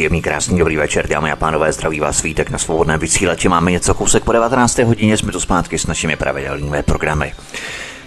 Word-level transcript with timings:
Příjemný, 0.00 0.22
krásný, 0.22 0.58
dobrý 0.58 0.76
večer, 0.76 1.08
dámy 1.08 1.32
a 1.32 1.36
pánové, 1.36 1.72
zdraví 1.72 2.00
vás 2.00 2.18
svítek 2.18 2.50
na 2.50 2.58
svobodném 2.58 3.00
vysílači. 3.00 3.48
Máme 3.48 3.70
něco 3.70 3.94
kousek 3.94 4.24
po 4.24 4.32
19. 4.32 4.78
hodině, 4.78 5.16
jsme 5.16 5.32
tu 5.32 5.40
zpátky 5.40 5.78
s 5.78 5.86
našimi 5.86 6.16
pravidelnými 6.16 6.82
programy. 6.82 7.32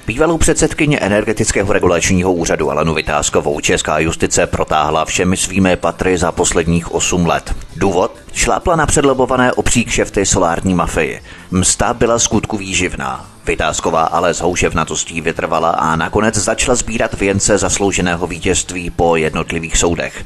Bývalou 0.08 0.38
předsedkyně 0.38 1.00
energetického 1.00 1.74
regulačního 1.74 2.34
úřadu 2.34 2.72
Alenu 2.72 2.94
Vytázkovou 2.94 3.60
česká 3.60 4.00
justice 4.00 4.48
protáhla 4.48 5.06
všemi 5.06 5.38
svými 5.38 5.76
patry 5.76 6.18
za 6.18 6.32
posledních 6.32 6.92
8 6.92 7.26
let. 7.26 7.56
Důvod? 7.76 8.16
Šlápla 8.34 8.76
na 8.76 8.86
předlobované 8.86 9.54
obří 9.54 9.86
kšefty 9.86 10.26
solární 10.26 10.74
mafii. 10.74 11.22
Msta 11.52 11.94
byla 11.94 12.20
skutku 12.20 12.58
výživná. 12.58 13.26
Vytázková 13.46 14.04
ale 14.04 14.34
s 14.34 14.42
houševnatostí 14.42 15.22
vytrvala 15.22 15.70
a 15.70 15.96
nakonec 15.96 16.36
začala 16.36 16.76
sbírat 16.76 17.14
věnce 17.14 17.58
zaslouženého 17.58 18.28
vítězství 18.28 18.90
po 18.90 19.16
jednotlivých 19.16 19.78
soudech. 19.78 20.26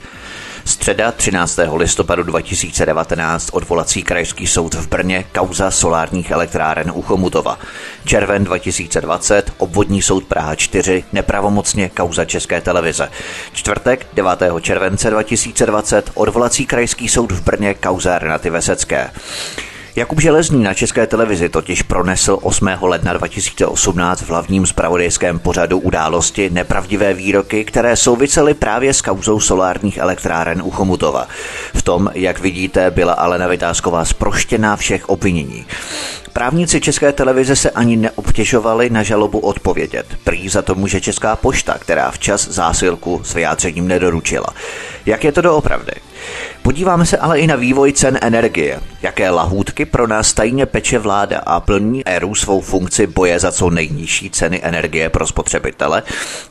Středa 0.68 1.12
13. 1.12 1.60
listopadu 1.76 2.24
2019 2.24 3.50
odvolací 3.52 4.04
krajský 4.04 4.48
soud 4.48 4.74
v 4.74 4.88
Brně 4.88 5.26
kauza 5.34 5.72
solárních 5.72 6.32
elektráren 6.32 6.92
u 6.96 7.02
Chomutova. 7.02 7.60
Červen 8.06 8.44
2020 8.44 9.54
obvodní 9.58 10.02
soud 10.02 10.24
Praha 10.24 10.56
4 10.56 11.04
nepravomocně 11.14 11.90
kauza 11.90 12.26
České 12.26 12.62
televize. 12.62 13.10
Čtvrtek 13.54 14.08
9. 14.14 14.40
července 14.62 15.10
2020 15.10 16.12
odvolací 16.14 16.66
krajský 16.66 17.10
soud 17.10 17.32
v 17.32 17.44
Brně 17.44 17.74
kauza 17.74 18.20
Renaty 18.20 18.50
Vesecké. 18.50 19.12
Jakub 19.98 20.22
Železný 20.22 20.64
na 20.64 20.74
České 20.74 21.08
televizi 21.08 21.50
totiž 21.50 21.82
pronesl 21.82 22.40
8. 22.42 22.70
ledna 22.82 23.14
2018 23.14 24.22
v 24.22 24.30
hlavním 24.30 24.66
zpravodajském 24.66 25.40
pořadu 25.40 25.80
události 25.80 26.50
nepravdivé 26.50 27.14
výroky, 27.14 27.66
které 27.66 27.96
souvisely 27.96 28.54
právě 28.54 28.94
s 28.94 29.02
kauzou 29.02 29.40
solárních 29.40 29.98
elektráren 29.98 30.62
u 30.62 30.72
Chomutova. 30.72 31.28
V 31.74 31.82
tom, 31.82 32.10
jak 32.14 32.40
vidíte, 32.40 32.92
byla 32.92 33.14
Alena 33.14 33.48
Vytázková 33.48 34.06
zproštěná 34.06 34.76
všech 34.76 35.10
obvinění. 35.10 35.66
Právníci 36.34 36.82
České 36.82 37.14
televize 37.14 37.56
se 37.56 37.70
ani 37.70 37.98
neobtěžovali 37.98 38.90
na 38.90 39.04
žalobu 39.04 39.40
odpovědět. 39.40 40.06
Prý 40.24 40.50
za 40.50 40.62
to 40.62 40.76
může 40.76 41.02
Česká 41.02 41.36
pošta, 41.36 41.78
která 41.80 42.12
včas 42.12 42.48
zásilku 42.48 43.22
s 43.24 43.34
vyjádřením 43.34 43.88
nedoručila. 43.88 44.48
Jak 45.06 45.24
je 45.24 45.32
to 45.32 45.42
doopravdy? 45.42 45.94
Podíváme 46.62 47.06
se 47.06 47.18
ale 47.18 47.40
i 47.40 47.48
na 47.48 47.56
vývoj 47.56 47.94
cen 47.94 48.18
energie. 48.22 48.80
Jaké 49.02 49.30
lahůdky 49.30 49.86
pro 49.86 50.08
nás 50.08 50.34
tajně 50.34 50.66
peče 50.66 51.00
vláda 51.00 51.40
a 51.40 51.60
plní 51.60 52.08
éru 52.08 52.36
svou 52.36 52.62
funkci 52.62 53.08
boje 53.08 53.40
za 53.40 53.52
co 53.52 53.70
nejnižší 53.70 54.30
ceny 54.30 54.60
energie 54.64 55.10
pro 55.10 55.28
spotřebitele? 55.28 56.04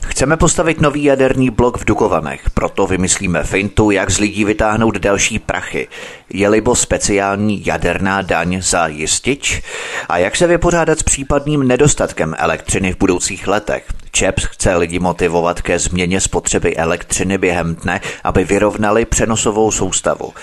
Chceme 0.05 0.37
postavit 0.37 0.81
nový 0.81 1.03
jaderný 1.03 1.49
blok 1.49 1.77
v 1.77 1.85
Dukovanech, 1.85 2.49
proto 2.49 2.87
vymyslíme 2.87 3.43
fintu, 3.43 3.91
jak 3.91 4.09
z 4.09 4.19
lidí 4.19 4.45
vytáhnout 4.45 4.95
další 4.97 5.39
prachy. 5.39 5.87
Je 6.29 6.49
libo 6.49 6.75
speciální 6.75 7.65
jaderná 7.65 8.21
daň 8.21 8.61
za 8.61 8.87
jistič? 8.87 9.61
A 10.09 10.17
jak 10.17 10.35
se 10.35 10.47
vypořádat 10.47 10.99
s 10.99 11.03
případným 11.03 11.67
nedostatkem 11.67 12.35
elektřiny 12.37 12.93
v 12.93 12.97
budoucích 12.97 13.47
letech? 13.47 13.85
ČEPS 14.17 14.43
chce 14.43 14.75
lidi 14.75 14.99
motivovat 14.99 15.61
ke 15.61 15.79
změně 15.79 16.21
spotřeby 16.21 16.75
elektřiny 16.75 17.37
během 17.37 17.75
dne, 17.75 18.01
aby 18.23 18.43
vyrovnali 18.43 19.05
přenosovou 19.05 19.71
soustavu. 19.71 20.33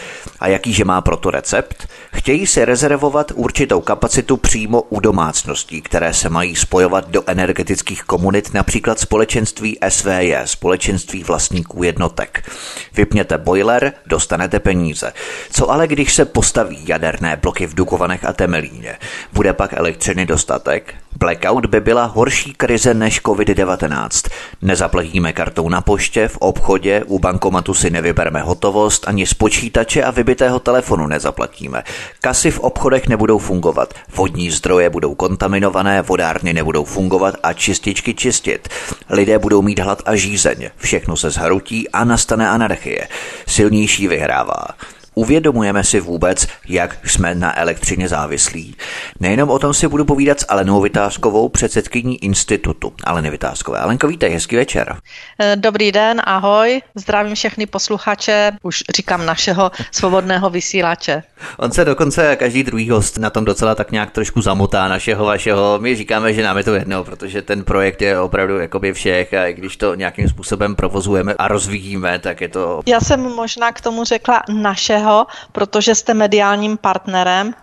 A 0.40 0.48
jakýže 0.48 0.84
má 0.84 1.00
proto 1.00 1.30
recept? 1.30 1.88
Chtějí 2.14 2.46
si 2.46 2.64
rezervovat 2.64 3.32
určitou 3.34 3.80
kapacitu 3.80 4.36
přímo 4.36 4.82
u 4.82 5.00
domácností, 5.00 5.82
které 5.82 6.14
se 6.14 6.28
mají 6.28 6.56
spojovat 6.56 7.10
do 7.10 7.22
energetických 7.26 8.02
komunit, 8.02 8.54
například 8.54 8.98
společenství 8.98 9.78
SVJ, 9.88 10.36
společenství 10.44 11.24
vlastníků 11.24 11.82
jednotek. 11.82 12.50
Vypněte 12.92 13.38
boiler, 13.38 13.92
dostanete 14.06 14.60
peníze. 14.60 15.12
Co 15.50 15.70
ale 15.74 15.86
když 15.86 16.14
se 16.14 16.24
postaví 16.24 16.78
jaderné 16.86 17.36
bloky 17.36 17.66
v 17.66 17.74
Dukovanech 17.74 18.24
a 18.24 18.32
Temelíně? 18.32 18.96
Bude 19.32 19.52
pak 19.52 19.72
elektřiny 19.72 20.26
dostatek? 20.26 20.94
Blackout 21.18 21.66
by 21.66 21.80
byla 21.80 22.04
horší 22.04 22.52
krize 22.52 22.94
než 22.94 23.22
COVID-19. 23.22 24.30
Nezaplatíme 24.62 25.32
kartou 25.32 25.68
na 25.68 25.80
poště, 25.80 26.28
v 26.28 26.36
obchodě, 26.36 27.04
u 27.06 27.18
bankomatu 27.18 27.74
si 27.74 27.90
nevybereme 27.90 28.42
hotovost, 28.42 29.08
ani 29.08 29.26
z 29.26 29.34
počítače 29.34 30.02
a 30.02 30.10
vybitého 30.10 30.60
telefonu 30.60 31.06
nezaplatíme. 31.06 31.82
Kasy 32.20 32.50
v 32.50 32.60
obchodech 32.60 33.08
nebudou 33.08 33.38
fungovat, 33.38 33.94
vodní 34.16 34.50
zdroje 34.50 34.90
budou 34.90 35.14
kontaminované, 35.14 36.02
vodárny 36.02 36.52
nebudou 36.52 36.84
fungovat 36.84 37.34
a 37.42 37.52
čističky 37.52 38.14
čistit. 38.14 38.68
Lidé 39.10 39.38
budou 39.38 39.62
mít 39.62 39.78
hlad 39.78 40.02
a 40.06 40.16
žízeň, 40.16 40.70
všechno 40.76 41.16
se 41.16 41.30
zhrutí 41.30 41.88
a 41.88 42.04
nastane 42.04 42.48
anarchie. 42.48 43.08
Silnější 43.46 44.08
vyhrává. 44.08 44.66
Uvědomujeme 45.14 45.84
si 45.84 46.00
vůbec, 46.00 46.46
jak 46.68 47.08
jsme 47.08 47.34
na 47.34 47.58
elektřině 47.58 48.08
závislí? 48.08 48.76
Nejenom 49.20 49.50
o 49.50 49.58
tom 49.58 49.74
si 49.74 49.88
budu 49.88 50.04
povídat 50.04 50.40
s 50.40 50.46
Alenou 50.48 50.80
Vytázkovou, 50.80 51.48
předsedkyní 51.48 52.24
institutu 52.24 52.92
Aleny 53.04 53.30
Vytázkové. 53.30 53.78
Alenko, 53.78 54.06
vítej, 54.08 54.30
hezký 54.30 54.56
večer. 54.56 54.96
Eh, 55.38 55.56
dobrý 55.56 55.92
den, 55.92 56.22
ahoj, 56.24 56.82
zdravím 56.94 57.34
všechny 57.34 57.66
posluchače, 57.66 58.52
už 58.62 58.82
říkám 58.96 59.26
našeho 59.26 59.70
svobodného 59.90 60.50
vysílače. 60.50 61.22
On 61.58 61.72
se 61.72 61.84
dokonce 61.84 62.36
každý 62.36 62.62
druhý 62.62 62.90
host 62.90 63.18
na 63.18 63.30
tom 63.30 63.44
docela 63.44 63.74
tak 63.74 63.92
nějak 63.92 64.10
trošku 64.10 64.42
zamotá 64.42 64.88
našeho, 64.88 65.24
vašeho. 65.24 65.78
My 65.82 65.96
říkáme, 65.96 66.32
že 66.32 66.42
nám 66.42 66.58
je 66.58 66.64
to 66.64 66.74
jedno, 66.74 67.04
protože 67.04 67.42
ten 67.42 67.64
projekt 67.64 68.02
je 68.02 68.20
opravdu 68.20 68.58
jakoby 68.58 68.92
všech 68.92 69.34
a 69.34 69.46
i 69.46 69.54
když 69.54 69.76
to 69.76 69.94
nějakým 69.94 70.28
způsobem 70.28 70.76
provozujeme 70.76 71.34
a 71.38 71.48
rozvíjíme, 71.48 72.18
tak 72.18 72.40
je 72.40 72.48
to... 72.48 72.80
Já 72.86 73.00
jsem 73.00 73.20
možná 73.20 73.72
k 73.72 73.80
tomu 73.80 74.04
řekla 74.04 74.42
našeho 74.48 75.03
Českého, 75.04 75.26
protože 75.52 75.94
jste 75.94 76.14
mediálním 76.14 76.76
partnerem 76.76 77.54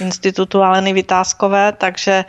Institutu 0.00 0.62
Aleny 0.62 0.92
Vytázkové, 0.92 1.72
takže 1.72 2.24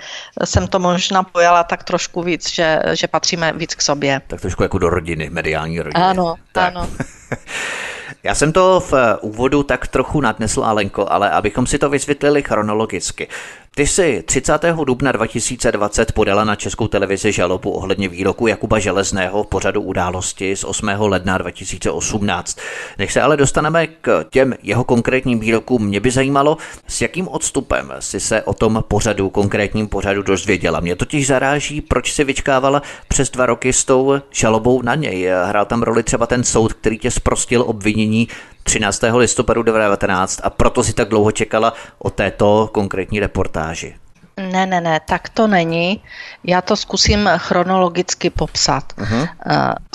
jsem 0.45 0.67
to 0.67 0.79
možná 0.79 1.23
pojala 1.23 1.63
tak 1.63 1.83
trošku 1.83 2.23
víc, 2.23 2.49
že, 2.49 2.79
že 2.93 3.07
patříme 3.07 3.53
víc 3.53 3.75
k 3.75 3.81
sobě. 3.81 4.21
Tak 4.27 4.41
trošku 4.41 4.63
jako 4.63 4.77
do 4.77 4.89
rodiny, 4.89 5.29
mediální 5.29 5.79
rodiny. 5.79 6.03
Ano, 6.03 6.35
tak. 6.51 6.75
ano. 6.75 6.87
Já 8.23 8.35
jsem 8.35 8.51
to 8.51 8.79
v 8.79 8.93
úvodu 9.21 9.63
tak 9.63 9.87
trochu 9.87 10.21
nadnesl, 10.21 10.63
Alenko, 10.63 11.11
ale 11.11 11.29
abychom 11.29 11.67
si 11.67 11.77
to 11.77 11.89
vysvětlili 11.89 12.43
chronologicky. 12.43 13.27
Ty 13.75 13.87
jsi 13.87 14.23
30. 14.25 14.65
dubna 14.85 15.11
2020 15.11 16.11
podala 16.11 16.43
na 16.43 16.55
Českou 16.55 16.87
televizi 16.87 17.31
žalobu 17.31 17.71
ohledně 17.71 18.09
výroku 18.09 18.47
Jakuba 18.47 18.79
Železného 18.79 19.43
v 19.43 19.47
pořadu 19.47 19.81
události 19.81 20.55
z 20.55 20.63
8. 20.63 20.87
ledna 20.97 21.37
2018. 21.37 22.57
Než 22.97 23.13
se 23.13 23.21
ale 23.21 23.37
dostaneme 23.37 23.87
k 23.87 24.25
těm 24.29 24.55
jeho 24.63 24.83
konkrétním 24.83 25.39
výrokům, 25.39 25.85
mě 25.85 25.99
by 25.99 26.11
zajímalo, 26.11 26.57
s 26.87 27.01
jakým 27.01 27.27
odstupem 27.27 27.93
si 27.99 28.19
se 28.19 28.43
o 28.43 28.53
tom 28.53 28.83
pořadu, 28.87 29.29
konkrétním 29.29 29.87
pořadu 29.87 30.21
dozvěděla. 30.21 30.79
Mě 30.79 30.95
totiž 30.95 31.27
zaráží, 31.27 31.81
proč 31.81 32.13
si 32.13 32.23
vyčkávala 32.23 32.81
přes 33.07 33.29
dva 33.29 33.45
roky 33.45 33.73
s 33.73 33.85
tou 33.85 34.13
žalobou 34.31 34.81
na 34.81 34.95
něj. 34.95 35.29
Hrál 35.45 35.65
tam 35.65 35.83
roli 35.83 36.03
třeba 36.03 36.27
ten 36.27 36.43
soud, 36.43 36.73
který 36.73 36.99
tě 36.99 37.11
zprostil 37.11 37.63
obvinění 37.67 38.27
13. 38.63 39.01
listopadu 39.17 39.63
2019 39.63 40.39
a 40.43 40.49
proto 40.49 40.83
si 40.83 40.93
tak 40.93 41.09
dlouho 41.09 41.31
čekala 41.31 41.73
o 41.97 42.09
této 42.09 42.69
konkrétní 42.73 43.19
reportáži. 43.19 43.95
Ne, 44.37 44.65
ne, 44.65 44.81
ne, 44.81 44.99
tak 45.05 45.29
to 45.29 45.47
není. 45.47 46.03
Já 46.43 46.61
to 46.61 46.75
zkusím 46.75 47.29
chronologicky 47.37 48.29
popsat. 48.29 48.83
Uh-huh. 48.97 49.29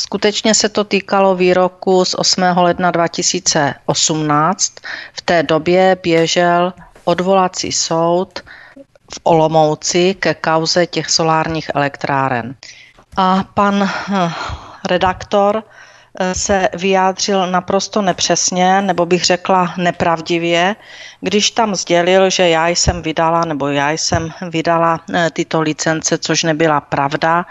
Skutečně 0.00 0.54
se 0.54 0.68
to 0.68 0.84
týkalo 0.84 1.34
výroku 1.34 2.04
z 2.04 2.14
8. 2.14 2.42
ledna 2.42 2.90
2018. 2.90 4.72
V 5.12 5.20
té 5.20 5.42
době 5.42 5.96
běžel 6.02 6.72
odvolací 7.04 7.72
soud 7.72 8.40
v 9.14 9.20
Olomouci 9.22 10.14
ke 10.14 10.34
kauze 10.34 10.86
těch 10.86 11.10
solárních 11.10 11.70
elektráren. 11.74 12.54
A 13.16 13.44
pan 13.54 13.90
hm, 14.08 14.30
redaktor 14.88 15.62
se 16.32 16.68
vyjádřil 16.74 17.46
naprosto 17.50 18.02
nepřesně, 18.02 18.82
nebo 18.82 19.06
bych 19.06 19.24
řekla 19.24 19.74
nepravdivě, 19.76 20.76
když 21.20 21.50
tam 21.50 21.74
sdělil, 21.74 22.30
že 22.30 22.48
já 22.48 22.68
jsem 22.68 23.02
vydala, 23.02 23.44
nebo 23.44 23.68
já 23.68 23.90
jsem 23.90 24.30
vydala 24.50 25.00
eh, 25.14 25.30
tyto 25.32 25.60
licence, 25.60 26.18
což 26.18 26.42
nebyla 26.42 26.80
pravda. 26.80 27.46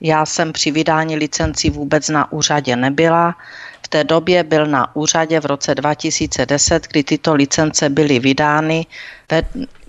Já 0.00 0.26
jsem 0.26 0.52
při 0.52 0.70
vydání 0.70 1.16
licencí 1.16 1.70
vůbec 1.70 2.08
na 2.08 2.32
úřadě 2.32 2.76
nebyla. 2.76 3.34
V 3.82 3.88
v 3.88 3.90
té 3.90 4.04
době 4.04 4.44
byl 4.44 4.66
na 4.66 4.96
úřadě 4.96 5.40
v 5.40 5.46
roce 5.46 5.74
2010, 5.74 6.86
kdy 6.88 7.04
tyto 7.04 7.34
licence 7.34 7.88
byly 7.88 8.18
vydány 8.18 8.86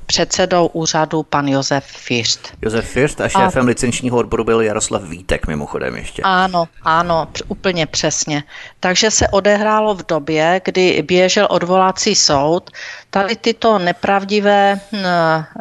předsedou 0.09 0.67
úřadu 0.67 1.23
pan 1.23 1.47
Josef 1.47 1.85
First. 1.85 2.53
Josef 2.61 2.89
First 2.89 3.21
a 3.21 3.29
šéfem 3.29 3.63
a... 3.63 3.65
licenčního 3.65 4.17
odboru 4.17 4.43
byl 4.43 4.61
Jaroslav 4.61 5.03
Vítek 5.03 5.47
mimochodem 5.47 5.95
ještě. 5.95 6.21
Ano, 6.21 6.67
ano, 6.81 7.27
úplně 7.47 7.85
přesně. 7.85 8.43
Takže 8.79 9.11
se 9.11 9.27
odehrálo 9.27 9.95
v 9.95 10.05
době, 10.05 10.61
kdy 10.65 11.01
běžel 11.01 11.47
odvolací 11.49 12.15
soud, 12.15 12.71
tady 13.09 13.35
tyto 13.35 13.79
nepravdivé 13.79 14.79
hm, 14.91 14.97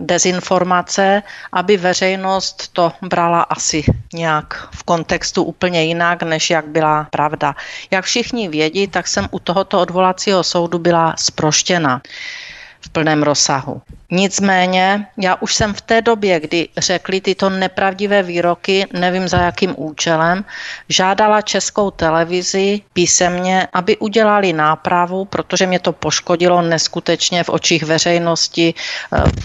dezinformace, 0.00 1.22
aby 1.52 1.76
veřejnost 1.76 2.68
to 2.72 2.92
brala 3.02 3.42
asi 3.42 3.84
nějak 4.14 4.68
v 4.74 4.82
kontextu 4.82 5.42
úplně 5.42 5.84
jinak, 5.84 6.22
než 6.22 6.50
jak 6.50 6.66
byla 6.66 7.06
pravda. 7.10 7.54
Jak 7.90 8.04
všichni 8.04 8.48
vědí, 8.48 8.88
tak 8.88 9.08
jsem 9.08 9.28
u 9.30 9.38
tohoto 9.38 9.80
odvolacího 9.80 10.42
soudu 10.42 10.78
byla 10.78 11.14
sproštěna 11.18 12.00
v 12.80 12.88
plném 12.88 13.22
rozsahu. 13.22 13.82
Nicméně, 14.10 15.06
já 15.16 15.36
už 15.40 15.54
jsem 15.54 15.74
v 15.74 15.80
té 15.80 16.02
době, 16.02 16.40
kdy 16.40 16.68
řekli 16.78 17.20
tyto 17.20 17.50
nepravdivé 17.50 18.22
výroky, 18.22 18.86
nevím 18.92 19.28
za 19.28 19.38
jakým 19.38 19.74
účelem, 19.76 20.44
žádala 20.88 21.42
českou 21.42 21.90
televizi 21.90 22.80
písemně, 22.92 23.68
aby 23.72 23.96
udělali 23.96 24.52
nápravu, 24.52 25.24
protože 25.24 25.66
mě 25.66 25.80
to 25.80 25.92
poškodilo 25.92 26.62
neskutečně 26.62 27.44
v 27.44 27.48
očích 27.48 27.82
veřejnosti, 27.82 28.74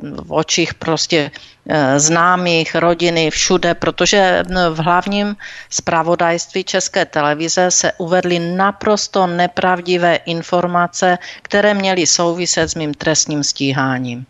v 0.00 0.32
očích 0.32 0.74
prostě 0.74 1.30
Eh, 1.68 2.00
známých, 2.00 2.74
rodiny, 2.74 3.30
všude, 3.30 3.74
protože 3.74 4.42
v 4.70 4.78
hlavním 4.78 5.36
zpravodajství 5.70 6.64
České 6.64 7.04
televize 7.04 7.70
se 7.70 7.92
uvedly 7.98 8.38
naprosto 8.38 9.26
nepravdivé 9.26 10.16
informace, 10.16 11.18
které 11.42 11.74
měly 11.74 12.06
souviset 12.06 12.70
s 12.70 12.74
mým 12.74 12.94
trestním 12.94 13.44
stíháním. 13.44 13.83
сознанием. 13.84 14.26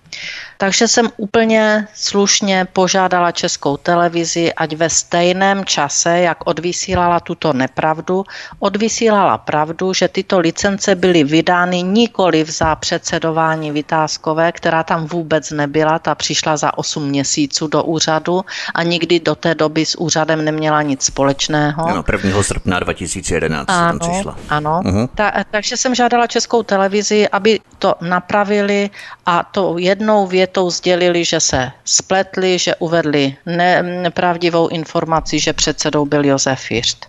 Takže 0.59 0.89
jsem 0.89 1.09
úplně 1.17 1.89
slušně 1.95 2.67
požádala 2.73 3.33
českou 3.33 3.77
televizi, 3.77 4.53
ať 4.53 4.77
ve 4.77 4.91
stejném 4.91 5.65
čase, 5.65 6.19
jak 6.19 6.39
odvysílala 6.45 7.21
tuto 7.21 7.53
nepravdu, 7.53 8.25
odvysílala 8.59 9.39
pravdu, 9.39 9.93
že 9.93 10.09
tyto 10.09 10.39
licence 10.39 10.95
byly 10.95 11.25
vydány 11.25 11.83
nikoli 11.83 12.45
za 12.45 12.77
předsedování 12.77 13.71
Vytázkové, 13.71 14.53
která 14.53 14.83
tam 14.83 15.06
vůbec 15.06 15.51
nebyla, 15.51 15.99
ta 15.99 16.15
přišla 16.15 16.57
za 16.57 16.79
8 16.79 17.09
měsíců 17.09 17.67
do 17.67 17.83
úřadu 17.83 18.45
a 18.75 18.83
nikdy 18.83 19.21
do 19.21 19.35
té 19.35 19.55
doby 19.55 19.87
s 19.87 19.99
úřadem 19.99 20.45
neměla 20.45 20.83
nic 20.83 21.03
společného. 21.03 21.87
Ano, 21.87 22.05
1. 22.25 22.43
srpna 22.43 22.79
2011 22.79 23.69
ano, 23.69 23.99
tam 23.99 23.99
přišla. 23.99 24.37
Ano, 24.49 24.81
uh-huh. 24.85 25.09
Ta, 25.15 25.33
takže 25.50 25.77
jsem 25.77 25.95
žádala 25.95 26.27
českou 26.27 26.62
televizi, 26.62 27.29
aby 27.29 27.61
to 27.79 27.95
napravili 28.00 28.91
a 29.27 29.43
to 29.43 29.75
jednou 29.79 30.27
věc 30.27 30.44
větou 30.44 30.70
sdělili, 30.70 31.25
že 31.25 31.41
se 31.41 31.73
spletli, 31.85 32.58
že 32.58 32.76
uvedli 32.76 33.37
ne, 33.49 33.82
nepravdivou 33.82 34.69
informaci, 34.69 35.41
že 35.41 35.56
předsedou 35.56 36.05
byl 36.05 36.25
Josef 36.25 36.61
Firt. 36.61 37.08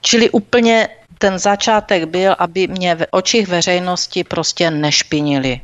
Čili 0.00 0.30
úplně 0.32 0.88
ten 1.18 1.36
začátek 1.38 2.08
byl, 2.08 2.32
aby 2.38 2.66
mě 2.66 2.94
v 2.94 3.06
očích 3.12 3.48
veřejnosti 3.48 4.24
prostě 4.24 4.72
nešpinili. 4.72 5.60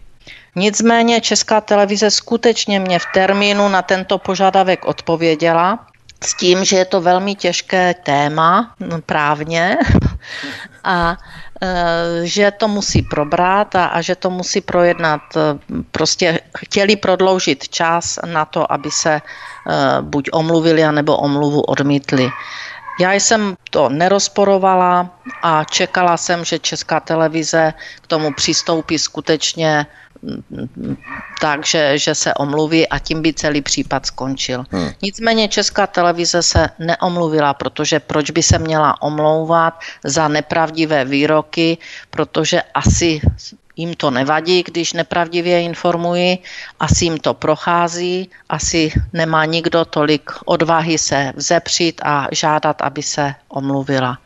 Nicméně 0.53 1.21
Česká 1.21 1.65
televize 1.65 2.13
skutečně 2.13 2.77
mě 2.81 2.99
v 2.99 3.09
termínu 3.15 3.69
na 3.73 3.83
tento 3.83 4.21
požadavek 4.21 4.85
odpověděla 4.85 5.89
s 6.21 6.37
tím, 6.37 6.61
že 6.65 6.77
je 6.77 6.85
to 6.85 7.01
velmi 7.01 7.35
těžké 7.35 8.05
téma 8.05 8.77
právně 9.09 9.81
a 10.85 11.17
Eh, 11.63 12.27
že 12.27 12.51
to 12.51 12.69
musí 12.69 13.03
probrat 13.03 13.75
a, 13.75 13.95
a 13.95 14.01
že 14.03 14.19
to 14.19 14.31
musí 14.31 14.61
projednat. 14.61 15.23
Eh, 15.37 15.55
prostě 15.95 16.42
chtěli 16.59 16.97
prodloužit 16.97 17.69
čas 17.69 18.19
na 18.27 18.45
to, 18.45 18.73
aby 18.73 18.91
se 18.91 19.13
eh, 19.13 19.23
buď 20.01 20.29
omluvili, 20.33 20.85
anebo 20.85 21.17
omluvu 21.17 21.61
odmítli. 21.61 22.31
Já 23.01 23.13
jsem 23.13 23.57
to 23.71 23.89
nerozporovala 23.89 25.11
a 25.43 25.65
čekala 25.65 26.17
jsem, 26.17 26.45
že 26.45 26.59
Česká 26.59 27.01
televize 27.01 27.75
k 28.03 28.07
tomu 28.07 28.33
přistoupí 28.33 28.99
skutečně 28.99 29.87
takže 31.41 31.99
že 31.99 32.15
se 32.15 32.35
omluví 32.35 32.89
a 32.89 32.99
tím 32.99 33.23
by 33.23 33.35
celý 33.35 33.63
případ 33.63 34.07
skončil. 34.07 34.65
Hmm. 34.71 34.91
Nicméně 35.03 35.49
Česká 35.49 35.87
televize 35.87 36.43
se 36.43 36.69
neomluvila, 36.79 37.55
protože 37.55 38.01
proč 38.01 38.31
by 38.31 38.43
se 38.43 38.59
měla 38.59 39.03
omlouvat 39.03 39.81
za 40.05 40.29
nepravdivé 40.29 41.05
výroky, 41.05 41.79
protože 42.11 42.63
asi 42.75 43.21
jim 43.77 43.95
to 43.95 44.11
nevadí, 44.11 44.63
když 44.63 44.93
nepravdivě 44.93 45.63
informují, 45.63 46.39
asi 46.81 47.05
jim 47.05 47.19
to 47.19 47.35
prochází, 47.35 48.31
asi 48.49 48.93
nemá 49.13 49.45
nikdo 49.45 49.85
tolik 49.85 50.31
odvahy 50.45 50.99
se 50.99 51.33
vzepřít 51.37 52.01
a 52.05 52.29
žádat, 52.33 52.83
aby 52.83 53.03
se 53.03 53.35
omluvila. 53.49 54.19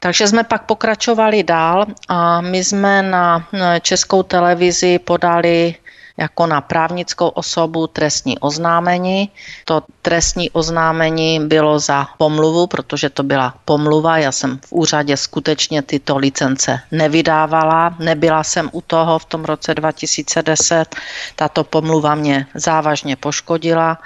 Takže 0.00 0.26
jsme 0.26 0.44
pak 0.44 0.62
pokračovali 0.64 1.42
dál 1.42 1.86
a 2.08 2.40
my 2.40 2.64
jsme 2.64 3.02
na 3.02 3.48
českou 3.80 4.22
televizi 4.22 4.98
podali 4.98 5.74
jako 6.20 6.46
na 6.46 6.60
právnickou 6.60 7.28
osobu 7.28 7.86
trestní 7.86 8.38
oznámení. 8.38 9.30
To 9.64 9.82
trestní 10.02 10.50
oznámení 10.50 11.40
bylo 11.48 11.78
za 11.78 12.06
pomluvu, 12.18 12.66
protože 12.66 13.10
to 13.10 13.22
byla 13.22 13.54
pomluva. 13.64 14.18
Já 14.18 14.32
jsem 14.32 14.58
v 14.66 14.72
úřadě 14.72 15.16
skutečně 15.16 15.82
tyto 15.82 16.16
licence 16.18 16.80
nevydávala. 16.92 17.96
Nebyla 17.98 18.44
jsem 18.44 18.70
u 18.72 18.80
toho 18.80 19.18
v 19.18 19.24
tom 19.24 19.44
roce 19.44 19.74
2010. 19.74 20.96
Tato 21.36 21.64
pomluva 21.64 22.14
mě 22.14 22.46
závažně 22.54 23.16
poškodila 23.16 23.98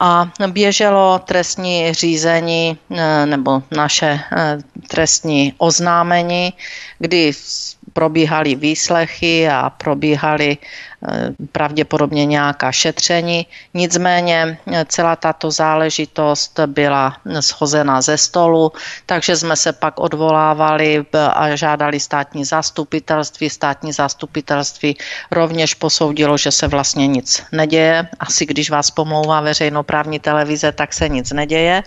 a 0.00 0.30
běželo 0.46 1.18
trestní 1.18 1.92
řízení 1.94 2.78
eh, 2.90 3.26
nebo 3.26 3.62
naše 3.70 4.20
eh, 4.36 4.58
trestní 4.88 5.54
oznámení, 5.58 6.52
kdy 6.98 7.32
probíhaly 7.92 8.54
výslechy 8.54 9.48
a 9.48 9.70
probíhaly 9.70 10.58
pravděpodobně 11.52 12.26
nějaká 12.26 12.72
šetření. 12.72 13.46
Nicméně 13.74 14.58
eh, 14.72 14.84
celá 14.88 15.16
tato 15.16 15.50
záležitost 15.50 16.60
byla 16.66 17.16
schozena 17.40 18.00
ze 18.00 18.18
stolu, 18.18 18.72
takže 19.06 19.36
jsme 19.36 19.56
se 19.56 19.72
pak 19.72 20.00
odvolávali 20.00 21.04
a 21.12 21.56
žádali 21.56 22.00
státní 22.00 22.44
zastupitelství. 22.44 23.50
Státní 23.50 23.92
zastupitelství 23.92 24.96
rovněž 25.30 25.74
posoudilo, 25.74 26.38
že 26.38 26.50
se 26.50 26.68
vlastně 26.68 27.06
nic 27.06 27.42
neděje. 27.52 28.08
Asi 28.20 28.46
když 28.46 28.70
vás 28.70 28.90
pomlouvá 28.90 29.40
veřejnoprávní 29.40 30.18
televize, 30.18 30.72
tak 30.72 30.92
se 30.92 31.08
nic 31.08 31.32
neděje. 31.32 31.82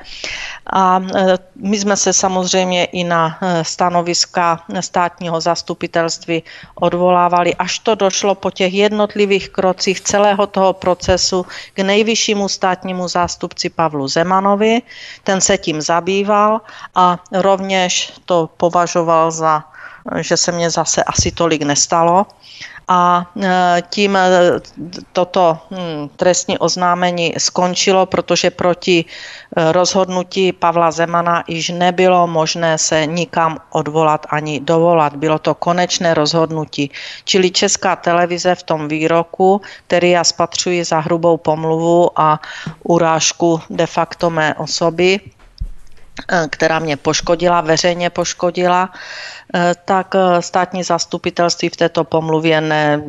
A 0.73 1.01
eh, 1.15 1.37
my 1.55 1.77
jsme 1.77 1.97
se 1.97 2.13
samozřejmě 2.13 2.85
i 2.85 3.03
na 3.03 3.39
stanoviska 3.61 4.63
státního 4.79 5.41
zastupitelství 5.41 6.43
odvolávali, 6.75 7.55
až 7.55 7.79
to 7.79 7.95
došlo 7.95 8.35
po 8.35 8.51
těch 8.51 8.73
jednotlivých 9.07 9.49
krocích 9.55 10.01
celého 10.03 10.47
toho 10.47 10.75
procesu 10.75 11.47
k 11.73 11.79
nejvyššímu 11.79 12.51
státnímu 12.51 13.07
zástupci 13.07 13.71
Pavlu 13.71 14.07
Zemanovi. 14.07 14.83
Ten 15.23 15.39
se 15.39 15.57
tím 15.57 15.79
zabýval 15.79 16.61
a 16.95 17.15
rovněž 17.31 18.13
to 18.27 18.49
považoval 18.59 19.31
za 19.31 19.63
že 20.23 20.37
se 20.37 20.51
mně 20.51 20.69
zase 20.69 21.03
asi 21.03 21.31
tolik 21.31 21.67
nestalo 21.67 22.25
a 22.87 23.31
e, 23.35 23.83
tím 23.89 24.15
e, 24.15 24.29
toto 25.13 25.57
hm, 25.71 26.09
trestní 26.15 26.57
oznámení 26.57 27.33
skončilo, 27.37 28.05
protože 28.05 28.51
proti 28.51 29.05
e, 29.05 29.71
rozhodnutí 29.71 30.51
Pavla 30.51 30.91
Zemana 30.91 31.43
již 31.47 31.69
nebylo 31.69 32.27
možné 32.27 32.77
se 32.77 33.05
nikam 33.05 33.57
odvolat 33.69 34.25
ani 34.29 34.59
dovolat. 34.59 35.15
Bylo 35.15 35.39
to 35.39 35.55
konečné 35.55 36.13
rozhodnutí. 36.13 36.91
Čili 37.23 37.51
Česká 37.51 37.95
televize 37.95 38.55
v 38.55 38.63
tom 38.63 38.87
výroku, 38.87 39.61
který 39.87 40.09
já 40.09 40.23
spatřuji 40.23 40.83
za 40.83 40.99
hrubou 40.99 41.37
pomluvu 41.37 42.19
a 42.19 42.39
urážku 42.83 43.61
de 43.69 43.87
facto 43.87 44.29
mé 44.29 44.55
osoby, 44.55 45.19
která 46.49 46.79
mě 46.79 46.97
poškodila, 46.97 47.61
veřejně 47.61 48.09
poškodila, 48.09 48.89
tak 49.85 50.15
eh, 50.15 50.41
státní 50.41 50.83
zastupitelství 50.83 51.69
v 51.69 51.75
této 51.75 52.03
pomluvě 52.03 52.61
ne, 52.61 53.01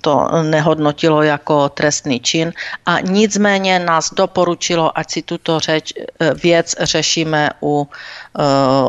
to 0.00 0.28
nehodnotilo 0.42 1.22
jako 1.22 1.68
trestný 1.68 2.20
čin 2.20 2.52
a 2.86 3.00
nicméně 3.00 3.78
nás 3.78 4.14
doporučilo, 4.14 4.98
ať 4.98 5.10
si 5.10 5.22
tuto 5.22 5.60
řeč, 5.60 5.92
eh, 5.96 6.34
věc 6.34 6.76
řešíme 6.80 7.50
u 7.62 7.88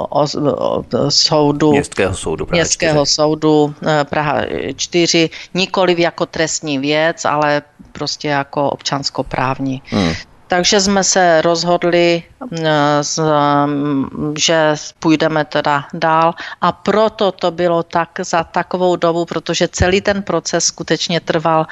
o, 0.09 0.25
o, 0.49 0.83
soudu, 1.09 1.71
Městského 1.71 2.15
soudu 2.15 2.45
Praha 2.45 2.57
Městského 2.57 3.05
4. 3.05 3.15
soudu 3.15 3.75
Praha 4.09 4.41
4, 4.75 5.29
nikoliv 5.53 5.99
jako 5.99 6.25
trestní 6.25 6.79
věc, 6.79 7.25
ale 7.25 7.61
prostě 7.91 8.27
jako 8.27 8.69
občanskoprávní. 8.69 9.81
Hmm. 9.85 10.13
Takže 10.47 10.81
jsme 10.81 11.03
se 11.03 11.41
rozhodli 11.41 12.23
že 14.37 14.75
půjdeme 14.99 15.45
teda 15.45 15.85
dál 15.93 16.33
a 16.61 16.71
proto 16.71 17.31
to 17.31 17.51
bylo 17.51 17.83
tak 17.83 18.09
za 18.23 18.43
takovou 18.43 18.95
dobu, 18.95 19.25
protože 19.25 19.67
celý 19.67 20.01
ten 20.01 20.23
proces 20.23 20.65
skutečně 20.65 21.19
trval 21.19 21.67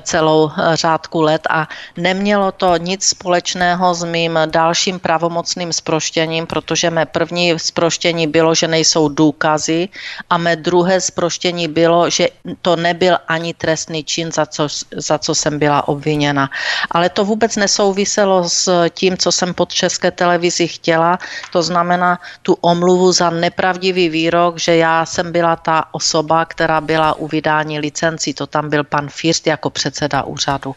celou 0.00 0.50
řádku 0.74 1.20
let 1.20 1.46
a 1.50 1.68
nemělo 1.96 2.52
to 2.52 2.76
nic 2.76 3.04
společného 3.04 3.94
s 3.94 4.04
mým 4.04 4.38
dalším 4.46 4.98
pravomocným 4.98 5.72
sproštěním, 5.72 6.46
protože 6.46 6.90
mé 6.90 7.06
první 7.06 7.58
sproštění 7.58 8.26
bylo, 8.26 8.54
že 8.54 8.68
nejsou 8.68 9.08
důkazy 9.08 9.88
a 10.30 10.38
mé 10.38 10.56
druhé 10.56 11.00
sproštění 11.00 11.68
bylo, 11.68 12.10
že 12.10 12.28
to 12.62 12.76
nebyl 12.76 13.18
ani 13.28 13.54
trestný 13.54 14.04
čin, 14.04 14.32
za 14.32 14.46
co, 14.46 14.68
za 14.96 15.18
co 15.18 15.34
jsem 15.34 15.58
byla 15.58 15.88
obviněna. 15.88 16.50
Ale 16.90 17.08
to 17.08 17.24
vůbec 17.24 17.56
nesouviselo 17.56 18.48
s 18.48 18.88
tím, 18.90 19.16
co 19.16 19.32
jsem 19.32 19.54
pod 19.54 19.72
České 19.72 20.07
televizi 20.10 20.68
chtěla, 20.68 21.18
to 21.52 21.62
znamená 21.62 22.20
tu 22.42 22.56
omluvu 22.60 23.12
za 23.12 23.30
nepravdivý 23.30 24.08
výrok, 24.08 24.58
že 24.58 24.76
já 24.76 25.06
jsem 25.06 25.32
byla 25.32 25.56
ta 25.56 25.84
osoba, 25.92 26.44
která 26.44 26.80
byla 26.80 27.14
u 27.14 27.26
vydání 27.28 27.78
licencí, 27.78 28.34
to 28.34 28.46
tam 28.46 28.70
byl 28.70 28.84
pan 28.84 29.08
First 29.08 29.46
jako 29.46 29.70
předseda 29.70 30.22
úřadu. 30.22 30.76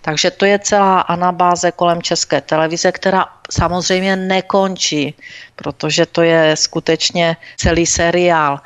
Takže 0.00 0.30
to 0.30 0.44
je 0.44 0.58
celá 0.58 1.00
anabáze 1.00 1.72
kolem 1.72 2.02
České 2.02 2.40
televize, 2.40 2.92
která 2.92 3.26
samozřejmě 3.50 4.16
nekončí, 4.16 5.14
protože 5.56 6.06
to 6.06 6.22
je 6.22 6.56
skutečně 6.56 7.36
celý 7.56 7.86
seriál. 7.86 8.60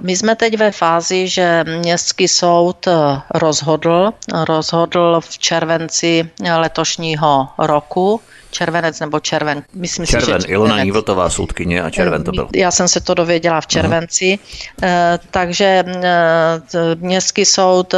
My 0.00 0.16
jsme 0.16 0.36
teď 0.36 0.58
ve 0.58 0.72
fázi, 0.72 1.28
že 1.28 1.64
městský 1.64 2.28
soud 2.28 2.88
rozhodl, 3.34 4.12
rozhodl 4.32 5.20
v 5.20 5.38
červenci 5.38 6.30
letošního 6.56 7.48
roku, 7.58 8.20
červenec 8.50 9.00
nebo 9.00 9.20
červen. 9.20 9.62
Myslím 9.74 10.06
červen, 10.06 10.24
si, 10.24 10.26
že 10.26 10.32
červen. 10.32 10.50
Ilona 10.50 10.84
Nívltová 10.84 11.30
soudkyně 11.30 11.82
a 11.82 11.90
červen 11.90 12.24
to 12.24 12.32
byl. 12.32 12.48
Já 12.54 12.70
jsem 12.70 12.88
se 12.88 13.00
to 13.00 13.14
dověděla 13.14 13.60
v 13.60 13.66
červenci. 13.66 14.38
Uh-huh. 14.38 15.18
Takže 15.30 15.84
městský 16.94 17.44
soud 17.44 17.94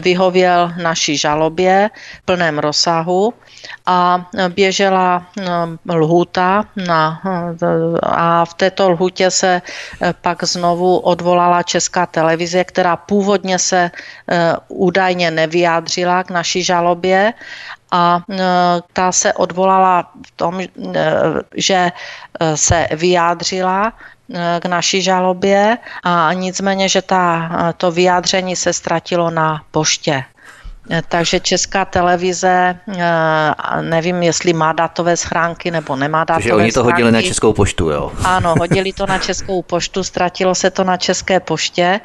vyhověl 0.00 0.72
naší 0.82 1.16
žalobě 1.16 1.90
v 2.22 2.24
plném 2.24 2.58
rozsahu 2.58 3.34
a 3.86 4.26
běžela 4.48 5.26
lhůta 5.94 6.64
na, 6.86 7.20
a 8.02 8.44
v 8.44 8.54
této 8.54 8.90
lhůtě 8.90 9.30
se 9.30 9.62
pak 10.20 10.44
znovu 10.44 10.98
odvolala 10.98 11.62
Česká 11.62 12.06
televize, 12.06 12.64
která 12.64 12.96
původně 12.96 13.58
se 13.58 13.90
údajně 14.68 15.30
nevyjádřila 15.30 16.22
k 16.24 16.30
naší 16.30 16.62
žalobě 16.62 17.32
a 17.92 18.24
e, 18.30 18.42
ta 18.92 19.12
se 19.12 19.32
odvolala 19.32 20.10
v 20.26 20.30
tom, 20.36 20.60
e, 20.60 20.66
že 21.56 21.74
e, 21.74 22.56
se 22.56 22.88
vyjádřila 22.92 23.92
k 24.60 24.64
naší 24.66 25.02
žalobě 25.02 25.78
a 26.04 26.32
nicméně, 26.32 26.88
že 26.88 27.02
ta, 27.02 27.50
to 27.76 27.90
vyjádření 27.90 28.56
se 28.56 28.72
ztratilo 28.72 29.30
na 29.30 29.62
poště. 29.70 30.24
Takže 31.08 31.40
česká 31.40 31.84
televize, 31.84 32.74
eh, 32.98 33.82
nevím, 33.82 34.22
jestli 34.22 34.52
má 34.52 34.72
datové 34.72 35.16
schránky 35.16 35.70
nebo 35.70 35.96
nemá 35.96 36.24
datové 36.24 36.34
Takže 36.42 36.54
oni 36.54 36.72
to 36.72 36.80
schránky. 36.80 36.92
hodili 36.92 37.12
na 37.12 37.22
českou 37.22 37.52
poštu, 37.52 37.90
jo? 37.90 38.12
Ano, 38.24 38.54
hodili 38.58 38.92
to 38.92 39.06
na 39.06 39.18
českou 39.18 39.62
poštu, 39.62 40.02
ztratilo 40.04 40.54
se 40.54 40.70
to 40.70 40.84
na 40.84 40.96
české 40.96 41.40
poště, 41.40 42.00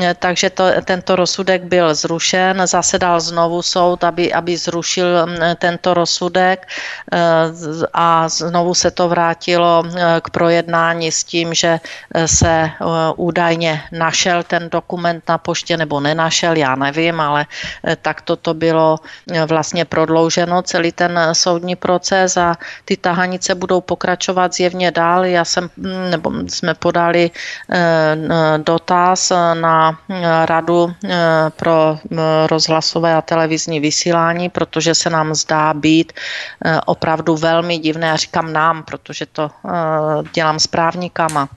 eh, 0.00 0.14
takže 0.18 0.50
to, 0.50 0.64
tento 0.84 1.16
rozsudek 1.16 1.62
byl 1.62 1.94
zrušen, 1.94 2.62
zasedal 2.64 3.20
znovu 3.20 3.62
soud, 3.62 4.04
aby, 4.04 4.32
aby 4.32 4.56
zrušil 4.56 5.26
mm, 5.26 5.36
tento 5.58 5.94
rozsudek 5.94 6.68
eh, 7.12 7.18
a 7.92 8.28
znovu 8.28 8.74
se 8.74 8.90
to 8.90 9.08
vrátilo 9.08 9.84
k 10.20 10.30
projednání 10.30 11.12
s 11.12 11.24
tím, 11.24 11.54
že 11.54 11.80
se 12.26 12.70
údajně 13.16 13.82
našel 13.92 14.42
ten 14.42 14.70
dokument 14.70 15.24
na 15.28 15.38
poště 15.38 15.76
nebo 15.76 16.00
nenašel, 16.00 16.56
já 16.56 16.74
nevím, 16.74 17.20
ale 17.20 17.46
tak 18.02 18.21
to 18.24 18.36
to 18.36 18.54
bylo 18.54 18.98
eh, 19.32 19.46
vlastně 19.46 19.84
prodlouženo, 19.84 20.62
celý 20.62 20.92
ten 20.92 21.18
eh, 21.18 21.34
soudní 21.34 21.76
proces 21.76 22.36
a 22.36 22.54
ty 22.84 22.96
tahanice 22.96 23.54
budou 23.54 23.80
pokračovat 23.80 24.54
zjevně 24.54 24.90
dál. 24.90 25.24
Já 25.24 25.44
jsem, 25.44 25.70
hm, 25.76 26.10
nebo 26.10 26.32
jsme 26.48 26.74
podali 26.74 27.30
eh, 27.30 28.16
dotaz 28.58 29.32
na 29.54 29.98
radu 30.44 30.94
pro 31.56 31.98
rozhlasové 32.46 33.14
a 33.14 33.22
televizní 33.22 33.80
vysílání, 33.80 34.48
protože 34.48 34.94
se 34.94 35.10
nám 35.10 35.34
zdá 35.34 35.74
být 35.74 36.12
opravdu 36.86 37.36
velmi 37.36 37.78
divné. 37.78 38.06
Já 38.06 38.16
říkám 38.16 38.52
nám, 38.52 38.82
protože 38.82 39.26
to 39.26 39.50
dělám 40.32 40.58
s 40.58 40.66
právníkama 40.66 41.48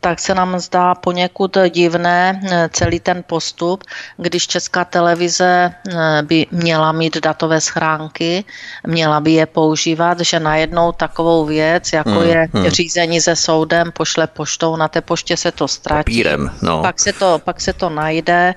tak 0.00 0.20
se 0.20 0.34
nám 0.34 0.58
zdá 0.58 0.94
poněkud 0.94 1.56
divné 1.68 2.40
eh, 2.44 2.68
celý 2.72 3.00
ten 3.00 3.22
postup, 3.26 3.84
když 4.16 4.46
česká 4.46 4.84
televize 4.84 5.74
by 6.22 6.46
měla 6.50 6.92
mít 6.92 7.16
datové 7.16 7.60
schránky, 7.60 8.44
měla 8.86 9.20
by 9.20 9.32
je 9.32 9.46
používat, 9.46 10.20
že 10.20 10.40
najednou 10.40 10.92
takovou 10.92 11.44
věc, 11.44 11.92
jako 11.92 12.10
hmm, 12.10 12.28
je 12.28 12.48
hmm. 12.52 12.68
řízení 12.68 13.20
se 13.20 13.36
soudem, 13.36 13.92
pošle 13.92 14.26
poštou, 14.26 14.76
na 14.76 14.88
té 14.88 15.00
poště 15.00 15.36
se 15.36 15.52
to 15.52 15.68
ztratí. 15.68 16.04
Papírem, 16.04 16.50
no. 16.62 16.82
pak, 16.82 17.00
se 17.00 17.12
to, 17.12 17.40
pak 17.44 17.60
se 17.60 17.72
to 17.72 17.90
najde, 17.90 18.54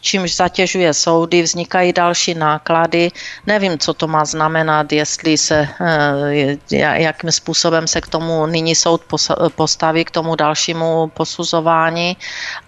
čímž 0.00 0.36
zatěžuje 0.36 0.94
soudy, 0.94 1.42
vznikají 1.42 1.92
další 1.92 2.34
náklady. 2.34 3.10
Nevím, 3.46 3.78
co 3.78 3.94
to 3.94 4.08
má 4.08 4.24
znamenat, 4.24 4.92
jestli 4.92 5.38
se, 5.38 5.68
jakým 6.70 7.32
způsobem 7.32 7.86
se 7.86 8.00
k 8.00 8.06
tomu 8.06 8.46
nyní 8.46 8.74
soud 8.74 9.04
postaví 9.54 10.04
k 10.04 10.10
tomu 10.10 10.36
dalšímu 10.36 11.10
posuzování, 11.14 12.16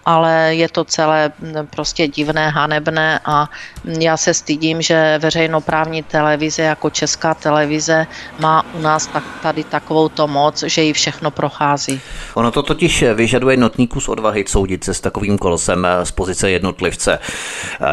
ale 0.05 0.55
je 0.55 0.69
to 0.69 0.83
celé 0.83 1.31
prostě 1.69 2.07
divné, 2.07 2.49
hanebné 2.49 3.19
a 3.25 3.49
já 3.83 4.17
se 4.17 4.33
stydím, 4.33 4.81
že 4.81 5.19
veřejnoprávní 5.21 6.03
televize 6.03 6.61
jako 6.61 6.89
česká 6.89 7.33
televize 7.33 8.07
má 8.39 8.65
u 8.73 8.81
nás 8.81 9.07
tak, 9.07 9.23
tady 9.41 9.63
takovou 9.63 10.09
to 10.09 10.27
moc, 10.27 10.63
že 10.63 10.83
ji 10.83 10.93
všechno 10.93 11.31
prochází. 11.31 12.01
Ono 12.33 12.51
to 12.51 12.63
totiž 12.63 13.03
vyžaduje 13.13 13.57
notný 13.57 13.87
kus 13.87 14.07
odvahy 14.09 14.45
soudit 14.47 14.83
se 14.83 14.93
s 14.93 15.01
takovým 15.01 15.37
kolosem 15.37 15.87
z 16.03 16.11
pozice 16.11 16.49
jednotlivce. 16.49 17.19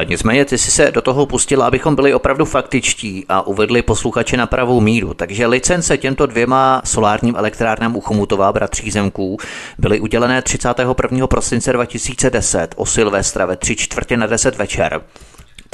Nicméně 0.05 0.45
ty 0.45 0.59
jsi 0.59 0.71
se 0.71 0.91
do 0.91 1.03
toho 1.03 1.27
pustila, 1.27 1.67
abychom 1.67 1.97
byli 1.97 2.15
opravdu 2.15 2.45
faktičtí 2.45 3.27
a 3.29 3.47
uvedli 3.47 3.83
posluchače 3.83 4.37
na 4.37 4.47
pravou 4.47 4.81
míru. 4.81 5.15
Takže 5.15 5.47
licence 5.47 5.99
těmto 5.99 6.27
dvěma 6.27 6.83
solárním 6.85 7.37
elektrárnám 7.37 7.97
u 7.97 8.01
Chomutova 8.01 8.44
bratří 8.53 8.91
Zemků 8.91 9.37
byly 9.79 10.01
udělené 10.01 10.43
31. 10.43 11.27
prosince 11.27 11.73
2010 11.73 12.75
o 12.77 12.87
Silvestra 12.87 13.47
ve 13.47 13.57
tři 13.57 13.77
čtvrtě 13.77 14.17
na 14.17 14.27
10 14.27 14.57
večer 14.57 15.01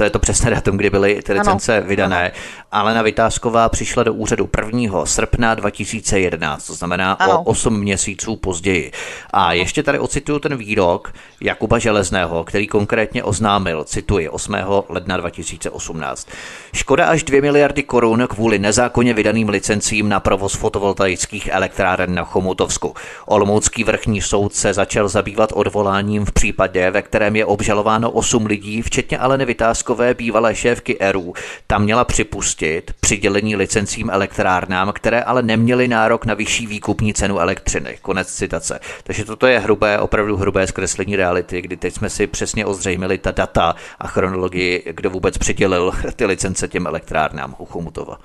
to 0.01 0.05
je 0.05 0.11
to 0.11 0.19
přesné 0.19 0.51
datum, 0.51 0.77
kdy 0.77 0.91
byly 0.91 1.23
ty 1.23 1.33
licence 1.33 1.79
ano. 1.79 1.87
vydané. 1.87 2.31
Ano. 2.31 2.41
Alena 2.73 3.03
Vytázková 3.03 3.69
přišla 3.69 4.03
do 4.03 4.15
úřadu 4.15 4.49
1. 4.75 5.07
srpna 5.07 5.55
2011, 5.55 6.67
to 6.67 6.75
znamená 6.75 7.13
ano. 7.13 7.41
o 7.41 7.43
8 7.43 7.81
měsíců 7.81 8.37
později. 8.37 8.93
A 9.31 9.53
ještě 9.53 9.83
tady 9.83 9.99
ocituju 9.99 10.39
ten 10.39 10.57
výrok 10.57 11.13
Jakuba 11.41 11.79
Železného, 11.79 12.45
který 12.45 12.67
konkrétně 12.67 13.25
oznámil, 13.25 13.85
cituji, 13.85 14.29
8. 14.29 14.55
ledna 14.89 15.17
2018. 15.17 16.29
Škoda 16.73 17.07
až 17.07 17.23
2 17.23 17.41
miliardy 17.41 17.83
korun 17.83 18.27
kvůli 18.31 18.59
nezákonně 18.59 19.15
vydaným 19.15 19.49
licencím 19.49 20.09
na 20.09 20.21
provoz 20.21 20.55
fotovoltaických 20.55 21.49
elektráren 21.53 22.15
na 22.15 22.25
Chomutovsku. 22.25 22.95
Olomoucký 23.27 23.85
vrchní 23.85 24.23
soud 24.23 24.55
se 24.55 24.75
začal 24.75 25.09
zabývat 25.09 25.53
odvoláním 25.55 26.25
v 26.25 26.33
případě, 26.33 26.91
ve 26.91 27.03
kterém 27.03 27.37
je 27.37 27.45
obžalováno 27.45 28.11
8 28.11 28.47
lidí, 28.47 28.83
včetně 28.83 29.19
Aleny 29.19 29.45
Vytázkové 29.45 29.90
Mračkové, 29.91 30.15
bývalé 30.15 30.55
šéfky 30.55 30.99
ERU, 31.01 31.35
tam 31.67 31.83
měla 31.83 32.05
připustit 32.05 32.91
přidělení 33.01 33.57
licencím 33.57 34.11
elektrárnám, 34.11 34.93
které 34.93 35.23
ale 35.23 35.43
neměly 35.43 35.89
nárok 35.89 36.25
na 36.25 36.35
vyšší 36.35 36.67
výkupní 36.67 37.15
cenu 37.15 37.39
elektřiny. 37.39 37.99
Konec 38.03 38.29
citace. 38.33 38.81
Takže 39.03 39.25
toto 39.25 39.47
je 39.47 39.59
hrubé, 39.59 39.99
opravdu 39.99 40.37
hrubé 40.37 40.67
zkreslení 40.67 41.17
reality, 41.17 41.63
kdy 41.63 41.77
teď 41.77 41.95
jsme 41.95 42.11
si 42.11 42.27
přesně 42.27 42.67
ozřejmili 42.67 43.19
ta 43.19 43.31
data 43.31 43.75
a 43.99 44.07
chronologii, 44.07 44.85
kdo 44.93 45.11
vůbec 45.11 45.39
přidělil 45.39 45.93
ty 46.17 46.27
licence 46.27 46.69
těm 46.69 46.87
elektrárnám 46.87 47.55
u 47.59 47.65
Chomutova. 47.65 48.19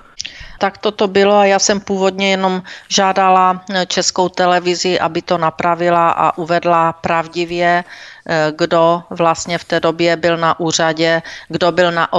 Tak 0.60 0.78
toto 0.78 1.08
bylo 1.08 1.38
a 1.38 1.46
já 1.46 1.60
jsem 1.60 1.80
původně 1.80 2.30
jenom 2.30 2.64
žádala 2.90 3.66
českou 3.88 4.30
televizi, 4.30 5.00
aby 5.00 5.22
to 5.22 5.38
napravila 5.38 6.10
a 6.10 6.38
uvedla 6.38 6.94
pravdivě 6.94 7.84
Eh, 7.84 8.15
kdo 8.58 9.04
vlastně 9.10 9.58
v 9.58 9.64
té 9.64 9.80
době 9.80 10.18
byl 10.18 10.38
na 10.38 10.60
úřadě, 10.60 11.22
kdo 11.48 11.72
byl 11.72 11.92
na 11.92 12.10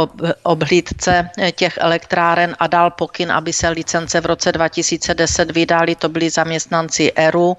obhlídce 0.42 1.30
eh, 1.38 1.52
těch 1.52 1.78
elektráren 1.78 2.56
a 2.58 2.66
dal 2.66 2.90
pokyn, 2.90 3.32
aby 3.32 3.52
se 3.52 3.68
licence 3.68 4.20
v 4.20 4.26
roce 4.26 4.52
2010 4.52 5.50
vydali. 5.50 5.94
To 5.94 6.08
byli 6.08 6.30
zaměstnanci 6.30 7.12
ERU, 7.16 7.56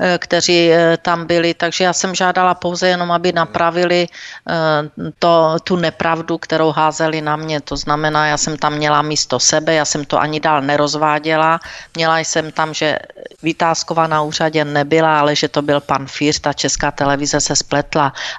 eh, 0.00 0.18
kteří 0.18 0.70
tam 1.02 1.26
byli. 1.26 1.54
Takže 1.54 1.84
já 1.84 1.92
jsem 1.92 2.14
žádala 2.14 2.54
pouze 2.54 2.88
jenom, 2.88 3.12
aby 3.12 3.32
napravili 3.32 4.08
to, 5.18 5.56
tu 5.64 5.76
nepravdu, 5.76 6.38
kterou 6.38 6.72
házeli 6.72 7.20
na 7.20 7.36
mě. 7.36 7.60
To 7.60 7.76
znamená, 7.76 8.26
já 8.26 8.36
jsem 8.36 8.56
tam 8.56 8.74
měla 8.74 9.02
místo 9.02 9.40
sebe, 9.40 9.74
já 9.74 9.84
jsem 9.84 10.04
to 10.04 10.20
ani 10.20 10.40
dál 10.40 10.62
nerozváděla. 10.62 11.60
Měla 11.96 12.18
jsem 12.18 12.52
tam, 12.52 12.74
že 12.74 12.98
Vytázkova 13.42 14.06
na 14.06 14.22
úřadě 14.22 14.64
nebyla, 14.64 15.20
ale 15.20 15.36
že 15.36 15.48
to 15.48 15.62
byl 15.62 15.80
pan 15.80 16.06
Fíř, 16.06 16.40
ta 16.40 16.52
česká 16.52 16.90
televize 16.90 17.40
se 17.40 17.56
spletla 17.56 17.81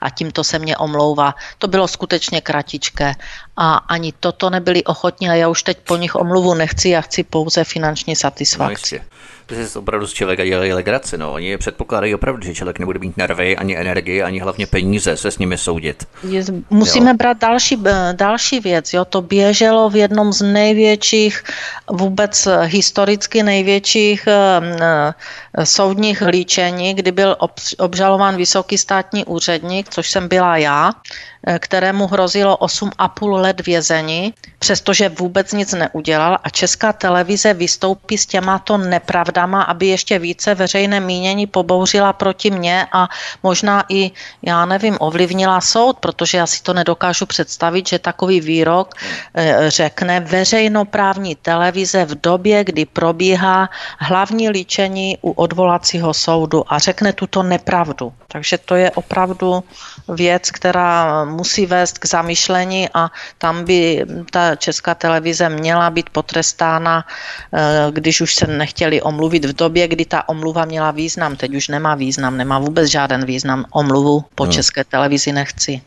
a 0.01 0.09
tímto 0.09 0.43
se 0.43 0.59
mě 0.59 0.77
omlouvá. 0.77 1.35
To 1.57 1.67
bylo 1.67 1.88
skutečně 1.88 2.41
kratičké 2.41 3.15
a 3.57 3.75
ani 3.75 4.13
toto 4.19 4.50
nebyli 4.50 4.83
ochotní 4.83 5.29
a 5.29 5.33
já 5.33 5.47
už 5.47 5.63
teď 5.63 5.77
po 5.77 5.97
nich 5.97 6.15
omluvu 6.15 6.53
nechci, 6.53 6.89
já 6.89 7.01
chci 7.01 7.23
pouze 7.23 7.63
finanční 7.63 8.15
satisfakci. 8.15 9.00
No 9.00 9.12
ty 9.45 9.67
jsi 9.67 9.79
opravdu 9.79 10.07
z 10.07 10.13
člověka 10.13 10.45
dělají 10.45 10.73
legraci, 10.73 11.17
no. 11.17 11.33
Oni 11.33 11.57
předpokládají 11.57 12.15
opravdu, 12.15 12.45
že 12.45 12.53
člověk 12.53 12.79
nebude 12.79 13.00
mít 13.00 13.17
nervy, 13.17 13.57
ani 13.57 13.77
energii, 13.77 14.23
ani 14.23 14.39
hlavně 14.39 14.67
peníze 14.67 15.17
se 15.17 15.31
s 15.31 15.38
nimi 15.38 15.57
soudit. 15.57 16.07
Je, 16.29 16.43
musíme 16.69 17.09
jo. 17.12 17.17
brát 17.17 17.38
další, 17.38 17.77
eh, 17.85 18.13
další 18.13 18.59
věc, 18.59 18.93
jo. 18.93 19.05
To 19.05 19.21
běželo 19.21 19.89
v 19.89 19.95
jednom 19.95 20.33
z 20.33 20.41
největších, 20.41 21.43
vůbec 21.91 22.47
historicky 22.63 23.43
největších 23.43 24.27
uh, 24.27 25.63
soudních 25.63 26.21
líčení, 26.21 26.93
kdy 26.93 27.12
byl 27.12 27.35
obžalován 27.77 28.35
vysoký 28.35 28.77
státní 28.77 29.25
úředník, 29.25 29.89
což 29.89 30.09
jsem 30.09 30.27
byla 30.27 30.57
já, 30.57 30.91
Eh, 30.91 31.32
kterému 31.59 32.07
hrozilo 32.07 32.57
8,5 32.57 33.31
let 33.41 33.65
vězení, 33.65 34.33
přestože 34.59 35.09
vůbec 35.09 35.53
nic 35.53 35.73
neudělal 35.73 36.38
a 36.43 36.50
česká 36.50 36.93
televize 36.93 37.53
vystoupí 37.53 38.17
s 38.17 38.25
těmato 38.25 38.77
nepravdama, 38.77 39.62
aby 39.62 39.88
ještě 39.88 40.19
více 40.19 40.55
veřejné 40.55 41.00
mínění 41.00 41.47
pobouřila 41.47 42.13
proti 42.13 42.51
mně 42.51 42.88
a 42.91 43.07
možná 43.43 43.83
i, 43.89 44.12
já 44.41 44.65
nevím, 44.65 44.97
ovlivnila 45.00 45.62
soud, 45.62 46.00
protože 46.00 46.38
já 46.38 46.47
si 46.47 46.63
to 46.63 46.73
nedokážu 46.73 47.25
představit, 47.25 47.88
že 47.88 48.00
takový 48.00 48.41
výrok 48.41 48.95
eh, 49.35 49.55
řekne 49.67 50.19
veřejnoprávní 50.19 51.35
televize 51.35 52.05
v 52.05 52.21
době, 52.21 52.63
kdy 52.63 52.85
probíhá 52.85 53.69
hlavní 54.00 54.50
líčení 54.50 55.17
u 55.21 55.31
odvolacího 55.31 56.13
soudu 56.13 56.63
a 56.73 56.79
řekne 56.79 57.13
tuto 57.13 57.43
nepravdu. 57.43 58.13
Takže 58.27 58.57
to 58.57 58.75
je 58.75 58.91
opravdu 58.91 59.63
věc, 60.07 60.51
která 60.51 61.25
musí 61.25 61.65
vést 61.65 61.98
k 61.98 62.05
zamýšlení 62.05 62.89
a 62.93 63.12
tam 63.38 63.63
by 63.63 64.05
ta 64.31 64.55
česká 64.55 64.95
televize 64.95 65.50
měla 65.50 65.89
být 65.89 66.10
potrestána, 66.10 67.05
eh, 67.53 67.88
když 67.91 68.22
už 68.22 68.36
se 68.36 68.48
nechtěli 68.48 69.01
omluvit 69.01 69.45
v 69.45 69.53
době, 69.53 69.88
kdy 69.88 70.05
ta 70.05 70.29
omluva 70.29 70.65
měla 70.65 70.91
význam. 70.91 71.36
Teď 71.36 71.55
už 71.55 71.67
nemá 71.67 71.95
význam, 71.95 72.38
nemá 72.38 72.60
vůbec 72.60 72.89
žádný 72.89 73.25
význam. 73.25 73.65
Omluvu 73.72 74.24
po 74.36 74.43
hmm. 74.43 74.51
české 74.51 74.83
televizi 74.83 75.31
nechci. 75.31 75.81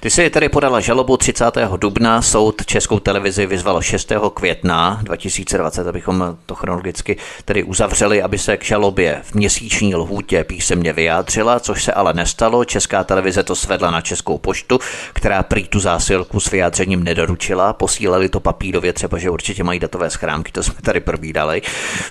Ty 0.00 0.10
si 0.10 0.30
tedy 0.30 0.48
podala 0.48 0.80
žalobu 0.80 1.16
30. 1.16 1.44
dubna, 1.76 2.22
soud 2.22 2.66
Českou 2.66 2.98
televizi 2.98 3.46
vyzval 3.46 3.82
6. 3.82 4.12
května 4.34 5.00
2020, 5.02 5.86
abychom 5.86 6.36
to 6.46 6.54
chronologicky 6.54 7.16
tedy 7.44 7.62
uzavřeli, 7.62 8.22
aby 8.22 8.38
se 8.38 8.56
k 8.56 8.64
žalobě 8.64 9.20
v 9.24 9.34
měsíční 9.34 9.94
lhůtě 9.94 10.44
písemně 10.44 10.92
vyjádřila, 10.92 11.60
což 11.60 11.84
se 11.84 11.92
ale 11.92 12.14
nestalo. 12.14 12.64
Česká 12.64 13.04
televize 13.04 13.42
to 13.46 13.54
svedla 13.54 13.90
na 13.90 14.00
Českou 14.00 14.38
poštu, 14.38 14.78
která 15.12 15.42
prý 15.42 15.68
tu 15.68 15.80
zásilku 15.80 16.40
s 16.40 16.50
vyjádřením 16.50 17.04
nedoručila. 17.04 17.72
Posílali 17.72 18.28
to 18.28 18.40
papírově, 18.40 18.92
třeba, 18.92 19.18
že 19.18 19.30
určitě 19.30 19.64
mají 19.64 19.80
datové 19.80 20.10
schránky, 20.10 20.52
to 20.52 20.62
jsme 20.62 20.74
tady 20.82 21.00
probídali. 21.00 21.62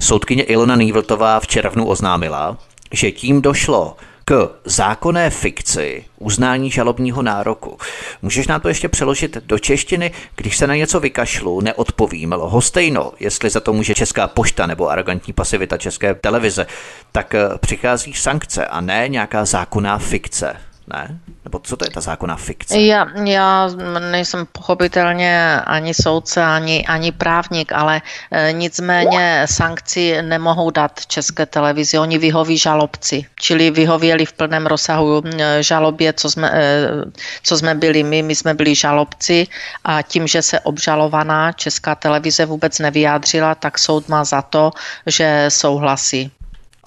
Soudkyně 0.01 0.43
Ilona 0.43 0.75
Nývltová 0.75 1.39
v 1.39 1.47
červnu 1.47 1.87
oznámila, 1.87 2.57
že 2.91 3.11
tím 3.11 3.41
došlo 3.41 3.97
k 4.27 4.49
zákonné 4.65 5.29
fikci 5.29 6.05
uznání 6.17 6.71
žalobního 6.71 7.21
nároku. 7.21 7.77
Můžeš 8.21 8.47
nám 8.47 8.61
to 8.61 8.67
ještě 8.67 8.89
přeložit 8.89 9.37
do 9.37 9.59
češtiny, 9.59 10.11
když 10.35 10.57
se 10.57 10.67
na 10.67 10.75
něco 10.75 10.99
vykašlu, 10.99 11.61
neodpovím, 11.61 12.33
lhostejno, 12.33 13.11
jestli 13.19 13.49
za 13.49 13.59
to 13.59 13.73
může 13.73 13.95
Česká 13.95 14.27
pošta 14.27 14.67
nebo 14.67 14.89
arrogantní 14.89 15.33
pasivita 15.33 15.77
České 15.77 16.15
televize, 16.15 16.67
tak 17.11 17.35
eh, 17.35 17.49
přichází 17.59 18.13
sankce 18.13 18.65
a 18.65 18.81
ne 18.81 19.09
nějaká 19.09 19.45
zákonná 19.45 19.97
fikce 19.97 20.55
ne? 20.87 21.19
Nebo 21.43 21.59
co 21.59 21.77
to 21.77 21.85
je 21.85 21.91
ta 21.91 22.01
zákonná 22.01 22.35
fikce? 22.35 22.77
Já, 22.77 23.07
já 23.23 23.69
nejsem 24.11 24.47
pochopitelně 24.51 25.61
ani 25.65 25.93
soudce, 25.93 26.43
ani, 26.43 26.85
ani 26.85 27.11
právník, 27.11 27.71
ale 27.71 28.01
e, 28.31 28.53
nicméně 28.53 29.41
sankci 29.45 30.21
nemohou 30.21 30.69
dát 30.71 31.05
České 31.05 31.45
televizi. 31.45 31.99
Oni 31.99 32.17
vyhoví 32.17 32.57
žalobci, 32.57 33.25
čili 33.35 33.71
vyhověli 33.71 34.25
v 34.25 34.33
plném 34.33 34.65
rozsahu 34.65 35.23
žalobě, 35.59 36.13
co 36.13 36.29
jsme, 36.31 36.51
e, 36.53 36.89
co 37.43 37.57
jsme 37.57 37.75
byli 37.75 38.03
my. 38.03 38.21
My 38.21 38.35
jsme 38.35 38.53
byli 38.53 38.75
žalobci 38.75 39.47
a 39.83 40.01
tím, 40.01 40.27
že 40.27 40.41
se 40.41 40.59
obžalovaná 40.59 41.51
Česká 41.51 41.95
televize 41.95 42.45
vůbec 42.45 42.79
nevyjádřila, 42.79 43.55
tak 43.55 43.79
soud 43.79 44.09
má 44.09 44.23
za 44.23 44.41
to, 44.41 44.71
že 45.05 45.45
souhlasí 45.49 46.31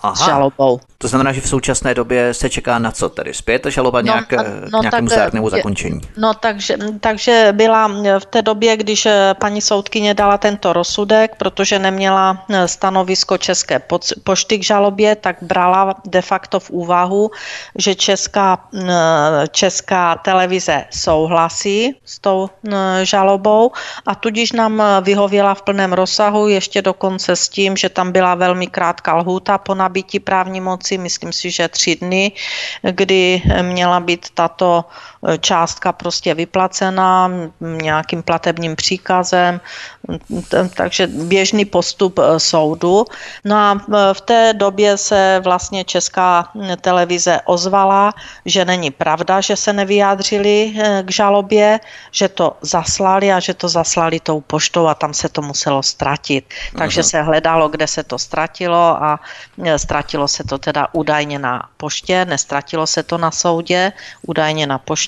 Aha. 0.03 0.15
s 0.15 0.25
žalobou. 0.25 0.81
To 1.01 1.09
znamená, 1.09 1.33
že 1.33 1.41
v 1.41 1.49
současné 1.49 1.95
době 1.95 2.35
se 2.35 2.51
čeká 2.51 2.79
na 2.79 2.91
co 2.91 3.09
tedy? 3.09 3.35
Zpět 3.35 3.67
žaloba 3.67 4.01
no, 4.01 4.05
nějak, 4.05 4.33
no, 4.73 4.81
nějakému 4.83 5.09
zárnému 5.09 5.51
zakončení? 5.51 6.01
No 6.17 6.35
takže, 6.35 6.77
takže 7.01 7.49
byla 7.53 7.87
v 8.19 8.27
té 8.27 8.43
době, 8.43 8.77
když 8.77 9.07
eh, 9.07 9.35
paní 9.41 9.61
soudkyně 9.61 10.15
dala 10.15 10.39
tento 10.39 10.73
rozsudek, 10.73 11.37
protože 11.39 11.79
neměla 11.79 12.45
eh, 12.51 12.69
stanovisko 12.69 13.39
České 13.39 13.83
pošty 14.25 14.59
k 14.59 14.65
žalobě, 14.65 15.17
tak 15.17 15.37
brala 15.43 15.95
de 16.07 16.23
facto 16.23 16.61
v 16.61 16.71
úvahu, 16.71 17.31
že 17.79 17.95
česká, 17.95 18.59
eh, 18.75 19.49
česká 19.51 20.17
televize 20.17 20.85
souhlasí 20.91 21.95
s 22.05 22.19
tou 22.19 22.49
žalobou 23.03 23.71
a 24.07 24.15
tudíž 24.15 24.53
nám 24.53 24.83
vyhověla 25.03 25.55
v 25.55 25.63
plném 25.63 25.93
rozsahu, 25.93 26.49
ještě 26.49 26.83
dokonce 26.83 27.37
s 27.37 27.49
tím, 27.49 27.77
že 27.77 27.89
tam 27.89 28.13
byla 28.13 28.35
velmi 28.35 28.67
krátká 28.67 29.17
lhůta 29.17 29.59
po 29.59 29.75
nabití 29.75 30.21
právní 30.21 30.61
moci 30.61 30.88
konci, 30.89 30.99
myslím 30.99 31.33
si, 31.33 31.51
že 31.51 31.69
tři 31.69 31.97
dny, 31.97 32.33
kdy 32.83 33.43
měla 33.63 34.01
být 34.01 34.31
tato 34.35 34.85
částka 35.41 35.93
prostě 35.93 36.35
vyplacena 36.35 37.31
nějakým 37.61 38.23
platebním 38.23 38.77
příkazem, 38.77 39.61
takže 40.77 41.07
běžný 41.07 41.65
postup 41.65 42.19
e, 42.19 42.41
soudu. 42.41 43.05
No 43.45 43.57
a 43.57 43.77
e, 43.77 44.15
v 44.15 44.21
té 44.21 44.53
době 44.57 44.97
se 44.97 45.41
vlastně 45.45 45.85
česká 45.85 46.49
televize 46.81 47.41
ozvala, 47.45 48.15
že 48.45 48.65
není 48.65 48.91
pravda, 48.91 49.41
že 49.41 49.57
se 49.57 49.73
nevyjádřili 49.73 50.75
k 51.03 51.11
žalobě, 51.11 51.81
že 52.11 52.29
to 52.29 52.57
zaslali 52.61 53.33
a 53.33 53.41
že 53.41 53.55
to 53.55 53.69
zaslali 53.69 54.21
tou 54.21 54.41
poštou 54.41 54.87
a 54.87 54.95
tam 54.95 55.15
se 55.15 55.29
to 55.29 55.43
muselo 55.43 55.83
ztratit. 55.83 56.45
Takže 56.79 57.01
Aha. 57.01 57.09
se 57.09 57.23
hledalo, 57.23 57.69
kde 57.69 57.87
se 57.87 58.03
to 58.05 58.19
ztratilo 58.19 59.03
a 59.03 59.21
ztratilo 59.77 60.29
se 60.29 60.45
to 60.45 60.59
teda 60.59 60.79
teda 60.79 60.89
údajně 60.93 61.39
na 61.39 61.69
poště, 61.77 62.25
nestratilo 62.25 62.87
se 62.87 63.03
to 63.03 63.19
na 63.19 63.31
soudě, 63.31 63.93
údajně 64.23 64.67
na 64.67 64.79
poště 64.79 65.08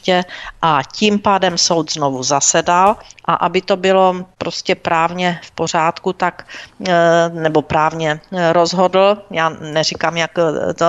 a 0.62 0.82
tím 0.92 1.18
pádem 1.18 1.58
soud 1.58 1.92
znovu 1.92 2.22
zasedal 2.22 2.96
a 3.24 3.34
aby 3.34 3.60
to 3.62 3.76
bylo 3.76 4.16
prostě 4.38 4.74
právně 4.74 5.40
v 5.42 5.50
pořádku, 5.50 6.12
tak 6.12 6.46
eh, 6.88 6.94
nebo 7.28 7.62
právně 7.62 8.20
eh, 8.32 8.52
rozhodl, 8.52 9.18
já 9.30 9.48
neříkám 9.48 10.16
jak 10.16 10.30
eh, 10.38 10.74
to, 10.74 10.86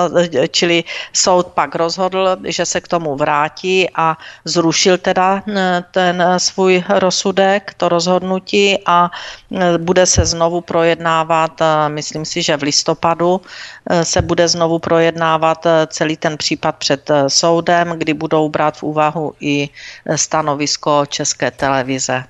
čili 0.51 0.83
soud 1.13 1.47
pak 1.47 1.75
rozhodl, 1.75 2.37
že 2.43 2.65
se 2.65 2.81
k 2.81 2.87
tomu 2.87 3.15
vrátí 3.15 3.89
a 3.95 4.17
zrušil 4.45 4.97
teda 4.97 5.43
ten 5.91 6.23
svůj 6.37 6.83
rozsudek, 6.89 7.73
to 7.77 7.89
rozhodnutí 7.89 8.77
a 8.85 9.11
bude 9.77 10.05
se 10.05 10.25
znovu 10.25 10.61
projednávat, 10.61 11.61
myslím 11.87 12.25
si, 12.25 12.41
že 12.41 12.57
v 12.57 12.63
listopadu 12.63 13.41
se 14.03 14.21
bude 14.21 14.47
znovu 14.47 14.79
projednávat 14.79 15.67
celý 15.87 16.17
ten 16.17 16.37
případ 16.37 16.75
před 16.75 17.11
soudem, 17.27 17.89
kdy 17.97 18.13
budou 18.13 18.49
brát 18.49 18.77
v 18.77 18.83
úvahu 18.83 19.33
i 19.39 19.69
stanovisko 20.15 21.05
České 21.05 21.51
televize. 21.51 22.23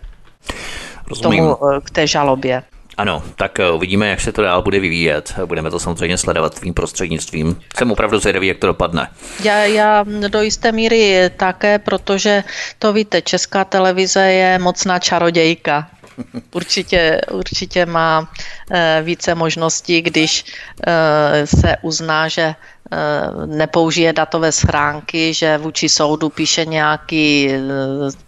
Rozumím. 1.07 1.43
Tomu, 1.43 1.57
eh, 1.71 1.81
k 1.83 1.89
té 1.89 2.07
žalobě. 2.07 2.63
Ano, 2.97 3.23
tak 3.35 3.59
eh, 3.59 3.71
uvidíme, 3.71 4.09
jak 4.09 4.21
se 4.21 4.31
to 4.31 4.41
dál 4.41 4.61
bude 4.61 4.79
vyvíjet. 4.79 5.33
Budeme 5.45 5.71
to 5.71 5.79
samozřejmě 5.79 6.17
sledovat 6.17 6.59
tvým 6.59 6.73
prostřednictvím. 6.73 7.59
Jsem 7.77 7.91
opravdu 7.91 8.19
zvědavý, 8.19 8.47
jak 8.47 8.57
to 8.57 8.67
dopadne. 8.67 9.07
Já, 9.43 9.57
já 9.57 10.05
do 10.27 10.41
jisté 10.41 10.71
míry 10.71 11.29
také, 11.37 11.79
protože 11.79 12.43
to 12.79 12.93
víte, 12.93 13.21
česká 13.21 13.65
televize 13.65 14.21
je 14.31 14.59
mocná 14.59 14.99
čarodějka. 14.99 15.89
Určitě, 16.51 17.21
určitě 17.31 17.85
má 17.85 18.29
eh, 18.71 19.01
více 19.03 19.35
možností, 19.35 20.01
když 20.01 20.45
se 21.45 21.77
uzná, 21.81 22.27
že 22.27 22.55
nepoužije 23.45 24.13
datové 24.13 24.51
schránky, 24.51 25.33
že 25.33 25.57
vůči 25.57 25.89
soudu 25.89 26.29
píše 26.29 26.65
nějaký 26.65 27.49
eh, 27.49 27.59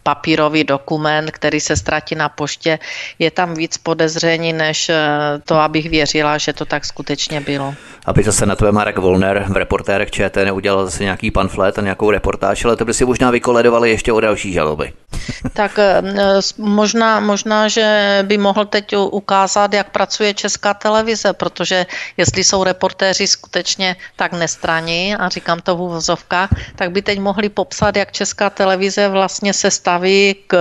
papírový 0.03 0.63
dokument, 0.63 1.31
který 1.31 1.59
se 1.59 1.75
ztratí 1.75 2.15
na 2.15 2.29
poště. 2.29 2.79
Je 3.19 3.31
tam 3.31 3.53
víc 3.53 3.77
podezření, 3.77 4.53
než 4.53 4.89
eh, 4.89 4.97
to, 5.45 5.55
abych 5.55 5.89
věřila, 5.89 6.37
že 6.37 6.53
to 6.53 6.65
tak 6.65 6.85
skutečně 6.85 7.41
bylo. 7.41 7.75
Aby 8.05 8.23
zase 8.23 8.45
na 8.45 8.55
tebe 8.55 8.71
Marek 8.71 8.97
Volner 8.97 9.45
v 9.49 9.57
reportérech 9.57 10.11
ČT 10.11 10.45
neudělal 10.45 10.85
zase 10.85 11.03
nějaký 11.03 11.31
pamflet 11.31 11.77
a 11.79 11.81
nějakou 11.81 12.11
reportáž, 12.11 12.65
ale 12.65 12.75
to 12.75 12.85
by 12.85 12.93
si 12.93 13.05
možná 13.05 13.31
vykoledovali 13.31 13.89
ještě 13.89 14.13
o 14.13 14.19
další 14.19 14.53
žaloby. 14.53 14.93
tak 15.53 15.79
možná, 16.57 17.19
možná, 17.19 17.67
že 17.67 18.19
by 18.27 18.37
mohl 18.37 18.65
teď 18.65 18.95
ukázat, 18.95 19.73
jak 19.73 19.89
pracuje 19.91 20.33
česká 20.33 20.73
televize, 20.73 21.33
protože 21.33 21.85
jestli 22.17 22.43
jsou 22.43 22.63
reportéři 22.63 23.27
skutečně 23.27 23.95
tak 24.15 24.33
nestraní, 24.53 25.15
a 25.15 25.29
říkám 25.29 25.59
to 25.65 25.75
v 25.75 25.81
uvozovkách, 25.81 26.49
tak 26.75 26.91
by 26.91 27.01
teď 27.01 27.19
mohli 27.19 27.49
popsat, 27.49 27.97
jak 27.97 28.11
česká 28.11 28.49
televize 28.49 29.09
vlastně 29.09 29.53
se 29.53 29.71
staví 29.71 30.35
k, 30.47 30.53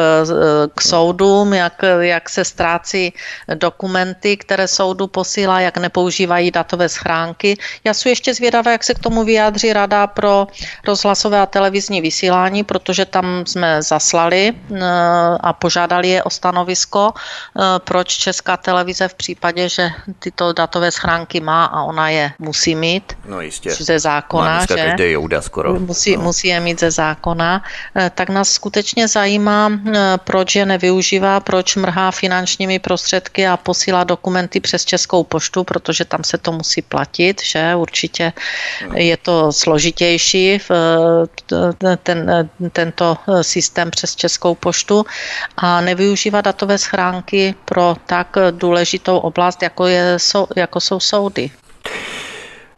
k 0.74 0.81
soudům, 0.81 1.52
jak, 1.52 1.76
jak 2.00 2.24
se 2.28 2.44
ztrácí 2.44 3.12
dokumenty, 3.55 4.37
které 4.37 4.64
soudu 4.68 5.07
posílá, 5.07 5.61
jak 5.61 5.76
nepoužívají 5.76 6.50
datové 6.50 6.88
schránky. 6.88 7.57
Já 7.85 7.92
jsem 7.94 8.11
ještě 8.11 8.35
zvědavá, 8.35 8.70
jak 8.72 8.85
se 8.85 8.94
k 8.94 9.02
tomu 9.05 9.24
vyjádří 9.24 9.72
Rada 9.72 10.07
pro 10.07 10.46
rozhlasové 10.88 11.40
a 11.40 11.46
televizní 11.46 12.00
vysílání, 12.00 12.64
protože 12.64 13.05
tam 13.05 13.44
jsme 13.46 13.83
zaslali 13.83 14.52
eh, 14.57 14.81
a 15.40 15.52
požádali 15.52 16.09
je 16.09 16.22
o 16.22 16.31
stanovisko, 16.31 17.12
eh, 17.12 17.61
proč 17.85 18.09
Česká 18.09 18.57
televize 18.57 19.09
v 19.09 19.14
případě, 19.14 19.68
že 19.68 19.90
tyto 20.18 20.52
datové 20.52 20.90
schránky 20.90 21.40
má 21.40 21.64
a 21.68 21.83
ona 21.83 22.09
je 22.09 22.33
musí 22.38 22.74
mít 22.74 23.12
no 23.26 23.40
jistě. 23.40 23.70
Ze 23.83 23.99
zákona, 23.99 24.61
že? 24.66 24.75
Každý 24.75 25.05
jouda 25.05 25.42
skoro. 25.42 25.81
Musí, 25.81 26.16
no. 26.16 26.23
musí 26.23 26.49
je 26.49 26.61
mít 26.61 26.81
ze 26.81 26.90
zákona, 26.90 27.62
eh, 27.97 28.11
tak 28.14 28.29
nás 28.29 28.51
skutečně 28.51 29.09
zajímá, 29.09 29.71
proč 30.25 30.55
je 30.55 30.66
nevyužívá, 30.66 31.40
proč 31.40 31.77
mrhá 31.77 32.11
finančními 32.11 32.79
prostředky 32.79 33.47
a 33.47 33.57
posílá 33.57 34.05
dokumenty 34.05 34.61
přes 34.61 34.85
Českou 34.85 35.25
poštu, 35.25 35.64
protože 35.64 36.05
tam 36.05 36.25
se 36.25 36.38
to 36.38 36.53
musí 36.53 36.83
platit, 36.83 37.42
že 37.42 37.75
určitě 37.75 38.33
no. 38.88 38.95
je 38.95 39.16
to 39.16 39.53
složitější 39.53 40.59
v 40.59 40.71
ten, 42.03 42.51
tento 42.73 43.16
systém 43.42 43.90
přes 43.90 44.16
Českou 44.16 44.55
poštu 44.55 45.05
a 45.57 45.81
nevyužívá 45.81 46.40
datové 46.40 46.79
schránky 46.79 47.55
pro 47.64 47.97
tak 48.07 48.37
důležitou 48.51 49.18
oblast, 49.18 49.62
jako, 49.62 49.87
je, 49.87 50.16
jako 50.57 50.81
jsou 50.81 51.01
soudy. 51.01 51.51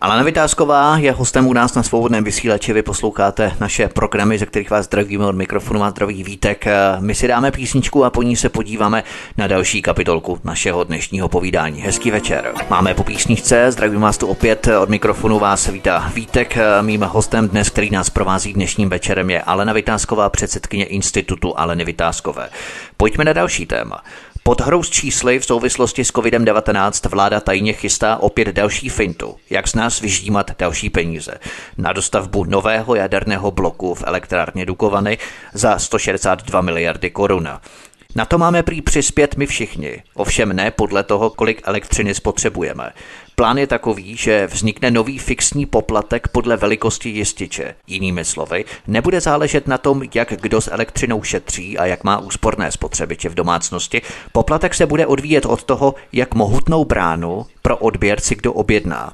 Alena 0.00 0.22
Vytázková 0.22 0.96
je 0.98 1.12
hostem 1.12 1.46
u 1.46 1.52
nás 1.52 1.74
na 1.74 1.83
svobodném 1.83 2.24
vysílači. 2.24 2.72
Vy 2.72 2.83
posloucháte 2.83 3.52
naše 3.61 3.88
programy, 3.88 4.38
ze 4.38 4.46
kterých 4.46 4.70
vás 4.70 4.85
zdravíme 4.85 5.26
od 5.26 5.37
mikrofonu 5.37 5.85
a 5.85 5.90
zdraví 5.90 6.24
Vítek. 6.24 6.64
My 7.00 7.14
si 7.14 7.28
dáme 7.28 7.50
písničku 7.50 8.04
a 8.04 8.11
po 8.11 8.22
ní 8.22 8.37
se 8.37 8.48
podíváme 8.48 9.04
na 9.38 9.46
další 9.46 9.83
kapitolku 9.83 10.40
našeho 10.44 10.85
dnešního 10.85 11.28
povídání. 11.28 11.80
Hezký 11.80 12.11
večer. 12.11 12.52
Máme 12.70 12.94
po 12.94 13.04
písničce, 13.04 13.72
zdravím 13.72 14.00
vás 14.00 14.18
tu 14.18 14.26
opět 14.26 14.68
od 14.83 14.88
mikrofonu 14.88 15.38
vás 15.38 15.66
vítá 15.66 16.11
Vítek. 16.14 16.57
Mým 16.80 17.02
hostem 17.02 17.48
dnes, 17.48 17.70
který 17.70 17.90
nás 17.90 18.11
provází 18.11 18.52
dnešním 18.52 18.88
večerem, 18.88 19.30
je 19.30 19.42
Alena 19.42 19.72
Vytázková, 19.72 20.30
předsedkyně 20.30 20.85
Institutu 20.85 21.59
Aleny 21.59 21.85
Vytázkové. 21.85 22.48
Pojďme 22.96 23.24
na 23.24 23.33
další 23.33 23.66
téma. 23.66 24.02
Pod 24.46 24.61
hrou 24.61 24.83
s 24.83 24.90
čísly 24.90 25.38
v 25.38 25.44
souvislosti 25.44 26.04
s 26.04 26.12
COVID-19 26.12 27.09
vláda 27.11 27.40
tajně 27.40 27.72
chystá 27.72 28.16
opět 28.16 28.48
další 28.48 28.88
fintu, 28.88 29.37
jak 29.50 29.68
z 29.68 29.74
nás 29.74 30.00
vyždímat 30.00 30.50
další 30.59 30.90
peníze 30.90 31.38
na 31.78 31.92
dostavbu 31.92 32.44
nového 32.44 32.94
jaderného 32.94 33.50
bloku 33.50 33.94
v 33.94 34.02
elektrárně 34.07 34.66
Dukovany 34.66 35.18
za 35.52 35.78
162 35.78 36.61
miliardy 36.61 37.11
korun. 37.11 37.48
Na 38.16 38.24
to 38.24 38.38
máme 38.38 38.62
prý 38.62 38.83
přispět 38.83 39.37
my 39.37 39.46
všichni, 39.46 40.02
ovšem 40.14 40.57
ne 40.57 40.70
podle 40.70 41.02
toho, 41.02 41.30
kolik 41.30 41.62
elektřiny 41.64 42.14
spotřebujeme. 42.14 42.92
Plán 43.37 43.59
je 43.59 43.66
takový, 43.66 44.16
že 44.16 44.47
vznikne 44.47 44.90
nový 44.90 45.18
fixní 45.18 45.66
poplatek 45.66 46.29
podle 46.29 46.57
velikosti 46.57 47.09
jističe. 47.09 47.75
Jinými 47.87 48.25
slovy, 48.25 48.64
nebude 48.87 49.20
záležet 49.20 49.66
na 49.66 49.79
tom, 49.79 50.03
jak 50.14 50.33
kdo 50.40 50.61
s 50.61 50.70
elektřinou 50.70 51.23
šetří 51.23 51.79
a 51.79 51.87
jak 51.87 52.05
má 52.05 52.18
úsporné 52.18 52.73
spotřebiče 52.73 53.29
v 53.29 53.35
domácnosti. 53.35 54.03
Poplatek 54.33 54.75
se 54.75 54.87
bude 54.87 55.07
odvíjet 55.07 55.47
od 55.47 55.64
toho, 55.64 55.94
jak 56.12 56.35
mohutnou 56.35 56.85
bránu 56.85 57.47
pro 57.62 57.77
odběr 57.77 58.20
si 58.20 58.35
kdo 58.35 58.53
objedná. 58.53 59.12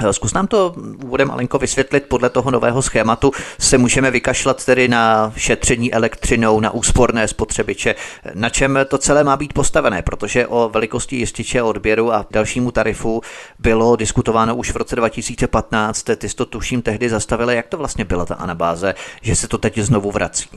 Eh, 0.00 0.12
zkus 0.12 0.32
nám 0.32 0.46
to 0.46 0.74
úvodem 1.04 1.28
malinko 1.28 1.58
vysvětlit. 1.58 2.04
Podle 2.08 2.30
toho 2.30 2.50
nového 2.50 2.82
schématu 2.82 3.32
se 3.60 3.78
můžeme 3.78 4.10
vykašlat 4.10 4.64
tedy 4.64 4.88
na 4.88 5.32
šetření 5.36 5.94
elektřinou, 5.94 6.60
na 6.60 6.70
úsporné 6.70 7.28
spotřebiče. 7.28 7.94
Na 8.34 8.48
čem 8.48 8.78
to 8.88 8.98
celé 8.98 9.24
má 9.24 9.36
být 9.36 9.52
postavené? 9.52 10.02
Protože 10.02 10.46
o 10.46 10.68
velikosti 10.68 11.16
jističe, 11.16 11.62
odběru 11.62 12.12
a 12.12 12.26
dalšímu 12.30 12.70
tarifu 12.70 13.22
bylo 13.58 13.96
diskutováno 13.96 14.56
už 14.56 14.70
v 14.70 14.76
roce 14.76 14.96
2015. 14.96 16.06
Ty 16.16 16.28
jsi 16.28 16.36
to 16.36 16.46
tuším 16.46 16.82
tehdy 16.82 17.08
zastavili. 17.08 17.56
Jak 17.56 17.66
to 17.66 17.78
vlastně 17.78 18.04
byla 18.04 18.26
ta 18.26 18.34
anabáze, 18.34 18.94
že 19.22 19.36
se 19.36 19.48
to 19.48 19.58
teď 19.58 19.78
znovu 19.78 20.10
vrací? 20.10 20.48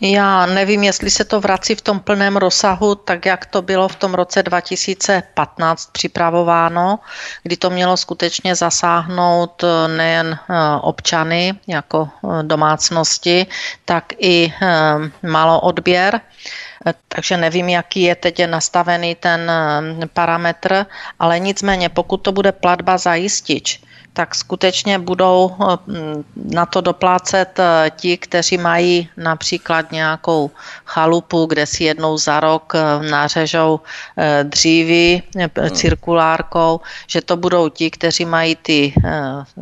Já 0.00 0.46
nevím, 0.46 0.84
jestli 0.84 1.10
se 1.10 1.24
to 1.24 1.40
vrací 1.40 1.74
v 1.74 1.80
tom 1.80 2.00
plném 2.00 2.36
rozsahu, 2.36 2.94
tak 2.94 3.26
jak 3.26 3.46
to 3.46 3.62
bylo 3.62 3.88
v 3.88 3.96
tom 3.96 4.14
roce 4.14 4.42
2015 4.42 5.90
připravováno, 5.92 6.98
kdy 7.42 7.56
to 7.56 7.70
mělo 7.70 7.96
skutečně 7.96 8.54
zasáhnout 8.54 9.64
eh, 9.64 9.88
nejen 9.88 10.38
eh, 10.50 10.54
občany 10.80 11.54
jako 11.66 12.08
eh, 12.08 12.42
domácnosti, 12.42 13.46
tak 13.84 14.04
i 14.18 14.52
maloodběr. 15.22 16.20
Takže 17.08 17.36
nevím, 17.36 17.68
jaký 17.68 18.02
je 18.02 18.14
teď 18.14 18.46
nastavený 18.46 19.14
ten 19.14 19.50
parametr, 20.12 20.86
ale 21.18 21.38
nicméně, 21.38 21.88
pokud 21.88 22.16
to 22.16 22.32
bude 22.32 22.52
platba 22.52 22.98
za 22.98 23.14
jistič, 23.14 23.80
tak 24.16 24.34
skutečně 24.34 24.98
budou 24.98 25.52
eh, 25.52 25.76
na 26.34 26.66
to 26.66 26.80
doplácet 26.80 27.60
eh, 27.60 27.90
ti, 27.96 28.16
kteří 28.16 28.56
mají 28.56 29.08
například 29.16 29.92
nějakou 29.92 30.50
chalupu, 30.88 31.46
kde 31.46 31.66
si 31.66 31.84
jednou 31.84 32.16
za 32.16 32.40
rok 32.40 32.72
eh, 32.72 32.80
nařežou 33.10 33.80
dřívy 34.42 35.22
hmm. 35.36 35.70
cirkulárkou, 35.70 36.80
že 37.06 37.20
to 37.20 37.36
budou 37.36 37.68
ti, 37.68 37.90
kteří 37.90 38.24
mají 38.24 38.56
ty 38.56 38.94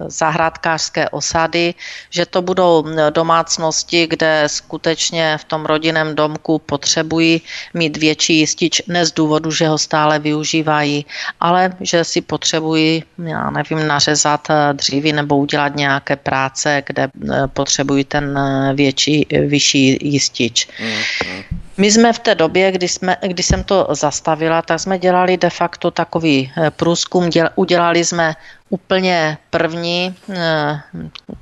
zahrádkářské 0.07 1.09
osady, 1.09 1.75
že 2.11 2.27
to 2.27 2.43
budou 2.43 2.85
domácnosti, 3.11 4.07
kde 4.07 4.45
skutečně 4.47 5.39
v 5.39 5.45
tom 5.45 5.67
rodinném 5.67 6.15
domku 6.15 6.59
potřebují 6.59 7.43
mít 7.75 7.97
větší 7.97 8.39
jistič, 8.39 8.83
ne 8.87 9.07
z 9.07 9.13
důvodu, 9.13 9.51
že 9.51 9.69
ho 9.69 9.79
stále 9.79 10.19
využívají, 10.19 11.07
ale 11.41 11.75
že 11.81 12.05
si 12.05 12.21
potřebují, 12.21 13.05
já 13.19 13.51
nevím, 13.51 13.87
nařezat 13.87 14.44
udělat 14.47 14.73
dříví 14.73 15.13
nebo 15.13 15.37
udělat 15.37 15.77
nějaké 15.77 16.17
práce, 16.17 16.83
kde 16.87 17.03
eh, 17.03 17.47
potřebují 17.47 18.05
ten 18.05 18.39
eh, 18.39 18.75
větší, 18.75 19.27
vyšší 19.47 19.99
jistič. 20.01 20.69
Mm-hmm. 20.69 21.54
My 21.77 21.93
jsme 21.93 22.13
v 22.13 22.19
té 22.19 22.35
době, 22.35 22.73
kdy, 22.73 22.89
jsme, 22.89 23.17
kdy 23.23 23.43
jsem 23.43 23.65
to 23.65 23.87
zastavila, 23.91 24.63
tak 24.63 24.81
jsme 24.81 24.99
dělali 24.99 25.37
de 25.37 25.51
facto 25.51 25.91
takový 25.91 26.53
eh, 26.57 26.71
průzkum, 26.71 27.31
děl, 27.31 27.49
udělali 27.55 28.05
jsme 28.05 28.35
úplně 28.71 29.39
první 29.51 30.15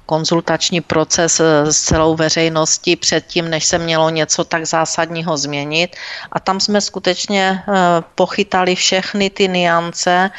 konzultační 0.07 0.81
proces 0.81 1.41
s 1.65 1.81
celou 1.83 2.17
veřejností 2.17 2.97
předtím, 2.97 3.51
než 3.51 3.65
se 3.65 3.79
mělo 3.79 4.11
něco 4.11 4.45
tak 4.45 4.67
zásadního 4.67 5.37
změnit. 5.37 5.97
A 6.33 6.41
tam 6.41 6.61
jsme 6.61 6.81
skutečně 6.81 7.63
pochytali 8.15 8.75
všechny 8.75 9.31
ty 9.31 9.49
niance 9.49 10.31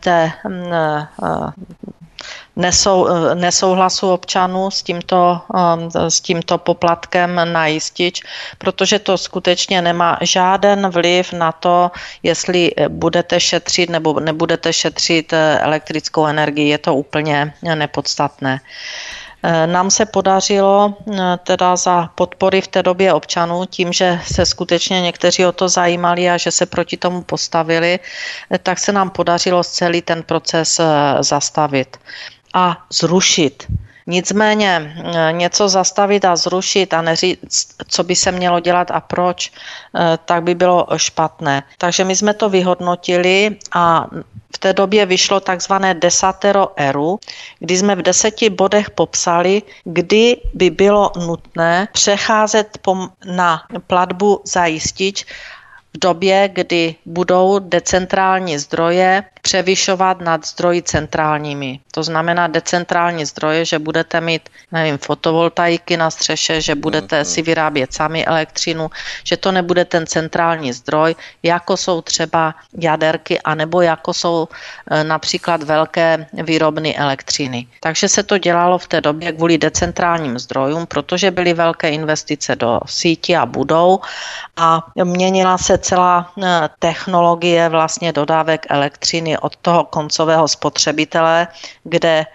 té 0.00 0.32
nesou, 2.56 3.08
nesouhlasu 3.34 4.12
občanů 4.12 4.70
s 4.70 4.82
tímto, 4.82 5.40
um, 5.54 5.90
s 6.10 6.20
tímto 6.20 6.58
poplatkem 6.58 7.40
na 7.52 7.66
jistič, 7.66 8.20
protože 8.58 8.98
to 8.98 9.18
skutečně 9.18 9.82
nemá 9.82 10.18
žáden 10.20 10.90
vliv 10.90 11.32
na 11.32 11.52
to, 11.52 11.90
jestli 12.22 12.70
budete 12.88 13.40
šetřit 13.40 13.90
nebo 13.90 14.20
nebudete 14.20 14.72
šetřit 14.72 15.32
eh, 15.32 15.58
elektrickou 15.58 16.26
energii. 16.26 16.68
Je 16.68 16.78
to 16.78 16.94
úplně 16.94 17.54
nepodstatné. 17.74 18.60
Eh, 19.42 19.66
nám 19.66 19.90
se 19.90 20.06
podařilo 20.06 20.94
eh, 20.94 21.38
teda 21.44 21.76
za 21.76 22.10
podpory 22.14 22.60
v 22.60 22.68
té 22.68 22.82
době 22.82 23.12
občanů, 23.12 23.66
tím, 23.66 23.92
že 23.92 24.20
se 24.24 24.46
skutečně 24.46 25.00
někteří 25.00 25.46
o 25.46 25.52
to 25.52 25.68
zajímali 25.68 26.30
a 26.30 26.36
že 26.36 26.50
se 26.50 26.66
proti 26.66 26.96
tomu 26.96 27.22
postavili, 27.22 27.98
tak 28.62 28.78
se 28.78 28.92
nám 28.92 29.10
podařilo 29.10 29.64
celý 29.64 30.02
ten 30.02 30.22
proces 30.22 30.80
zastavit 31.20 31.96
a 32.54 32.84
zrušit. 32.90 33.66
Nicméně 34.06 34.94
eh, 34.96 35.32
něco 35.32 35.68
zastavit 35.68 36.24
a 36.24 36.36
zrušit 36.36 36.94
a 36.94 37.02
neříct, 37.02 37.74
co 37.88 38.04
by 38.04 38.16
se 38.16 38.32
mělo 38.32 38.60
dělat 38.60 38.90
a 38.90 39.00
proč, 39.00 39.52
eh, 39.94 40.18
tak 40.24 40.42
by 40.42 40.54
bylo 40.54 40.86
špatné. 40.96 41.62
Takže 41.78 42.04
my 42.04 42.16
jsme 42.16 42.34
to 42.34 42.48
vyhodnotili 42.48 43.56
a 43.72 44.06
v 44.54 44.58
té 44.58 44.72
době 44.72 45.06
vyšlo 45.06 45.40
takzvané 45.40 45.94
desatero 45.94 46.68
eru, 46.76 47.18
kdy 47.58 47.76
jsme 47.76 47.94
v 47.96 48.02
deseti 48.02 48.50
bodech 48.50 48.90
popsali, 48.90 49.62
kdy 49.84 50.36
by 50.54 50.70
bylo 50.70 51.12
nutné 51.26 51.88
přecházet 51.92 52.78
na 53.24 53.62
platbu 53.86 54.40
za 54.44 54.66
jistič 54.66 55.26
v 55.94 55.98
době, 55.98 56.48
kdy 56.52 56.94
budou 57.06 57.58
decentrální 57.58 58.58
zdroje 58.58 59.24
převyšovat 59.42 60.20
nad 60.20 60.46
zdroji 60.46 60.82
centrálními. 60.82 61.80
To 61.90 62.02
znamená 62.02 62.46
decentrální 62.46 63.24
zdroje, 63.24 63.64
že 63.64 63.78
budete 63.78 64.20
mít, 64.20 64.48
nevím, 64.72 64.98
fotovoltaiky 64.98 65.96
na 65.96 66.10
střeše, 66.10 66.60
že 66.60 66.74
budete 66.74 67.16
mhm. 67.16 67.24
si 67.24 67.42
vyrábět 67.42 67.92
sami 67.92 68.24
elektřinu, 68.24 68.90
že 69.24 69.36
to 69.36 69.52
nebude 69.52 69.84
ten 69.84 70.06
centrální 70.06 70.72
zdroj, 70.72 71.14
jako 71.42 71.76
jsou 71.76 72.00
třeba 72.00 72.54
jaderky, 72.78 73.40
anebo 73.40 73.80
jako 73.80 74.14
jsou 74.14 74.48
e, 74.90 75.04
například 75.04 75.62
velké 75.62 76.26
výrobny 76.32 76.96
elektřiny. 76.96 77.66
Takže 77.80 78.08
se 78.08 78.22
to 78.22 78.38
dělalo 78.38 78.78
v 78.78 78.86
té 78.86 79.00
době 79.00 79.32
kvůli 79.32 79.58
decentrálním 79.58 80.38
zdrojům, 80.38 80.86
protože 80.86 81.30
byly 81.30 81.54
velké 81.54 81.90
investice 81.90 82.56
do 82.56 82.80
sítí 82.86 83.36
a 83.36 83.46
budou 83.46 84.00
a 84.56 84.86
měnila 85.04 85.58
se 85.58 85.81
celá 85.82 86.32
e, 86.38 86.68
technologie 86.78 87.68
vlastně 87.68 88.12
dodávek 88.12 88.66
elektřiny 88.70 89.38
od 89.38 89.56
toho 89.56 89.84
koncového 89.84 90.48
spotřebitele, 90.48 91.48
kde 91.84 92.18
e, 92.18 92.26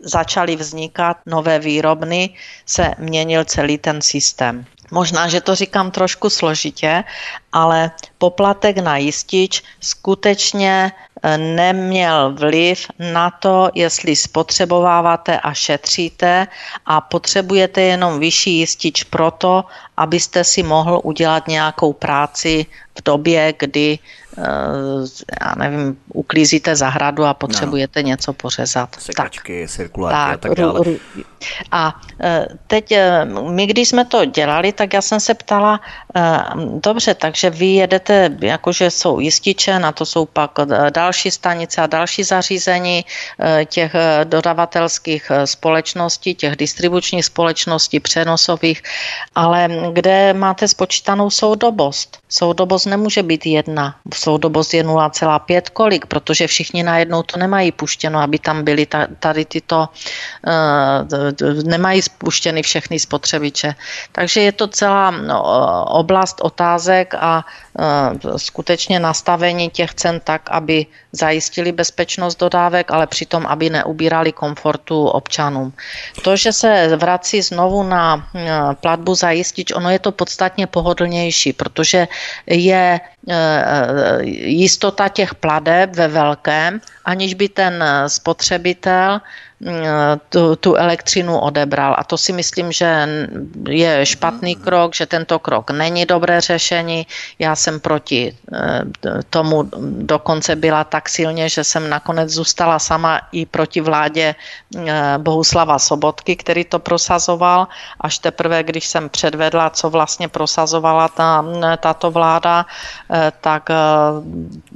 začaly 0.00 0.56
vznikat 0.56 1.16
nové 1.26 1.58
výrobny, 1.58 2.34
se 2.66 2.94
měnil 2.98 3.44
celý 3.44 3.78
ten 3.78 4.02
systém. 4.02 4.66
Možná, 4.90 5.28
že 5.28 5.40
to 5.40 5.54
říkám 5.54 5.90
trošku 5.90 6.30
složitě, 6.30 7.04
ale 7.52 7.90
poplatek 8.18 8.78
na 8.78 8.96
jistič 8.96 9.62
skutečně 9.80 10.92
neměl 11.36 12.34
vliv 12.38 12.86
na 12.98 13.30
to, 13.30 13.70
jestli 13.74 14.16
spotřebováváte 14.16 15.40
a 15.40 15.54
šetříte 15.54 16.46
a 16.86 17.00
potřebujete 17.00 17.80
jenom 17.82 18.20
vyšší 18.20 18.58
jistič 18.58 19.04
proto, 19.04 19.64
abyste 19.96 20.44
si 20.44 20.62
mohl 20.62 21.00
udělat 21.04 21.48
nějakou 21.48 21.92
práci 21.92 22.66
v 22.98 23.02
době, 23.04 23.54
kdy 23.58 23.98
já 25.40 25.54
nevím, 25.56 25.96
uklízíte 26.12 26.76
zahradu 26.76 27.24
a 27.24 27.34
potřebujete 27.34 28.02
no. 28.02 28.08
něco 28.08 28.32
pořezat. 28.32 28.96
Sekačky, 28.98 29.62
tak, 29.62 29.70
cirkuláky 29.70 30.14
tak, 30.14 30.34
a 30.34 30.36
tak 30.36 30.58
dále. 30.58 30.80
A 31.72 32.00
eh, 32.20 32.46
teď 32.66 32.92
eh, 32.92 33.24
my, 33.24 33.66
když 33.66 33.88
jsme 33.88 34.04
to 34.04 34.24
dělali, 34.24 34.72
tak 34.72 34.92
já 34.92 35.02
jsem 35.02 35.20
se 35.20 35.34
ptala, 35.34 35.80
dobře, 36.80 37.14
takže 37.14 37.50
vy 37.50 37.66
jedete, 37.66 38.30
jakože 38.40 38.90
jsou 38.90 39.20
jističe, 39.20 39.78
na 39.78 39.92
to 39.92 40.06
jsou 40.06 40.26
pak 40.26 40.50
další 40.90 41.30
stanice 41.30 41.82
a 41.82 41.86
další 41.86 42.22
zařízení 42.24 43.04
těch 43.64 43.92
dodavatelských 44.24 45.32
společností, 45.44 46.34
těch 46.34 46.56
distribučních 46.56 47.24
společností, 47.24 48.00
přenosových, 48.00 48.82
ale 49.34 49.68
kde 49.92 50.32
máte 50.32 50.68
spočítanou 50.68 51.30
soudobost? 51.30 52.18
Soudobost 52.28 52.86
nemůže 52.86 53.22
být 53.22 53.46
jedna 53.46 53.96
soudobost 54.26 54.74
je 54.74 54.82
0,5 54.82 55.70
kolik, 55.70 56.10
protože 56.10 56.50
všichni 56.50 56.82
najednou 56.82 57.22
to 57.22 57.38
nemají 57.38 57.70
puštěno, 57.72 58.18
aby 58.18 58.42
tam 58.42 58.66
byly 58.66 58.86
tady 59.22 59.44
tyto, 59.44 59.86
uh, 59.86 61.62
nemají 61.62 62.02
spuštěny 62.02 62.62
všechny 62.66 62.98
spotřebiče. 62.98 63.78
Takže 64.10 64.40
je 64.50 64.52
to 64.52 64.66
celá 64.66 65.14
no, 65.14 65.38
oblast 66.02 66.42
otázek 66.42 67.14
a 67.14 67.46
uh, 68.26 68.34
skutečně 68.36 68.98
nastavení 68.98 69.70
těch 69.70 69.94
cen 69.94 70.18
tak, 70.18 70.50
aby 70.50 70.86
zajistili 71.16 71.72
bezpečnost 71.72 72.40
dodávek, 72.40 72.90
ale 72.90 73.06
přitom, 73.06 73.46
aby 73.46 73.70
neubírali 73.70 74.32
komfortu 74.32 75.06
občanům. 75.06 75.72
To, 76.22 76.36
že 76.36 76.52
se 76.52 76.96
vrací 76.96 77.42
znovu 77.42 77.82
na 77.82 78.14
uh, 78.14 78.40
platbu 78.80 79.14
za 79.14 79.30
jistič, 79.30 79.72
ono 79.72 79.90
je 79.90 79.98
to 79.98 80.12
podstatně 80.12 80.66
pohodlnější, 80.66 81.52
protože 81.52 82.08
je 82.46 83.00
jistota 84.46 85.08
těch 85.08 85.34
pladeb 85.34 85.96
ve 85.96 86.08
velkém, 86.08 86.80
aniž 87.04 87.34
by 87.34 87.48
ten 87.48 87.84
spotřebitel 88.06 89.20
tu, 90.28 90.56
tu 90.56 90.74
elektřinu 90.74 91.38
odebral. 91.38 91.96
A 91.98 92.04
to 92.04 92.18
si 92.18 92.32
myslím, 92.32 92.72
že 92.72 93.08
je 93.68 94.06
špatný 94.06 94.56
krok, 94.56 94.94
že 94.94 95.06
tento 95.06 95.38
krok 95.38 95.70
není 95.70 96.04
dobré 96.04 96.40
řešení. 96.40 97.06
Já 97.38 97.56
jsem 97.56 97.80
proti 97.80 98.36
eh, 98.52 98.80
tomu 99.30 99.64
dokonce 100.04 100.56
byla 100.56 100.84
tak 100.84 101.08
silně, 101.08 101.48
že 101.48 101.64
jsem 101.64 101.88
nakonec 101.88 102.30
zůstala 102.30 102.78
sama 102.78 103.20
i 103.32 103.46
proti 103.46 103.80
vládě 103.80 104.34
eh, 104.34 105.14
Bohuslava 105.18 105.78
Sobotky, 105.78 106.36
který 106.36 106.64
to 106.64 106.78
prosazoval. 106.78 107.68
Až 108.00 108.18
teprve, 108.18 108.62
když 108.62 108.86
jsem 108.86 109.08
předvedla, 109.08 109.70
co 109.70 109.90
vlastně 109.90 110.28
prosazovala 110.28 111.08
ta, 111.08 111.44
tato 111.80 112.10
vláda, 112.10 112.66
eh, 113.12 113.32
tak 113.40 113.68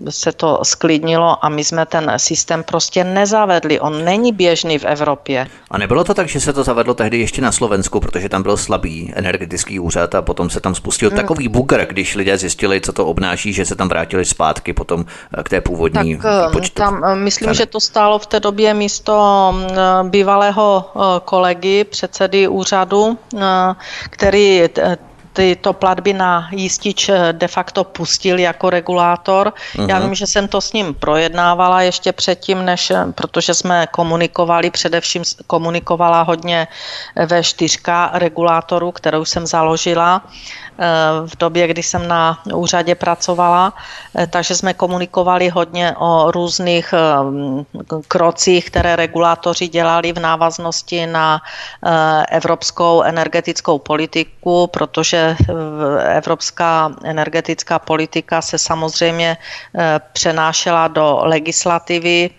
se 0.08 0.32
to 0.32 0.64
sklidnilo 0.64 1.44
a 1.44 1.48
my 1.48 1.64
jsme 1.64 1.86
ten 1.86 2.12
systém 2.16 2.64
prostě 2.64 3.04
nezavedli. 3.04 3.80
On 3.80 4.04
není 4.04 4.32
běžný 4.32 4.69
všechny 4.70 4.88
v 4.88 4.92
Evropě. 4.92 5.46
A 5.70 5.78
nebylo 5.78 6.04
to 6.04 6.14
tak, 6.14 6.28
že 6.28 6.40
se 6.40 6.52
to 6.52 6.64
zavedlo 6.64 6.94
tehdy 6.94 7.18
ještě 7.18 7.42
na 7.42 7.52
Slovensku, 7.52 8.00
protože 8.00 8.28
tam 8.28 8.42
byl 8.42 8.56
slabý 8.56 9.12
energetický 9.14 9.80
úřad 9.80 10.14
a 10.14 10.22
potom 10.22 10.50
se 10.50 10.60
tam 10.60 10.74
spustil 10.74 11.10
mm. 11.10 11.16
takový 11.16 11.48
bugr, 11.48 11.86
když 11.86 12.14
lidé 12.14 12.38
zjistili, 12.38 12.80
co 12.80 12.92
to 12.92 13.06
obnáší, 13.06 13.52
že 13.52 13.64
se 13.64 13.74
tam 13.76 13.88
vrátili 13.88 14.24
zpátky 14.24 14.72
potom 14.72 15.04
eh, 15.38 15.42
k 15.42 15.48
té 15.48 15.60
původní 15.60 16.16
tak, 16.16 16.26
eh, 16.26 16.52
počtu. 16.52 16.74
Tam, 16.74 17.04
eh, 17.04 17.14
myslím, 17.16 17.54
že 17.54 17.66
to 17.66 17.80
stálo 17.80 18.18
v 18.18 18.26
té 18.26 18.40
době 18.40 18.74
místo 18.74 19.14
bývalého 20.02 20.84
kolegy, 21.24 21.84
předsedy 21.84 22.48
úřadu, 22.48 23.18
který 24.10 24.68
tyto 25.32 25.72
platby 25.72 26.12
na 26.12 26.48
jistič 26.50 27.08
eh, 27.08 27.32
de 27.32 27.48
facto 27.48 27.84
pustil 27.84 28.38
jako 28.38 28.70
regulátor. 28.70 29.52
Uh-huh. 29.52 29.88
Já 29.88 29.98
mhm. 29.98 30.04
vím, 30.04 30.14
že 30.14 30.26
jsem 30.26 30.48
to 30.48 30.60
s 30.60 30.72
ním 30.72 30.94
projednávala 30.94 31.82
ještě 31.82 32.12
předtím, 32.12 32.64
než, 32.64 32.90
eh, 32.90 33.06
protože 33.14 33.54
jsme 33.54 33.86
komunikovali, 33.90 34.70
především 34.70 35.22
komunikovala 35.46 36.22
hodně 36.22 36.68
ve 37.26 37.44
čtyřka 37.44 38.10
regulátorů, 38.14 38.92
kterou 38.92 39.24
jsem 39.24 39.46
založila 39.46 40.22
v 41.26 41.36
době, 41.38 41.66
kdy 41.66 41.82
jsem 41.82 42.08
na 42.08 42.38
úřadě 42.54 42.94
pracovala, 42.94 43.72
eh, 44.16 44.26
takže 44.26 44.54
jsme 44.54 44.74
komunikovali 44.74 45.48
hodně 45.48 45.94
o 45.98 46.30
různých 46.30 46.94
eh, 46.96 47.00
krocích, 48.08 48.66
které 48.70 48.96
regulátoři 48.96 49.68
dělali 49.68 50.12
v 50.12 50.18
návaznosti 50.18 51.06
na 51.06 51.40
eh, 51.40 51.90
evropskou 52.30 53.02
energetickou 53.02 53.78
politiku, 53.78 54.66
protože 54.66 55.36
evropská 56.04 56.90
energetická 57.04 57.78
politika 57.78 58.42
se 58.42 58.58
samozřejmě 58.58 59.36
přenášela 60.12 60.88
do 60.88 61.18
legislativy 61.22 62.30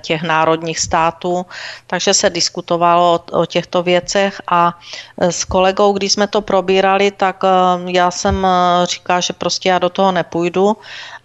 těch 0.00 0.22
národních 0.22 0.78
států, 0.78 1.46
takže 1.86 2.14
se 2.14 2.30
diskutovalo 2.30 3.20
o 3.32 3.46
těchto 3.46 3.82
věcech 3.82 4.40
a 4.48 4.78
s 5.18 5.44
kolegou, 5.44 5.92
když 5.92 6.12
jsme 6.12 6.26
to 6.26 6.40
probírali, 6.40 7.10
tak 7.10 7.42
já 7.88 8.10
jsem 8.10 8.46
eh, 8.46 8.86
říká, 8.86 9.20
že 9.20 9.32
prostě 9.32 9.68
já 9.68 9.78
do 9.78 9.88
toho 9.88 10.12
nepůjdu 10.12 10.76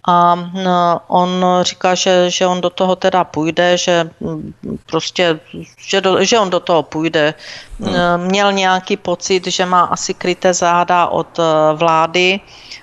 a 0.08 0.34
eh, 0.58 0.68
on 1.06 1.44
říká, 1.62 1.94
že, 1.94 2.30
že 2.30 2.46
on 2.46 2.60
do 2.60 2.70
toho 2.70 2.96
teda 2.96 3.24
půjde, 3.24 3.78
že 3.78 4.10
mm, 4.20 4.54
prostě, 4.86 5.40
že, 5.78 6.00
do, 6.00 6.24
že 6.24 6.38
on 6.38 6.50
do 6.50 6.60
toho 6.60 6.82
půjde. 6.82 7.34
Hmm. 7.80 7.94
Eh, 7.94 8.18
měl 8.18 8.52
nějaký 8.52 8.96
pocit, 8.96 9.46
že 9.46 9.66
má 9.66 9.80
asi 9.80 10.14
kryté 10.14 10.54
záda 10.54 11.06
od 11.06 11.38
vlády, 11.74 12.40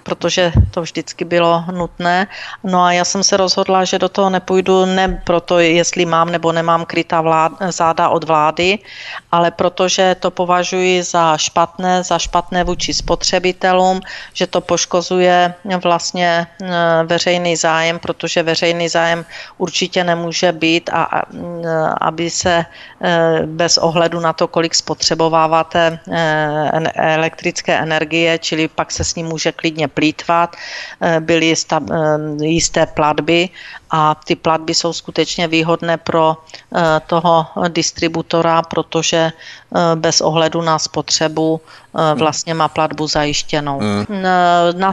protože 0.08 0.52
to 0.72 0.82
vždycky 0.82 1.26
bylo 1.28 1.64
nutné. 1.72 2.28
No 2.64 2.84
a 2.84 2.92
já 2.92 3.04
jsem 3.04 3.24
se 3.24 3.38
rozhodla, 3.38 3.84
že 3.84 4.00
do 4.00 4.10
toho 4.10 4.30
nepůjdu 4.30 4.86
ne 4.86 5.20
proto, 5.28 5.60
jestli 5.60 6.08
mám 6.08 6.32
nebo 6.32 6.52
nemám 6.56 6.88
krytá 6.88 7.20
vlád, 7.22 7.52
záda 7.76 8.10
od 8.10 8.24
vlády, 8.24 8.80
ale 9.32 9.52
protože 9.52 10.16
to 10.20 10.32
považuji 10.32 11.04
za 11.04 11.38
špatné, 11.38 12.04
za 12.04 12.16
špatné 12.20 12.64
vůči 12.64 12.94
spotřebitelům, 12.94 14.00
že 14.34 14.48
to 14.48 14.62
poškozuje 14.62 15.54
vlastně 15.84 16.48
e, 16.48 16.68
veřejný 17.04 17.56
zájem, 17.56 18.00
protože 18.00 18.44
veřejný 18.44 18.88
zájem 18.90 19.26
určitě 19.58 20.04
nemůže 20.04 20.52
být 20.52 20.90
a, 20.94 21.04
a 21.04 21.22
aby 22.02 22.30
se 22.30 22.64
e, 22.64 22.66
bez 23.46 23.78
ohledu 23.78 24.20
na 24.20 24.34
to, 24.34 24.48
kolik 24.48 24.76
spotřebováváte 24.76 26.00
elektrické 26.96 27.76
energie, 27.76 28.40
čili 28.40 28.68
pak 28.68 28.92
se 28.92 29.04
s 29.04 29.16
ním 29.16 29.28
může 29.28 29.52
klidně 29.52 29.88
plítvat, 29.98 30.56
byly 31.20 31.54
jisté 32.42 32.86
platby 32.86 33.50
a 33.90 34.16
ty 34.16 34.36
platby 34.36 34.74
jsou 34.74 34.94
skutečně 34.94 35.48
výhodné 35.48 35.98
pro 35.98 36.38
toho 37.08 37.46
distributora, 37.70 38.62
protože 38.62 39.32
Eh, 39.76 39.96
bez 39.96 40.22
ohledu 40.22 40.62
na 40.62 40.80
spotřebu 40.80 41.62
eh, 41.98 42.16
vlastně 42.16 42.54
má 42.54 42.68
platbu 42.68 43.08
zajištěnou. 43.08 43.80
Hmm. 43.80 44.06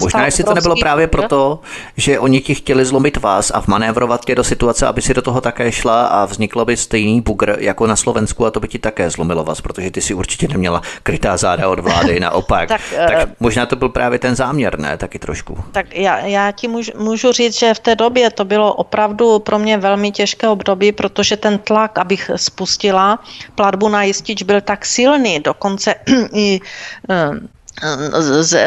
Možná, 0.01 0.25
jestli 0.25 0.45
to 0.45 0.55
nebylo 0.55 0.75
právě 0.81 1.07
proto, 1.07 1.61
že 1.97 2.19
oni 2.19 2.41
ti 2.41 2.55
chtěli 2.55 2.85
zlomit 2.85 3.17
vás 3.17 3.51
a 3.55 3.61
vmanévrovat 3.61 4.25
tě 4.25 4.35
do 4.35 4.45
situace, 4.45 4.87
aby 4.87 5.03
si 5.03 5.15
do 5.15 5.23
toho 5.23 5.41
také 5.41 5.73
šla 5.73 6.07
a 6.07 6.25
vzniklo 6.25 6.65
by 6.65 6.77
stejný 6.77 7.21
bugr 7.21 7.57
jako 7.59 7.87
na 7.87 7.97
Slovensku 7.97 8.47
a 8.47 8.51
to 8.51 8.61
by 8.61 8.69
ti 8.69 8.79
také 8.79 9.11
zlomilo 9.11 9.45
vás, 9.45 9.61
protože 9.61 9.91
ty 9.91 10.01
si 10.01 10.15
určitě 10.15 10.49
neměla 10.49 10.83
krytá 11.03 11.37
záda 11.37 11.69
od 11.69 11.79
vlády, 11.79 12.21
naopak. 12.27 12.69
tak, 12.69 12.81
tak 12.97 13.29
možná 13.41 13.67
to 13.67 13.77
byl 13.77 13.89
právě 13.89 14.19
ten 14.19 14.37
záměr, 14.37 14.79
ne? 14.79 14.89
ne? 14.89 14.97
Taky 14.97 15.19
trošku. 15.19 15.59
Tak 15.73 15.95
já, 15.95 16.19
já 16.19 16.53
ti 16.53 16.69
můžu, 16.69 16.93
můžu 16.99 17.33
říct, 17.33 17.59
že 17.59 17.75
v 17.75 17.79
té 17.79 17.97
době 17.97 18.31
to 18.31 18.45
bylo 18.45 18.75
opravdu 18.85 19.38
pro 19.40 19.59
mě 19.59 19.81
velmi 19.81 20.12
těžké 20.12 20.49
období, 20.49 20.92
protože 20.92 21.40
ten 21.40 21.59
tlak, 21.59 21.99
abych 21.99 22.31
spustila 22.37 23.18
platbu 23.57 23.88
na 23.88 24.05
jistič, 24.05 24.44
byl 24.44 24.61
tak 24.61 24.85
silný, 24.85 25.40
dokonce 25.40 25.94
i 26.33 26.61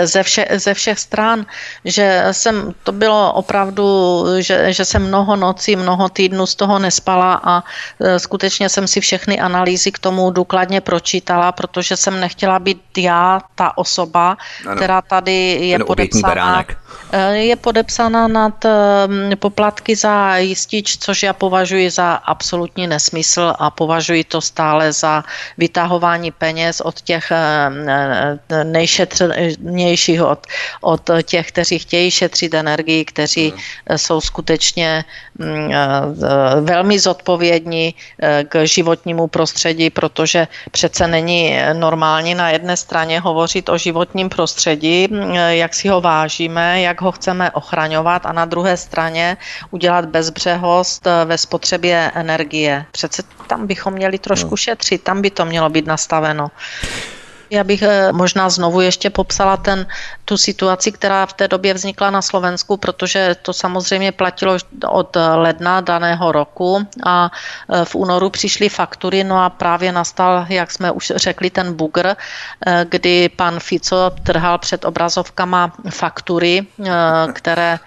ze, 0.04 0.24
vše, 0.24 0.46
ze 0.56 0.74
všech 0.74 1.00
stran, 1.00 1.46
že 1.86 2.28
jsem, 2.32 2.74
to 2.84 2.92
bylo 2.92 3.34
opravdu, 3.34 3.88
že, 4.40 4.74
že 4.74 4.86
jsem 4.86 5.08
mnoho 5.08 5.36
nocí, 5.36 5.76
mnoho 5.76 6.10
týdnů 6.10 6.46
z 6.46 6.56
toho 6.56 6.80
nespala 6.80 7.42
a 7.44 7.64
e, 8.00 8.20
skutečně 8.20 8.70
jsem 8.70 8.88
si 8.88 9.00
všechny 9.02 9.40
analýzy 9.40 9.92
k 9.92 10.00
tomu 10.00 10.32
důkladně 10.32 10.82
pročítala, 10.82 11.52
protože 11.52 11.98
jsem 11.98 12.20
nechtěla 12.20 12.60
být 12.60 12.82
já 12.98 13.42
ta 13.56 13.78
osoba, 13.78 14.38
ano. 14.66 14.76
která 14.76 15.02
tady 15.02 15.72
je 15.72 15.80
podepsána. 15.80 16.62
E, 16.62 16.87
je 17.32 17.56
podepsána 17.56 18.28
nad 18.28 18.66
e, 18.66 18.72
poplatky 19.36 19.96
za 19.96 20.38
jistič, 20.38 20.98
což 20.98 21.24
já 21.24 21.34
považuji 21.34 21.90
za 21.90 22.14
absolutní 22.14 22.88
nesmysl 22.88 23.54
a 23.60 23.70
považuji 23.72 24.24
to 24.24 24.42
stále 24.42 24.94
za 24.94 25.24
vytahování 25.58 26.32
peněz 26.32 26.82
od 26.82 27.02
těch 27.02 27.32
nejšetřenějších 28.64 29.88
šetrnějších 29.88 30.22
od, 30.24 30.48
od 30.82 31.10
těch, 31.24 31.48
kteří 31.48 31.80
chtějí 31.80 32.12
šetřit 32.12 32.54
energii, 32.54 33.06
kteří 33.06 33.50
hmm. 33.50 33.98
jsou 33.98 34.22
skutečně 34.22 35.06
mm, 35.38 35.72
eh, 35.72 35.82
velmi 36.62 37.00
zodpovědní 37.00 37.96
eh, 38.22 38.44
k 38.50 38.66
životnímu 38.66 39.28
prostředí, 39.28 39.90
protože 39.90 40.48
přece 40.72 41.08
není 41.08 41.58
normální 41.74 42.36
na 42.36 42.50
jedné 42.50 42.78
straně 42.78 43.20
hovořit 43.20 43.70
o 43.70 43.78
životním 43.78 44.30
prostředí, 44.30 45.08
mm, 45.12 45.32
jak 45.34 45.74
si 45.74 45.88
ho 45.88 46.02
vážíme, 46.02 46.82
jak 46.88 47.02
ho 47.02 47.12
chceme 47.12 47.52
ochraňovat 47.52 48.26
a 48.26 48.32
na 48.32 48.46
druhé 48.46 48.78
straně 48.78 49.38
udělat 49.72 50.06
bezbřehost 50.06 51.08
eh, 51.08 51.26
ve 51.26 51.38
spotřebě 51.38 52.12
energie. 52.16 52.86
Přece 52.92 53.24
tam 53.48 53.68
bychom 53.68 53.94
měli 53.94 54.18
trošku 54.20 54.56
hmm. 54.56 54.58
šetřit, 54.58 55.04
tam 55.04 55.22
by 55.22 55.30
to 55.30 55.46
mělo 55.46 55.70
být 55.70 55.86
nastaveno. 55.86 56.52
Já 57.50 57.64
bych 57.64 57.82
eh, 57.82 58.12
možná 58.12 58.50
znovu 58.50 58.82
ještě 58.82 59.10
popsala 59.10 59.58
ten, 59.58 59.88
tu 60.26 60.38
situaci, 60.38 60.92
která 60.92 61.26
v 61.26 61.34
té 61.34 61.48
době 61.48 61.74
vznikla 61.74 62.12
na 62.12 62.22
Slovensku, 62.22 62.78
protože 62.78 63.36
to 63.42 63.54
samozřejmě 63.54 64.12
platilo 64.12 64.58
od 64.88 65.18
ledna 65.36 65.82
daného 65.82 66.32
roku 66.32 66.88
a 67.06 67.32
eh, 67.32 67.86
v 67.86 67.96
únoru 67.96 68.30
přišly 68.30 68.70
faktury, 68.70 69.24
no 69.24 69.44
a 69.44 69.50
právě 69.50 69.92
nastal, 69.92 70.46
jak 70.50 70.72
jsme 70.72 70.92
už 70.92 71.14
řekli, 71.16 71.50
ten 71.50 71.74
bugr, 71.74 72.08
eh, 72.08 72.16
kdy 72.90 73.30
pan 73.30 73.60
Fico 73.60 74.12
trhal 74.24 74.58
před 74.58 74.86
obrazovkama 74.86 75.74
faktury, 75.90 76.68
které 77.34 77.80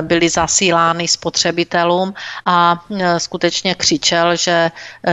byly 0.00 0.28
zasílány 0.28 1.08
spotřebitelům 1.08 2.14
a 2.46 2.84
skutečně 3.18 3.74
křičel, 3.74 4.36
že 4.36 4.70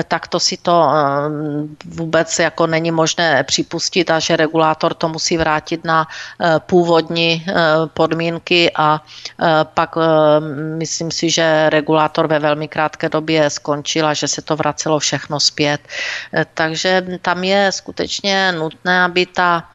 takto 0.08 0.39
si 0.39 0.58
to 0.58 0.88
vůbec 1.86 2.39
jako 2.39 2.67
není 2.67 2.91
možné 2.91 3.43
připustit 3.43 3.83
spustit 3.84 4.08
a 4.12 4.19
že 4.19 4.39
regulátor 4.39 4.93
to 4.93 5.12
musí 5.12 5.38
vrátit 5.38 5.84
na 5.84 6.08
eh, 6.08 6.60
původní 6.60 7.43
eh, 7.43 7.54
podmínky 7.93 8.72
a 8.72 9.04
eh, 9.04 9.46
pak 9.74 9.96
myslím 10.80 11.12
si, 11.12 11.30
že 11.30 11.69
regulátor 11.69 12.28
ve 12.28 12.39
velmi 12.39 12.67
krátké 12.67 13.10
době 13.10 13.50
skončil 13.50 14.08
a 14.08 14.13
že 14.13 14.28
se 14.28 14.41
to 14.41 14.56
vracelo 14.56 15.00
všechno 15.00 15.39
zpět. 15.39 15.82
Takže 16.54 17.19
tam 17.22 17.43
je 17.43 17.72
skutečně 17.72 18.52
nutné, 18.52 19.04
aby 19.04 19.26
ta, 19.26 19.67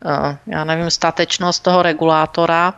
já 0.46 0.64
nevím, 0.64 0.90
statečnost 0.90 1.62
toho 1.62 1.82
regulátora 1.82 2.74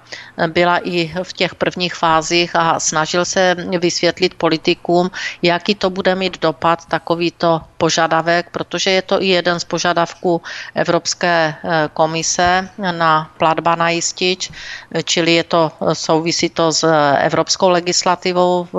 byla 0.46 0.78
i 0.78 1.12
v 1.22 1.32
těch 1.32 1.54
prvních 1.54 1.94
fázích 1.94 2.56
a 2.56 2.80
snažil 2.80 3.24
se 3.24 3.56
vysvětlit 3.78 4.34
politikům, 4.34 5.10
jaký 5.42 5.74
to 5.74 5.90
bude 5.90 6.14
mít 6.14 6.40
dopad 6.40 6.86
takovýto 6.86 7.60
požadavek, 7.76 8.50
protože 8.50 8.90
je 8.90 9.02
to 9.02 9.22
i 9.22 9.26
jeden 9.26 9.60
z 9.60 9.64
požadavků 9.64 10.42
Evropské 10.74 11.19
Evropské 11.20 11.54
eh, 11.64 11.88
komise 11.92 12.68
na 12.78 13.28
platba 13.38 13.74
na 13.76 13.90
jistič, 13.92 14.50
čili 15.04 15.34
je 15.34 15.44
to, 15.44 15.72
souvisí 15.92 16.48
to 16.48 16.72
s 16.72 16.80
evropskou 17.20 17.68
legislativou 17.68 18.64
v 18.72 18.76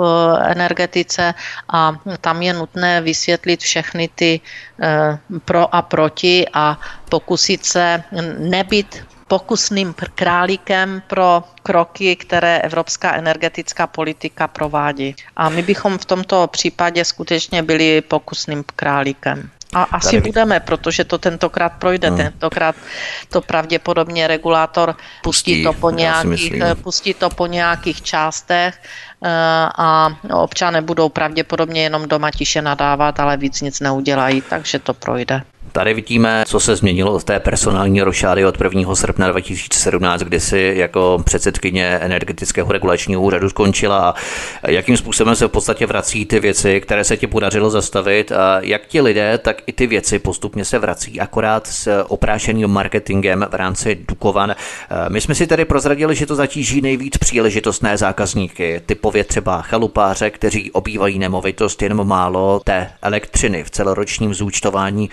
energetice 0.50 1.34
a 1.72 1.94
tam 2.20 2.42
je 2.42 2.52
nutné 2.52 3.00
vysvětlit 3.00 3.60
všechny 3.60 4.08
ty 4.14 4.40
eh, 4.82 5.18
pro 5.44 5.74
a 5.74 5.82
proti 5.82 6.46
a 6.52 6.78
pokusit 7.08 7.64
se 7.64 8.02
nebyt 8.38 9.04
pokusným 9.28 9.94
králíkem 10.14 11.02
pro 11.06 11.44
kroky, 11.62 12.16
které 12.16 12.58
evropská 12.58 13.14
energetická 13.14 13.86
politika 13.86 14.48
provádí. 14.48 15.14
A 15.36 15.48
my 15.48 15.62
bychom 15.62 15.98
v 15.98 16.04
tomto 16.04 16.46
případě 16.46 17.04
skutečně 17.04 17.62
byli 17.62 18.00
pokusným 18.00 18.64
králíkem. 18.76 19.50
A 19.74 19.82
asi 19.82 20.16
Tady... 20.16 20.20
budeme, 20.20 20.60
protože 20.60 21.04
to 21.04 21.18
tentokrát 21.18 21.72
projde. 21.72 22.10
No. 22.10 22.16
Tentokrát 22.16 22.76
to 23.28 23.40
pravděpodobně 23.40 24.26
regulátor 24.26 24.96
pustí, 25.22 25.22
pustí 25.22 25.64
to 25.64 25.72
po 25.72 25.90
nějakých, 25.90 26.62
pustí 26.82 27.14
to 27.14 27.30
po 27.30 27.46
nějakých 27.46 28.02
částech 28.02 28.80
eh, 29.24 29.28
a 29.78 30.16
občané 30.32 30.82
budou 30.82 31.08
pravděpodobně 31.08 31.82
jenom 31.82 32.08
doma 32.08 32.30
tiše 32.30 32.62
nadávat, 32.62 33.20
ale 33.20 33.36
víc 33.36 33.60
nic 33.60 33.80
neudělají, 33.80 34.42
takže 34.50 34.78
to 34.78 34.94
projde. 34.94 35.42
Tady 35.72 35.94
vidíme, 35.94 36.44
co 36.46 36.60
se 36.60 36.76
změnilo 36.76 37.12
od 37.12 37.24
té 37.24 37.40
personální 37.40 38.02
rošády 38.02 38.46
od 38.46 38.60
1. 38.60 38.94
srpna 38.94 39.30
2017, 39.30 40.20
kdy 40.20 40.40
si 40.40 40.74
jako 40.76 41.22
předsedkyně 41.24 41.86
energetického 41.86 42.72
regulačního 42.72 43.22
úřadu 43.22 43.48
skončila 43.48 43.98
a 44.08 44.14
jakým 44.70 44.96
způsobem 44.96 45.36
se 45.36 45.46
v 45.46 45.50
podstatě 45.50 45.86
vrací 45.86 46.26
ty 46.26 46.40
věci, 46.40 46.80
které 46.80 47.04
se 47.04 47.16
ti 47.16 47.26
podařilo 47.26 47.70
zastavit 47.70 48.32
a 48.32 48.60
jak 48.60 48.86
ti 48.86 49.00
lidé, 49.00 49.38
tak 49.38 49.62
i 49.66 49.72
ty 49.72 49.86
věci 49.86 50.18
postupně 50.18 50.64
se 50.64 50.78
vrací, 50.78 51.20
akorát 51.20 51.66
s 51.66 52.02
oprášeným 52.08 52.68
marketingem 52.68 53.46
v 53.50 53.54
rámci 53.54 53.98
Dukovan. 54.08 54.54
My 55.08 55.20
jsme 55.20 55.34
si 55.34 55.46
tady 55.46 55.64
prozradili, 55.64 56.14
že 56.14 56.26
to 56.26 56.34
zatíží 56.34 56.80
nejvíc 56.80 57.16
příležitostné 57.16 57.96
zákazníky, 57.96 58.82
typově 58.86 59.24
třeba 59.24 59.62
chalupáře, 59.62 60.30
kteří 60.30 60.70
obývají 60.70 61.18
nemovitost 61.18 61.82
jenom 61.82 62.08
málo 62.08 62.60
té 62.64 62.90
elektřiny 63.02 63.64
v 63.64 63.70
celoročním 63.70 64.34
zúčtování 64.34 65.10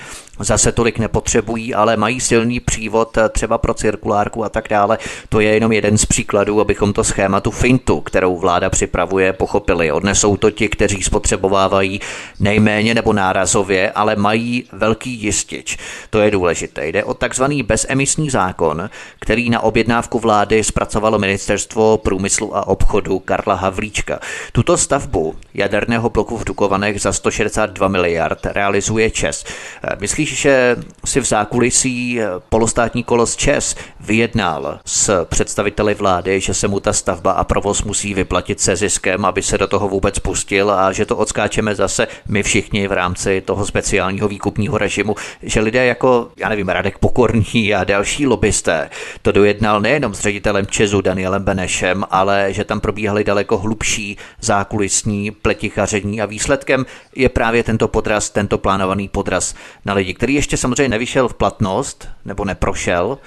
zase 0.50 0.72
tolik 0.72 1.00
nepotřebují, 1.00 1.74
ale 1.74 1.98
mají 1.98 2.20
silný 2.20 2.60
přívod 2.60 3.18
eh, 3.18 3.30
třeba 3.30 3.58
pro 3.58 3.74
cirkulárku 3.74 4.44
a 4.46 4.50
tak 4.50 4.68
dále. 4.68 4.98
To 5.30 5.40
je 5.40 5.54
jenom 5.54 5.72
jeden 5.72 5.98
z 5.98 6.06
příkladů, 6.06 6.62
abychom 6.62 6.94
to 6.94 7.04
schématu 7.04 7.52
fintu, 7.52 8.02
kterou 8.02 8.38
vláda 8.38 8.70
připravuje, 8.70 9.34
pochopili. 9.34 9.92
Odnesou 9.92 10.38
to 10.38 10.52
ti, 10.52 10.70
kteří 10.70 11.04
spotřebovávají 11.04 12.02
nejméně 12.40 12.94
nebo 12.94 13.14
nárazově, 13.14 13.92
ale 13.92 14.16
mají 14.16 14.64
velký 14.72 15.12
jistič. 15.24 15.78
To 16.10 16.20
je 16.20 16.32
důležité. 16.32 16.88
Jde 16.88 17.04
o 17.04 17.14
takzvaný 17.14 17.64
bezemisní 17.64 18.30
zákon, 18.30 18.90
který 19.20 19.50
na 19.50 19.60
objednávku 19.60 20.20
vlády 20.20 20.64
zpracovalo 20.64 21.20
ministerstvo 21.20 21.98
průmyslu 21.98 22.58
a 22.58 22.68
obchodu 22.68 23.20
Karla 23.20 23.56
Havlíčka. 23.56 24.20
Tuto 24.52 24.78
stavbu 24.78 25.36
jaderného 25.54 26.10
bloku 26.10 26.38
v 26.38 26.46
Dukovanech 26.46 27.02
za 27.02 27.14
162 27.14 27.88
miliard 27.88 28.46
realizuje 28.46 29.12
Čes. 29.12 29.46
Eh, 29.46 29.96
myslíš, 30.00 30.39
že 30.40 30.76
si 31.06 31.20
v 31.20 31.26
zákulisí 31.26 32.20
polostátní 32.50 33.04
kolos 33.04 33.36
ČES 33.36 33.76
vyjednal 34.00 34.80
s 34.86 35.26
představiteli 35.26 35.94
vlády, 35.94 36.40
že 36.40 36.54
se 36.54 36.68
mu 36.68 36.80
ta 36.80 36.94
stavba 36.94 37.32
a 37.32 37.44
provoz 37.44 37.84
musí 37.84 38.14
vyplatit 38.14 38.60
se 38.60 38.76
ziskem, 38.76 39.26
aby 39.26 39.42
se 39.42 39.58
do 39.58 39.68
toho 39.68 39.88
vůbec 39.88 40.20
pustil 40.20 40.72
a 40.72 40.92
že 40.92 41.06
to 41.06 41.18
odskáčeme 41.18 41.76
zase 41.76 42.08
my 42.28 42.44
všichni 42.44 42.88
v 42.88 42.92
rámci 42.92 43.42
toho 43.42 43.66
speciálního 43.66 44.28
výkupního 44.28 44.78
režimu, 44.78 45.16
že 45.44 45.60
lidé 45.60 45.86
jako, 45.86 46.30
já 46.38 46.50
nevím, 46.50 46.70
Radek 46.70 46.98
Pokorný 46.98 47.76
a 47.76 47.84
další 47.84 48.28
lobbysté 48.28 48.90
to 49.22 49.32
dojednal 49.32 49.82
nejenom 49.82 50.14
s 50.14 50.20
ředitelem 50.20 50.68
Česu 50.68 51.02
Danielem 51.02 51.44
Benešem, 51.44 52.04
ale 52.12 52.54
že 52.54 52.64
tam 52.64 52.80
probíhaly 52.80 53.24
daleko 53.24 53.58
hlubší 53.58 54.18
zákulisní 54.42 55.32
pletichaření 55.32 56.22
a 56.22 56.26
výsledkem 56.26 56.86
je 57.16 57.30
právě 57.30 57.64
tento 57.64 57.88
podraz, 57.88 58.30
tento 58.30 58.58
plánovaný 58.58 59.08
podraz 59.08 59.56
na 59.86 59.94
lidi, 59.94 60.14
který 60.14 60.29
ještě 60.34 60.58
samozřejmě 60.58 60.90
nevyšel 60.90 61.28
v 61.28 61.34
platnost 61.34 62.08
nebo 62.26 62.46
neprošel, 62.46 63.18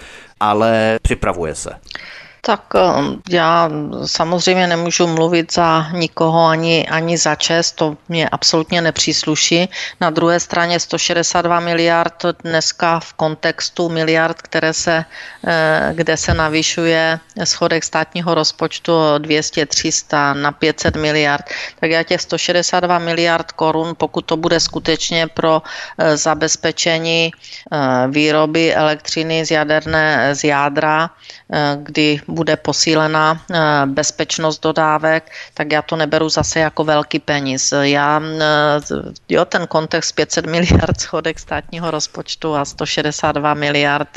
ale 0.41 0.99
připravuje 1.03 1.55
se. 1.55 1.71
Tak 2.45 2.75
um, 2.75 3.23
já 3.31 3.71
samozřejmě 4.05 4.67
nemůžu 4.67 5.07
mluvit 5.07 5.53
za 5.53 5.87
nikoho 5.93 6.47
ani, 6.47 6.89
ani 6.89 7.19
za 7.19 7.35
čest, 7.35 7.73
to 7.73 7.97
mě 8.09 8.29
absolutně 8.29 8.81
nepřísluší. 8.83 9.69
Na 10.01 10.11
druhé 10.11 10.41
straně 10.41 10.81
162 10.81 11.61
miliard 11.61 12.23
dneska 12.43 13.01
v 13.01 13.13
kontextu 13.13 13.89
miliard, 13.89 14.43
které 14.43 14.73
se, 14.73 15.05
eh, 15.47 15.93
kde 15.95 16.17
se 16.17 16.35
navyšuje 16.35 17.19
schodek 17.45 17.85
státního 17.85 18.35
rozpočtu 18.35 18.93
200-300 19.19 20.35
na 20.35 20.53
500 20.53 20.97
miliard, 20.97 21.47
tak 21.81 21.91
já 21.91 22.03
těch 22.03 22.21
162 22.21 22.99
miliard 22.99 23.53
korun, 23.53 23.95
pokud 23.97 24.23
to 24.23 24.37
bude 24.37 24.61
skutečně 24.61 25.27
pro 25.27 25.63
eh, 25.63 26.17
zabezpečení 26.17 27.31
eh, 27.31 27.79
výroby 28.11 28.75
elektřiny 28.75 29.47
z 29.47 29.51
jaderné 29.51 30.35
z 30.35 30.45
jádra, 30.45 31.11
kdy 31.77 32.21
bude 32.33 32.57
posílena 32.57 33.41
bezpečnost 33.87 34.63
dodávek, 34.63 35.31
tak 35.55 35.73
já 35.73 35.83
to 35.83 35.97
neberu 35.97 36.29
zase 36.29 36.61
jako 36.61 36.85
velký 36.85 37.19
peníz. 37.19 37.73
Já, 37.81 38.23
jo, 39.29 39.45
ten 39.45 39.67
kontext 39.67 40.15
500 40.15 40.47
miliard 40.47 41.01
schodek 41.01 41.39
státního 41.39 41.91
rozpočtu 41.91 42.57
a 42.57 42.65
162 42.65 43.55
miliard 43.55 44.17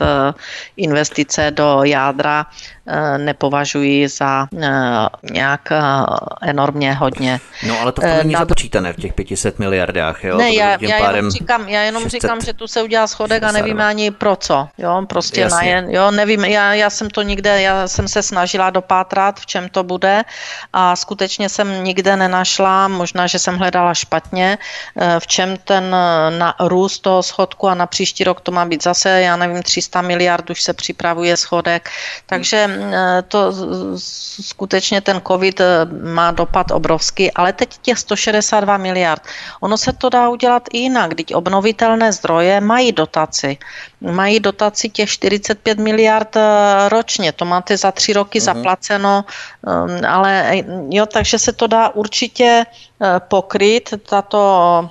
investice 0.77 1.51
do 1.51 1.83
jádra 1.83 2.45
Eh, 2.45 2.74
nepovažuji 3.17 4.07
za 4.07 4.47
eh, 4.63 4.69
nějak 5.31 5.71
eh, 5.71 5.81
enormně 6.41 6.93
hodně. 6.93 7.39
No 7.67 7.79
ale 7.79 7.91
to 7.91 8.01
není 8.01 8.33
Na... 8.33 8.39
započítané 8.39 8.93
v 8.93 8.95
těch 8.95 9.13
500 9.13 9.59
miliardách. 9.59 10.23
Jo? 10.23 10.37
Ne, 10.37 10.53
já, 10.53 10.77
já, 10.81 11.11
jenom 11.11 11.31
říkám, 11.31 11.69
já 11.69 11.81
jenom 11.81 12.07
říkám, 12.07 12.41
že 12.41 12.53
tu 12.53 12.67
se 12.67 12.83
udělá 12.83 13.07
schodek 13.07 13.43
a 13.43 13.51
nevíme 13.51 13.85
ani 13.85 14.11
pro 14.11 14.35
co. 14.35 14.67
Jo? 14.77 15.05
Prostě 15.09 15.41
Jasně. 15.41 15.55
na 15.55 15.63
jen, 15.63 15.89
jo, 15.89 16.11
nevím, 16.11 16.45
já, 16.45 16.73
já 16.73 16.89
jsem 16.89 17.09
to 17.09 17.21
nikde, 17.21 17.61
já 17.61 17.87
jsem 17.87 18.07
se 18.07 18.21
snažila 18.21 18.69
dopátrat, 18.69 19.39
v 19.39 19.45
čem 19.45 19.69
to 19.69 19.83
bude 19.83 20.23
a 20.73 20.95
skutečně 20.95 21.49
jsem 21.49 21.83
nikde 21.83 22.15
nenašla, 22.15 22.87
možná, 22.87 23.27
že 23.27 23.39
jsem 23.39 23.57
hledala 23.57 23.93
špatně, 23.93 24.57
v 25.19 25.27
čem 25.27 25.57
ten 25.57 25.95
na 26.39 26.55
růst 26.59 26.99
toho 26.99 27.23
schodku 27.23 27.67
a 27.67 27.75
na 27.75 27.85
příští 27.85 28.23
rok 28.23 28.41
to 28.41 28.51
má 28.51 28.65
být 28.65 28.83
zase, 28.83 29.09
já 29.09 29.35
nevím, 29.35 29.63
300 29.63 30.01
miliard 30.01 30.49
už 30.49 30.61
se 30.61 30.73
připravuje 30.73 31.37
schodek, 31.37 31.89
takže 32.25 32.74
Eh, 32.74 32.74
to 33.27 33.53
skutečně 34.41 35.01
ten 35.01 35.21
covid 35.27 35.59
eh, 35.59 35.85
má 36.03 36.31
dopad 36.31 36.71
obrovský, 36.71 37.31
ale 37.31 37.53
teď 37.53 37.77
těch 37.81 37.99
162 37.99 38.77
miliard. 38.77 39.21
Ono 39.61 39.77
se 39.77 39.93
to 39.93 40.09
dá 40.09 40.29
udělat 40.29 40.63
i 40.73 40.77
jinak, 40.77 41.11
když 41.11 41.35
obnovitelné 41.35 42.11
zdroje 42.11 42.61
mají 42.61 42.91
dotaci. 42.91 43.57
Mají 44.01 44.39
dotaci 44.39 44.89
těch 44.89 45.09
45 45.09 45.77
miliard 45.77 46.35
eh, 46.35 46.89
ročně, 46.89 47.31
to 47.31 47.45
máte 47.45 47.77
za 47.77 47.91
tři 47.91 48.13
roky 48.13 48.39
uh-huh. 48.39 48.43
zaplaceno, 48.43 49.25
ale 50.07 50.63
jo, 50.89 51.05
takže 51.05 51.39
se 51.39 51.53
to 51.53 51.67
dá 51.67 51.89
určitě 51.89 52.65
pokryt, 53.17 53.93
tato 54.09 54.39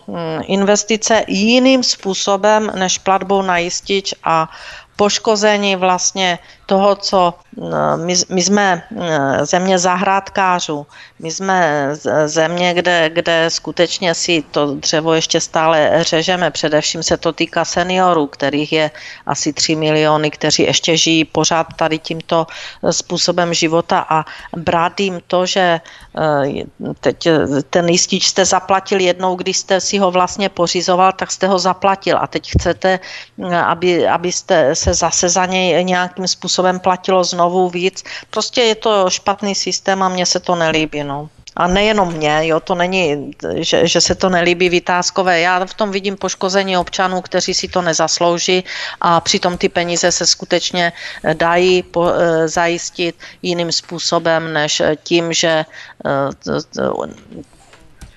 hm, 0.09 0.43
investice 0.47 1.24
jiným 1.28 1.82
způsobem 1.82 2.70
než 2.74 2.99
platbou 2.99 3.43
na 3.43 3.59
jistič 3.59 4.14
a 4.24 4.49
poškození 4.97 5.76
vlastně 5.76 6.39
toho, 6.66 6.96
co 6.96 7.34
no, 7.56 7.96
my, 7.96 8.14
my 8.28 8.42
jsme 8.42 8.82
eh, 9.00 9.46
země 9.46 9.78
zahrádkářů, 9.78 10.86
my 11.18 11.30
jsme 11.30 11.88
země, 12.26 12.74
kde, 12.74 13.10
kde 13.10 13.46
skutečně 13.48 14.14
si 14.14 14.42
to 14.50 14.74
dřevo 14.74 15.14
ještě 15.14 15.40
stále 15.40 16.04
řežeme. 16.04 16.50
Především 16.50 17.02
se 17.02 17.16
to 17.16 17.32
týká 17.32 17.64
seniorů, 17.64 18.26
kterých 18.26 18.72
je 18.72 18.90
asi 19.26 19.52
3 19.52 19.76
miliony, 19.76 20.30
kteří 20.30 20.62
ještě 20.62 20.96
žijí 20.96 21.24
pořád 21.24 21.66
tady 21.76 21.98
tímto 21.98 22.46
způsobem 22.90 23.54
života 23.54 24.06
a 24.08 24.24
brát 24.56 25.00
jim 25.00 25.20
to, 25.26 25.46
že 25.46 25.80
eh, 25.80 26.64
teď 27.00 27.28
ten 27.70 27.88
jistič 27.88 28.26
jste 28.26 28.44
zaplatil 28.44 29.00
jednou, 29.00 29.36
když 29.36 29.56
jste 29.56 29.80
si 29.80 29.98
ho 29.98 30.10
vlastně 30.10 30.48
pořizoval, 30.48 31.12
tak 31.12 31.30
jste 31.30 31.46
ho 31.46 31.58
zaplatil 31.58 32.18
a 32.18 32.26
teď 32.26 32.50
chcete, 32.58 32.98
eh, 32.98 33.56
aby, 33.56 34.08
abyste 34.08 34.74
se 34.74 34.94
zase 34.94 35.28
za 35.28 35.46
něj 35.46 35.84
nějakým 35.84 36.28
způsobem 36.28 36.53
platilo 36.78 37.24
znovu 37.24 37.70
víc. 37.70 38.05
Prostě 38.30 38.61
je 38.61 38.74
to 38.74 39.11
špatný 39.11 39.55
systém 39.55 40.02
a 40.02 40.09
mně 40.09 40.26
se 40.26 40.40
to 40.40 40.55
nelíbí. 40.55 41.05
No. 41.05 41.28
A 41.57 41.66
nejenom 41.66 42.12
mě, 42.12 42.46
jo, 42.46 42.61
to 42.61 42.74
není, 42.74 43.30
že, 43.55 43.86
že 43.86 44.00
se 44.00 44.14
to 44.14 44.28
nelíbí 44.28 44.68
vytázkové. 44.68 45.40
Já 45.40 45.66
v 45.66 45.74
tom 45.74 45.90
vidím 45.90 46.16
poškození 46.16 46.76
občanů, 46.76 47.20
kteří 47.20 47.55
si 47.55 47.68
to 47.68 47.82
nezaslouží 47.82 48.64
a 49.00 49.20
přitom 49.20 49.59
ty 49.59 49.68
peníze 49.68 50.12
se 50.12 50.26
skutečně 50.26 50.92
dají 51.32 51.82
po, 51.82 52.09
e, 52.09 52.48
zajistit 52.48 53.14
jiným 53.42 53.72
způsobem, 53.72 54.52
než 54.52 54.82
tím, 55.02 55.32
že 55.32 55.64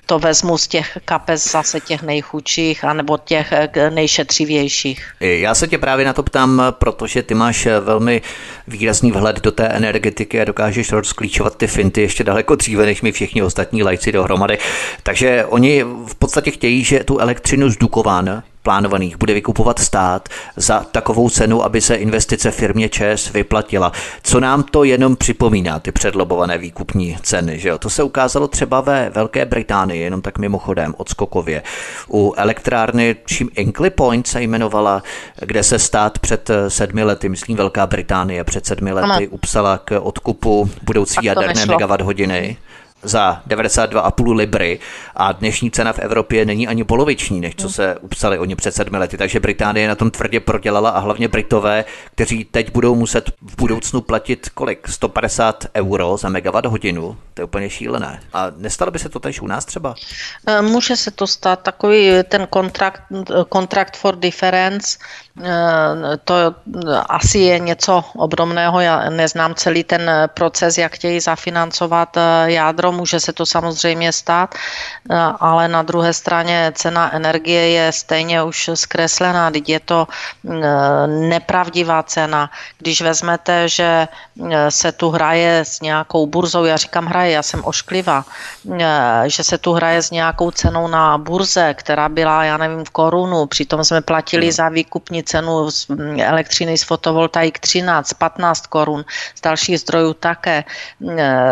to 0.08 0.18
vezmu 0.18 0.58
z 0.58 0.68
těch 0.68 0.98
kapes 1.04 1.52
zase 1.52 1.80
těch 1.80 2.02
nejchudších 2.02 2.84
anebo 2.84 3.18
těch 3.18 3.52
eh, 3.52 3.90
nejšetřivějších. 3.90 5.12
Já 5.20 5.54
se 5.54 5.68
tě 5.68 5.78
právě 5.78 6.06
na 6.06 6.12
to 6.12 6.22
ptám, 6.22 6.62
protože 6.70 7.22
ty 7.22 7.34
máš 7.34 7.66
eh, 7.66 7.80
velmi 7.80 8.22
výrazný 8.68 9.12
vhled 9.12 9.40
do 9.40 9.52
té 9.52 9.68
energetiky 9.68 10.40
a 10.40 10.44
dokážeš 10.44 10.92
rozklíčovat 10.92 11.56
ty 11.56 11.66
finty 11.66 12.02
ještě 12.02 12.24
daleko 12.24 12.54
dříve, 12.54 12.86
než 12.86 13.02
mi 13.02 13.12
všichni 13.12 13.42
ostatní 13.42 13.82
lajci 13.82 14.12
dohromady. 14.12 14.58
Takže 15.02 15.44
oni 15.44 15.84
v 16.06 16.14
podstatě 16.14 16.50
chtějí, 16.50 16.84
že 16.84 17.04
tu 17.04 17.18
elektřinu 17.18 17.70
z 17.70 17.76
Dukovan 17.76 18.42
plánovaných 18.68 19.16
bude 19.16 19.34
vykupovat 19.34 19.78
stát 19.78 20.28
za 20.56 20.80
takovou 20.92 21.30
cenu, 21.30 21.64
aby 21.64 21.80
se 21.80 21.94
investice 21.94 22.50
firmě 22.50 22.88
ČES 22.88 23.32
vyplatila. 23.32 23.92
Co 24.22 24.40
nám 24.40 24.62
to 24.62 24.84
jenom 24.84 25.16
připomíná, 25.16 25.78
ty 25.78 25.92
předlobované 25.92 26.58
výkupní 26.58 27.16
ceny, 27.22 27.58
že 27.58 27.68
jo? 27.68 27.78
To 27.78 27.90
se 27.90 28.02
ukázalo 28.02 28.48
třeba 28.48 28.80
ve 28.80 29.10
Velké 29.10 29.44
Británii, 29.44 30.02
jenom 30.02 30.22
tak 30.22 30.38
mimochodem, 30.38 30.94
odskokově. 30.96 31.62
U 32.10 32.34
elektrárny, 32.36 33.16
čím 33.26 33.50
Inkley 33.56 33.90
Point 33.90 34.26
se 34.26 34.42
jmenovala, 34.42 35.02
kde 35.40 35.62
se 35.62 35.78
stát 35.78 36.18
před 36.18 36.50
sedmi 36.68 37.04
lety, 37.04 37.28
myslím 37.28 37.56
Velká 37.56 37.86
Británie, 37.86 38.44
před 38.44 38.57
sedmi 38.66 38.92
lety 38.92 39.08
ano. 39.10 39.26
upsala 39.30 39.78
k 39.78 40.00
odkupu 40.00 40.70
budoucí 40.82 41.16
jaderné 41.22 41.66
megawatt 41.66 42.02
hodiny 42.02 42.56
za 43.02 43.42
92,5 43.48 44.36
libry 44.36 44.78
a 45.16 45.32
dnešní 45.32 45.70
cena 45.70 45.92
v 45.92 45.98
Evropě 45.98 46.44
není 46.44 46.68
ani 46.68 46.84
poloviční, 46.84 47.40
než 47.40 47.54
co 47.54 47.70
se 47.70 47.96
upsali 48.00 48.38
oni 48.38 48.56
před 48.56 48.74
sedmi 48.74 48.98
lety. 48.98 49.16
Takže 49.16 49.40
Británie 49.40 49.88
na 49.88 49.94
tom 49.94 50.10
tvrdě 50.10 50.40
prodělala 50.40 50.90
a 50.90 50.98
hlavně 50.98 51.28
Britové, 51.28 51.84
kteří 52.14 52.44
teď 52.44 52.72
budou 52.72 52.94
muset 52.94 53.30
v 53.42 53.56
budoucnu 53.56 54.00
platit 54.00 54.48
kolik? 54.48 54.88
150 54.88 55.66
euro 55.74 56.16
za 56.16 56.28
megawatt 56.28 56.66
hodinu. 56.66 57.16
To 57.34 57.42
je 57.42 57.44
úplně 57.44 57.70
šílené. 57.70 58.20
A 58.32 58.46
nestalo 58.56 58.90
by 58.90 58.98
se 58.98 59.08
to 59.08 59.18
tež 59.18 59.40
u 59.40 59.46
nás 59.46 59.64
třeba? 59.64 59.94
E, 60.46 60.62
může 60.62 60.96
se 60.96 61.10
to 61.10 61.26
stát 61.26 61.62
takový 61.62 62.10
ten 62.28 62.46
kontrakt, 62.50 63.02
kontrakt 63.48 63.96
for 63.96 64.16
difference, 64.16 64.98
e, 65.00 65.27
to 66.24 66.34
asi 67.08 67.38
je 67.38 67.58
něco 67.58 68.04
obdobného. 68.16 68.80
Já 68.80 69.10
neznám 69.10 69.54
celý 69.54 69.84
ten 69.84 70.10
proces, 70.34 70.78
jak 70.78 70.92
chtějí 70.94 71.20
zafinancovat 71.20 72.16
e, 72.16 72.52
jádro 72.52 72.92
může 72.92 73.20
se 73.20 73.32
to 73.32 73.46
samozřejmě 73.46 74.12
stát, 74.12 74.54
eh, 74.54 75.16
ale 75.40 75.68
na 75.68 75.82
druhé 75.82 76.12
straně 76.12 76.72
cena 76.74 77.14
energie 77.14 77.70
je 77.70 77.92
stejně 77.92 78.42
už 78.42 78.70
zkreslená, 78.74 79.50
teď 79.50 79.68
je 79.68 79.80
to 79.80 79.98
eh, 80.06 81.06
nepravdivá 81.06 82.02
cena. 82.02 82.50
Když 82.78 83.02
vezmete, 83.02 83.68
že 83.68 84.08
eh, 84.08 84.70
se 84.70 84.92
tu 84.92 85.10
hraje 85.10 85.64
s 85.64 85.80
nějakou 85.80 86.26
burzou, 86.26 86.64
já 86.64 86.76
říkám 86.76 87.06
hraje, 87.06 87.30
já 87.32 87.42
jsem 87.42 87.60
ošklivá, 87.64 88.24
že 89.26 89.42
se 89.44 89.58
tu 89.58 89.72
hraje 89.72 90.02
s 90.02 90.10
nějakou 90.10 90.50
cenou 90.50 90.88
na 90.88 91.18
burze, 91.18 91.74
která 91.74 92.08
byla, 92.08 92.44
já 92.44 92.56
nevím, 92.56 92.84
v 92.84 92.90
korunu, 92.90 93.46
přitom 93.46 93.84
jsme 93.84 94.00
platili 94.00 94.52
za 94.52 94.68
výkupní 94.68 95.22
cenu 95.28 95.68
mm, 95.88 96.20
elektřiny 96.20 96.78
z 96.78 96.84
fotovoltaik 96.84 97.58
13, 97.58 98.12
15 98.12 98.66
korun, 98.66 99.04
z 99.34 99.40
dalších 99.40 99.80
zdrojů 99.80 100.14
také 100.14 100.64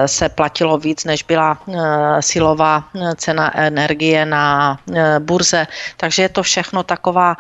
se 0.07 0.29
platilo 0.29 0.79
víc, 0.79 1.05
než 1.05 1.23
byla 1.23 1.59
eh, 1.69 2.23
silová 2.23 2.85
eh, 2.95 3.15
cena 3.17 3.53
energie 3.59 4.25
na 4.25 4.79
eh, 4.81 5.21
burze. 5.21 5.67
Takže 5.97 6.23
je 6.23 6.29
to 6.29 6.43
všechno 6.43 6.83
taková 6.83 7.37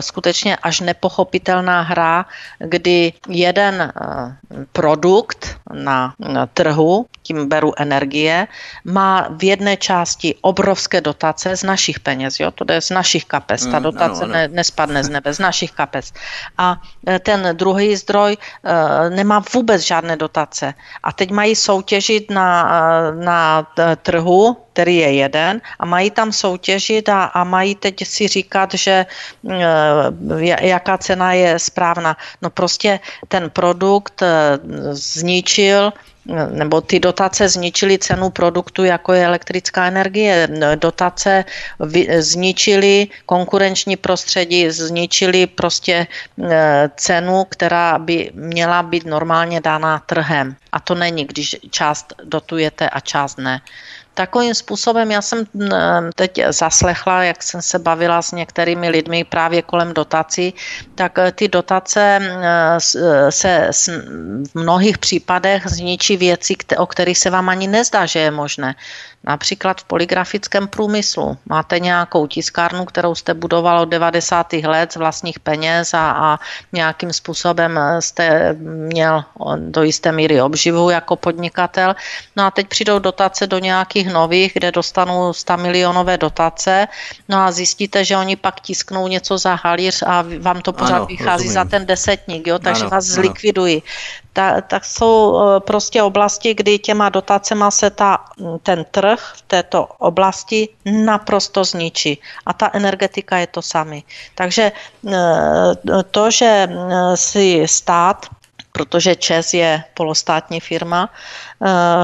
skutečně 0.00 0.56
až 0.56 0.80
nepochopitelná 0.80 1.82
hra, 1.82 2.24
kdy 2.58 3.12
jeden 3.28 3.92
produkt 4.72 5.56
na 5.72 6.14
trhu, 6.54 7.06
tím 7.22 7.48
beru 7.48 7.72
energie, 7.76 8.46
má 8.84 9.26
v 9.30 9.44
jedné 9.44 9.76
části 9.76 10.34
obrovské 10.40 11.00
dotace 11.00 11.56
z 11.56 11.62
našich 11.62 12.00
peněz, 12.00 12.40
jo? 12.40 12.50
to 12.50 12.64
jde 12.64 12.80
z 12.80 12.90
našich 12.90 13.24
kapes, 13.24 13.66
ta 13.66 13.78
mm, 13.78 13.82
dotace 13.82 14.24
ano, 14.24 14.24
ano. 14.24 14.32
Ne, 14.32 14.48
nespadne 14.48 15.04
z 15.04 15.08
nebe, 15.08 15.34
z 15.34 15.38
našich 15.38 15.72
kapes. 15.74 16.12
A 16.58 16.80
ten 17.22 17.48
druhý 17.52 17.96
zdroj 17.96 18.36
nemá 19.08 19.42
vůbec 19.54 19.82
žádné 19.82 20.16
dotace. 20.16 20.74
A 21.02 21.12
teď 21.12 21.30
mají 21.30 21.56
soutěžit 21.56 22.30
na, 22.30 22.50
na 23.10 23.66
trhu, 24.02 24.56
který 24.72 24.96
je 24.96 25.12
jeden, 25.12 25.60
a 25.78 25.86
mají 25.86 26.10
tam 26.10 26.32
soutěžit 26.32 27.08
a, 27.08 27.24
a 27.24 27.44
mají 27.44 27.74
teď 27.74 28.06
si 28.06 28.28
říkat, 28.28 28.74
že 28.74 29.06
jaká 30.60 30.98
cena 30.98 31.32
je 31.32 31.58
správná. 31.58 32.16
No 32.42 32.50
prostě 32.50 33.00
ten 33.28 33.50
produkt 33.50 34.22
zničil 34.90 35.92
nebo 36.50 36.80
ty 36.80 37.00
dotace 37.00 37.48
zničily 37.48 37.98
cenu 37.98 38.30
produktu, 38.30 38.84
jako 38.84 39.12
je 39.12 39.24
elektrická 39.24 39.86
energie. 39.86 40.48
Dotace 40.74 41.44
zničily 42.18 43.08
konkurenční 43.26 43.96
prostředí, 43.96 44.70
zničily 44.70 45.46
prostě 45.46 46.06
e, 46.44 46.90
cenu, 46.96 47.44
která 47.48 47.98
by 47.98 48.30
měla 48.34 48.82
být 48.82 49.04
normálně 49.06 49.60
dána 49.60 49.98
trhem. 49.98 50.56
A 50.72 50.80
to 50.80 50.94
není, 50.94 51.24
když 51.24 51.56
část 51.70 52.12
dotujete 52.24 52.88
a 52.88 53.00
část 53.00 53.38
ne. 53.38 53.60
Takovým 54.14 54.54
způsobem 54.54 55.10
já 55.10 55.22
jsem 55.22 55.44
teď 56.14 56.40
zaslechla, 56.48 57.22
jak 57.22 57.42
jsem 57.42 57.62
se 57.62 57.78
bavila 57.78 58.22
s 58.22 58.32
některými 58.32 58.88
lidmi 58.88 59.24
právě 59.24 59.62
kolem 59.62 59.94
dotací, 59.94 60.54
tak 60.94 61.18
ty 61.32 61.48
dotace 61.48 62.20
se 63.30 63.70
v 64.52 64.54
mnohých 64.54 64.98
případech 64.98 65.66
zničí 65.66 66.16
věci, 66.16 66.56
o 66.78 66.86
kterých 66.86 67.18
se 67.18 67.30
vám 67.30 67.48
ani 67.48 67.66
nezdá, 67.66 68.06
že 68.06 68.18
je 68.18 68.30
možné. 68.30 68.74
Například 69.26 69.80
v 69.80 69.84
poligrafickém 69.84 70.68
průmyslu. 70.68 71.38
Máte 71.46 71.78
nějakou 71.78 72.26
tiskárnu, 72.26 72.84
kterou 72.84 73.14
jste 73.14 73.34
budoval 73.34 73.80
od 73.80 73.88
90. 73.88 74.52
let 74.52 74.92
z 74.92 74.96
vlastních 74.96 75.40
peněz 75.40 75.94
a, 75.94 76.10
a 76.10 76.38
nějakým 76.72 77.12
způsobem 77.12 77.80
jste 78.00 78.52
měl 78.88 79.24
do 79.56 79.82
jisté 79.82 80.12
míry 80.12 80.42
obživu 80.42 80.90
jako 80.90 81.16
podnikatel. 81.16 81.94
No 82.36 82.44
a 82.44 82.50
teď 82.50 82.68
přijdou 82.68 82.98
dotace 82.98 83.46
do 83.46 83.58
nějakých 83.58 84.12
nových, 84.12 84.52
kde 84.54 84.72
dostanou 84.72 85.32
100 85.32 85.56
milionové 85.56 86.18
dotace, 86.18 86.88
no 87.28 87.38
a 87.38 87.50
zjistíte, 87.50 88.04
že 88.04 88.16
oni 88.16 88.36
pak 88.36 88.60
tisknou 88.60 89.08
něco 89.08 89.38
za 89.38 89.54
halíř 89.54 90.02
a 90.02 90.24
vám 90.40 90.60
to 90.60 90.72
pořád 90.72 90.96
ano, 90.96 91.06
vychází 91.06 91.48
rozumím. 91.48 91.52
za 91.52 91.64
ten 91.64 91.86
desetník, 91.86 92.46
jo, 92.46 92.58
takže 92.58 92.82
ano, 92.82 92.90
vás 92.90 93.04
zlikvidují. 93.04 93.82
Ta, 94.34 94.60
tak 94.60 94.84
jsou 94.84 95.38
eh, 95.38 95.60
prostě 95.60 96.02
oblasti, 96.02 96.54
kdy 96.54 96.78
těma 96.78 97.08
dotacema 97.08 97.70
se 97.70 97.90
ta, 97.90 98.18
ten 98.62 98.84
trh 98.90 99.32
v 99.36 99.42
této 99.42 99.86
oblasti 99.86 100.68
naprosto 100.84 101.64
zničí. 101.64 102.18
A 102.46 102.52
ta 102.52 102.70
energetika 102.72 103.38
je 103.38 103.46
to 103.46 103.62
sami. 103.62 104.02
Takže 104.34 104.72
eh, 104.72 106.02
to, 106.10 106.30
že 106.30 106.66
eh, 106.66 107.16
si 107.16 107.62
stát 107.66 108.26
protože 108.74 109.16
ČES 109.16 109.54
je 109.54 109.84
polostátní 109.94 110.60
firma, 110.60 111.10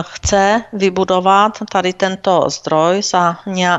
chce 0.03 0.64
vybudovat 0.72 1.59
tady 1.72 1.92
tento 1.92 2.51
zdroj, 2.51 3.03
za 3.03 3.36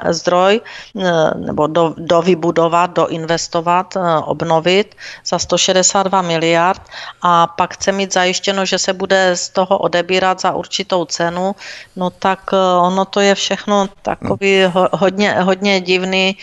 zdroj 0.09 0.61
eh, 0.61 1.11
nebo 1.35 1.67
do, 1.67 1.93
do 1.97 2.21
vybudovat, 2.21 2.93
doinvestovat, 2.93 3.95
eh, 3.95 3.99
obnovit 4.25 4.95
za 5.25 5.39
162 5.39 6.21
miliard. 6.21 6.81
A 7.21 7.47
pak 7.47 7.73
chce 7.73 7.91
mít 7.91 8.13
zajištěno, 8.13 8.65
že 8.65 8.77
se 8.77 8.93
bude 8.93 9.35
z 9.35 9.49
toho 9.49 9.77
odebírat 9.77 10.41
za 10.41 10.51
určitou 10.51 11.05
cenu, 11.05 11.55
no 11.95 12.09
tak 12.09 12.53
ono 12.81 13.05
to 13.05 13.19
je 13.19 13.35
všechno 13.35 13.87
takový 14.01 14.65
hodně, 14.91 15.33
hodně 15.33 15.81
divný, 15.81 16.37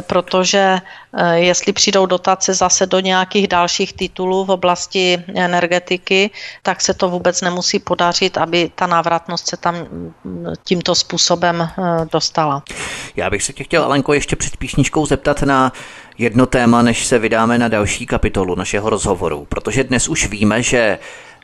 protože 0.00 0.78
jestli 1.34 1.72
přijdou 1.72 2.06
dotace 2.06 2.54
zase 2.54 2.86
do 2.86 3.00
nějakých 3.00 3.48
dalších 3.48 3.92
titulů 3.92 4.44
v 4.44 4.50
oblasti 4.50 5.24
energetiky, 5.34 6.30
tak 6.62 6.80
se 6.80 6.94
to 6.94 7.08
vůbec 7.08 7.40
nemusí 7.40 7.78
podařit, 7.78 8.38
aby 8.38 8.65
ta 8.74 8.86
návratnost 8.86 9.48
se 9.48 9.56
tam 9.56 9.74
tímto 10.64 10.94
způsobem 10.94 11.60
eh, 11.62 11.82
dostala. 12.12 12.62
Já 13.16 13.30
bych 13.30 13.42
se 13.42 13.52
tě 13.52 13.64
chtěl, 13.64 13.84
Alenko, 13.84 14.12
ještě 14.12 14.36
před 14.36 14.56
píšničkou 14.56 15.06
zeptat 15.06 15.42
na 15.42 15.72
jedno 16.18 16.46
téma, 16.46 16.82
než 16.82 17.06
se 17.06 17.18
vydáme 17.18 17.58
na 17.58 17.68
další 17.68 18.06
kapitolu 18.06 18.54
našeho 18.54 18.90
rozhovoru, 18.90 19.46
protože 19.48 19.84
dnes 19.84 20.08
už 20.08 20.28
víme, 20.28 20.62
že 20.62 20.98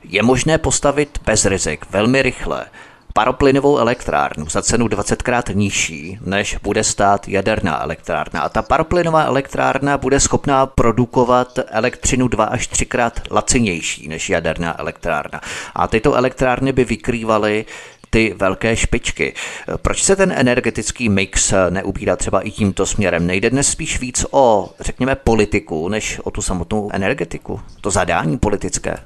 je 0.05 0.23
možné 0.23 0.59
postavit 0.59 1.21
bez 1.27 1.45
rizik, 1.45 1.87
velmi 1.91 2.23
rychle, 2.23 2.67
paroplynovou 3.13 3.79
elektrárnu 3.79 4.47
za 4.49 4.63
cenu 4.63 4.87
20krát 4.87 5.55
nižší, 5.55 6.19
než 6.25 6.57
bude 6.63 6.85
stát 6.85 7.29
jaderná 7.29 7.83
elektrárna. 7.83 8.41
A 8.41 8.49
ta 8.49 8.63
paroplynová 8.63 9.25
elektrárna 9.25 9.99
bude 9.99 10.21
schopná 10.21 10.67
produkovat 10.67 11.59
elektřinu 11.69 12.29
2 12.29 12.45
až 12.45 12.67
3 12.67 12.87
krát 12.87 13.21
lacinější 13.31 14.09
než 14.09 14.31
jaderná 14.31 14.81
elektrárna. 14.81 15.41
A 15.75 15.87
tyto 15.87 16.15
elektrárny 16.15 16.73
by 16.73 16.85
vykrývaly 16.85 17.65
ty 18.13 18.35
velké 18.37 18.77
špičky. 18.77 19.35
Proč 19.77 20.03
se 20.03 20.17
ten 20.17 20.33
energetický 20.37 21.09
mix 21.09 21.55
neubírá 21.71 22.17
třeba 22.17 22.41
i 22.41 22.51
tímto 22.51 22.87
směrem? 22.87 23.27
Nejde 23.27 23.51
dnes 23.51 23.69
spíš 23.69 24.01
víc 24.01 24.27
o, 24.31 24.71
řekněme, 24.81 25.15
politiku, 25.15 25.89
než 25.89 26.21
o 26.25 26.31
tu 26.31 26.43
samotnou 26.43 26.91
energetiku? 26.93 27.61
To 27.81 27.91
zadání 27.91 28.39
politické? 28.39 28.97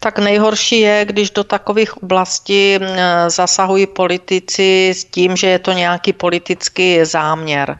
Tak 0.00 0.18
nejhorší 0.18 0.80
je, 0.80 1.04
když 1.04 1.30
do 1.30 1.44
takových 1.44 2.02
oblastí 2.02 2.78
zasahují 3.28 3.86
politici 3.86 4.88
s 4.88 5.04
tím, 5.04 5.36
že 5.36 5.46
je 5.46 5.58
to 5.58 5.72
nějaký 5.72 6.12
politický 6.12 7.04
záměr. 7.04 7.78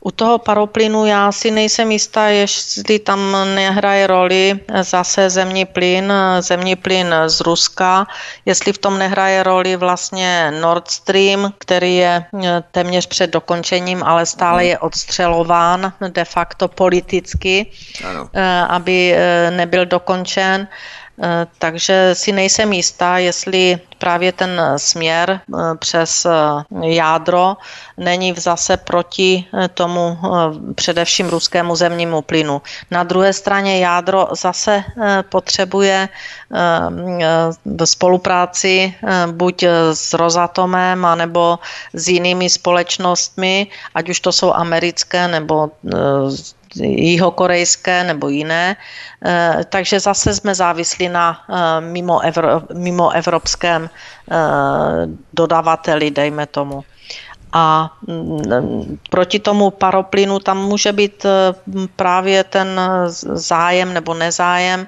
U 0.00 0.10
toho 0.10 0.38
paroplynu 0.38 1.06
já 1.06 1.32
si 1.32 1.50
nejsem 1.50 1.92
jistá, 1.92 2.28
jestli 2.28 2.98
tam 2.98 3.36
nehraje 3.54 4.06
roli 4.06 4.60
zase 4.82 5.30
zemní 5.30 5.64
plyn, 5.64 6.12
zemní 6.40 6.76
plyn 6.76 7.14
z 7.26 7.40
Ruska, 7.40 8.06
jestli 8.44 8.72
v 8.72 8.78
tom 8.78 8.98
nehraje 8.98 9.42
roli 9.42 9.76
vlastně 9.76 10.52
Nord 10.60 10.90
Stream, 10.90 11.52
který 11.58 11.96
je 11.96 12.24
eh, 12.44 12.62
téměř 12.70 13.06
před 13.06 13.30
dokončením, 13.30 14.02
ale 14.02 14.26
stále 14.26 14.64
je 14.64 14.78
odstřelován 14.78 15.92
de 16.08 16.24
facto 16.24 16.68
politicky, 16.68 17.66
ano. 18.08 18.30
Eh, 18.34 18.60
aby 18.68 19.14
eh, 19.16 19.50
nebyl 19.50 19.86
dokončen. 19.86 20.68
Eh, 21.22 21.46
takže 21.58 22.10
si 22.14 22.32
nejsem 22.32 22.72
jistá, 22.72 23.18
jestli 23.18 23.78
právě 23.98 24.32
ten 24.32 24.60
směr 24.76 25.40
eh, 25.40 25.58
přes 25.78 26.26
eh, 26.26 26.30
jádro 26.86 27.56
není 27.96 28.34
zase 28.36 28.76
proti 28.76 29.44
tomu 29.74 30.18
především 30.74 31.28
ruskému 31.28 31.76
zemnímu 31.76 32.22
plynu. 32.22 32.62
Na 32.90 33.04
druhé 33.04 33.32
straně 33.32 33.78
jádro 33.78 34.28
zase 34.40 34.84
potřebuje 35.28 36.08
spolupráci 37.84 38.94
buď 39.30 39.64
s 39.92 40.12
Rosatomem, 40.14 41.04
anebo 41.04 41.58
s 41.92 42.08
jinými 42.08 42.50
společnostmi, 42.50 43.66
ať 43.94 44.08
už 44.08 44.20
to 44.20 44.32
jsou 44.32 44.52
americké 44.52 45.28
nebo 45.28 45.70
jihokorejské 46.74 48.04
nebo 48.04 48.28
jiné. 48.28 48.76
Eh, 49.24 49.60
takže 49.68 50.00
zase 50.00 50.34
jsme 50.34 50.54
závislí 50.54 51.08
na 51.08 51.40
eh, 51.50 51.80
mimo, 51.80 52.20
evro, 52.20 52.62
mimo 52.74 53.10
evropském 53.10 53.90
eh, 53.90 54.36
dodavateli, 55.32 56.10
dejme 56.10 56.46
tomu. 56.46 56.84
A 57.52 57.92
mm, 58.06 58.98
proti 59.10 59.38
tomu 59.38 59.70
paroplynu 59.70 60.38
tam 60.38 60.58
může 60.58 60.92
být 60.92 61.26
právě 61.96 62.44
ten 62.44 62.80
zájem 63.32 63.94
nebo 63.94 64.14
nezájem 64.14 64.86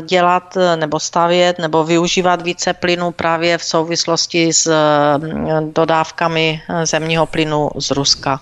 dělat 0.00 0.56
eh, 0.56 0.76
nebo 0.76 1.00
stavět 1.00 1.58
nebo 1.58 1.84
využívat 1.84 2.42
více 2.42 2.72
plynu 2.72 3.10
právě 3.10 3.58
v 3.58 3.64
souvislosti 3.64 4.52
s 4.52 4.70
mm, 5.18 5.72
dodávkami 5.72 6.62
eh, 6.68 6.86
zemního 6.86 7.26
plynu 7.26 7.70
z 7.76 7.90
Ruska. 7.90 8.40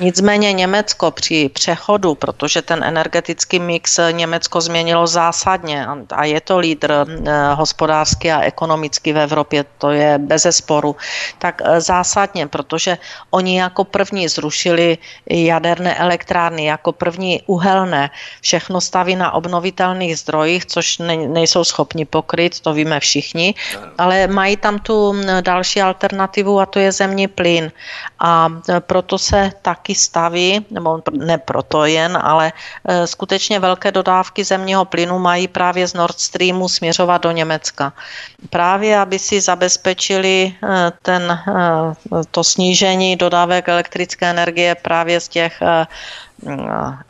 Nicméně 0.00 0.52
Německo 0.52 1.10
při 1.10 1.50
přechodu, 1.54 2.14
protože 2.14 2.62
ten 2.62 2.84
energetický 2.84 3.58
mix 3.58 4.00
Německo 4.10 4.60
změnilo 4.60 5.06
zásadně 5.06 5.86
a 6.10 6.24
je 6.24 6.40
to 6.40 6.58
lídr 6.58 7.06
hospodářský 7.54 8.30
a 8.30 8.40
ekonomický 8.40 9.12
v 9.12 9.18
Evropě, 9.18 9.64
to 9.78 9.90
je 9.90 10.18
bez 10.18 10.46
sporu, 10.50 10.96
tak 11.38 11.62
zásadně, 11.78 12.46
protože 12.46 12.98
oni 13.30 13.58
jako 13.58 13.84
první 13.84 14.28
zrušili 14.28 14.98
jaderné 15.30 15.94
elektrárny, 15.94 16.64
jako 16.64 16.92
první 16.92 17.42
uhelné, 17.46 18.10
všechno 18.40 18.80
staví 18.80 19.16
na 19.16 19.32
obnovitelných 19.32 20.18
zdrojích, 20.18 20.67
což 20.68 20.98
ne, 20.98 21.16
nejsou 21.16 21.64
schopni 21.64 22.04
pokryt, 22.04 22.60
to 22.60 22.72
víme 22.72 23.00
všichni, 23.00 23.54
ale 23.98 24.26
mají 24.26 24.56
tam 24.56 24.78
tu 24.78 25.14
další 25.40 25.82
alternativu 25.82 26.60
a 26.60 26.66
to 26.66 26.78
je 26.78 26.92
zemní 26.92 27.28
plyn. 27.28 27.72
A 28.18 28.48
e, 28.68 28.80
proto 28.80 29.18
se 29.18 29.52
taky 29.62 29.94
staví, 29.94 30.66
nebo 30.70 31.02
ne 31.12 31.38
proto 31.38 31.84
jen, 31.84 32.18
ale 32.22 32.52
e, 32.84 33.06
skutečně 33.06 33.60
velké 33.60 33.92
dodávky 33.92 34.44
zemního 34.44 34.84
plynu 34.84 35.18
mají 35.18 35.48
právě 35.48 35.86
z 35.86 35.94
Nord 35.94 36.20
Streamu 36.20 36.68
směřovat 36.68 37.22
do 37.22 37.30
Německa. 37.30 37.92
Právě, 38.50 38.98
aby 38.98 39.18
si 39.18 39.40
zabezpečili 39.40 40.52
e, 40.52 40.92
ten, 41.02 41.38
to 42.30 42.44
snížení 42.44 43.16
dodávek 43.16 43.68
elektrické 43.68 44.26
energie 44.30 44.74
právě 44.74 45.20
z 45.20 45.28
těch 45.28 45.62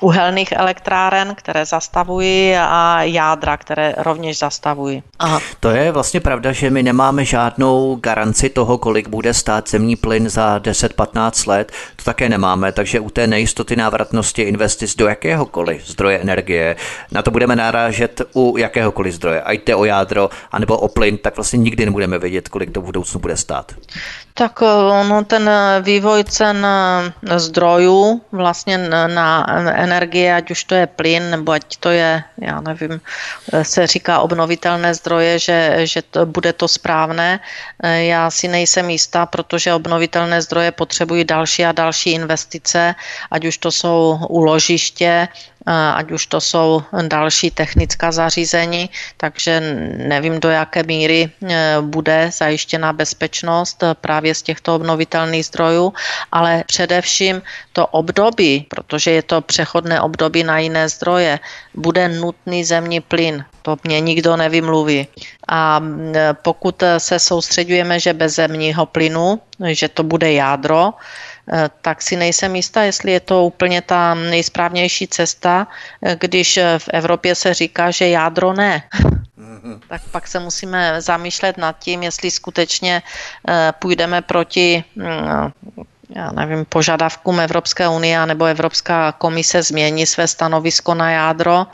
uhelných 0.01 0.53
elektráren, 0.53 1.35
které 1.35 1.67
zastavují 1.67 2.57
a 2.57 3.03
jádra, 3.03 3.57
které 3.57 3.95
rovněž 3.97 4.39
zastavují. 4.39 5.03
Aha. 5.19 5.41
To 5.61 5.71
je 5.71 5.93
vlastně 5.93 6.21
pravda, 6.21 6.53
že 6.53 6.71
my 6.71 6.83
nemáme 6.83 7.25
žádnou 7.25 7.97
garanci 7.97 8.49
toho, 8.49 8.79
kolik 8.79 9.09
bude 9.09 9.35
stát 9.35 9.69
zemní 9.69 9.97
plyn 9.97 10.29
za 10.29 10.59
10-15 10.59 11.49
let. 11.49 11.73
To 11.97 12.05
také 12.05 12.29
nemáme, 12.29 12.73
takže 12.73 13.01
u 13.01 13.11
té 13.11 13.27
nejistoty 13.27 13.77
návratnosti 13.77 14.43
investic 14.43 14.97
do 14.97 15.09
jakéhokoliv 15.09 15.87
zdroje 15.87 16.19
energie, 16.19 16.77
na 17.13 17.23
to 17.23 17.31
budeme 17.31 17.57
narážet 17.57 18.23
u 18.35 18.57
jakéhokoliv 18.59 19.15
zdroje, 19.15 19.43
ať 19.43 19.61
jde 19.65 19.75
o 19.75 19.85
jádro 19.85 20.31
anebo 20.53 20.79
o 20.79 20.89
plyn, 20.89 21.19
tak 21.19 21.37
vlastně 21.37 21.59
nikdy 21.59 21.85
nebudeme 21.85 22.19
vědět, 22.19 22.49
kolik 22.49 22.71
to 22.71 22.81
v 22.81 22.85
budoucnu 22.85 23.21
bude 23.21 23.37
stát. 23.37 23.73
Tak 24.39 24.61
no, 25.09 25.25
ten 25.25 25.51
vývoj 25.83 26.25
cen 26.25 26.67
zdrojů 27.37 28.23
vlastně 28.33 28.79
na 29.07 29.47
energie, 29.75 30.35
ať 30.35 30.51
už 30.51 30.65
to 30.65 30.75
je 30.75 30.87
plyn, 30.87 31.31
nebo 31.31 31.53
ať 31.53 31.77
to 31.77 31.91
je, 31.91 32.23
já 32.39 32.61
nevím, 32.61 33.01
se 33.63 33.87
říká 33.87 34.21
obnovitelné 34.21 34.95
zdroje, 34.95 35.39
že, 35.39 35.87
že 35.87 36.03
to, 36.03 36.27
bude 36.27 36.53
to 36.53 36.69
správné. 36.69 37.41
Já 37.83 38.31
si 38.31 38.49
nejsem 38.49 38.91
jistá, 38.91 39.27
protože 39.27 39.75
obnovitelné 39.75 40.43
zdroje 40.43 40.73
potřebují 40.73 41.25
další 41.25 41.65
a 41.65 41.73
další 41.73 42.11
investice, 42.11 42.95
ať 43.31 43.45
už 43.45 43.59
to 43.59 43.71
jsou 43.71 44.19
úložiště, 44.29 45.29
ať 45.69 46.11
už 46.11 46.27
to 46.27 46.41
jsou 46.41 46.83
další 47.09 47.51
technická 47.51 48.13
zařízení, 48.13 48.91
takže 49.17 49.61
nevím, 49.97 50.41
do 50.41 50.49
jaké 50.49 50.83
míry 50.83 51.29
e, 51.29 51.77
bude 51.81 52.31
zajištěna 52.33 52.93
bezpečnost 52.93 53.83
e, 53.83 53.95
právě 53.95 54.35
z 54.35 54.43
těchto 54.43 54.75
obnovitelných 54.75 55.47
zdrojů, 55.47 55.93
ale 56.33 56.65
především 56.67 57.43
to 57.73 57.87
období, 57.87 58.67
protože 58.69 59.11
je 59.11 59.23
to 59.23 59.41
přechodné 59.41 60.01
období 60.01 60.45
na 60.45 60.59
jiné 60.59 60.89
zdroje, 60.89 61.39
bude 61.75 62.09
nutný 62.09 62.65
zemní 62.65 63.01
plyn. 63.01 63.45
To 63.63 63.77
mě 63.85 64.01
nikdo 64.01 64.37
nevymluví. 64.37 65.07
A 65.49 65.81
pokud 66.43 66.83
se 66.99 67.19
soustředujeme, 67.19 68.01
že 68.01 68.13
bez 68.13 68.35
zemního 68.35 68.87
plynu, 68.87 69.41
že 69.61 69.89
to 69.89 70.03
bude 70.03 70.33
jádro, 70.33 70.93
Eh, 70.93 71.28
tak 71.83 72.03
si 72.03 72.17
nejsem 72.17 72.57
jistá, 72.57 72.83
jestli 72.83 73.13
je 73.13 73.21
to 73.21 73.45
úplně 73.45 73.83
ta 73.83 74.15
nejsprávnější 74.15 75.09
cesta, 75.09 75.67
eh, 76.03 76.17
když 76.21 76.57
eh, 76.57 76.79
v 76.79 76.89
Evropě 76.93 77.35
se 77.35 77.55
říká, 77.55 77.91
že 77.91 78.09
jádro 78.09 78.53
ne. 78.53 78.83
Mhm. 79.37 79.81
Tak 79.89 80.03
pak 80.11 80.29
se 80.29 80.39
musíme 80.39 81.03
zamýšlet 81.03 81.59
nad 81.59 81.79
tím, 81.79 82.03
jestli 82.03 82.31
skutečně 82.31 83.03
půjdeme 83.79 84.23
proti 84.23 84.85
mm, 84.97 85.53
já 86.17 86.33
nevím, 86.33 86.65
požadavkům 86.65 87.41
Evropské 87.41 87.89
unie 87.89 88.27
nebo 88.27 88.45
Evropská 88.45 89.13
komise 89.13 89.63
změní 89.63 90.07
své 90.07 90.29
stanovisko 90.29 90.95
na 90.95 91.11
jádro, 91.11 91.67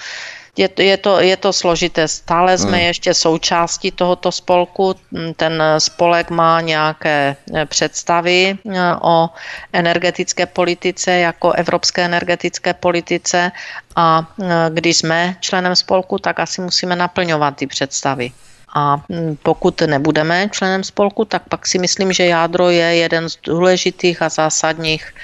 je, 0.57 0.69
je, 0.79 0.97
to, 0.97 1.21
je 1.21 1.37
to 1.37 1.53
složité. 1.53 2.09
Stále 2.09 2.59
jsme 2.59 2.77
hmm. 2.79 2.87
ještě 2.87 3.15
součástí 3.15 3.91
tohoto 3.91 4.33
spolku. 4.33 4.95
Ten 5.37 5.63
spolek 5.79 6.31
má 6.31 6.61
nějaké 6.61 7.37
eh, 7.55 7.67
představy 7.67 8.59
eh, 8.71 8.79
o 9.03 9.31
energetické 9.73 10.47
politice 10.47 11.13
jako 11.13 11.53
evropské 11.53 12.05
energetické 12.05 12.75
politice 12.75 13.53
a 13.97 14.33
eh, 14.43 14.47
když 14.71 14.97
jsme 14.97 15.37
členem 15.41 15.77
spolku, 15.77 16.19
tak 16.19 16.41
asi 16.41 16.61
musíme 16.61 16.97
naplňovat 16.97 17.57
ty 17.57 17.67
představy. 17.67 18.33
A 18.75 18.97
hm, 18.97 19.37
pokud 19.43 19.81
nebudeme 19.81 20.49
členem 20.53 20.85
spolku, 20.85 21.25
tak 21.25 21.43
pak 21.49 21.67
si 21.67 21.79
myslím, 21.79 22.13
že 22.13 22.27
jádro 22.27 22.71
je 22.71 22.97
jeden 22.97 23.29
z 23.29 23.39
důležitých 23.45 24.23
a 24.23 24.29
zásadních 24.29 25.15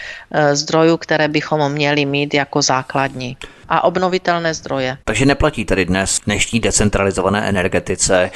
zdrojů, 0.52 0.96
které 0.96 1.28
bychom 1.28 1.72
měli 1.72 2.04
mít 2.04 2.34
jako 2.34 2.62
základní 2.62 3.36
a 3.68 3.84
obnovitelné 3.84 4.54
zdroje. 4.54 4.98
Takže 5.04 5.26
neplatí 5.26 5.64
tedy 5.64 5.84
dnes 5.84 6.20
dnešní 6.26 6.60
decentralizované 6.60 7.48
energetice. 7.48 8.30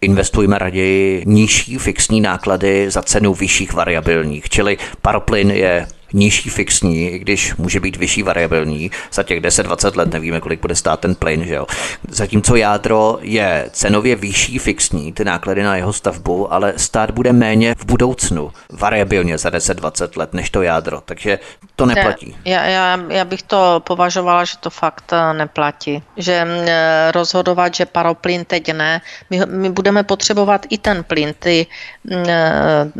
Investujme 0.00 0.58
raději 0.58 1.22
nižší 1.26 1.78
fixní 1.78 2.20
náklady 2.20 2.90
za 2.90 3.02
cenu 3.02 3.34
vyšších 3.34 3.72
variabilních, 3.72 4.48
čili 4.48 4.78
paroplyn 5.02 5.50
je 5.50 5.86
nižší 6.14 6.50
fixní, 6.50 7.10
i 7.10 7.18
když 7.18 7.56
může 7.56 7.80
být 7.80 7.96
vyšší 7.96 8.22
variabilní. 8.22 8.90
Za 9.12 9.22
těch 9.22 9.40
10-20 9.40 9.96
let 9.96 10.12
nevíme, 10.12 10.40
kolik 10.40 10.60
bude 10.60 10.74
stát 10.74 11.00
ten 11.00 11.14
plyn, 11.14 11.44
že 11.44 11.54
jo. 11.54 11.66
Zatímco 12.08 12.56
jádro 12.56 13.18
je 13.20 13.68
cenově 13.72 14.16
vyšší 14.16 14.58
fixní, 14.58 15.12
ty 15.12 15.24
náklady 15.24 15.62
na 15.62 15.76
jeho 15.76 15.92
stavbu, 15.92 16.52
ale 16.52 16.72
stát 16.76 17.10
bude 17.10 17.32
méně 17.32 17.74
v 17.78 17.84
budoucnu, 17.84 18.52
variabilně 18.70 19.38
za 19.38 19.50
10-20 19.50 20.18
let, 20.18 20.34
než 20.34 20.50
to 20.50 20.62
jádro. 20.62 21.00
Takže 21.04 21.38
to 21.76 21.86
neplatí. 21.86 22.36
Já, 22.44 22.64
já, 22.64 22.98
já 23.08 23.24
bych 23.24 23.42
to 23.42 23.82
považovala, 23.86 24.44
že 24.44 24.56
to 24.60 24.70
fakt 24.70 25.12
eh, 25.12 25.34
neplatí. 25.34 26.02
Že 26.16 26.46
eh, 26.46 27.12
rozhodovat, 27.12 27.74
že 27.74 27.86
paroplyn 27.86 28.44
teď 28.44 28.72
ne, 28.72 29.00
my, 29.30 29.40
my 29.46 29.70
budeme 29.70 30.02
potřebovat 30.02 30.66
i 30.70 30.78
ten 30.78 31.04
plyn, 31.04 31.34
ty, 31.38 31.66
eh, 32.10 32.90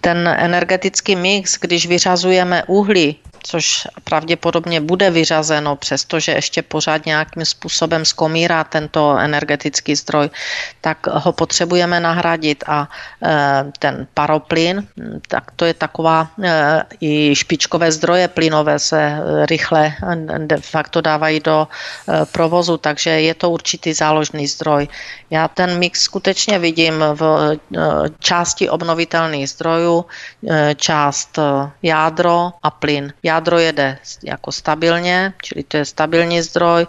ten 0.00 0.28
energetický 0.28 1.16
mix, 1.16 1.58
když 1.60 1.86
vyřazujeme 1.86 2.55
vyřazujeme 2.56 2.64
uhlí, 2.66 3.16
což 3.46 3.86
pravděpodobně 4.04 4.80
bude 4.80 5.10
vyřazeno, 5.10 5.76
přestože 5.76 6.32
ještě 6.32 6.62
pořád 6.62 7.06
nějakým 7.06 7.44
způsobem 7.44 8.04
skomírá 8.04 8.64
tento 8.64 9.16
energetický 9.18 9.94
zdroj, 9.94 10.30
tak 10.80 11.06
ho 11.06 11.32
potřebujeme 11.32 12.00
nahradit 12.00 12.64
a 12.66 12.88
e, 13.22 13.70
ten 13.78 14.06
paroplyn, 14.14 14.82
tak 15.28 15.54
to 15.56 15.64
je 15.64 15.74
taková, 15.74 16.28
e, 16.42 16.82
i 17.00 17.34
špičkové 17.34 17.92
zdroje 17.92 18.28
plynové 18.28 18.78
se 18.78 19.22
rychle 19.46 19.94
de 20.38 20.58
facto 20.58 21.00
dávají 21.00 21.40
do 21.40 21.68
e, 21.70 22.26
provozu, 22.26 22.76
takže 22.82 23.10
je 23.10 23.34
to 23.34 23.50
určitý 23.50 23.94
záložný 23.94 24.46
zdroj. 24.46 24.88
Já 25.30 25.48
ten 25.48 25.78
mix 25.78 26.10
skutečně 26.10 26.58
vidím 26.58 26.94
v 27.14 27.54
části 28.18 28.70
obnovitelných 28.70 29.48
zdrojů, 29.50 30.04
část 30.76 31.38
jádro 31.82 32.35
a 32.62 32.70
plyn. 32.70 33.12
Jádro 33.22 33.58
jede 33.58 33.98
jako 34.22 34.52
stabilně, 34.52 35.32
čili 35.42 35.62
to 35.62 35.76
je 35.76 35.84
stabilní 35.84 36.42
zdroj. 36.42 36.86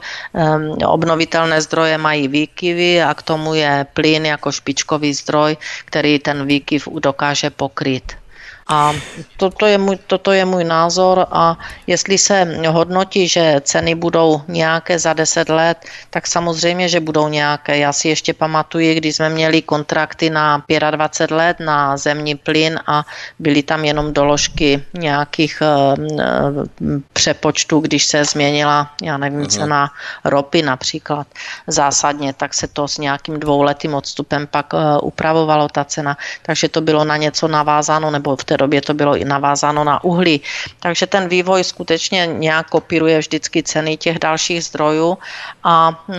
Obnovitelné 0.85 1.61
zdroje 1.61 1.97
mají 1.97 2.27
výkyvy 2.27 3.01
a 3.03 3.13
k 3.13 3.21
tomu 3.21 3.53
je 3.53 3.85
plyn 3.93 4.25
jako 4.25 4.51
špičkový 4.51 5.13
zdroj, 5.13 5.57
který 5.85 6.19
ten 6.19 6.45
výkyv 6.45 6.87
dokáže 6.99 7.49
pokryt. 7.49 8.26
A 8.67 8.93
toto 9.37 9.65
je, 9.65 9.77
můj, 9.77 9.97
toto 10.07 10.31
je 10.31 10.45
můj 10.45 10.63
názor 10.63 11.25
a 11.31 11.57
jestli 11.87 12.17
se 12.17 12.47
hodnotí, 12.67 13.27
že 13.27 13.61
ceny 13.63 13.95
budou 13.95 14.41
nějaké 14.47 14.99
za 14.99 15.13
10 15.13 15.49
let, 15.49 15.77
tak 16.09 16.27
samozřejmě, 16.27 16.89
že 16.89 16.99
budou 16.99 17.27
nějaké. 17.27 17.77
Já 17.77 17.93
si 17.93 18.07
ještě 18.07 18.33
pamatuji, 18.33 18.95
když 18.95 19.15
jsme 19.15 19.29
měli 19.29 19.61
kontrakty 19.61 20.29
na 20.29 20.63
25 20.91 21.35
let 21.35 21.57
na 21.59 21.97
zemní 21.97 22.35
plyn 22.35 22.79
a 22.87 23.03
byly 23.39 23.63
tam 23.63 23.85
jenom 23.85 24.13
doložky 24.13 24.83
nějakých 24.93 25.61
uh, 25.61 26.65
přepočtů, 27.13 27.79
když 27.79 28.05
se 28.05 28.25
změnila, 28.25 28.91
já 29.01 29.17
nevím, 29.17 29.41
uh-huh. 29.41 29.59
cena 29.59 29.91
ropy 30.25 30.61
například 30.61 31.27
zásadně, 31.67 32.33
tak 32.33 32.53
se 32.53 32.67
to 32.67 32.87
s 32.87 32.97
nějakým 32.97 33.39
dvouletým 33.39 33.93
odstupem 33.93 34.47
pak 34.47 34.73
uh, 34.73 34.79
upravovalo 35.01 35.69
ta 35.69 35.83
cena. 35.83 36.17
Takže 36.41 36.69
to 36.69 36.81
bylo 36.81 37.05
na 37.05 37.17
něco 37.17 37.47
navázáno, 37.47 38.11
nebo 38.11 38.35
v 38.35 38.43
té 38.43 38.56
době 38.57 38.81
to 38.81 38.93
bylo 38.93 39.15
i 39.15 39.25
navázáno 39.25 39.83
na 39.83 40.03
uhlí. 40.03 40.41
Takže 40.79 41.07
ten 41.07 41.29
vývoj 41.29 41.63
skutečně 41.63 42.25
nějak 42.25 42.69
kopíruje 42.69 43.19
vždycky 43.19 43.63
ceny 43.63 43.97
těch 43.97 44.19
dalších 44.19 44.63
zdrojů 44.63 45.17
a 45.63 46.05
e, 46.09 46.17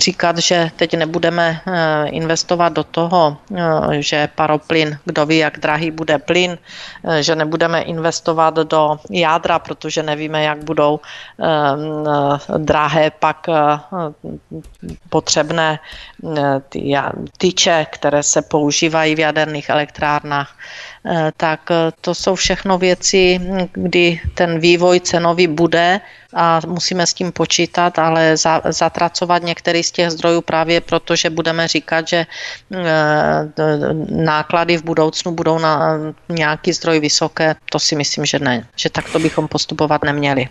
říkat, 0.00 0.38
že 0.38 0.70
teď 0.76 0.94
nebudeme 0.96 1.60
e, 1.66 2.06
investovat 2.08 2.72
do 2.72 2.84
toho, 2.84 3.36
e, 3.54 4.02
že 4.02 4.28
paroplyn, 4.34 4.98
kdo 5.04 5.26
ví, 5.26 5.38
jak 5.38 5.58
drahý 5.58 5.90
bude 5.90 6.18
plyn, 6.18 6.58
že 7.20 7.36
nebudeme 7.36 7.82
investovat 7.82 8.54
do 8.54 8.96
jádra, 9.10 9.58
protože 9.58 10.02
nevíme, 10.02 10.42
jak 10.42 10.64
budou 10.64 11.00
drahé 12.58 13.10
pak 13.10 13.46
potřebné 15.08 15.78
ty 16.68 16.94
tyče, 17.38 17.86
které 17.90 18.22
se 18.22 18.42
používají 18.42 19.14
v 19.14 19.18
jaderných 19.18 19.68
elektrárnách. 19.68 20.56
Eh, 21.06 21.32
tak 21.36 21.70
eh, 21.70 21.92
to 22.00 22.14
jsou 22.14 22.34
všechno 22.34 22.78
věci, 22.78 23.40
kdy 23.72 24.20
ten 24.34 24.58
vývoj 24.58 25.00
cenový 25.00 25.46
bude 25.46 26.00
a 26.34 26.60
musíme 26.66 27.06
s 27.06 27.14
tím 27.14 27.32
počítat, 27.32 27.98
ale 27.98 28.36
zatracovat 28.68 29.42
některý 29.42 29.82
z 29.82 29.90
těch 29.92 30.10
zdrojů 30.10 30.40
právě 30.40 30.80
proto, 30.80 31.16
že 31.16 31.30
budeme 31.30 31.68
říkat, 31.68 32.08
že 32.08 32.26
eh, 32.74 32.84
náklady 34.08 34.76
v 34.76 34.84
budoucnu 34.84 35.32
budou 35.32 35.58
na 35.58 35.98
nějaký 36.28 36.72
zdroj 36.72 37.00
vysoké, 37.00 37.54
to 37.70 37.78
si 37.78 37.96
myslím, 37.96 38.24
že 38.24 38.38
ne, 38.38 38.66
že 38.76 38.90
takto 38.90 39.18
bychom 39.18 39.48
postupovat 39.48 40.02
neměli. 40.04 40.48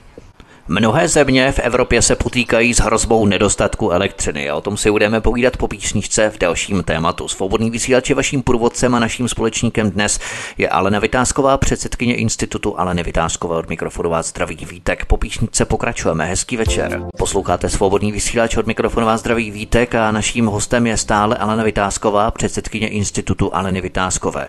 Mnohé 0.67 1.07
země 1.07 1.51
v 1.51 1.59
Evropě 1.59 2.01
se 2.01 2.15
potýkají 2.15 2.73
s 2.73 2.79
hrozbou 2.79 3.25
nedostatku 3.25 3.91
elektřiny 3.91 4.49
a 4.49 4.55
o 4.55 4.61
tom 4.61 4.77
si 4.77 4.91
budeme 4.91 5.21
povídat 5.21 5.57
po 5.57 5.67
písničce 5.67 6.29
v 6.29 6.37
dalším 6.37 6.83
tématu. 6.83 7.27
Svobodný 7.27 7.71
vysílač 7.71 8.09
je 8.09 8.15
vaším 8.15 8.43
průvodcem 8.43 8.95
a 8.95 8.99
naším 8.99 9.27
společníkem 9.27 9.91
dnes 9.91 10.19
je 10.57 10.69
Alena 10.69 10.99
Vytázková, 10.99 11.57
předsedkyně 11.57 12.15
institutu 12.15 12.79
Aleny 12.79 13.03
Vytázkové 13.03 13.57
od 13.57 13.69
mikrofonu 13.69 14.09
vás 14.09 14.27
zdraví 14.27 14.65
vítek. 14.65 15.05
Po 15.05 15.17
písničce 15.17 15.65
pokračujeme. 15.65 16.25
Hezký 16.25 16.57
večer. 16.57 17.03
Posloucháte 17.17 17.69
Svobodný 17.69 18.11
vysílač 18.11 18.57
od 18.57 18.67
mikrofonu 18.67 19.05
vás 19.05 19.19
zdraví 19.19 19.51
vítek 19.51 19.95
a 19.95 20.11
naším 20.11 20.45
hostem 20.45 20.87
je 20.87 20.97
stále 20.97 21.37
Alena 21.37 21.63
Vytázková, 21.63 22.31
předsedkyně 22.31 22.87
institutu 22.87 23.55
Aleny 23.55 23.81
Vytázkové. 23.81 24.47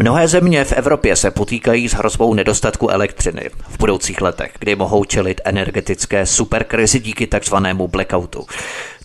Mnohé 0.00 0.28
země 0.28 0.64
v 0.64 0.72
Evropě 0.72 1.16
se 1.16 1.30
potýkají 1.30 1.88
s 1.88 1.92
hrozbou 1.92 2.34
nedostatku 2.34 2.88
elektřiny 2.88 3.50
v 3.68 3.78
budoucích 3.78 4.20
letech, 4.20 4.52
kdy 4.58 4.76
mohou 4.76 5.04
čelit 5.04 5.40
energetické 5.44 6.26
superkrizi 6.26 7.00
díky 7.00 7.26
takzvanému 7.26 7.88
blackoutu. 7.88 8.46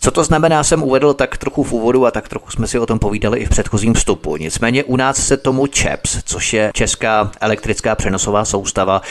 Co 0.06 0.12
to 0.12 0.24
znamená, 0.24 0.64
jsem 0.64 0.84
uvedl 0.84 1.14
tak 1.14 1.38
trochu 1.38 1.64
v 1.64 1.72
úvodu 1.72 2.06
a 2.06 2.12
tak 2.12 2.30
trochu 2.30 2.52
jsme 2.52 2.68
si 2.68 2.80
o 2.80 2.86
tom 2.86 3.00
povídali 3.00 3.40
i 3.40 3.46
v 3.46 3.50
předchozím 3.50 3.94
vstupu. 3.94 4.38
Nicméně 4.38 4.84
u 4.84 4.96
nás 4.96 5.28
se 5.28 5.38
tomu 5.38 5.68
ČEPS, 5.68 6.18
což 6.26 6.54
je 6.54 6.72
Česká 6.74 7.32
elektrická 7.42 7.96
přenosová 7.96 8.46
soustava, 8.46 9.02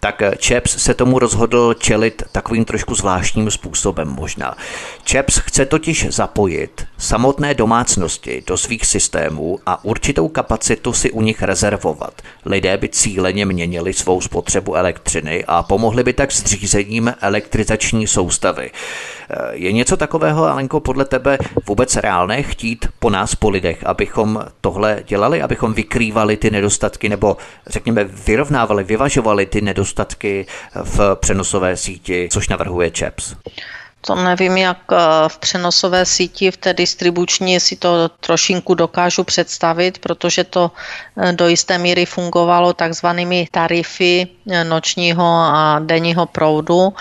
tak 0.00 0.22
ČEPS 0.38 0.82
se 0.82 0.94
tomu 0.94 1.18
rozhodl 1.18 1.74
čelit 1.74 2.22
takovým 2.32 2.64
trošku 2.64 2.94
zvláštním 2.94 3.50
způsobem 3.50 4.08
možná. 4.08 4.56
ČEPS 5.04 5.38
chce 5.38 5.66
totiž 5.66 6.06
zapojit 6.10 6.86
samotné 6.98 7.54
domácnosti 7.54 8.42
do 8.46 8.56
svých 8.56 8.86
systémů 8.86 9.58
a 9.66 9.84
určitou 9.84 10.28
kapacitu 10.28 10.92
si 10.92 11.10
u 11.10 11.22
nich 11.22 11.42
rezervovat. 11.42 12.22
Lidé 12.46 12.76
by 12.76 12.88
cíleně 12.88 13.46
měnili 13.46 13.92
svou 13.92 14.20
spotřebu 14.20 14.76
elektřiny 14.76 15.44
a 15.48 15.62
pomohli 15.62 16.02
by 16.02 16.12
tak 16.12 16.32
s 16.32 16.44
řízením 16.44 17.14
elektrizační 17.20 18.06
soustavy. 18.06 18.70
Je 19.52 19.72
něco 19.72 19.96
takového, 19.96 20.43
Alenko, 20.46 20.80
podle 20.80 21.04
tebe 21.04 21.38
vůbec 21.66 21.96
reálné 21.96 22.42
chtít 22.42 22.86
po 22.98 23.10
nás, 23.10 23.34
po 23.34 23.50
lidech, 23.50 23.86
abychom 23.86 24.44
tohle 24.60 25.02
dělali, 25.06 25.42
abychom 25.42 25.74
vykrývali 25.74 26.36
ty 26.36 26.50
nedostatky 26.50 27.08
nebo 27.08 27.36
řekněme 27.66 28.04
vyrovnávali, 28.04 28.84
vyvažovali 28.84 29.46
ty 29.46 29.60
nedostatky 29.60 30.46
v 30.74 31.14
přenosové 31.14 31.76
síti, 31.76 32.28
což 32.32 32.48
navrhuje 32.48 32.90
ČEPS? 32.90 33.34
To 34.06 34.14
nevím, 34.14 34.56
jak 34.56 34.78
eh, 34.92 34.96
v 35.28 35.38
přenosové 35.38 36.06
síti, 36.06 36.50
v 36.50 36.56
té 36.56 36.74
distribuční 36.74 37.60
si 37.60 37.76
to 37.76 38.08
trošinku 38.08 38.74
dokážu 38.74 39.24
představit, 39.24 39.98
protože 39.98 40.44
to 40.44 40.70
eh, 41.16 41.32
do 41.32 41.48
jisté 41.48 41.78
míry 41.78 42.06
fungovalo 42.06 42.72
takzvanými 42.72 43.48
tarify 43.50 44.26
eh, 44.50 44.64
nočního 44.64 45.24
a 45.26 45.80
denního 45.84 46.26
proudu, 46.26 46.92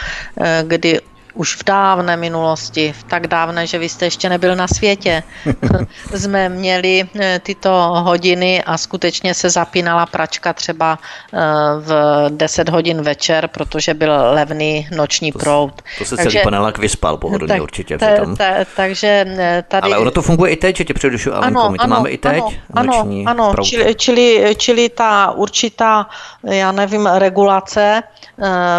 kdy 0.63 0.99
už 1.33 1.55
v 1.55 1.63
dávné 1.63 2.17
minulosti, 2.17 2.93
v 2.99 3.03
tak 3.03 3.27
dávné, 3.27 3.67
že 3.67 3.77
vy 3.77 3.89
jste 3.89 4.05
ještě 4.05 4.29
nebyl 4.29 4.55
na 4.55 4.67
světě, 4.67 5.23
jsme 6.15 6.49
měli 6.49 7.03
eh, 7.19 7.39
tyto 7.43 7.69
hodiny 8.05 8.63
a 8.63 8.77
skutečně 8.77 9.33
se 9.33 9.49
zapínala 9.49 10.05
pračka 10.05 10.53
třeba 10.53 10.99
eh, 11.33 11.39
v 11.79 11.91
10 12.29 12.69
hodin 12.69 13.01
večer, 13.01 13.47
protože 13.47 13.93
byl 13.93 14.13
levný 14.31 14.87
noční 14.95 15.31
to, 15.31 15.39
proud. 15.39 15.81
To 15.97 16.05
se 16.05 16.15
takže, 16.15 16.31
celý 16.31 16.43
panelák 16.43 16.77
vyspal 16.77 17.17
pohodlně 17.17 17.53
tak, 17.53 17.61
určitě. 17.61 17.97
Ta, 17.97 18.07
ta, 18.37 18.45
takže 18.75 19.25
eh, 19.37 19.63
tady... 19.67 19.83
Ale 19.83 19.97
ono 19.97 20.11
to 20.11 20.21
funguje 20.21 20.51
i 20.51 20.55
teď, 20.55 20.77
že 20.77 20.85
tě 20.85 20.93
předušu, 20.93 21.33
ale 21.33 21.47
ano, 21.47 21.69
my 21.71 21.77
to 21.77 21.83
ano, 21.83 21.95
máme 21.95 22.09
i 22.09 22.17
teď, 22.17 22.43
ano, 22.73 22.93
noční 22.93 23.25
ano, 23.25 23.49
ano 23.49 23.63
čili, 23.63 23.95
čili, 23.95 24.55
čili 24.57 24.89
ta 24.89 25.31
určitá, 25.31 26.05
já 26.43 26.71
nevím, 26.71 27.05
regulace, 27.05 28.03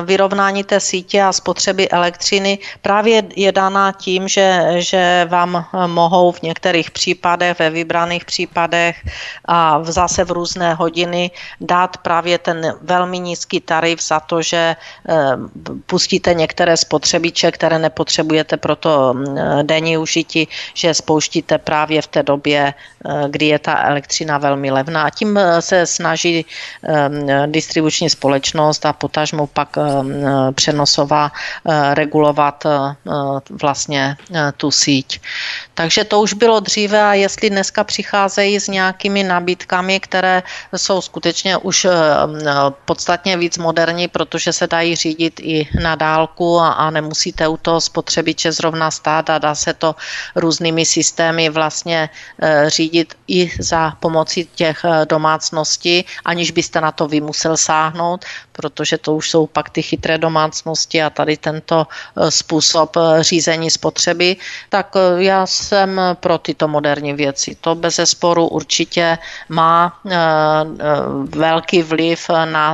vyrovnání 0.04 0.64
té 0.64 0.80
sítě 0.80 1.22
a 1.22 1.32
spotřeby 1.32 1.88
elektřiny 1.88 2.43
vakcíny 2.44 2.58
právě 2.82 3.22
je 3.36 3.52
daná 3.52 3.92
tím, 3.92 4.28
že, 4.28 4.76
že 4.78 5.26
vám 5.28 5.66
mohou 5.86 6.32
v 6.32 6.42
některých 6.42 6.90
případech, 6.90 7.58
ve 7.58 7.70
vybraných 7.70 8.24
případech 8.24 8.96
a 9.44 9.78
v 9.78 9.90
zase 9.90 10.24
v 10.24 10.30
různé 10.30 10.74
hodiny 10.74 11.30
dát 11.60 11.96
právě 11.96 12.38
ten 12.38 12.74
velmi 12.82 13.18
nízký 13.18 13.60
tarif 13.60 14.02
za 14.02 14.20
to, 14.20 14.42
že 14.42 14.76
eh, 14.76 15.14
pustíte 15.86 16.34
některé 16.34 16.76
spotřebiče, 16.76 17.52
které 17.52 17.78
nepotřebujete 17.78 18.56
pro 18.56 18.76
to 18.76 19.14
mm, 19.14 19.36
denní 19.62 19.98
užití, 19.98 20.48
že 20.74 20.94
spouštíte 20.94 21.58
právě 21.58 22.02
v 22.02 22.06
té 22.06 22.22
době, 22.22 22.74
eh, 22.74 23.28
kdy 23.28 23.46
je 23.46 23.58
ta 23.58 23.74
elektřina 23.88 24.38
velmi 24.38 24.70
levná. 24.70 25.02
A 25.02 25.10
tím 25.10 25.38
eh, 25.38 25.62
se 25.62 25.86
snaží 25.86 26.46
distribuční 27.46 28.10
společnost 28.10 28.86
a 28.86 28.92
potažmo 28.92 29.46
pak 29.46 29.76
přenosová 30.54 31.32
regulovat 31.94 32.33
kontrolovat 32.34 32.66
eh, 32.66 32.96
eh, 33.06 33.40
vlastně 33.62 34.16
eh, 34.34 34.52
tu 34.56 34.70
síť. 34.70 35.20
Takže 35.74 36.04
to 36.04 36.20
už 36.20 36.32
bylo 36.34 36.60
dříve 36.60 37.02
a 37.02 37.14
jestli 37.14 37.50
dneska 37.50 37.84
přicházejí 37.84 38.60
s 38.60 38.68
nějakými 38.68 39.22
nabídkami, 39.22 40.00
které 40.00 40.42
jsou 40.76 41.00
skutečně 41.00 41.56
už 41.56 41.86
podstatně 42.84 43.36
víc 43.36 43.58
moderní, 43.58 44.08
protože 44.08 44.52
se 44.52 44.66
dají 44.66 44.96
řídit 44.96 45.40
i 45.40 45.68
na 45.82 45.94
dálku 45.94 46.58
a, 46.58 46.90
nemusíte 46.90 47.48
u 47.48 47.56
toho 47.56 47.80
spotřebiče 47.80 48.52
zrovna 48.52 48.90
stát 48.90 49.30
a 49.30 49.38
dá 49.38 49.54
se 49.54 49.74
to 49.74 49.94
různými 50.36 50.84
systémy 50.84 51.50
vlastně 51.50 52.08
řídit 52.66 53.14
i 53.28 53.50
za 53.58 53.90
pomocí 54.00 54.48
těch 54.54 54.82
domácností, 55.08 56.04
aniž 56.24 56.50
byste 56.50 56.80
na 56.80 56.92
to 56.92 57.08
vy 57.08 57.20
musel 57.20 57.56
sáhnout, 57.56 58.24
protože 58.56 58.98
to 58.98 59.14
už 59.14 59.30
jsou 59.30 59.46
pak 59.46 59.70
ty 59.70 59.82
chytré 59.82 60.18
domácnosti 60.18 61.02
a 61.02 61.10
tady 61.10 61.36
tento 61.36 61.86
způsob 62.28 62.96
eh, 62.96 63.22
řízení 63.22 63.70
spotřeby, 63.70 64.36
tak 64.68 64.94
eh, 64.96 65.22
já 65.22 65.46
jsem 65.46 66.00
pro 66.20 66.38
tyto 66.38 66.68
moderní 66.68 67.12
věci. 67.12 67.56
To 67.60 67.74
bez 67.74 68.00
sporu 68.04 68.46
určitě 68.46 69.18
má 69.48 69.98
eh, 70.06 70.16
velký 71.36 71.82
vliv 71.82 72.30
na 72.44 72.64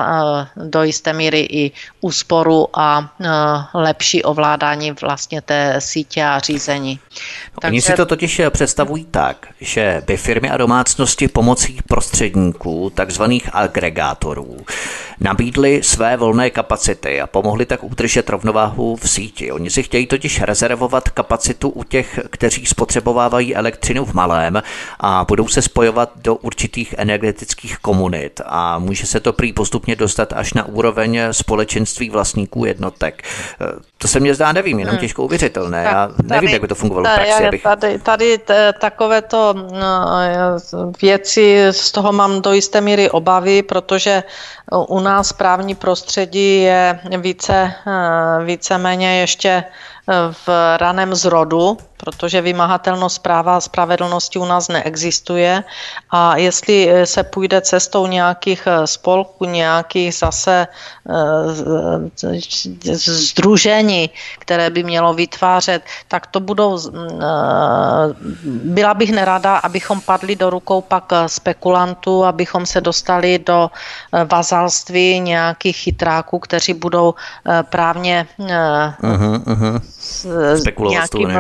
do 0.57 0.83
jisté 0.83 1.13
míry 1.13 1.41
i 1.41 1.73
úsporu 2.01 2.69
a 2.73 3.13
lepší 3.75 4.23
ovládání 4.23 4.93
vlastně 4.93 5.41
té 5.41 5.77
sítě 5.79 6.25
a 6.25 6.39
řízení. 6.39 7.01
Takže... 7.61 7.73
Oni 7.73 7.83
si 7.83 7.93
to 7.93 8.07
totiž 8.07 8.41
představují 8.51 9.05
tak, 9.11 9.47
že 9.61 10.03
by 10.07 10.17
firmy 10.17 10.51
a 10.51 10.57
domácnosti 10.57 11.29
pomocí 11.29 11.79
prostředníků, 11.89 12.91
takzvaných 12.95 13.49
agregátorů, 13.53 14.57
nabídly 15.21 15.70
své 15.83 16.17
volné 16.17 16.51
kapacity 16.51 17.21
a 17.21 17.27
pomohli 17.27 17.67
tak 17.67 17.85
udržet 17.85 18.31
rovnováhu 18.31 18.97
v 18.97 19.11
síti. 19.11 19.53
Oni 19.53 19.71
si 19.71 19.83
chtějí 19.83 20.07
totiž 20.07 20.43
rezervovat 20.43 21.09
kapacitu 21.09 21.69
u 21.69 21.85
těch, 21.85 22.21
kteří 22.31 22.67
spotřebovávají 22.67 23.57
elektřinu 23.57 24.05
v 24.05 24.15
malém 24.15 24.63
a 25.01 25.25
budou 25.29 25.49
se 25.49 25.63
spojovat 25.63 26.11
do 26.17 26.35
určitých 26.35 26.95
energetických 26.99 27.79
komunit 27.79 28.41
a 28.45 28.79
může 28.79 29.07
se 29.07 29.21
to 29.21 29.33
prý 29.33 29.53
postupně 29.53 29.97
dostat 29.97 30.33
až 30.33 30.55
na 30.55 30.65
úroveň 30.65 31.21
společenství 31.31 32.11
vlastníků 32.11 32.65
jednotek. 32.65 33.23
To 33.99 34.09
se 34.09 34.21
mně 34.21 34.35
zdá, 34.35 34.53
nevím, 34.53 34.79
jenom 34.79 34.93
hmm. 34.93 35.01
těžko 35.01 35.25
uvěřitelné. 35.25 35.83
Já 35.85 36.07
nevím, 36.07 36.29
tady, 36.29 36.53
jak 36.53 36.61
by 36.61 36.69
to 36.69 36.75
fungovalo 36.75 37.07
v 37.07 37.15
praxi. 37.15 37.47
Abych... 37.47 37.63
Tady, 37.63 37.99
tady 37.99 38.41
takovéto 38.81 39.55
no, 39.55 40.07
věci, 41.03 41.67
z 41.71 41.93
toho 41.93 42.13
mám 42.13 42.43
do 42.43 42.53
jisté 42.53 42.81
míry 42.81 43.11
obavy, 43.11 43.63
protože 43.63 44.23
u 44.89 45.01
nás 45.01 45.33
právní 45.33 45.75
prostředí 45.75 46.63
je 46.63 47.01
více, 47.19 47.73
víceméně 48.45 49.21
ještě 49.21 49.65
v 50.33 50.49
raném 50.77 51.15
zrodu, 51.15 51.79
protože 51.97 52.41
vymahatelnost 52.41 53.23
práva 53.23 53.57
a 53.57 53.61
spravedlnosti 53.61 54.39
u 54.39 54.45
nás 54.45 54.69
neexistuje. 54.69 55.65
A 56.11 56.37
jestli 56.37 56.91
se 57.05 57.23
půjde 57.23 57.61
cestou 57.61 58.07
nějakých 58.07 58.69
spolků, 58.85 59.45
nějakých 59.45 60.15
zase 60.15 60.67
združení, 63.05 64.11
které 64.39 64.71
by 64.71 64.83
mělo 64.83 65.15
vytvářet, 65.15 65.83
tak 66.09 66.27
to 66.27 66.41
budou, 66.41 66.79
byla 68.65 68.95
bych 68.95 69.13
nerada, 69.13 69.57
abychom 69.57 70.01
padli 70.01 70.37
do 70.37 70.51
rukou 70.51 70.81
pak 70.81 71.13
spekulantů, 71.27 72.25
abychom 72.25 72.67
se 72.67 72.81
dostali 72.81 73.39
do 73.39 73.71
vazalství 74.31 75.21
nějakých 75.21 75.77
chytráků, 75.77 76.39
kteří 76.39 76.75
budou 76.75 77.15
právně 77.63 78.27
uh-huh, 78.39 79.81
uh-huh 80.01 80.57
spekulovat 80.61 81.15
nějakým, 81.15 81.31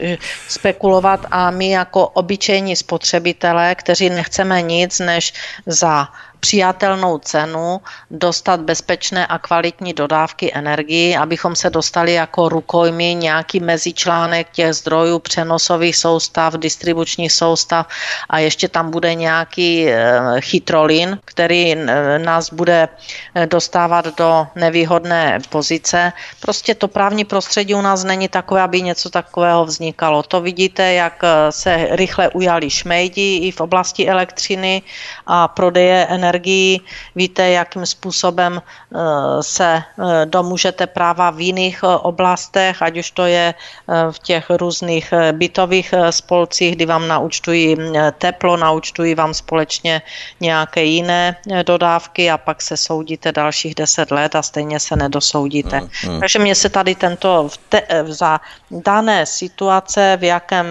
eh, 0.00 0.18
spekulovat 0.48 1.20
a 1.30 1.50
my 1.50 1.70
jako 1.70 2.08
obyčejní 2.08 2.76
spotřebitelé, 2.76 3.74
kteří 3.74 4.10
nechceme 4.10 4.62
nic 4.62 4.98
než 4.98 5.32
za 5.66 6.08
přijatelnou 6.40 7.18
cenu 7.18 7.80
dostat 8.10 8.60
bezpečné 8.60 9.26
a 9.26 9.38
kvalitní 9.38 9.92
dodávky 9.92 10.54
energii, 10.54 11.16
abychom 11.16 11.56
se 11.56 11.70
dostali 11.70 12.12
jako 12.12 12.48
rukojmi 12.48 13.14
nějaký 13.14 13.60
mezičlánek 13.60 14.50
těch 14.52 14.72
zdrojů 14.72 15.18
přenosových 15.18 15.96
soustav, 15.96 16.54
distribučních 16.54 17.32
soustav 17.32 17.86
a 18.30 18.38
ještě 18.38 18.68
tam 18.68 18.90
bude 18.90 19.14
nějaký 19.14 19.88
eh, 19.88 20.40
chytrolin, 20.40 21.18
který 21.24 21.74
eh, 21.74 22.18
nás 22.18 22.52
bude 22.52 22.88
eh, 23.34 23.46
dostávat 23.46 24.16
do 24.16 24.46
nevýhodné 24.54 25.38
pozice. 25.48 26.12
Prostě 26.40 26.74
to 26.74 26.88
právní 26.88 27.24
prostředí 27.24 27.74
u 27.74 27.80
nás 27.80 28.04
není 28.04 28.28
takové, 28.28 28.62
aby 28.62 28.82
něco 28.82 29.10
takového 29.10 29.64
vznikalo. 29.64 30.22
To 30.22 30.40
vidíte, 30.40 30.92
jak 30.92 31.22
se 31.50 31.88
rychle 31.90 32.28
ujali 32.28 32.70
šmejdi 32.70 33.36
i 33.36 33.50
v 33.50 33.60
oblasti 33.60 34.08
elektřiny 34.08 34.82
a 35.26 35.48
prodeje 35.48 36.06
energie 36.06 36.27
energií. 36.28 36.80
Víte, 37.16 37.48
jakým 37.48 37.86
způsobem 37.86 38.62
se 39.40 39.82
domůžete 40.24 40.86
práva 40.86 41.30
v 41.30 41.40
jiných 41.40 41.82
oblastech, 41.82 42.82
ať 42.82 42.98
už 42.98 43.10
to 43.10 43.24
je 43.26 43.54
v 44.10 44.18
těch 44.18 44.44
různých 44.50 45.14
bytových 45.32 45.94
spolcích, 46.10 46.76
kdy 46.76 46.86
vám 46.86 47.08
naučtují 47.08 47.76
teplo, 48.18 48.56
naučtují 48.56 49.14
vám 49.14 49.34
společně 49.34 50.02
nějaké 50.40 50.84
jiné 50.84 51.36
dodávky 51.64 52.30
a 52.30 52.38
pak 52.38 52.62
se 52.62 52.76
soudíte 52.76 53.32
dalších 53.32 53.74
deset 53.74 54.10
let 54.10 54.34
a 54.36 54.42
stejně 54.42 54.80
se 54.80 54.96
nedosoudíte. 54.96 55.78
Hmm, 55.78 55.88
hmm. 56.02 56.20
Takže 56.20 56.38
mně 56.38 56.54
se 56.54 56.68
tady 56.68 56.94
tento 56.94 57.48
v 57.48 57.56
te, 57.56 57.82
za 58.04 58.40
dané 58.70 59.26
situace, 59.26 60.16
v, 60.20 60.24
jakém, 60.24 60.66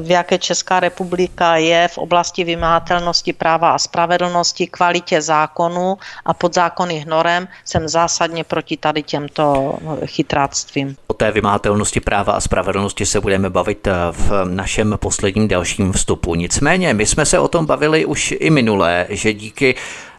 v 0.00 0.10
jaké 0.10 0.38
Česká 0.38 0.80
republika 0.80 1.56
je 1.56 1.88
v 1.88 1.98
oblasti 1.98 2.44
vymáhatelnosti 2.44 3.32
práva 3.32 3.70
a 3.72 3.78
spravedlnosti, 3.78 4.66
kvalitě 4.82 5.22
zákonu 5.22 5.98
a 6.24 6.34
podzákonných 6.34 7.06
norem, 7.06 7.48
jsem 7.64 7.88
zásadně 7.88 8.44
proti 8.44 8.76
tady 8.76 9.02
těmto 9.02 9.78
chytráctvím. 10.06 10.96
O 11.06 11.14
té 11.14 11.30
vymáhatelnosti 11.30 12.00
práva 12.00 12.32
a 12.32 12.40
spravedlnosti 12.40 13.06
se 13.06 13.20
budeme 13.20 13.50
bavit 13.50 13.86
eh, 13.86 13.92
v 14.10 14.44
našem 14.44 14.98
posledním 15.00 15.48
dalším 15.48 15.92
vstupu. 15.92 16.34
Nicméně, 16.34 16.94
my 16.94 17.06
jsme 17.06 17.26
se 17.26 17.38
o 17.38 17.48
tom 17.48 17.66
bavili 17.66 18.04
už 18.04 18.34
i 18.38 18.50
minulé, 18.50 19.06
že 19.10 19.32
díky 19.32 19.74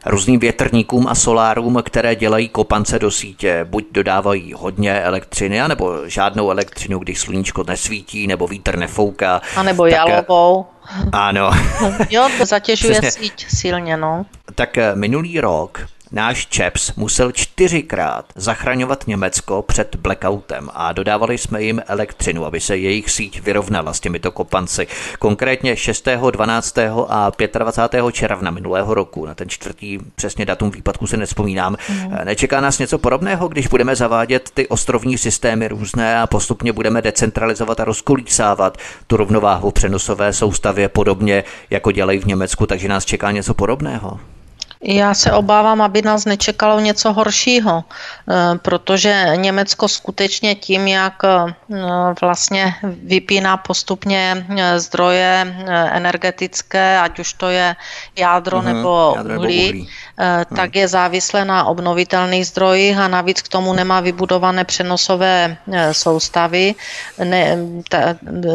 různým 0.05 0.39
větrníkům 0.39 1.07
a 1.07 1.15
solárům, 1.15 1.81
které 1.85 2.15
dělají 2.15 2.49
kopance 2.49 2.99
do 2.99 3.11
sítě. 3.11 3.65
Buď 3.69 3.85
dodávají 3.91 4.53
hodně 4.53 5.01
elektřiny, 5.01 5.61
anebo 5.61 6.09
žádnou 6.09 6.51
elektřinu, 6.51 6.99
když 6.99 7.19
sluníčko 7.19 7.63
nesvítí, 7.67 8.27
nebo 8.27 8.47
vítr 8.47 8.77
nefouká. 8.77 9.41
A 9.55 9.63
nebo 9.63 9.83
tak, 9.83 9.91
jalovou. 9.91 10.65
Ano. 11.11 11.51
jo, 12.09 12.29
to 12.37 12.45
zatěžuje 12.45 13.01
Přesně. 13.01 13.11
síť 13.23 13.45
silně, 13.49 13.97
no. 13.97 14.25
Tak 14.55 14.77
eh, 14.77 14.95
minulý 14.95 15.39
rok 15.39 15.87
náš 16.13 16.47
ČEPS 16.47 16.95
musel 16.95 17.31
čtyřikrát 17.31 18.25
zachraňovat 18.35 19.07
Německo 19.07 19.61
před 19.61 19.95
blackoutem 19.95 20.69
a 20.73 20.91
dodávali 20.91 21.37
jsme 21.37 21.63
jim 21.63 21.81
elektřinu, 21.87 22.45
aby 22.45 22.59
se 22.59 22.77
jejich 22.77 23.11
síť 23.11 23.41
vyrovnala 23.41 23.93
s 23.93 23.99
těmito 23.99 24.31
kopanci. 24.31 24.87
Konkrétně 25.19 25.75
6., 25.75 26.07
12. 26.31 26.77
a 27.09 27.31
25. 27.57 28.11
června 28.11 28.51
minulého 28.51 28.93
roku, 28.93 29.25
na 29.25 29.35
ten 29.35 29.49
čtvrtý 29.49 29.99
přesně 30.15 30.45
datum 30.45 30.71
výpadku 30.71 31.07
se 31.07 31.17
nespomínám. 31.17 31.77
Mm. 31.89 32.15
Nečeká 32.23 32.61
nás 32.61 32.79
něco 32.79 32.97
podobného, 32.97 33.47
když 33.47 33.67
budeme 33.67 33.95
zavádět 33.95 34.49
ty 34.53 34.67
ostrovní 34.67 35.17
systémy 35.17 35.67
různé 35.67 36.21
a 36.21 36.27
postupně 36.27 36.73
budeme 36.73 37.01
decentralizovat 37.01 37.79
a 37.79 37.85
rozkolísávat 37.85 38.77
tu 39.07 39.17
rovnováhu 39.17 39.71
přenosové 39.71 40.33
soustavě 40.33 40.89
podobně, 40.89 41.43
jako 41.69 41.91
dělají 41.91 42.19
v 42.19 42.25
Německu, 42.25 42.65
takže 42.65 42.87
nás 42.87 43.05
čeká 43.05 43.31
něco 43.31 43.53
podobného. 43.53 44.19
Já 44.85 45.13
se 45.13 45.31
obávám, 45.31 45.81
aby 45.81 46.01
nás 46.01 46.25
nečekalo 46.25 46.79
něco 46.79 47.13
horšího, 47.13 47.83
eh, 47.83 48.57
protože 48.57 49.25
Německo 49.35 49.87
skutečně 49.87 50.55
tím, 50.55 50.87
jak 50.87 51.23
eh, 51.23 51.53
vlastně 52.21 52.75
vypíná 52.83 53.57
postupně 53.57 54.45
eh, 54.57 54.79
zdroje 54.79 55.55
energetické, 55.91 56.99
ať 56.99 57.19
už 57.19 57.33
to 57.33 57.49
je 57.49 57.75
jádro 58.15 58.59
mm-hmm, 58.59 58.73
nebo 58.73 59.13
jádro 59.15 59.35
uhlí, 59.39 59.67
uhlí, 59.69 59.89
tak 60.55 60.75
je 60.75 60.87
závislé 60.87 61.45
na 61.45 61.65
obnovitelných 61.65 62.47
zdrojích 62.47 62.97
a 62.97 63.07
navíc 63.07 63.41
k 63.41 63.47
tomu 63.47 63.73
nemá 63.73 63.99
vybudované 63.99 64.63
přenosové 64.63 65.57
soustavy. 65.91 66.75
Ne, 67.23 67.57
ta, 67.89 67.97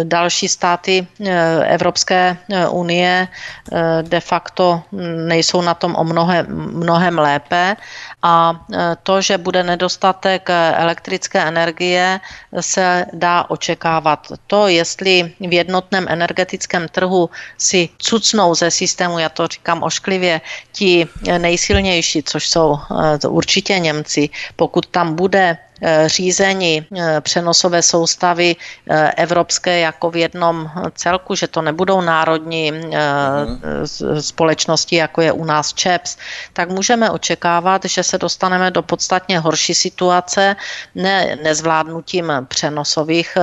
další 0.03 0.49
státy 0.49 1.07
Evropské 1.67 2.37
unie 2.71 3.29
de 4.03 4.21
facto 4.21 4.83
nejsou 5.27 5.63
na 5.63 5.75
tom 5.75 5.95
o 5.99 6.05
mnohem, 6.05 6.47
mnohem 6.73 7.19
lépe 7.19 7.77
a 8.23 8.61
to, 9.03 9.21
že 9.21 9.39
bude 9.39 9.63
nedostatek 9.63 10.51
elektrické 10.75 11.43
energie, 11.43 12.21
se 12.61 13.07
dá 13.13 13.45
očekávat. 13.49 14.27
To, 14.47 14.69
jestli 14.69 15.33
v 15.41 15.53
jednotném 15.53 16.07
energetickém 16.09 16.89
trhu 16.89 17.31
si 17.59 17.89
cucnou 17.99 18.55
ze 18.55 18.71
systému, 18.71 19.19
já 19.19 19.29
to 19.29 19.47
říkám 19.47 19.83
ošklivě, 19.83 20.41
ti 20.73 21.09
nejsilnější, 21.49 22.23
což 22.23 22.49
jsou 22.49 22.77
e, 23.25 23.29
určitě 23.29 23.79
Němci, 23.79 24.29
pokud 24.57 24.87
tam 24.87 25.15
bude 25.15 25.45
Eh, 25.49 25.68
řízení 26.07 26.87
eh, 26.97 27.21
přenosové 27.21 27.83
soustavy 27.83 28.57
eh, 28.57 29.13
evropské 29.17 29.79
jako 29.79 30.11
v 30.11 30.17
jednom 30.17 30.71
celku, 30.95 31.35
že 31.35 31.47
to 31.47 31.63
nebudou 31.63 32.01
národní 32.01 32.73
mhm. 32.73 32.91
společnosti, 34.21 34.97
jako 34.97 35.21
je 35.21 35.33
u 35.33 35.45
nás 35.45 35.75
ČEPS, 35.75 36.17
tak 36.53 36.71
můžeme 36.71 37.11
očekávat, 37.11 37.85
že 37.85 38.03
se 38.03 38.19
dostaneme 38.19 38.71
do 38.71 38.83
podstatně 38.83 39.39
horší 39.39 39.75
situace, 39.75 40.57
ne 40.95 41.39
nezvládnutím 41.43 42.33
přenosových 42.49 43.39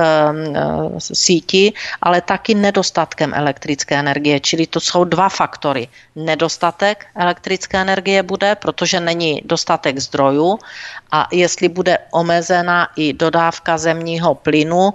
sítí, 0.98 1.74
ale 2.02 2.20
taky 2.20 2.54
nedostatkem 2.54 3.34
elektrické 3.34 3.94
energie. 3.94 4.40
Čili 4.40 4.66
to 4.66 4.80
jsou 4.80 5.04
dva 5.04 5.28
faktory. 5.28 5.88
Nedostatek 6.16 7.06
elektrické 7.16 7.78
energie 7.78 8.22
bude, 8.22 8.54
protože 8.54 9.00
není 9.00 9.42
dostatek 9.44 9.98
zdrojů 9.98 10.58
a 11.12 11.28
jestli 11.32 11.68
bude 11.68 11.98
omezena 12.26 12.90
i 12.98 13.14
dodávka 13.14 13.78
zemního 13.78 14.34
plynu 14.34 14.90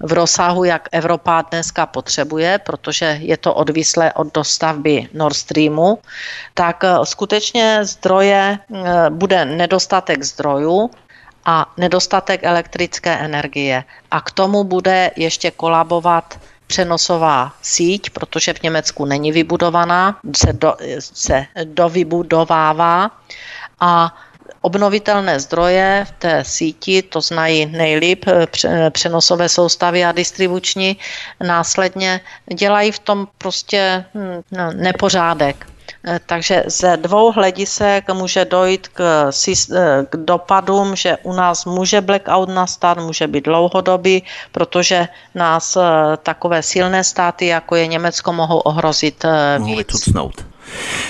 v 0.00 0.12
rozsahu, 0.12 0.64
jak 0.64 0.88
Evropa 0.94 1.42
dneska 1.50 1.86
potřebuje, 1.86 2.62
protože 2.62 3.18
je 3.26 3.36
to 3.36 3.54
odvislé 3.54 4.12
od 4.14 4.30
dostavby 4.30 5.10
Nord 5.14 5.36
Streamu, 5.36 5.98
tak 6.54 6.84
eh, 6.86 7.02
skutečně 7.02 7.82
zdroje, 7.82 8.58
eh, 8.62 9.10
bude 9.10 9.44
nedostatek 9.44 10.22
zdrojů, 10.22 10.90
a 11.46 11.70
nedostatek 11.78 12.42
elektrické 12.42 13.14
energie. 13.22 13.84
A 14.10 14.18
k 14.20 14.30
tomu 14.34 14.66
bude 14.66 15.10
ještě 15.14 15.54
kolabovat 15.54 16.42
přenosová 16.66 17.54
síť, 17.62 18.10
protože 18.10 18.58
v 18.58 18.62
Německu 18.66 19.06
není 19.06 19.30
vybudovaná, 19.30 20.18
se, 20.34 20.52
do, 20.52 20.74
se 20.98 21.46
dovybudovává 21.70 23.10
a 23.78 24.10
obnovitelné 24.66 25.38
zdroje 25.40 26.06
v 26.08 26.12
té 26.18 26.34
síti, 26.44 27.02
to 27.02 27.20
znají 27.20 27.66
nejlíp 27.66 28.26
eh, 28.26 28.90
přenosové 28.90 29.48
soustavy 29.48 30.04
a 30.04 30.12
distribuční, 30.12 30.98
následně 31.38 32.20
dělají 32.54 32.92
v 32.92 32.98
tom 32.98 33.18
prostě 33.38 34.04
hm, 34.14 34.42
no, 34.50 34.72
nepořádek. 34.74 35.66
Eh, 36.06 36.20
takže 36.26 36.66
ze 36.66 36.96
dvou 36.96 37.32
hledisek 37.32 38.10
může 38.10 38.44
dojít 38.44 38.88
k, 38.88 39.30
eh, 39.30 40.06
k 40.10 40.16
dopadům, 40.16 40.96
že 40.96 41.16
u 41.22 41.32
nás 41.32 41.64
může 41.64 42.00
blackout 42.00 42.48
nastat, 42.50 42.98
může 42.98 43.26
být 43.26 43.44
dlouhodobý, 43.44 44.22
protože 44.52 45.08
nás 45.34 45.78
takové 46.22 46.62
silné 46.62 47.04
státy, 47.04 47.46
jako 47.46 47.76
je 47.76 47.86
Německo, 47.86 48.32
mohou 48.32 48.58
ohrozit 48.58 49.22
víc. 49.62 50.10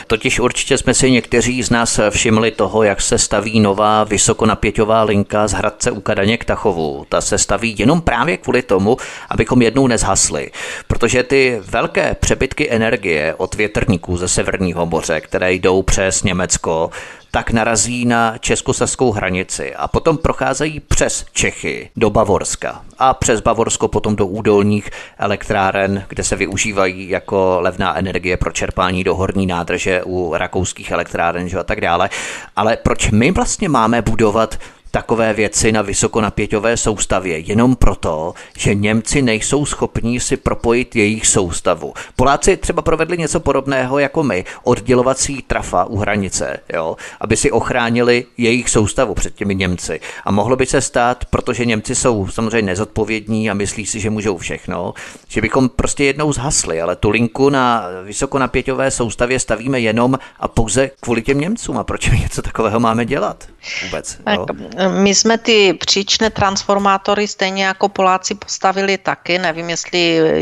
Totiž 0.07 0.41
určitě 0.41 0.79
jsme 0.79 0.95
si 0.95 1.11
někteří 1.11 1.63
z 1.63 1.71
nás 1.71 2.01
všimli 2.11 2.51
toho, 2.51 2.83
jak 2.83 3.01
se 3.01 3.19
staví 3.19 3.61
nová 3.61 4.05
vysokonapěťová 4.05 5.03
linka 5.03 5.49
z 5.49 5.53
Hradce 5.53 5.91
u 5.91 6.01
Kadaně 6.01 6.39
k 6.39 6.45
Tachovu. 6.45 7.07
Ta 7.09 7.21
se 7.21 7.39
staví 7.39 7.75
jenom 7.79 8.01
právě 8.01 8.37
kvůli 8.37 8.63
tomu, 8.63 8.97
abychom 9.31 9.63
jednou 9.63 9.87
nezhasli. 9.87 10.51
Protože 10.87 11.23
ty 11.23 11.61
velké 11.63 12.17
přebytky 12.21 12.71
energie 12.71 13.35
od 13.35 13.55
větrníků 13.55 14.17
ze 14.17 14.29
Severního 14.29 14.87
moře, 14.87 15.21
které 15.21 15.53
jdou 15.53 15.83
přes 15.83 16.23
Německo, 16.23 16.91
tak 17.37 17.51
narazí 17.51 18.05
na 18.05 18.39
českoslovskou 18.39 19.12
hranici 19.12 19.74
a 19.74 19.89
potom 19.89 20.18
procházejí 20.18 20.80
přes 20.80 21.26
Čechy 21.32 21.91
do 21.97 22.11
Bavorska 22.11 22.82
a 22.99 23.14
přes 23.14 23.41
Bavorsko 23.41 23.89
potom 23.89 24.16
do 24.16 24.26
údolních 24.26 24.91
elektráren, 25.18 26.05
kde 26.09 26.24
se 26.24 26.37
využívají 26.37 27.09
jako 27.09 27.59
levná 27.61 27.99
energie 27.99 28.37
pro 28.37 28.53
čerpání 28.53 29.05
do 29.05 29.14
horní 29.14 29.47
nádrže 29.47 30.03
u 30.05 30.34
rakouských 30.37 30.91
elektráren 30.91 31.49
a 31.61 31.62
tak 31.62 31.80
dále. 31.80 32.11
Ale 32.57 32.76
proč 32.76 33.11
my 33.11 33.30
vlastně 33.30 33.68
máme 33.68 34.03
budovat 34.03 34.59
takové 34.97 35.32
věci 35.32 35.72
na 35.72 35.82
vysokonapěťové 35.82 36.76
soustavě 36.76 37.38
jenom 37.38 37.76
proto, 37.76 38.34
že 38.59 38.74
Němci 38.74 39.22
nejsou 39.22 39.66
schopní 39.66 40.20
si 40.20 40.36
propojit 40.36 40.97
jejich 40.97 41.26
soustavu. 41.26 41.94
Poláci 42.16 42.57
třeba 42.57 42.82
provedli 42.82 43.18
něco 43.18 43.40
podobného 43.40 43.99
jako 43.99 44.22
my, 44.22 44.44
oddělovací 44.62 45.42
trafa 45.47 45.84
u 45.84 45.97
hranice, 45.97 46.61
jo, 46.72 46.97
aby 47.20 47.36
si 47.36 47.51
ochránili 47.51 48.24
jejich 48.38 48.70
soustavu 48.70 49.14
před 49.14 49.34
těmi 49.34 49.55
Němci. 49.55 50.01
A 50.24 50.30
mohlo 50.30 50.57
by 50.57 50.66
se 50.66 50.80
stát, 50.80 51.24
protože 51.24 51.64
Němci 51.64 51.94
jsou 51.94 52.28
samozřejmě 52.28 52.62
nezodpovědní 52.62 53.51
a 53.51 53.55
myslí 53.55 53.86
si, 53.86 54.01
že 54.01 54.11
můžou 54.11 54.36
všechno, 54.36 54.94
že 55.28 55.40
bychom 55.40 55.68
prostě 55.68 56.05
jednou 56.05 56.32
zhasli, 56.32 56.80
ale 56.80 56.97
tu 56.97 57.11
linku 57.11 57.51
na 57.51 57.84
vysokonapěťové 58.05 58.90
soustavě 58.90 59.40
stavíme 59.40 59.80
jenom 59.80 60.18
a 60.40 60.49
pouze 60.49 60.90
kvůli 61.01 61.22
těm 61.22 61.40
Němcům. 61.40 61.78
A 61.78 61.84
proč 61.84 62.11
něco 62.20 62.42
takového 62.42 62.80
máme 62.80 63.05
dělat? 63.05 63.56
Vůbec. 63.83 64.19
Tak, 64.25 64.39
jo? 64.39 64.47
my 64.91 65.14
jsme 65.14 65.39
ty 65.39 65.75
příčné 65.75 66.31
transformátory 66.31 67.29
stejně 67.29 67.64
jako 67.64 67.89
Poláci 67.89 68.35
postavili 68.35 68.99
taky. 68.99 69.39
Nevím, 69.39 69.71
jestli 69.71 69.99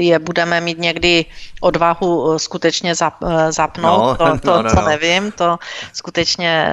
je 0.06 0.18
budeme 0.18 0.60
mít 0.60 0.78
někdy 0.78 1.24
odvahu 1.60 2.38
skutečně 2.38 2.94
zap, 2.94 3.14
zapnout. 3.50 4.20
No, 4.20 4.30
to, 4.30 4.38
to, 4.42 4.56
no, 4.56 4.62
no, 4.62 4.70
to 4.70 4.80
no. 4.80 4.88
nevím, 4.88 5.32
to 5.32 5.58
skutečně. 5.92 6.68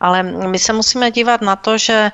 Ale 0.00 0.22
my 0.22 0.58
se 0.58 0.72
musíme 0.72 1.10
dívat 1.10 1.40
na 1.40 1.56
to, 1.56 1.78
že 1.78 2.12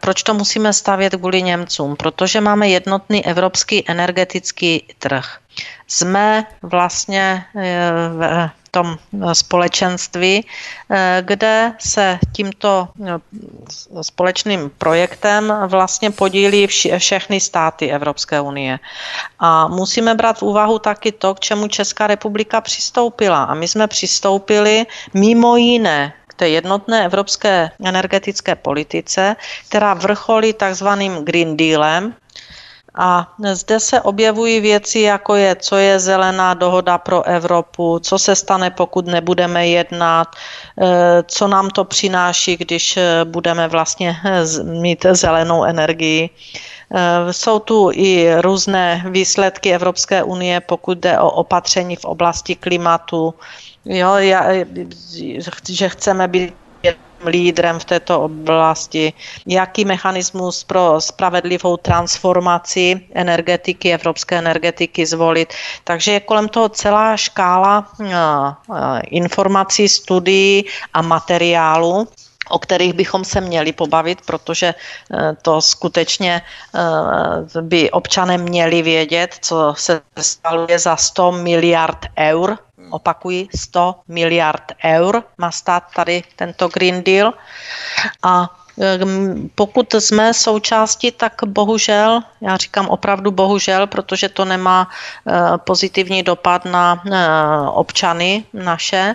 proč 0.00 0.22
to 0.22 0.34
musíme 0.34 0.72
stavět 0.72 1.14
kvůli 1.14 1.42
Němcům. 1.42 1.96
Protože 1.96 2.40
máme 2.40 2.68
jednotný 2.68 3.26
evropský 3.26 3.90
energetický 3.90 4.86
trh. 4.98 5.38
Jsme 5.86 6.44
vlastně 6.62 7.44
v 8.18 8.50
tom 8.76 8.98
společenství, 9.32 10.44
eh, 10.44 11.22
kde 11.24 11.72
se 11.80 12.18
tímto 12.32 12.88
eh, 12.92 13.16
společným 14.04 14.70
projektem 14.78 15.48
vlastně 15.66 16.10
podílí 16.12 16.66
všechny 16.98 17.40
státy 17.40 17.88
Evropské 17.88 18.40
unie. 18.40 18.78
A 19.40 19.68
musíme 19.68 20.14
brát 20.14 20.38
v 20.38 20.52
úvahu 20.52 20.78
taky 20.78 21.12
to, 21.12 21.34
k 21.34 21.40
čemu 21.40 21.68
Česká 21.72 22.06
republika 22.06 22.60
přistoupila. 22.60 23.48
A 23.48 23.54
my 23.56 23.64
jsme 23.68 23.88
přistoupili 23.88 24.84
mimo 25.14 25.56
jiné 25.56 26.12
k 26.28 26.34
té 26.34 26.48
jednotné 26.48 27.04
evropské 27.04 27.70
energetické 27.80 28.54
politice, 28.54 29.36
která 29.68 29.94
vrcholí 29.94 30.52
takzvaným 30.52 31.24
Green 31.24 31.56
Dealem, 31.56 32.12
a 32.96 33.32
zde 33.52 33.80
se 33.80 34.00
objevují 34.00 34.60
věci, 34.60 35.00
jako 35.00 35.34
je, 35.34 35.56
co 35.56 35.76
je 35.76 35.98
zelená 35.98 36.54
dohoda 36.54 36.98
pro 36.98 37.22
Evropu, 37.22 37.98
co 37.98 38.18
se 38.18 38.34
stane, 38.36 38.70
pokud 38.70 39.06
nebudeme 39.06 39.68
jednat, 39.68 40.28
eh, 40.80 41.22
co 41.26 41.48
nám 41.48 41.70
to 41.70 41.84
přináší, 41.84 42.56
když 42.56 42.96
eh, 42.96 43.24
budeme 43.24 43.68
vlastně 43.68 44.16
eh, 44.24 44.62
mít 44.64 45.06
zelenou 45.12 45.64
energii. 45.64 46.30
Jsou 47.30 47.58
tu 47.58 47.90
i 47.92 48.40
různé 48.40 49.04
výsledky 49.10 49.74
Evropské 49.74 50.22
unie, 50.22 50.60
pokud 50.60 50.98
jde 50.98 51.18
o 51.18 51.30
opatření 51.30 51.96
v 51.96 52.04
oblasti 52.04 52.54
klimatu, 52.54 53.34
jo, 53.84 54.14
že 55.68 55.88
chceme 55.88 56.28
být 56.28 56.54
lídrem 57.24 57.78
v 57.78 57.84
této 57.84 58.20
oblasti, 58.20 59.12
jaký 59.46 59.84
mechanismus 59.84 60.64
pro 60.64 61.00
spravedlivou 61.00 61.76
transformaci 61.76 63.00
energetiky, 63.14 63.94
evropské 63.94 64.38
energetiky 64.38 65.06
zvolit. 65.06 65.54
Takže 65.84 66.12
je 66.12 66.20
kolem 66.20 66.48
toho 66.48 66.68
celá 66.68 67.16
škála 67.16 67.88
eh, 68.00 68.06
eh, 68.06 69.00
informací, 69.10 69.88
studií 69.88 70.64
a 70.94 71.02
materiálu, 71.02 72.08
o 72.48 72.58
kterých 72.58 72.92
bychom 72.92 73.24
se 73.24 73.40
měli 73.40 73.72
pobavit, 73.72 74.20
protože 74.26 74.74
eh, 74.74 75.36
to 75.42 75.60
skutečně 75.60 76.42
by 77.60 77.90
občané 77.90 78.38
měli 78.38 78.82
vědět, 78.82 79.36
co 79.40 79.74
se 79.78 80.00
stalo 80.18 80.66
za 80.76 80.96
100 80.96 81.32
miliard 81.32 82.06
eur. 82.18 82.58
Opakuji, 82.90 83.48
100 83.54 83.94
miliard 84.08 84.72
eur 84.84 85.22
má 85.38 85.50
stát 85.50 85.84
tady 85.94 86.22
tento 86.36 86.68
Green 86.68 87.02
Deal. 87.02 87.32
A 88.22 88.50
pokud 89.54 89.94
jsme 89.94 90.34
součástí, 90.34 91.12
tak 91.12 91.32
bohužel, 91.46 92.20
já 92.40 92.56
říkám 92.56 92.88
opravdu 92.88 93.30
bohužel, 93.30 93.86
protože 93.86 94.28
to 94.28 94.44
nemá 94.44 94.88
pozitivní 95.56 96.22
dopad 96.22 96.64
na 96.64 97.02
občany 97.72 98.44
naše, 98.52 99.14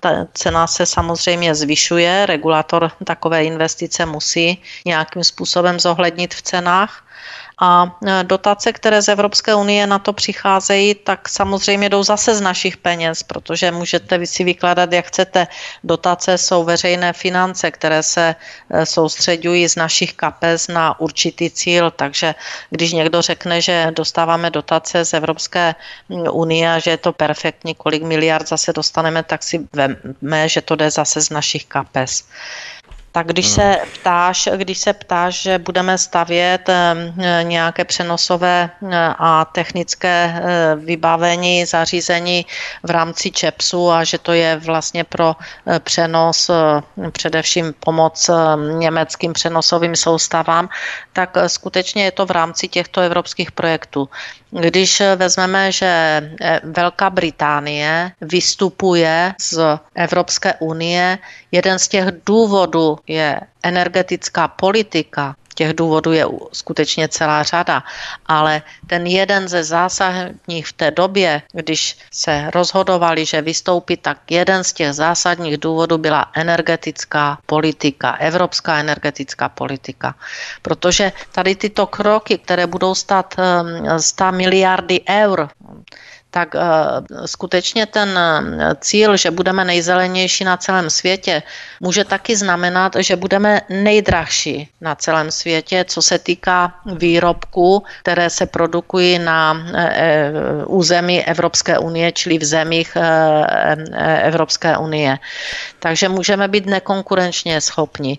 ta 0.00 0.26
cena 0.34 0.66
se 0.66 0.86
samozřejmě 0.86 1.54
zvyšuje, 1.54 2.26
regulator 2.26 2.90
takové 3.04 3.44
investice 3.44 4.06
musí 4.06 4.62
nějakým 4.84 5.24
způsobem 5.24 5.80
zohlednit 5.80 6.34
v 6.34 6.42
cenách 6.42 7.04
a 7.60 7.96
e, 8.06 8.24
dotace, 8.24 8.72
které 8.72 9.02
z 9.02 9.08
Evropské 9.08 9.54
unie 9.54 9.86
na 9.86 9.98
to 9.98 10.12
přicházejí, 10.12 10.94
tak 10.94 11.28
samozřejmě 11.28 11.88
jdou 11.88 12.02
zase 12.02 12.34
z 12.34 12.40
našich 12.40 12.76
peněz, 12.76 13.22
protože 13.22 13.70
můžete 13.70 14.26
si 14.26 14.44
vykládat, 14.44 14.92
jak 14.92 15.06
chcete. 15.06 15.46
Dotace 15.84 16.38
jsou 16.38 16.64
veřejné 16.64 17.12
finance, 17.12 17.70
které 17.70 18.02
se 18.02 18.34
e, 18.70 18.86
soustředují 18.86 19.68
z 19.68 19.76
našich 19.76 20.14
kapes 20.14 20.68
na 20.68 21.00
určitý 21.00 21.50
cíl, 21.50 21.90
takže 21.90 22.34
když 22.70 22.92
někdo 22.92 23.22
řekne, 23.22 23.60
že 23.60 23.90
dostáváme 23.90 24.50
dotace 24.50 25.04
z 25.04 25.14
Evropské 25.14 25.74
unie 26.32 26.72
a 26.72 26.78
že 26.78 26.90
je 26.90 26.96
to 26.96 27.12
perfektní, 27.12 27.74
kolik 27.74 28.02
miliard 28.02 28.48
zase 28.48 28.72
dostaneme, 28.72 29.22
tak 29.22 29.42
si 29.42 29.66
veme, 29.72 30.48
že 30.48 30.60
to 30.62 30.76
jde 30.76 30.90
zase 30.90 31.20
z 31.20 31.30
našich 31.30 31.66
kapes. 31.66 32.24
Tak 33.12 33.26
když 33.26 33.48
se 33.48 33.76
ptáš, 33.94 34.48
když 34.56 34.78
se 34.78 34.92
ptáš, 34.92 35.42
že 35.42 35.58
budeme 35.58 35.98
stavět 35.98 36.70
nějaké 37.42 37.84
přenosové 37.84 38.70
a 39.18 39.44
technické 39.44 40.42
vybavení, 40.76 41.64
zařízení 41.66 42.46
v 42.82 42.90
rámci 42.90 43.30
ČEPSu 43.30 43.90
a 43.90 44.04
že 44.04 44.18
to 44.18 44.32
je 44.32 44.56
vlastně 44.56 45.04
pro 45.04 45.36
přenos, 45.78 46.50
především 47.12 47.74
pomoc 47.80 48.30
německým 48.78 49.32
přenosovým 49.32 49.96
soustavám, 49.96 50.68
tak 51.12 51.36
skutečně 51.46 52.04
je 52.04 52.12
to 52.12 52.26
v 52.26 52.30
rámci 52.30 52.68
těchto 52.68 53.00
evropských 53.00 53.52
projektů. 53.52 54.08
Když 54.50 55.02
vezmeme, 55.16 55.72
že 55.72 55.86
eh, 56.40 56.60
Velká 56.64 57.10
Británie 57.10 58.12
vystupuje 58.20 59.34
z 59.40 59.58
Evropské 59.94 60.54
unie, 60.54 61.18
jeden 61.52 61.78
z 61.78 61.88
těch 61.88 62.04
důvodů 62.26 62.98
je 63.06 63.40
energetická 63.62 64.48
politika 64.48 65.34
těch 65.58 65.74
důvodů 65.74 66.12
je 66.12 66.26
skutečně 66.52 67.08
celá 67.08 67.42
řada, 67.42 67.82
ale 68.26 68.62
ten 68.86 69.06
jeden 69.06 69.48
ze 69.48 69.64
zásadních 69.64 70.66
v 70.66 70.72
té 70.72 70.90
době, 70.90 71.42
když 71.52 71.98
se 72.14 72.50
rozhodovali, 72.54 73.26
že 73.26 73.42
vystoupí, 73.42 73.96
tak 73.96 74.30
jeden 74.30 74.64
z 74.64 74.72
těch 74.72 74.92
zásadních 74.92 75.58
důvodů 75.58 75.98
byla 75.98 76.30
energetická 76.34 77.38
politika, 77.46 78.14
evropská 78.22 78.78
energetická 78.78 79.48
politika. 79.48 80.14
Protože 80.62 81.12
tady 81.34 81.54
tyto 81.54 81.86
kroky, 81.90 82.38
které 82.38 82.66
budou 82.70 82.94
stát 82.94 83.34
100 83.34 84.24
ehm, 84.24 84.36
miliardy 84.36 85.00
eur, 85.10 85.50
tak 86.30 86.54
eh, 86.54 86.60
skutečně 87.26 87.86
ten 87.86 88.18
eh, 88.18 88.74
cíl, 88.80 89.16
že 89.16 89.30
budeme 89.30 89.64
nejzelenější 89.64 90.44
na 90.44 90.56
celém 90.56 90.90
světě, 90.90 91.42
může 91.80 92.04
taky 92.04 92.36
znamenat, 92.36 92.92
že 93.00 93.16
budeme 93.16 93.60
nejdrahší 93.68 94.68
na 94.80 94.94
celém 94.94 95.30
světě, 95.30 95.84
co 95.88 96.02
se 96.02 96.18
týká 96.18 96.74
výrobků, 96.84 97.82
které 98.02 98.30
se 98.30 98.46
produkují 98.46 99.18
na 99.18 99.56
eh, 99.74 100.32
území 100.66 101.24
Evropské 101.24 101.78
unie, 101.78 102.12
čili 102.12 102.38
v 102.38 102.44
zemích 102.44 102.96
Evropské 104.22 104.76
unie. 104.76 105.18
Takže 105.78 106.08
můžeme 106.08 106.48
být 106.48 106.66
nekonkurenčně 106.66 107.60
schopni. 107.60 108.18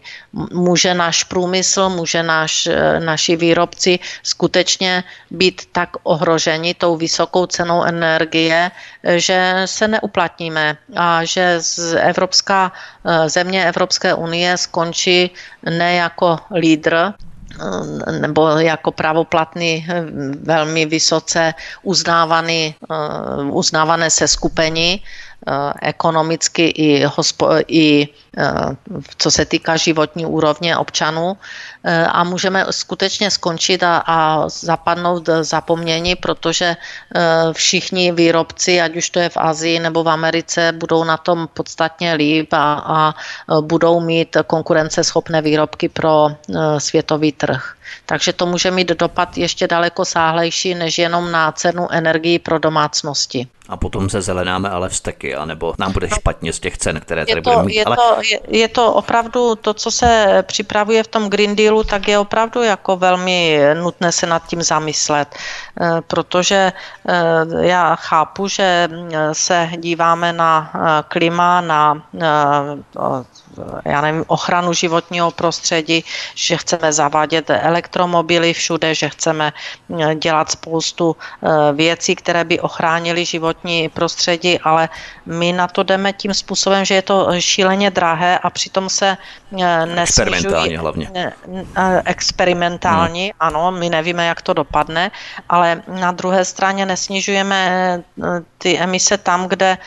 Může 0.54 0.94
náš 0.94 1.24
průmysl, 1.24 1.90
může 1.90 2.24
náš, 2.24 2.70
naši 3.00 3.36
výrobci 3.36 4.00
skutečně 4.24 5.04
být 5.32 5.62
tak 5.72 5.90
ohroženi 6.04 6.74
tou 6.74 6.96
vysokou 6.98 7.46
cenou 7.46 7.84
energie, 7.84 7.99
energie, 8.04 8.72
že 9.16 9.62
se 9.66 9.88
neuplatníme 9.88 10.78
a 10.96 11.24
že 11.24 11.62
z 11.62 11.96
Evropská, 12.00 12.72
eh, 13.06 13.30
země 13.30 13.66
Evropské 13.68 14.14
unie 14.14 14.58
skončí 14.58 15.32
ne 15.70 15.94
jako 15.96 16.40
lídr, 16.56 16.96
eh, 16.96 18.12
nebo 18.20 18.48
jako 18.48 18.92
pravoplatný, 18.92 19.86
eh, 19.90 20.04
velmi 20.44 20.86
vysoce 20.86 21.54
uznávaný, 21.84 22.76
uznávané 23.52 24.10
se 24.10 24.28
skupení, 24.28 25.04
ekonomicky 25.82 26.68
i, 26.68 27.04
hospo, 27.06 27.50
i 27.68 28.08
eh, 28.38 28.52
co 29.18 29.32
se 29.32 29.46
týká 29.46 29.78
životní 29.78 30.26
úrovně 30.26 30.78
občanů 30.78 31.38
eh, 31.84 32.06
a 32.06 32.24
můžeme 32.24 32.66
skutečně 32.70 33.32
skončit 33.32 33.84
a, 33.84 33.98
a 33.98 34.50
zapadnout 34.50 35.30
zapomnění, 35.42 36.16
protože 36.16 36.76
všichni 37.52 38.12
výrobci, 38.12 38.82
ať 38.82 38.96
už 38.96 39.10
to 39.10 39.20
je 39.20 39.30
v 39.30 39.38
Azii 39.38 39.80
nebo 39.80 40.04
v 40.04 40.10
Americe, 40.10 40.72
budou 40.72 41.04
na 41.04 41.18
tom 41.18 41.48
podstatně 41.54 42.14
líp 42.14 42.54
a, 42.54 42.74
a 42.74 43.16
budou 43.62 44.00
mít 44.00 44.38
konkurenceschopné 44.48 45.42
výrobky 45.42 45.90
pro 45.90 46.28
světový 46.78 47.32
trh. 47.32 47.79
Takže 48.06 48.34
to 48.34 48.46
může 48.46 48.72
mít 48.72 48.88
dopad 48.88 49.38
ještě 49.38 49.68
daleko 49.68 50.06
sáhlejší 50.06 50.76
než 50.76 50.98
jenom 50.98 51.32
na 51.32 51.52
cenu 51.52 51.88
energii 51.92 52.40
pro 52.40 52.60
domácnosti. 52.60 53.48
A 53.70 53.78
potom 53.78 54.10
se 54.10 54.22
zelenáme 54.22 54.70
ale 54.70 54.90
vsteky, 54.90 55.36
anebo 55.36 55.74
nám 55.80 55.92
bude 55.92 56.10
špatně 56.10 56.54
z 56.54 56.60
těch 56.60 56.78
cen, 56.78 57.00
které 57.00 57.26
tady 57.26 57.40
je 57.40 57.42
to, 57.42 57.50
budeme 57.50 57.64
mít. 57.64 57.76
Je, 57.76 57.86
ale... 57.86 57.96
to, 57.96 58.16
je, 58.32 58.40
je 58.48 58.68
to 58.68 58.94
opravdu, 58.94 59.56
to, 59.56 59.74
co 59.74 59.92
se 59.92 60.44
připravuje 60.48 61.04
v 61.04 61.08
tom 61.08 61.30
Green 61.30 61.56
Dealu, 61.56 61.84
tak 61.84 62.08
je 62.08 62.20
opravdu 62.20 62.64
jako 62.64 62.98
velmi 62.98 63.60
nutné 63.74 64.12
se 64.12 64.28
nad 64.28 64.48
tím 64.48 64.62
zamyslet, 64.62 65.36
eh, 65.82 66.02
protože 66.08 66.74
eh, 67.08 67.68
já 67.68 67.96
chápu, 67.96 68.48
že 68.48 68.88
se 69.34 69.70
díváme 69.78 70.34
na 70.34 70.72
klima, 71.08 71.62
na 71.62 72.04
já 73.86 74.02
nevím, 74.02 74.24
ochranu 74.28 74.74
životního 74.74 75.32
prostředí, 75.32 76.04
že 76.36 76.58
chceme 76.58 76.94
zavádět 76.94 77.50
elektromobily 77.50 78.54
všude, 78.54 78.96
že 78.96 79.10
chceme 79.10 79.54
eh, 79.54 80.16
dělat 80.16 80.52
spoustu 80.52 81.16
eh, 81.16 81.74
věcí, 81.74 82.16
které 82.16 82.44
by 82.44 82.60
ochránily 82.60 83.26
životní 83.26 83.90
prostředí, 83.90 84.60
ale 84.60 84.90
my 85.26 85.54
na 85.54 85.68
to 85.68 85.84
jdeme 85.84 86.14
tím 86.14 86.34
způsobem, 86.34 86.86
že 86.86 86.96
je 86.96 87.02
to 87.02 87.28
šíleně 87.40 87.92
drahé 87.92 88.40
a 88.40 88.50
přitom 88.50 88.90
se 88.90 89.18
eh, 89.18 89.86
nesnižují. 89.86 90.36
Experimentální 90.36 90.76
hlavně. 90.78 91.34
Experimentální, 92.06 93.24
hmm. 93.24 93.38
ano, 93.40 93.72
my 93.72 93.90
nevíme, 93.90 94.26
jak 94.26 94.42
to 94.42 94.54
dopadne, 94.54 95.12
ale 95.50 95.82
na 95.88 96.12
druhé 96.12 96.46
straně 96.46 96.86
nesnižujeme 96.86 97.60
ty 98.58 98.78
emise 98.78 99.18
tam, 99.18 99.48
kde, 99.48 99.78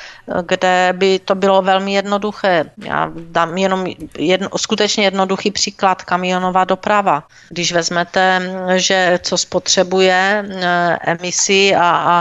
kde 0.46 0.92
by 0.96 1.18
to 1.18 1.34
bylo 1.34 1.62
velmi 1.62 1.92
jednoduché. 1.92 2.64
Já 2.76 3.10
dám 3.14 3.54
jenom 3.62 3.86
jedno, 4.18 4.48
skutečně 4.56 5.04
jednoduchý 5.04 5.50
příklad, 5.50 6.02
kamionová 6.02 6.64
doprava. 6.64 7.24
Když 7.48 7.72
vezmete, 7.72 8.42
že 8.76 9.18
co 9.22 9.38
spotřebuje 9.38 10.44
eh, 10.44 10.98
emisí 11.06 11.74
a, 11.74 11.86
a 11.86 12.16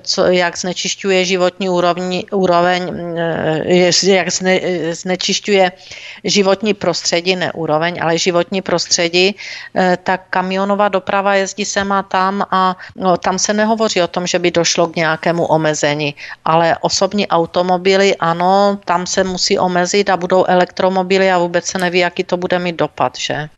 co, 0.00 0.24
jak 0.26 0.58
znečišťuje 0.58 1.24
životní 1.24 1.68
úrovni, 1.68 2.26
úroveň, 2.30 2.82
eh, 3.16 3.92
jak 4.02 4.28
zne, 4.30 4.60
znečišťuje 4.92 5.72
životní 6.24 6.74
prostředí, 6.74 7.36
ne 7.36 7.52
úroveň, 7.52 7.98
ale 8.02 8.18
životní 8.18 8.62
prostředí, 8.62 9.36
eh, 9.74 9.98
tak 10.02 10.30
kamionová 10.30 10.88
doprava 10.88 11.34
jezdí 11.34 11.64
sem 11.64 11.92
a 11.92 12.02
tam 12.02 12.46
a 12.50 12.76
no, 12.96 13.16
tam 13.16 13.38
se 13.38 13.52
nehovoří 13.52 14.02
o 14.02 14.08
tom, 14.08 14.26
že 14.26 14.38
by 14.38 14.50
došlo 14.50 14.86
k 14.86 14.96
nějakému 14.96 15.46
omezení, 15.46 16.14
ale 16.44 16.76
osobní 16.80 17.26
automobily, 17.28 18.16
ano, 18.16 18.78
tam 18.84 19.06
se 19.06 19.24
musí 19.24 19.58
omezit 19.58 20.10
a 20.10 20.16
budou 20.16 20.44
elektromobily 20.74 21.30
a 21.30 21.38
vůbec 21.38 21.66
se 21.66 21.78
neví, 21.78 21.98
jaký 21.98 22.24
to 22.24 22.36
bude 22.36 22.58
mít 22.58 22.76
dopad, 22.76 23.18
že? 23.18 23.48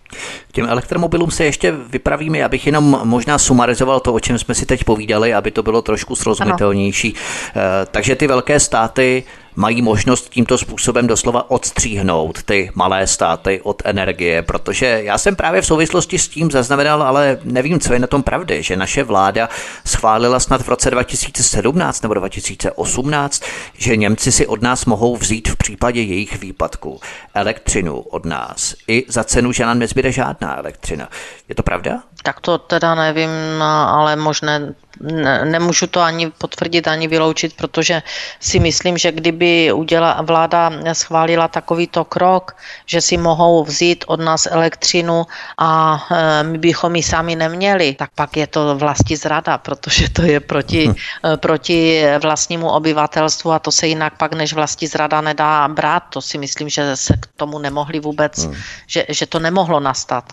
K 0.49 0.53
těm 0.53 0.67
elektromobilům 0.69 1.31
se 1.31 1.45
ještě 1.45 1.73
vypravíme, 1.73 2.45
abych 2.45 2.67
jenom 2.67 3.01
možná 3.05 3.39
sumarizoval 3.39 4.01
to, 4.01 4.15
o 4.15 4.21
čem 4.21 4.39
jsme 4.39 4.55
si 4.55 4.67
teď 4.67 4.85
povídali, 4.85 5.35
aby 5.35 5.51
to 5.51 5.63
bylo 5.63 5.83
trošku 5.83 6.17
srozumitelnější. 6.17 7.15
Ano. 7.15 7.65
Eh, 7.83 7.87
takže 7.91 8.17
ty 8.17 8.27
velké 8.27 8.61
státy 8.61 9.25
mají 9.57 9.83
možnost 9.83 10.29
tímto 10.29 10.59
způsobem 10.59 11.07
doslova 11.07 11.51
odstříhnout 11.51 12.43
ty 12.43 12.71
malé 12.75 13.07
státy 13.07 13.61
od 13.63 13.83
energie, 13.85 14.43
protože 14.43 14.87
já 14.87 15.19
jsem 15.19 15.37
právě 15.37 15.63
v 15.63 15.67
souvislosti 15.67 16.19
s 16.19 16.29
tím 16.29 16.51
zaznamenal, 16.51 17.03
ale 17.03 17.39
nevím, 17.45 17.81
co 17.81 17.93
je 17.93 17.99
na 17.99 18.07
tom 18.07 18.23
pravdy, 18.23 18.63
že 18.63 18.77
naše 18.77 19.05
vláda 19.05 19.49
schválila 19.85 20.41
snad 20.41 20.63
v 20.63 20.69
roce 20.69 20.91
2017 20.91 22.03
nebo 22.03 22.15
2018, 22.15 23.43
že 23.79 23.97
Němci 23.97 24.33
si 24.33 24.47
od 24.47 24.63
nás 24.63 24.87
mohou 24.87 25.17
vzít 25.17 25.49
v 25.49 25.57
případě 25.57 26.03
jejich 26.03 26.41
výpadku 26.41 27.01
elektřinu 27.35 27.99
od 27.99 28.25
nás 28.25 28.75
i 28.89 29.05
za 29.09 29.25
cenu, 29.25 29.53
že 29.53 29.65
nám 29.65 29.79
nezbyde 29.97 30.13
žádná 30.13 30.59
elektřina. 30.59 31.09
Je 31.49 31.55
to 31.55 31.63
pravda? 31.63 32.03
Tak 32.27 32.41
to 32.43 32.59
teda 32.59 32.95
nevím, 32.95 33.63
ale 33.63 34.17
možné, 34.19 34.75
ne, 35.01 35.45
nemůžu 35.45 35.87
to 35.87 36.01
ani 36.01 36.31
potvrdit, 36.31 36.89
ani 36.89 37.09
vyloučit, 37.09 37.55
protože 37.57 38.03
si 38.41 38.59
myslím, 38.59 38.99
že 38.99 39.13
kdyby 39.13 39.73
uděla, 39.73 40.19
vláda 40.27 40.73
schválila 40.93 41.49
takovýto 41.49 42.05
krok, 42.05 42.57
že 42.87 43.01
si 43.01 43.17
mohou 43.17 43.65
vzít 43.65 44.05
od 44.11 44.21
nás 44.21 44.51
elektřinu 44.51 45.27
a 45.59 46.03
e, 46.11 46.43
my 46.43 46.59
bychom 46.59 46.97
ji 46.97 47.03
sami 47.03 47.37
neměli, 47.37 47.95
tak 47.95 48.11
pak 48.15 48.37
je 48.37 48.47
to 48.47 48.75
vlasti 48.75 49.17
zrada, 49.17 49.59
protože 49.59 50.11
to 50.11 50.23
je 50.23 50.41
proti, 50.41 50.89
hm. 50.89 50.95
E, 51.23 51.37
proti 51.37 52.03
vlastnímu 52.23 52.71
obyvatelstvu 52.71 53.53
a 53.53 53.59
to 53.59 53.71
se 53.71 53.87
jinak 53.87 54.19
pak 54.19 54.35
než 54.35 54.51
vlasti 54.53 54.87
zrada 54.87 55.21
nedá 55.21 55.69
brát. 55.69 56.03
To 56.11 56.19
si 56.19 56.39
myslím, 56.39 56.69
že 56.69 56.97
se 56.97 57.15
k 57.15 57.27
tomu 57.39 57.59
nemohli 57.59 58.01
vůbec, 58.01 58.35
hmm. 58.45 58.55
že, 58.87 59.07
že 59.09 59.27
to 59.27 59.39
nemohlo 59.39 59.81
nastat. 59.81 60.25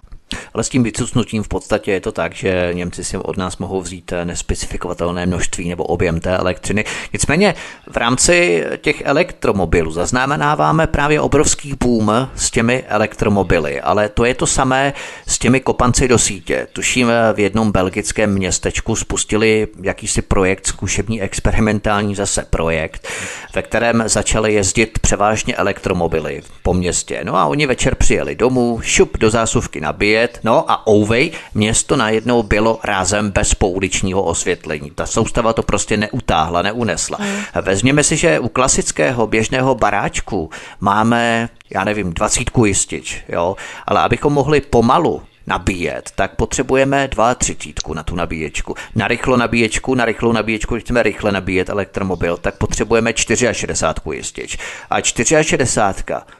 Ale 0.53 0.63
s 0.63 0.69
tím 0.69 0.83
vycucnutím 0.83 1.43
v 1.43 1.47
podstatě 1.47 1.91
je 1.91 1.99
to 1.99 2.11
tak, 2.11 2.35
že 2.35 2.69
Němci 2.73 3.03
si 3.03 3.17
od 3.17 3.37
nás 3.37 3.57
mohou 3.57 3.81
vzít 3.81 4.13
nespecifikovatelné 4.23 5.25
množství 5.25 5.69
nebo 5.69 5.83
objem 5.83 6.19
té 6.19 6.37
elektřiny. 6.37 6.85
Nicméně 7.13 7.55
v 7.91 7.97
rámci 7.97 8.63
těch 8.81 9.01
elektromobilů 9.05 9.91
zaznamenáváme 9.91 10.87
právě 10.87 11.21
obrovský 11.21 11.73
boom 11.79 12.29
s 12.35 12.51
těmi 12.51 12.83
elektromobily, 12.87 13.81
ale 13.81 14.09
to 14.09 14.25
je 14.25 14.35
to 14.35 14.47
samé 14.47 14.93
s 15.27 15.39
těmi 15.39 15.59
kopanci 15.59 16.07
do 16.07 16.17
sítě. 16.17 16.67
Tuším, 16.73 17.07
v 17.33 17.39
jednom 17.39 17.71
belgickém 17.71 18.33
městečku 18.33 18.95
spustili 18.95 19.67
jakýsi 19.81 20.21
projekt, 20.21 20.67
zkušební 20.67 21.21
experimentální 21.21 22.15
zase 22.15 22.45
projekt, 22.49 23.07
ve 23.55 23.61
kterém 23.61 24.03
začaly 24.05 24.53
jezdit 24.53 24.99
převážně 24.99 25.55
elektromobily 25.55 26.41
po 26.63 26.73
městě. 26.73 27.21
No 27.23 27.35
a 27.35 27.45
oni 27.45 27.65
večer 27.65 27.95
přijeli 27.95 28.35
domů, 28.35 28.79
šup 28.83 29.17
do 29.17 29.29
zásuvky 29.29 29.81
nabije, 29.81 30.22
svět, 30.23 30.39
no 30.43 30.71
a 30.71 30.87
Ouvej 30.87 31.31
město 31.53 31.95
najednou 31.95 32.43
bylo 32.43 32.79
rázem 32.83 33.31
bez 33.31 33.53
pouličního 33.53 34.23
osvětlení. 34.23 34.91
Ta 34.95 35.05
soustava 35.05 35.53
to 35.53 35.63
prostě 35.63 35.97
neutáhla, 35.97 36.61
neunesla. 36.61 37.17
Hmm. 37.21 37.43
Vezměme 37.61 38.03
si, 38.03 38.17
že 38.17 38.39
u 38.39 38.49
klasického 38.49 39.27
běžného 39.27 39.75
baráčku 39.75 40.49
máme, 40.79 41.49
já 41.69 41.83
nevím, 41.83 42.13
dvacítku 42.13 42.65
jistič, 42.65 43.23
jo, 43.29 43.55
ale 43.87 43.99
abychom 43.99 44.33
mohli 44.33 44.61
pomalu 44.61 45.21
nabíjet, 45.47 46.11
tak 46.15 46.35
potřebujeme 46.35 47.07
dva 47.07 47.35
třicítku 47.35 47.93
na 47.93 48.03
tu 48.03 48.15
nabíječku. 48.15 48.75
Na 48.95 49.07
rychlo 49.07 49.37
nabíječku, 49.37 49.95
na 49.95 50.05
rychlou 50.05 50.31
nabíječku, 50.31 50.75
když 50.75 50.83
chceme 50.83 51.03
rychle 51.03 51.31
nabíjet 51.31 51.69
elektromobil, 51.69 52.37
tak 52.37 52.57
potřebujeme 52.57 53.13
64 53.15 53.99
jistič. 54.13 54.57
A 54.89 55.01
64, 55.01 55.65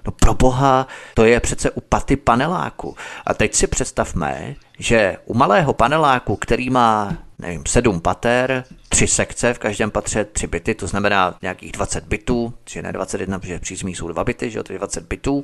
no 0.06 0.12
pro 0.12 0.34
boha, 0.34 0.88
to 1.14 1.26
je 1.26 1.40
přece 1.40 1.72
u 1.72 1.82
paty 1.82 2.16
paneláku. 2.16 2.96
A 3.26 3.34
teď 3.34 3.54
si 3.54 3.68
představme, 3.68 4.56
že 4.80 5.18
u 5.26 5.34
malého 5.34 5.74
paneláku, 5.74 6.36
který 6.36 6.70
má 6.70 7.18
nevím, 7.40 7.64
sedm 7.66 8.02
pater, 8.02 8.64
tři 8.90 9.08
sekce, 9.08 9.54
v 9.54 9.60
každém 9.60 9.92
patře 9.92 10.26
tři 10.26 10.48
byty, 10.48 10.76
to 10.76 10.88
znamená 10.88 11.36
nějakých 11.42 11.72
20 11.72 12.04
bytů, 12.04 12.54
že 12.70 12.82
ne 12.82 12.92
21, 12.92 13.40
protože 13.40 13.60
přízmí 13.60 13.96
jsou 13.96 14.08
dva 14.08 14.24
byty, 14.24 14.52
že 14.52 14.60
jo, 14.60 14.64
to 14.64 14.74
je 14.74 14.80
20 14.80 15.04
bytů 15.04 15.44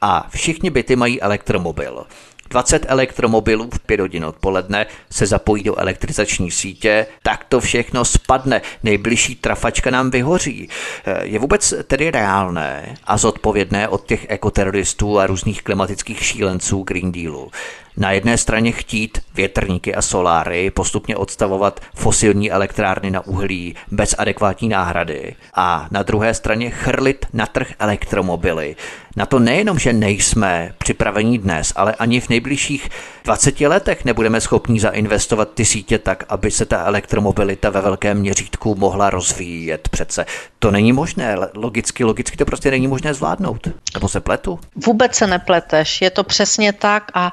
a 0.00 0.26
všichni 0.30 0.70
byty 0.70 0.96
mají 0.96 1.22
elektromobil. 1.22 2.06
20 2.50 2.86
elektromobilů 2.88 3.70
v 3.74 3.80
5 3.80 4.00
hodin 4.00 4.24
odpoledne 4.24 4.86
se 5.10 5.26
zapojí 5.26 5.62
do 5.62 5.78
elektrizační 5.78 6.50
sítě, 6.50 7.06
tak 7.22 7.44
to 7.44 7.60
všechno 7.60 8.04
spadne, 8.04 8.62
nejbližší 8.82 9.36
trafačka 9.36 9.90
nám 9.90 10.10
vyhoří. 10.10 10.68
Eh, 11.04 11.26
je 11.26 11.38
vůbec 11.38 11.74
tedy 11.86 12.10
reálné 12.10 12.94
a 13.04 13.16
zodpovědné 13.16 13.88
od 13.88 14.06
těch 14.06 14.26
ekoteroristů 14.28 15.18
a 15.18 15.26
různých 15.26 15.62
klimatických 15.62 16.24
šílenců 16.24 16.82
Green 16.82 17.12
Dealu, 17.12 17.50
na 17.98 18.12
jedné 18.12 18.38
straně 18.38 18.72
chtít 18.72 19.18
větrníky 19.34 19.94
a 19.94 20.02
soláry, 20.02 20.70
postupně 20.70 21.16
odstavovat 21.16 21.80
fosilní 21.94 22.50
elektrárny 22.50 23.10
na 23.10 23.26
uhlí 23.26 23.74
bez 23.90 24.14
adekvátní 24.18 24.68
náhrady 24.68 25.34
a 25.54 25.88
na 25.90 26.02
druhé 26.02 26.34
straně 26.34 26.70
chrlit 26.70 27.26
na 27.32 27.46
trh 27.46 27.72
elektromobily. 27.78 28.76
Na 29.16 29.26
to 29.26 29.38
nejenom, 29.38 29.78
že 29.78 29.92
nejsme 29.92 30.74
připraveni 30.78 31.38
dnes, 31.38 31.72
ale 31.76 31.94
ani 31.94 32.20
v 32.20 32.28
nejbližších 32.28 32.88
20 33.24 33.60
letech 33.60 34.04
nebudeme 34.04 34.40
schopni 34.40 34.80
zainvestovat 34.80 35.48
ty 35.54 35.64
sítě 35.64 35.98
tak, 35.98 36.24
aby 36.28 36.50
se 36.50 36.64
ta 36.64 36.84
elektromobilita 36.84 37.70
ve 37.70 37.80
velkém 37.80 38.18
měřítku 38.18 38.74
mohla 38.74 39.10
rozvíjet. 39.10 39.88
Přece 39.88 40.26
to 40.58 40.70
není 40.70 40.92
možné, 40.92 41.36
logicky, 41.54 42.04
logicky 42.04 42.36
to 42.36 42.44
prostě 42.44 42.70
není 42.70 42.88
možné 42.88 43.14
zvládnout. 43.14 43.68
Nebo 43.94 44.08
se 44.08 44.20
pletu? 44.20 44.58
Vůbec 44.86 45.14
se 45.14 45.26
nepleteš, 45.26 46.02
je 46.02 46.10
to 46.10 46.24
přesně 46.24 46.72
tak 46.72 47.10
a 47.14 47.32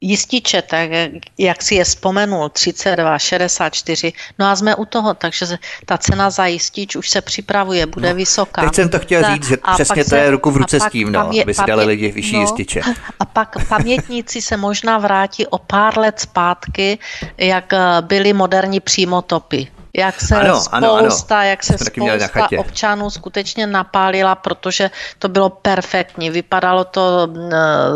jističe, 0.00 0.62
tak 0.62 0.90
jak 1.38 1.62
si 1.62 1.74
je 1.74 1.84
vzpomenul, 1.84 2.48
32, 2.48 3.18
64, 3.18 4.12
no 4.38 4.46
a 4.46 4.56
jsme 4.56 4.74
u 4.74 4.84
toho, 4.84 5.14
takže 5.14 5.46
ta 5.86 5.98
cena 5.98 6.30
za 6.30 6.46
jistič 6.46 6.96
už 6.96 7.10
se 7.10 7.20
připravuje, 7.20 7.86
bude 7.86 8.08
no, 8.08 8.14
vysoká. 8.14 8.62
Teď 8.62 8.74
jsem 8.74 8.88
to 8.88 8.98
chtěl 8.98 9.34
říct, 9.34 9.48
že 9.48 9.56
a 9.62 9.74
přesně 9.74 10.04
to 10.04 10.14
je 10.14 10.30
ruku 10.30 10.50
v 10.50 10.56
ruce 10.56 10.80
s 10.80 10.90
tím, 10.90 11.12
no, 11.12 11.20
pamě, 11.20 11.42
aby 11.42 11.54
si 11.54 11.62
dali 11.66 11.84
lidi 11.84 12.12
vyšší 12.12 12.34
no, 12.34 12.40
jističe. 12.40 12.80
A 13.18 13.24
pak 13.24 13.68
pamětníci 13.68 14.42
se 14.42 14.56
možná 14.56 14.98
vrátí 14.98 15.46
o 15.46 15.58
pár 15.58 15.98
let 15.98 16.20
zpátky, 16.20 16.98
jak 17.38 17.72
byly 18.00 18.32
moderní 18.32 18.80
přímotopy 18.80 19.68
jak 19.94 20.20
se 20.20 20.36
ano, 20.36 20.54
spousta, 20.54 20.76
ano, 20.76 20.94
ano. 20.94 21.42
Jak 21.42 21.64
se 21.64 21.78
spousta 21.78 22.48
občanů 22.58 23.10
skutečně 23.10 23.66
napálila, 23.66 24.34
protože 24.34 24.90
to 25.18 25.28
bylo 25.28 25.50
perfektní, 25.50 26.30
vypadalo 26.30 26.84
to 26.84 27.28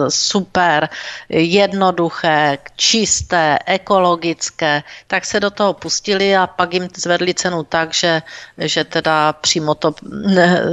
super, 0.09 0.89
jednoduché, 1.29 2.59
čisté, 2.77 3.59
ekologické, 3.67 4.83
tak 5.07 5.25
se 5.25 5.41
do 5.41 5.51
toho 5.51 5.73
pustili 5.73 6.37
a 6.37 6.47
pak 6.47 6.75
jim 6.75 6.89
zvedli 6.97 7.35
cenu 7.35 7.63
tak, 7.63 7.95
že, 7.95 8.23
že 8.59 8.85
teda 8.85 9.33
přímo 9.33 9.75
to, 9.75 9.95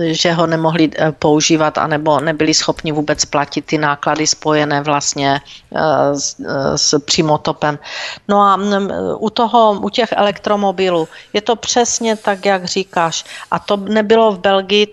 že 0.01 0.33
ho 0.33 0.47
nemohli 0.47 0.89
eh, 0.95 1.11
používat 1.11 1.77
anebo 1.77 2.19
nebyli 2.19 2.53
schopni 2.53 2.91
vůbec 2.91 3.25
platit 3.25 3.65
ty 3.65 3.77
náklady 3.77 4.27
spojené 4.27 4.81
vlastně 4.81 5.41
eh, 5.75 6.15
s, 6.15 6.35
eh, 6.39 6.77
s 6.77 6.99
přímotopem. 6.99 7.79
No 8.27 8.41
a 8.41 8.57
mm, 8.57 8.89
u 9.17 9.29
toho, 9.29 9.79
u 9.81 9.89
těch 9.89 10.11
elektromobilů 10.11 11.07
je 11.33 11.41
to 11.41 11.55
přesně 11.55 12.15
tak, 12.15 12.45
jak 12.45 12.65
říkáš. 12.65 13.25
A 13.51 13.59
to 13.59 13.77
nebylo 13.77 14.31
v 14.31 14.39
Belgii, 14.39 14.87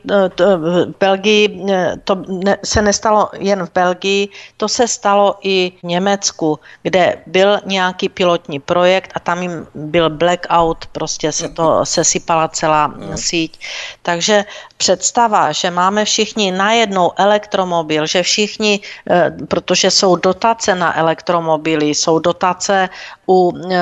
v 0.57 0.95
Belgii 1.01 1.65
to 2.05 2.15
ne, 2.29 2.57
se 2.65 2.83
nestalo 2.83 3.31
jen 3.39 3.67
v 3.67 3.73
Belgii, 3.73 4.29
to 4.57 4.69
se 4.69 4.89
stalo 4.89 5.39
i 5.43 5.73
v 5.81 5.83
Německu, 5.83 6.59
kde 6.83 7.23
byl 7.27 7.61
nějaký 7.67 8.09
pilotní 8.09 8.61
projekt 8.61 9.13
a 9.15 9.21
tam 9.21 9.43
jim 9.43 9.67
byl 9.75 10.11
blackout, 10.11 10.87
prostě 10.93 11.33
se 11.33 11.49
to 11.49 11.87
sesypala 11.87 12.49
celá 12.49 12.95
síť. 13.15 13.61
Takže 14.03 14.45
představa, 14.77 15.53
že 15.53 15.71
máme 15.71 16.05
všichni 16.05 16.53
najednou 16.53 17.13
elektromobil, 17.17 18.07
že 18.07 18.23
všichni, 18.23 18.81
eh, 19.11 19.31
protože 19.49 19.91
jsou 19.91 20.17
dotace 20.17 20.75
na 20.75 20.99
elektromobily, 20.99 21.95
jsou 21.95 22.19
dotace 22.19 22.89
u 23.29 23.53
eh, 23.53 23.77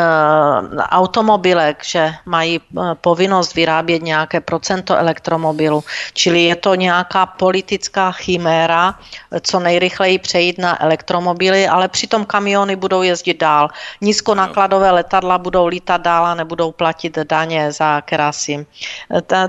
automobilek, 0.90 1.85
že 1.85 2.14
mají 2.27 2.60
eh, 2.60 2.81
povinnost 3.01 3.55
vyrábět 3.55 4.02
nějaké 4.02 4.40
procento 4.40 4.97
elektromobilu, 4.97 5.85
čili 6.12 6.44
je 6.44 6.56
to 6.56 6.74
nějaká 6.74 7.27
politická 7.27 8.12
chiméra, 8.12 8.94
co 9.40 9.60
nejrychleji 9.60 10.18
přejít 10.18 10.59
na 10.59 10.82
elektromobily, 10.82 11.68
ale 11.68 11.89
přitom 11.89 12.24
kamiony 12.24 12.77
budou 12.77 13.02
jezdit 13.02 13.40
dál. 13.40 13.68
Nízkonákladové 14.01 14.90
letadla 14.90 15.39
budou 15.39 15.66
lítat 15.66 16.01
dál 16.01 16.27
a 16.27 16.35
nebudou 16.35 16.73
platit 16.73 17.18
daně 17.18 17.73
za 17.73 18.01
kerasy. 18.01 18.66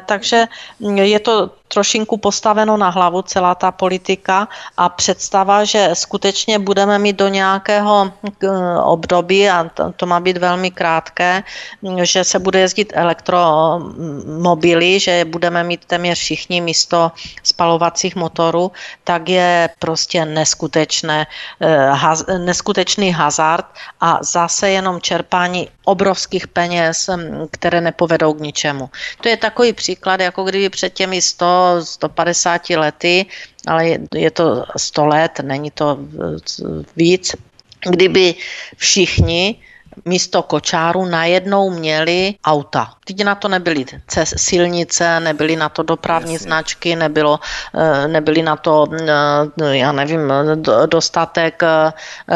Takže 0.05 0.45
je 0.93 1.19
to 1.19 1.49
trošinku 1.67 2.17
postaveno 2.17 2.77
na 2.77 2.89
hlavu 2.89 3.21
celá 3.21 3.55
ta 3.55 3.71
politika 3.71 4.47
a 4.77 4.89
představa, 4.89 5.63
že 5.63 5.89
skutečně 5.93 6.59
budeme 6.59 6.99
mít 6.99 7.15
do 7.15 7.27
nějakého 7.27 8.11
eh, 8.43 8.47
období, 8.83 9.49
a 9.49 9.69
to, 9.95 10.05
má 10.05 10.19
být 10.19 10.37
velmi 10.37 10.71
krátké, 10.71 11.43
že 12.03 12.23
se 12.23 12.39
bude 12.39 12.59
jezdit 12.59 12.93
elektromobily, 12.95 14.99
že 14.99 15.25
budeme 15.25 15.63
mít 15.63 15.85
téměř 15.85 16.19
všichni 16.19 16.61
místo 16.61 17.11
spalovacích 17.43 18.15
motorů, 18.15 18.71
tak 19.03 19.29
je 19.29 19.69
prostě 19.79 20.25
neskutečné, 20.25 21.27
eh, 21.59 21.89
haz, 21.91 22.23
neskutečný 22.37 23.11
hazard 23.11 23.65
a 24.01 24.19
zase 24.21 24.69
jenom 24.69 25.01
čerpání 25.01 25.69
obrovských 25.83 26.47
peněz, 26.47 27.07
mm, 27.07 27.47
které 27.51 27.81
nepovedou 27.81 28.33
k 28.33 28.39
ničemu. 28.39 28.89
To 29.21 29.29
je 29.29 29.37
takový 29.37 29.73
příklad, 29.73 30.19
jako 30.19 30.43
kdyby 30.43 30.69
před 30.69 30.93
těmi 30.93 31.21
100, 31.21 31.56
150 31.83 32.69
lety, 32.69 33.25
ale 33.67 33.87
je, 34.15 34.31
to 34.31 34.65
100 34.77 35.05
let, 35.05 35.39
není 35.43 35.71
to 35.71 35.99
víc, 36.95 37.35
kdyby 37.89 38.35
všichni 38.75 39.55
místo 40.05 40.43
kočáru 40.43 41.05
najednou 41.05 41.69
měli 41.69 42.35
auta. 42.45 42.93
Teď 43.05 43.23
na 43.23 43.35
to 43.35 43.47
nebyly 43.47 43.85
silnice, 44.23 45.19
nebyly 45.19 45.55
na 45.55 45.69
to 45.69 45.83
dopravní 45.83 46.33
Jasně. 46.33 46.43
značky, 46.43 46.95
nebylo, 46.95 47.39
eh, 47.75 48.07
nebyly 48.07 48.41
na 48.41 48.55
to, 48.55 48.85
eh, 48.91 49.77
já 49.77 49.91
nevím, 49.91 50.33
dostatek 50.85 51.63
eh, 51.63 51.93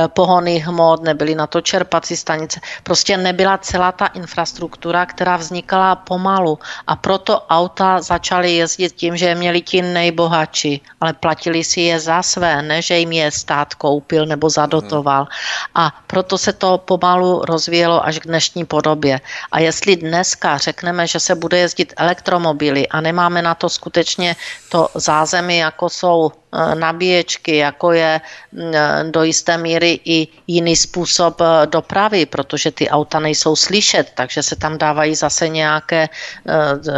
pohoných 0.08 0.68
hmot, 0.68 1.04
nebyly 1.04 1.36
na 1.36 1.48
to 1.48 1.62
čerpací 1.62 2.16
stanice. 2.18 2.60
Prostě 2.84 3.18
nebyla 3.18 3.58
celá 3.58 3.92
ta 3.92 4.06
infrastruktura, 4.08 5.06
která 5.06 5.38
vznikala 5.38 5.96
pomalu. 5.96 6.60
A 6.88 6.96
proto 6.96 7.42
auta 7.50 8.02
začaly 8.02 8.52
jezdit 8.52 8.94
tím, 8.96 9.18
že 9.18 9.26
je 9.26 9.36
měli 9.36 9.62
ti 9.62 9.82
nejbohatší, 9.82 10.82
ale 11.02 11.14
platili 11.14 11.64
si 11.64 11.82
je 11.82 12.00
za 12.00 12.22
své, 12.24 12.62
ne 12.62 12.82
že 12.82 12.98
jim 12.98 13.12
je 13.12 13.32
stát 13.32 13.76
koupil 13.76 14.26
nebo 14.26 14.50
zadotoval. 14.50 15.28
A 15.76 15.92
proto 16.08 16.38
se 16.38 16.54
to 16.54 16.78
pomalu 16.78 17.44
rozvíjelo 17.52 18.00
až 18.06 18.20
k 18.20 18.32
dnešní 18.32 18.66
podobě. 18.66 19.20
A 19.52 19.60
jestli 19.60 19.96
dneska 19.96 20.58
řekneme, 20.58 21.08
že 21.08 21.20
se 21.20 21.36
bude 21.36 21.58
jezdit 21.60 21.94
elektromobily 21.98 22.88
a 22.88 23.02
nemáme 23.02 23.42
na 23.42 23.56
to 23.56 23.70
skutečně 23.70 24.36
to 24.72 24.90
zázemí, 24.96 25.58
jako 25.58 25.90
jsou 25.90 26.32
nabíječky, 26.52 27.56
jako 27.58 27.92
je 27.92 28.22
mm, 28.52 28.72
eh, 28.76 29.04
do 29.12 29.24
jisté 29.24 29.58
míry 29.58 30.00
i 30.06 30.28
jiný 30.48 30.76
způsob 30.76 31.42
eh, 31.42 31.68
dopravy, 31.68 32.26
protože 32.26 32.72
ty 32.72 32.90
auta 32.90 33.20
nejsou 33.20 33.56
slyšet, 33.56 34.12
takže 34.16 34.44
se 34.44 34.56
tam 34.56 34.78
dávají 34.78 35.16
zase 35.16 35.50
nějaké, 35.50 36.10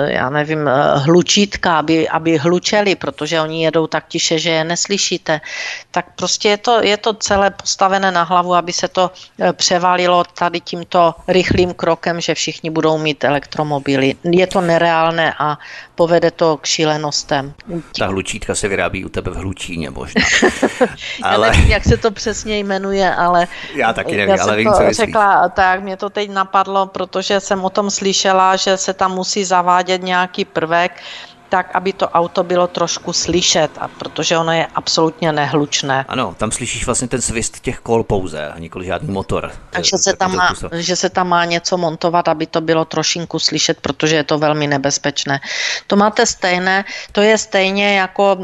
já 0.07 0.30
nevím, 0.30 0.69
hlučítka, 0.95 1.80
aby, 1.80 2.09
aby 2.09 2.38
hlučeli, 2.38 2.95
protože 2.95 3.41
oni 3.41 3.63
jedou 3.63 3.88
tak 3.88 4.07
tiše, 4.07 4.39
že 4.39 4.49
je 4.49 4.63
neslyšíte. 4.63 5.41
Tak 5.91 6.05
prostě 6.15 6.49
je 6.49 6.57
to, 6.57 6.84
je 6.84 6.97
to 6.97 7.13
celé 7.13 7.51
postavené 7.51 8.11
na 8.11 8.23
hlavu, 8.23 8.55
aby 8.55 8.73
se 8.73 8.88
to 8.88 9.11
převalilo 9.53 10.23
tady 10.23 10.59
tímto 10.59 11.15
rychlým 11.27 11.73
krokem, 11.73 12.21
že 12.21 12.35
všichni 12.35 12.69
budou 12.69 12.97
mít 12.97 13.23
elektromobily. 13.23 14.15
Je 14.23 14.47
to 14.47 14.61
nereálné 14.61 15.34
a 15.39 15.57
povede 15.95 16.31
to 16.31 16.57
k 16.57 16.65
šílenostem. 16.65 17.53
Ta 17.97 18.07
hlučítka 18.07 18.55
se 18.55 18.67
vyrábí 18.67 19.05
u 19.05 19.09
tebe 19.09 19.31
v 19.31 19.42
Hlučíně 19.43 19.89
možná. 19.89 20.21
ale... 21.23 21.47
Já 21.47 21.53
nevím, 21.53 21.71
jak 21.71 21.83
se 21.83 21.97
to 21.97 22.11
přesně 22.11 22.59
jmenuje, 22.59 23.15
ale... 23.15 23.47
Já 23.75 23.93
taky 23.93 24.17
nevím, 24.17 24.35
já 24.35 24.43
ale 24.43 24.57
vím, 24.57 24.71
co 24.73 24.93
řekla, 24.93 25.49
tak 25.49 25.83
mě 25.83 25.97
to 25.97 26.09
teď 26.09 26.31
napadlo, 26.31 26.85
protože 26.85 27.39
jsem 27.39 27.63
o 27.63 27.69
tom 27.69 27.91
slyšela, 27.91 28.55
že 28.55 28.77
se 28.77 28.93
tam 28.93 29.11
musí 29.15 29.45
zavádět 29.45 30.03
nějaký 30.03 30.45
prvek, 30.45 31.01
tak, 31.53 31.69
aby 31.77 31.93
to 31.93 32.09
auto 32.09 32.41
bylo 32.43 32.67
trošku 32.67 33.13
slyšet, 33.13 33.77
a 33.77 33.85
protože 33.88 34.38
ono 34.38 34.51
je 34.51 34.65
absolutně 34.65 35.30
nehlučné. 35.31 36.05
Ano, 36.09 36.34
tam 36.38 36.51
slyšíš 36.51 36.85
vlastně 36.85 37.07
ten 37.07 37.21
svist 37.21 37.59
těch 37.59 37.80
kol 37.80 38.03
pouze 38.03 38.49
a 38.49 38.59
nikoli 38.59 38.85
žádný 38.85 39.13
motor. 39.13 39.51
Takže 39.69 39.97
se 39.97 40.17
tam, 40.17 40.35
má, 40.35 40.49
že 40.73 40.95
se 40.95 41.09
tam 41.09 41.30
má 41.30 41.45
něco 41.45 41.77
montovat, 41.77 42.27
aby 42.27 42.49
to 42.49 42.61
bylo 42.61 42.85
trošinku 42.85 43.39
slyšet, 43.39 43.77
protože 43.81 44.15
je 44.15 44.23
to 44.23 44.41
velmi 44.41 44.67
nebezpečné. 44.67 45.39
To 45.88 45.95
máte 45.95 46.25
stejné, 46.25 46.85
to 47.11 47.21
je 47.21 47.38
stejně 47.38 47.97
jako 48.01 48.38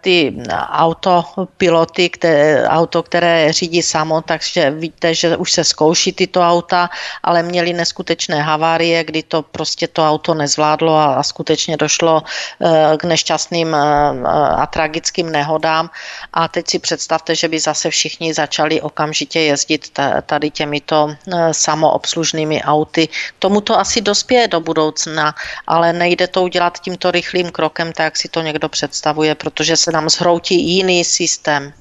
ty 0.00 0.34
autopiloty, 0.74 2.10
které, 2.10 2.66
auto, 2.66 3.02
které 3.02 3.52
řídí 3.52 3.82
samo, 3.82 4.22
takže 4.26 4.70
víte, 4.70 5.14
že 5.14 5.36
už 5.36 5.52
se 5.52 5.64
zkouší 5.64 6.12
tyto 6.12 6.42
auta, 6.42 6.90
ale 7.22 7.42
měli 7.42 7.72
neskutečné 7.72 8.42
havárie, 8.42 9.04
kdy 9.04 9.22
to 9.22 9.42
prostě 9.42 9.86
to 9.86 10.02
auto 10.02 10.34
nezvládlo 10.34 10.96
a, 10.96 11.14
a 11.14 11.22
skutečně 11.22 11.76
došlo 11.76 12.26
k 12.96 13.04
nešťastným 13.04 13.74
eh, 13.74 13.80
a 14.56 14.66
tragickým 14.66 15.32
nehodám. 15.32 15.90
A 16.32 16.48
teď 16.48 16.64
si 16.68 16.78
představte, 16.78 17.34
že 17.34 17.48
by 17.48 17.58
zase 17.60 17.90
všichni 17.90 18.34
začali 18.34 18.80
okamžitě 18.80 19.40
jezdit 19.40 19.98
tady 20.26 20.50
těmito 20.50 21.10
eh, 21.12 21.54
samoobslužnými 21.54 22.62
auty. 22.62 23.08
Tomu 23.38 23.60
to 23.60 23.78
asi 23.78 24.00
dospěje 24.00 24.48
do 24.48 24.60
budoucna, 24.60 25.34
ale 25.66 25.92
nejde 25.92 26.26
to 26.26 26.42
udělat 26.42 26.78
tímto 26.78 27.10
rychlým 27.10 27.50
krokem, 27.50 27.92
tak 27.92 28.04
jak 28.04 28.16
si 28.16 28.28
to 28.28 28.42
někdo 28.42 28.68
představuje, 28.68 29.34
protože 29.34 29.76
se 29.76 29.92
nám 29.92 30.08
zhroutí 30.08 30.76
jiný 30.76 31.04
systém. 31.04 31.72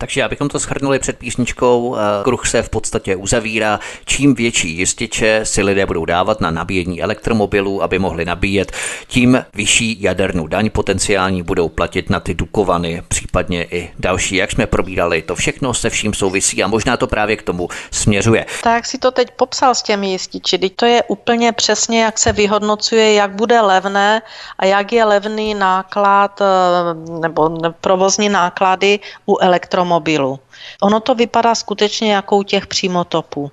Takže 0.00 0.24
abychom 0.24 0.48
to 0.48 0.58
shrnuli 0.58 0.98
před 0.98 1.18
písničkou, 1.18 1.96
eh, 1.96 2.24
kruh 2.24 2.46
se 2.46 2.62
v 2.62 2.68
podstatě 2.68 3.16
uzavírá. 3.16 3.80
Čím 4.04 4.34
větší 4.34 4.78
jističe 4.78 5.40
si 5.42 5.62
lidé 5.62 5.86
budou 5.86 6.04
dávat 6.04 6.40
na 6.40 6.50
nabíjení 6.50 7.02
elektromobilů, 7.02 7.82
aby 7.82 7.98
mohli 7.98 8.24
nabíjet, 8.24 8.72
tím 9.06 9.44
vyšší 9.54 10.02
jadernou 10.02 10.46
daň 10.46 10.70
potenciální 10.70 11.42
budou 11.42 11.68
platit 11.68 12.10
na 12.10 12.20
ty 12.20 12.34
dukovany, 12.34 13.02
případně 13.08 13.64
i 13.64 13.90
další. 13.98 14.36
Jak 14.36 14.52
jsme 14.52 14.66
probírali, 14.66 15.22
to 15.22 15.34
všechno 15.34 15.74
se 15.74 15.90
vším 15.90 16.14
souvisí 16.14 16.62
a 16.62 16.68
možná 16.68 16.96
to 16.96 17.06
právě 17.06 17.36
k 17.36 17.42
tomu 17.42 17.68
směřuje. 17.90 18.46
Tak 18.62 18.86
si 18.86 18.98
to 18.98 19.10
teď 19.10 19.30
popsal 19.30 19.74
s 19.74 19.82
těmi 19.82 20.10
jističi, 20.10 20.58
teď 20.58 20.72
to 20.76 20.86
je 20.86 21.02
úplně 21.02 21.52
přesně, 21.52 22.02
jak 22.02 22.18
se 22.18 22.32
vyhodnocuje, 22.32 23.14
jak 23.14 23.30
bude 23.30 23.60
levné 23.60 24.22
a 24.58 24.64
jak 24.64 24.92
je 24.92 25.04
levný 25.04 25.54
náklad 25.54 26.40
eh, 26.40 26.44
nebo 27.20 27.58
provozní 27.80 28.28
náklady 28.28 28.98
u 29.26 29.38
elektromobilů 29.38 29.87
automobilu. 29.88 30.38
Ono 30.82 31.00
to 31.00 31.14
vypadá 31.14 31.54
skutečně 31.54 32.14
jako 32.14 32.36
u 32.36 32.42
těch 32.42 32.66
přímotopů. 32.66 33.50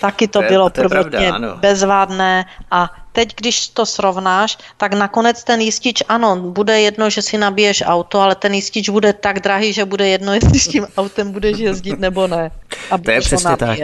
Taky 0.00 0.28
to, 0.28 0.42
to 0.42 0.48
bylo 0.48 0.70
to 0.70 0.88
prvotně 0.88 1.32
bezvádné 1.60 2.44
a 2.70 2.90
teď, 3.12 3.36
když 3.36 3.68
to 3.68 3.86
srovnáš, 3.86 4.58
tak 4.76 4.92
nakonec 4.92 5.44
ten 5.44 5.60
jistič, 5.60 6.02
ano, 6.08 6.36
bude 6.36 6.80
jedno, 6.80 7.10
že 7.10 7.22
si 7.22 7.38
nabiješ 7.38 7.82
auto, 7.86 8.20
ale 8.20 8.34
ten 8.34 8.54
jistič 8.54 8.88
bude 8.88 9.12
tak 9.12 9.40
drahý, 9.40 9.72
že 9.72 9.84
bude 9.84 10.08
jedno, 10.08 10.34
jestli 10.38 10.58
s 10.60 10.68
tím 10.68 10.86
autem 10.96 11.32
budeš 11.32 11.58
jezdit 11.58 11.98
nebo 11.98 12.26
ne. 12.26 12.50
A 12.90 12.98
to 12.98 13.10
je 13.10 13.20
přesně 13.20 13.56
tak 13.56 13.78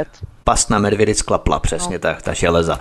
past 0.44 0.70
na 0.70 0.78
medvědy 0.78 1.14
sklapla, 1.14 1.58
přesně 1.58 1.96
no. 1.96 2.00
tak, 2.00 2.22
ta 2.22 2.32
železa. 2.32 2.78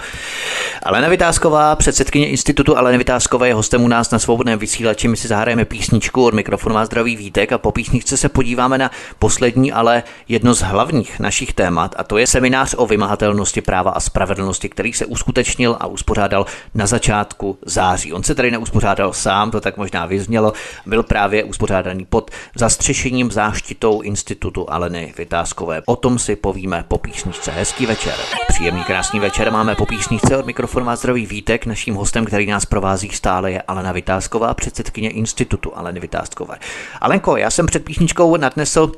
Alena 0.83 1.09
Vytázková, 1.09 1.75
předsedkyně 1.75 2.27
institutu 2.27 2.77
Alena 2.77 2.97
Vytázková 2.97 3.47
je 3.47 3.53
hostem 3.53 3.83
u 3.83 3.87
nás 3.87 4.11
na 4.11 4.19
svobodném 4.19 4.59
vysílači. 4.59 5.07
My 5.07 5.17
si 5.17 5.27
zahrajeme 5.27 5.65
písničku 5.65 6.25
od 6.25 6.33
mikrofonu 6.33 6.75
vás 6.75 6.87
zdraví 6.87 7.15
Vítek 7.15 7.51
a 7.51 7.57
po 7.57 7.71
písničce 7.71 8.17
se 8.17 8.29
podíváme 8.29 8.77
na 8.77 8.91
poslední, 9.19 9.71
ale 9.71 10.03
jedno 10.27 10.53
z 10.53 10.61
hlavních 10.61 11.19
našich 11.19 11.53
témat 11.53 11.95
a 11.97 12.03
to 12.03 12.17
je 12.17 12.27
seminář 12.27 12.75
o 12.77 12.85
vymahatelnosti 12.85 13.61
práva 13.61 13.91
a 13.91 13.99
spravedlnosti, 13.99 14.69
který 14.69 14.93
se 14.93 15.05
uskutečnil 15.05 15.77
a 15.79 15.87
uspořádal 15.87 16.45
na 16.73 16.87
začátku 16.87 17.57
září. 17.65 18.13
On 18.13 18.23
se 18.23 18.35
tady 18.35 18.51
neuspořádal 18.51 19.13
sám, 19.13 19.51
to 19.51 19.61
tak 19.61 19.77
možná 19.77 20.05
vyznělo, 20.05 20.53
byl 20.85 21.03
právě 21.03 21.43
uspořádaný 21.43 22.05
pod 22.05 22.31
zastřešením 22.55 23.31
záštitou 23.31 24.01
institutu 24.01 24.69
Aleny 24.69 25.13
Vytázkové. 25.17 25.81
O 25.85 25.95
tom 25.95 26.19
si 26.19 26.35
povíme 26.35 26.85
po 26.87 26.97
písničce 26.97 27.50
večer, 27.51 27.59
hezký 27.59 27.85
večer. 27.85 28.13
Příjemný 28.47 28.83
krásný 28.83 29.19
večer 29.19 29.51
máme 29.51 29.75
po 29.75 29.85
písničce 29.85 30.37
od 30.37 30.45
mikrofonu 30.45 30.85
vás 30.85 30.99
zdraví 30.99 31.25
Vítek. 31.25 31.65
Naším 31.65 31.95
hostem, 31.95 32.25
který 32.25 32.45
nás 32.45 32.65
provází 32.65 33.09
stále, 33.09 33.51
je 33.51 33.61
Alena 33.61 33.91
Vytázková, 33.91 34.53
předsedkyně 34.53 35.09
institutu 35.09 35.77
Aleny 35.77 35.99
Vytázkové. 35.99 36.57
Alenko, 37.01 37.37
já 37.37 37.49
jsem 37.49 37.65
před 37.65 37.85
písničkou 37.85 38.37
nadnesl 38.37 38.91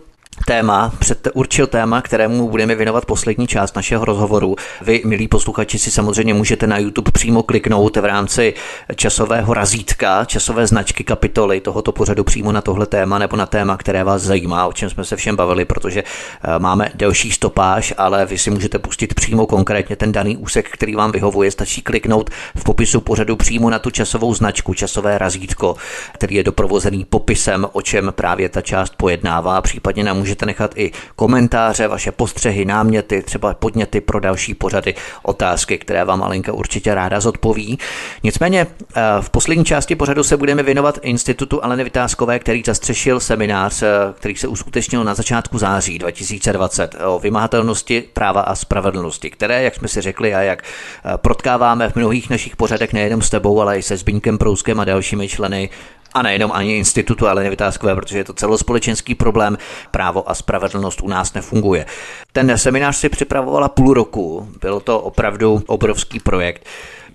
téma, 0.46 0.94
určil 1.34 1.68
téma, 1.68 2.02
kterému 2.02 2.50
budeme 2.50 2.76
věnovat 2.76 3.06
poslední 3.06 3.48
část 3.48 3.76
našeho 3.76 4.06
rozhovoru. 4.06 4.56
Vy, 4.82 5.02
milí 5.06 5.28
posluchači, 5.28 5.80
si 5.80 5.92
samozřejmě 5.92 6.34
můžete 6.34 6.68
na 6.68 6.78
YouTube 6.78 7.12
přímo 7.12 7.44
kliknout 7.44 7.98
v 7.98 8.06
rámci 8.06 8.54
časového 8.96 9.54
razítka, 9.54 10.26
časové 10.26 10.68
značky 10.68 11.04
kapitoly 11.04 11.62
tohoto 11.62 11.92
pořadu 11.92 12.24
přímo 12.24 12.52
na 12.52 12.62
tohle 12.62 12.86
téma 12.86 13.20
nebo 13.20 13.36
na 13.36 13.46
téma, 13.46 13.78
které 13.78 14.04
vás 14.04 14.22
zajímá, 14.22 14.68
o 14.68 14.74
čem 14.74 14.90
jsme 14.90 15.06
se 15.06 15.16
všem 15.16 15.36
bavili, 15.36 15.66
protože 15.66 16.04
eh, 16.04 16.60
máme 16.60 16.90
delší 16.96 17.32
stopáž, 17.32 17.94
ale 17.98 18.26
vy 18.26 18.38
si 18.38 18.52
můžete 18.52 18.80
pustit 18.80 19.14
přímo 19.14 19.46
konkrétně 19.46 19.96
ten 19.96 20.12
daný 20.12 20.38
úsek, 20.38 20.70
který 20.70 20.96
vám 20.96 21.12
vyhovuje. 21.12 21.52
Stačí 21.52 21.82
kliknout 21.82 22.30
v 22.56 22.64
popisu 22.64 23.02
pořadu 23.02 23.36
přímo 23.36 23.70
na 23.70 23.80
tu 23.80 23.90
časovou 23.90 24.34
značku, 24.34 24.74
časové 24.74 25.18
razítko, 25.18 25.76
který 26.14 26.36
je 26.36 26.44
doprovozený 26.44 27.06
popisem, 27.06 27.68
o 27.72 27.82
čem 27.82 28.12
právě 28.16 28.50
ta 28.50 28.62
část 28.62 28.96
pojednává, 28.98 29.62
případně 29.62 30.04
nám 30.04 30.23
můžete 30.24 30.46
nechat 30.46 30.72
i 30.76 30.92
komentáře, 31.16 31.88
vaše 31.88 32.12
postřehy, 32.12 32.66
náměty, 32.66 33.22
třeba 33.22 33.54
podněty 33.54 34.02
pro 34.02 34.20
další 34.20 34.54
pořady, 34.54 34.96
otázky, 35.24 35.78
které 35.78 36.06
vám 36.06 36.24
Alenka 36.24 36.54
určitě 36.54 36.96
ráda 36.96 37.20
zodpoví. 37.20 37.80
Nicméně 38.24 38.68
eh, 38.68 39.02
v 39.22 39.30
poslední 39.30 39.66
části 39.66 39.96
pořadu 39.96 40.24
se 40.24 40.38
budeme 40.38 40.64
věnovat 40.64 41.00
Institutu 41.02 41.64
Aleny 41.64 41.84
Vytázkové, 41.84 42.40
který 42.40 42.64
zastřešil 42.66 43.20
seminář, 43.20 43.84
eh, 43.84 43.88
který 44.14 44.36
se 44.36 44.48
uskutečnil 44.48 45.04
na 45.04 45.14
začátku 45.14 45.58
září 45.58 46.00
2020 46.00 46.96
o 47.06 47.20
vymahatelnosti 47.20 48.04
práva 48.14 48.42
a 48.42 48.56
spravedlnosti, 48.56 49.30
které, 49.30 49.64
jak 49.64 49.76
jsme 49.76 49.88
si 49.88 50.02
řekli 50.02 50.36
a 50.36 50.42
jak 50.42 50.64
eh, 50.64 51.18
protkáváme 51.18 51.90
v 51.90 51.96
mnohých 51.96 52.30
našich 52.30 52.56
pořadech 52.56 52.94
nejenom 52.94 53.22
s 53.22 53.30
tebou, 53.30 53.62
ale 53.62 53.78
i 53.78 53.82
se 53.82 53.98
Zbyňkem 53.98 54.38
Prouskem 54.38 54.80
a 54.80 54.86
dalšími 54.86 55.28
členy 55.28 55.70
a 56.14 56.22
nejenom 56.22 56.52
ani 56.52 56.78
institutu, 56.78 57.28
ale 57.28 57.44
nevytázkové, 57.44 57.96
protože 57.96 58.18
je 58.18 58.24
to 58.24 58.34
celospolečenský 58.34 59.16
problém. 59.16 59.58
Právo 59.92 60.30
a 60.30 60.36
spravedlnost 60.36 61.02
u 61.02 61.08
nás 61.08 61.34
nefunguje. 61.34 61.86
Ten 62.32 62.58
seminář 62.58 62.96
si 62.96 63.10
připravovala 63.10 63.70
půl 63.70 63.94
roku, 63.94 64.50
byl 64.62 64.80
to 64.80 65.00
opravdu 65.00 65.64
obrovský 65.68 66.20
projekt. 66.20 66.66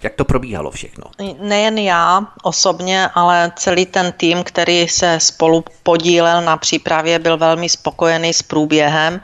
Jak 0.02 0.14
to 0.14 0.24
probíhalo 0.24 0.70
všechno? 0.70 1.04
Nejen 1.40 1.78
já 1.78 2.26
osobně, 2.42 3.08
ale 3.14 3.52
celý 3.56 3.86
ten 3.86 4.12
tým, 4.12 4.44
který 4.44 4.88
se 4.88 5.20
spolu 5.20 5.64
podílel 5.82 6.42
na 6.42 6.56
přípravě, 6.56 7.18
byl 7.18 7.36
velmi 7.36 7.68
spokojený 7.68 8.34
s 8.34 8.42
průběhem. 8.42 9.20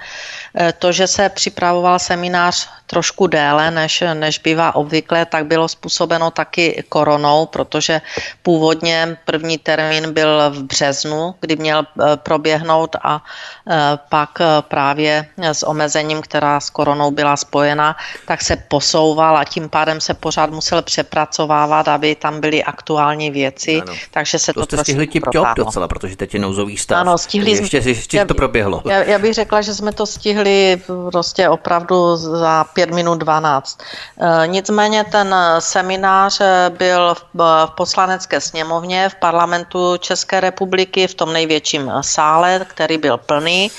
Eh, 0.57 0.73
to, 0.79 0.93
že 0.93 1.07
se 1.07 1.29
připravoval 1.29 1.99
seminář 1.99 2.69
trošku 2.87 3.27
déle, 3.27 3.71
než, 3.71 4.05
než 4.15 4.39
bývá 4.39 4.75
obvykle, 4.75 5.27
tak 5.27 5.47
bylo 5.47 5.69
způsobeno 5.69 6.31
taky 6.31 6.85
koronou, 6.89 7.47
protože 7.47 8.01
původně 8.43 9.17
první 9.25 9.59
termín 9.59 10.13
byl 10.13 10.51
v 10.51 10.63
březnu, 10.63 11.35
kdy 11.41 11.57
měl 11.57 11.83
eh, 11.83 12.17
proběhnout 12.17 12.97
a 13.03 13.19
eh, 13.19 13.99
pak 14.09 14.31
právě 14.61 15.27
s 15.39 15.67
omezením, 15.67 16.23
která 16.23 16.61
s 16.61 16.71
koronou 16.71 17.11
byla 17.11 17.37
spojena, 17.37 17.97
tak 18.27 18.43
se 18.43 18.57
posouval 18.57 19.37
a 19.37 19.45
tím 19.45 19.69
pádem 19.69 20.01
se 20.01 20.15
pořád 20.15 20.51
musel 20.51 20.83
přepracovávat, 20.83 21.89
aby 21.89 22.15
tam 22.15 22.41
byly 22.41 22.65
aktuální 22.65 23.31
věci, 23.31 23.83
ano. 23.83 23.93
takže 24.11 24.39
se 24.39 24.53
to, 24.53 24.61
to 24.61 24.67
jste 24.67 24.77
stihli 24.77 25.07
tip 25.07 25.25
docela, 25.57 25.89
protože 25.89 26.17
teď 26.17 26.35
je 26.35 26.41
nouzový 26.41 26.77
stav. 26.77 27.01
Ano, 27.01 27.19
stihli 27.19 27.51
ještě, 27.51 27.83
ještě 27.85 28.25
to 28.25 28.35
proběhlo. 28.35 28.83
Já, 28.87 29.03
já 29.03 29.19
bych 29.19 29.35
řekla, 29.35 29.63
že 29.63 29.75
jsme 29.75 29.93
to 29.93 30.07
stihli 30.07 30.44
stihli 30.45 30.83
prostě 31.11 31.49
opravdu 31.49 32.17
za 32.17 32.65
5 32.65 32.91
minut 32.91 33.19
12. 33.19 33.79
E, 34.21 34.47
nicméně 34.47 35.05
ten 35.05 35.35
seminář 35.59 36.41
byl 36.69 37.15
v 37.15 37.71
poslanecké 37.75 38.41
sněmovně 38.41 39.09
v 39.09 39.15
parlamentu 39.15 39.97
České 39.97 40.41
republiky 40.41 41.07
v 41.07 41.15
tom 41.15 41.33
největším 41.33 41.93
sále, 42.01 42.67
který 42.69 42.99
byl 42.99 43.19
plný. 43.19 43.71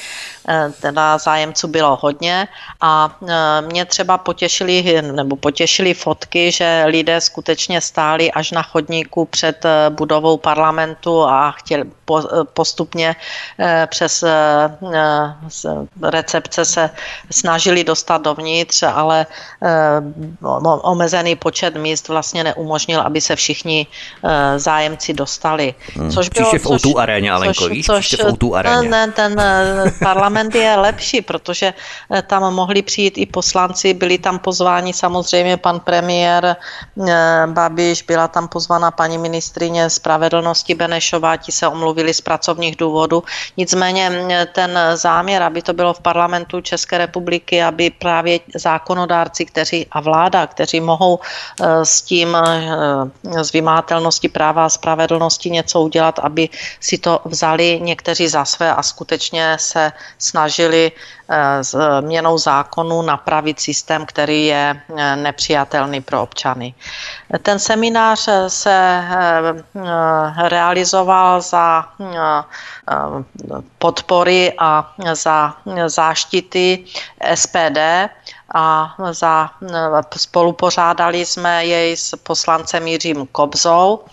Eh, 0.47 0.71
teda 0.81 1.17
zájemců 1.17 1.67
bylo 1.67 1.97
hodně 2.01 2.47
a 2.81 3.17
eh, 3.27 3.61
mě 3.61 3.85
třeba 3.85 4.17
potěšili, 4.17 5.01
nebo 5.01 5.35
potěšili 5.35 5.93
fotky, 5.93 6.51
že 6.51 6.83
lidé 6.87 7.21
skutečně 7.21 7.81
stáli 7.81 8.31
až 8.31 8.51
na 8.51 8.61
chodníku 8.61 9.25
před 9.25 9.65
eh, 9.65 9.89
budovou 9.89 10.37
parlamentu 10.37 11.23
a 11.23 11.51
chtěli 11.51 11.83
postupně 12.53 13.15
přes 13.85 14.23
recepce 16.01 16.65
se 16.65 16.89
snažili 17.31 17.83
dostat 17.83 18.21
dovnitř, 18.21 18.83
ale 18.83 19.25
omezený 20.81 21.35
počet 21.35 21.75
míst 21.75 22.07
vlastně 22.07 22.43
neumožnil, 22.43 23.01
aby 23.01 23.21
se 23.21 23.35
všichni 23.35 23.87
zájemci 24.57 25.13
dostali. 25.13 25.73
Hmm. 25.93 26.11
Což 26.11 26.29
bylo, 26.29 26.49
Příště 26.49 26.67
v 26.67 26.71
O2 26.71 26.99
aréně, 26.99 27.31
Alenko, 27.31 27.67
víš? 27.67 27.85
Což, 27.85 28.13
v 28.13 28.17
O2 28.17 28.55
aréně. 28.55 28.89
Ne, 28.89 29.11
ten 29.11 29.35
parlament 30.03 30.34
parlament 30.35 30.55
je 30.55 30.75
lepší, 30.75 31.21
protože 31.21 31.73
eh, 31.73 32.21
tam 32.21 32.53
mohli 32.53 32.81
přijít 32.81 33.17
i 33.17 33.25
poslanci, 33.25 33.93
byli 33.93 34.17
tam 34.17 34.39
pozváni 34.39 34.93
samozřejmě 34.93 35.57
pan 35.57 35.79
premiér 35.79 36.55
eh, 36.55 37.47
Babiš, 37.47 38.03
byla 38.03 38.27
tam 38.27 38.47
pozvána 38.47 38.91
paní 38.91 39.17
ministrině 39.17 39.89
spravedlnosti 39.89 40.75
Benešová, 40.75 41.37
ti 41.37 41.51
se 41.51 41.67
omluvili 41.67 42.13
z 42.13 42.21
pracovních 42.21 42.75
důvodů. 42.75 43.23
Nicméně 43.57 44.09
mm, 44.09 44.29
ten 44.51 44.79
záměr, 44.95 45.43
aby 45.43 45.61
to 45.61 45.73
bylo 45.73 45.93
v 45.93 46.03
parlamentu 46.03 46.61
České 46.61 46.97
republiky, 46.97 47.63
aby 47.63 47.89
právě 47.89 48.39
zákonodárci 48.55 49.45
kteří, 49.45 49.87
a 49.91 50.01
vláda, 50.01 50.47
kteří 50.47 50.79
mohou 50.83 51.19
eh, 51.19 51.85
s 51.85 52.01
tím, 52.01 52.37
z 53.41 53.51
vymátelnosti 53.53 54.29
práva 54.29 54.65
a 54.65 54.69
spravedlnosti 54.69 55.49
něco 55.49 55.81
udělat, 55.81 56.19
aby 56.19 56.49
si 56.79 56.97
to 56.97 57.21
vzali 57.25 57.79
někteří 57.81 58.27
za 58.27 58.45
své 58.45 58.73
a 58.73 58.83
skutečně 58.83 59.57
se 59.59 59.91
snažili 60.25 60.91
eh, 60.91 61.63
s 61.63 62.01
měnou 62.01 62.37
zákonu 62.37 63.01
napravit 63.01 63.59
systém, 63.59 64.05
který 64.05 64.45
je 64.45 64.81
eh, 64.97 65.15
nepřijatelný 65.15 66.01
pro 66.01 66.21
občany. 66.21 66.73
Ten 67.41 67.59
seminář 67.59 68.29
se 68.47 68.75
eh, 68.75 69.53
realizoval 70.49 71.41
za 71.41 71.85
podpory 73.77 74.53
a 74.57 74.93
za 75.13 75.53
záštity 75.87 76.85
SPD 77.35 78.09
a 78.53 78.95
za, 79.11 79.49
spolupořádali 80.17 81.25
jsme 81.25 81.65
jej 81.65 81.97
s 81.97 82.15
poslancem 82.23 82.87
Jiřím 82.87 83.27
Kobzou 83.31 84.05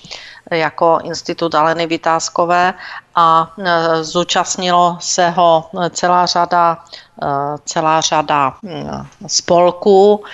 jako 0.50 0.98
Institut 1.04 1.54
Aleny 1.54 1.86
Vytázkové 1.86 2.74
a 3.14 3.52
e, 3.58 4.04
zúčastnilo 4.04 4.96
se 5.00 5.30
ho 5.30 5.70
celá 5.90 6.26
řada, 6.26 6.78
e, 7.22 7.26
celá 7.64 8.00
řada 8.00 8.54
e, 8.68 8.84
spolků 9.28 10.24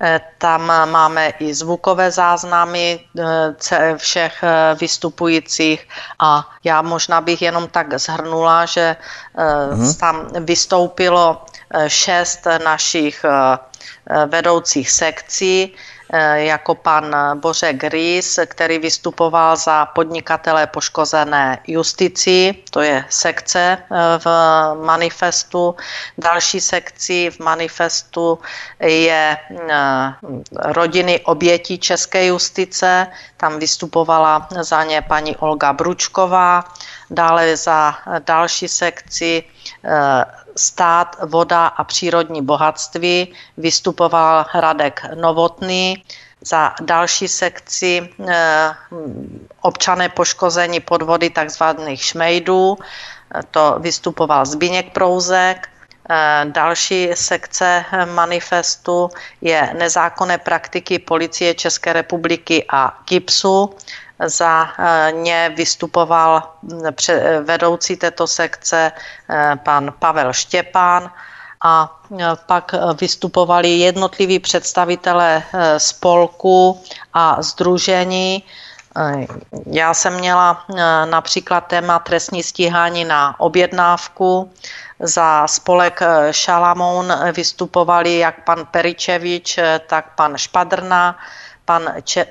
E, 0.00 0.20
tam 0.38 0.72
máme 0.90 1.28
i 1.28 1.54
zvukové 1.54 2.10
záznamy 2.10 3.00
e, 3.00 3.96
všech 3.96 4.42
e, 4.42 4.74
vystupujících 4.74 5.88
a 6.18 6.50
já 6.64 6.82
možná 6.82 7.20
bych 7.20 7.42
jenom 7.42 7.68
tak 7.68 7.98
zhrnula, 7.98 8.66
že 8.66 8.96
mhm. 9.72 9.94
tam 9.94 10.26
vystoupilo 10.44 11.44
šest 11.86 12.46
našich 12.64 13.24
vedoucích 14.26 14.90
sekcí 14.90 15.74
jako 16.34 16.74
pan 16.74 17.16
Bořek 17.40 17.84
Rýs, 17.84 18.38
který 18.46 18.78
vystupoval 18.78 19.56
za 19.56 19.86
podnikatele 19.86 20.66
poškozené 20.66 21.58
justici, 21.66 22.54
to 22.70 22.80
je 22.80 23.04
sekce 23.08 23.78
eh, 23.78 23.96
v 24.18 24.26
manifestu. 24.84 25.76
Další 26.18 26.60
sekcí 26.60 27.30
v 27.30 27.40
manifestu 27.40 28.38
je 28.80 29.36
eh, 29.36 30.14
rodiny 30.54 31.20
obětí 31.20 31.78
české 31.78 32.26
justice, 32.26 33.06
tam 33.36 33.58
vystupovala 33.58 34.48
za 34.60 34.84
ně 34.84 35.02
paní 35.02 35.36
Olga 35.36 35.72
Bručková, 35.72 36.64
dále 37.10 37.56
za 37.56 37.94
další 38.18 38.68
sekci 38.68 39.44
stát, 40.56 41.16
voda 41.22 41.66
a 41.66 41.84
přírodní 41.84 42.42
bohatství 42.42 43.34
vystupoval 43.56 44.46
Radek 44.54 45.02
Novotný. 45.14 46.04
Za 46.40 46.74
další 46.80 47.28
sekci 47.28 48.08
eh, 48.28 48.74
občané 49.60 50.08
poškození 50.08 50.80
podvody 50.80 51.30
tzv. 51.30 51.64
šmejdů, 51.94 52.78
to 53.50 53.76
vystupoval 53.80 54.46
Zbigněk 54.46 54.92
Prouzek. 54.92 55.68
Eh, 56.10 56.44
další 56.44 57.10
sekce 57.14 57.84
manifestu 58.14 59.10
je 59.40 59.74
nezákonné 59.78 60.38
praktiky 60.38 60.98
policie 60.98 61.54
České 61.54 61.92
republiky 61.92 62.64
a 62.68 62.98
KIPSu. 63.04 63.74
Za 64.24 64.68
eh, 64.78 65.12
ně 65.12 65.52
vystupoval 65.56 66.42
hm, 66.62 66.80
vedoucí 67.44 67.96
této 67.96 68.26
sekce 68.26 68.92
eh, 69.30 69.56
pan 69.62 69.92
Pavel 69.98 70.32
Štěpán 70.32 71.10
a 71.64 72.00
eh, 72.20 72.24
pak 72.46 72.74
vystupovali 73.00 73.68
jednotliví 73.68 74.38
představitelé 74.38 75.42
spolku 75.78 76.82
a 77.14 77.42
združení. 77.42 78.42
Já 79.66 79.94
jsem 79.94 80.14
měla 80.14 80.64
například 81.04 81.60
téma 81.60 81.98
trestní 81.98 82.42
stíhání 82.42 83.04
na 83.04 83.40
objednávku. 83.40 84.50
Za 85.00 85.46
spolek 85.46 86.00
Šalamoun 86.30 87.12
vystupovali 87.32 88.18
jak 88.18 88.44
pan 88.44 88.66
Peričevič, 88.70 89.58
tak 89.86 90.14
pan 90.14 90.36
Špadrna 90.36 91.16
Pan 91.66 91.82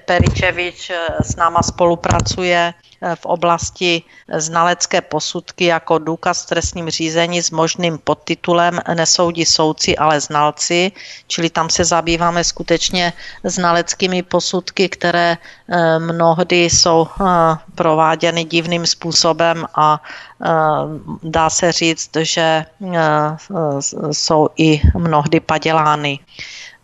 Peričevič 0.08 0.90
eh, 0.90 1.20
s 1.20 1.36
náma 1.36 1.60
spolupracuje 1.60 2.72
eh, 2.72 3.16
v 3.16 3.26
oblasti 3.26 4.02
znalecké 4.32 5.02
posudky 5.02 5.66
jako 5.66 5.98
důkaz 6.00 6.44
v 6.44 6.50
trestním 6.50 6.90
řízení 6.90 7.44
s 7.44 7.52
možným 7.52 7.98
podtitulem 7.98 8.80
Nesoudí 8.96 9.46
soudci, 9.46 9.98
ale 9.98 10.20
znalci, 10.20 10.92
čili 11.28 11.50
tam 11.50 11.70
se 11.70 11.84
zabýváme 11.84 12.44
skutečně 12.44 13.14
znaleckými 13.44 14.24
posudky, 14.24 14.90
které 14.90 15.38
eh, 15.38 16.00
mnohdy 16.00 16.64
jsou 16.72 17.08
prováděny 17.76 18.44
divným 18.44 18.88
způsobem 18.88 19.66
a 19.76 20.02
dá 21.24 21.50
se 21.50 21.72
říct, 21.72 22.10
že 22.22 22.66
jsou 24.12 24.50
i 24.58 24.82
mnohdy 24.98 25.40
padělány. 25.40 26.20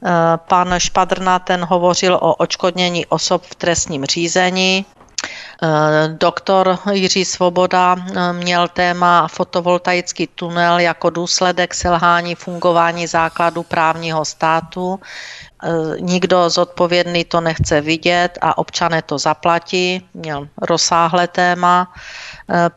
Eh, 0.06 0.38
pan 0.48 0.74
Špadrna 0.78 1.40
ten 1.40 1.66
hovořil 1.66 2.16
o 2.16 2.36
očkodnění 2.36 3.06
osob 3.06 3.44
v 3.46 3.56
trestním 3.56 4.06
řízení. 4.06 4.86
Eh, 5.64 6.08
doktor 6.08 6.78
Jiří 6.92 7.26
Svoboda 7.26 7.96
eh, 7.96 8.34
měl 8.34 8.68
téma 8.68 9.28
fotovoltaický 9.28 10.28
tunel 10.28 10.80
jako 10.80 11.10
důsledek 11.10 11.74
selhání 11.74 12.36
fungování 12.36 13.08
základu 13.08 13.64
právního 13.64 14.26
státu. 14.26 15.00
Nikdo 16.00 16.50
zodpovědný 16.50 17.26
to 17.26 17.42
nechce 17.42 17.82
vidět 17.82 18.38
a 18.42 18.58
občané 18.58 19.02
to 19.02 19.18
zaplatí. 19.18 20.08
Měl 20.14 20.48
rozsáhlé 20.62 21.28
téma. 21.28 21.94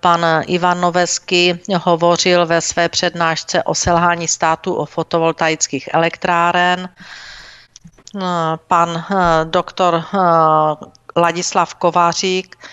Pan 0.01 0.27
Ivan 0.47 0.81
Novesky 0.81 1.61
hovořil 1.81 2.47
ve 2.47 2.61
své 2.61 2.89
přednášce 2.89 3.63
o 3.63 3.75
selhání 3.75 4.29
státu 4.29 4.75
o 4.75 4.87
fotovoltaických 4.87 5.89
elektráren. 5.93 6.89
Pan 8.69 9.05
eh, 9.11 9.45
doktor 9.45 9.95
eh, 9.95 10.19
Ladislav 11.17 11.75
Kovářík, 11.75 12.57
eh, 12.57 12.67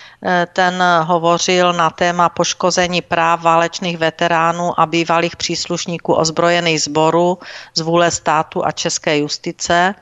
ten 0.52 0.82
hovořil 1.02 1.72
na 1.72 1.90
téma 1.90 2.28
poškození 2.28 3.02
práv 3.02 3.42
válečných 3.42 3.98
veteránů 3.98 4.80
a 4.80 4.86
bývalých 4.86 5.36
příslušníků 5.36 6.14
ozbrojených 6.14 6.82
sborů 6.82 7.38
z 7.74 7.80
vůle 7.80 8.10
státu 8.10 8.66
a 8.66 8.72
české 8.72 9.18
justice. 9.18 9.94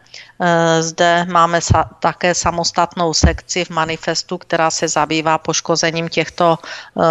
Eh, 0.43 0.83
zde 0.83 1.27
máme 1.29 1.61
také 2.01 2.35
samostatnou 2.35 3.15
sekci 3.15 3.65
v 3.65 3.71
manifestu, 3.71 4.39
která 4.39 4.71
se 4.71 4.89
zabývá 4.89 5.39
poškozením 5.39 6.09
těchto 6.09 6.59
eh, 6.59 7.03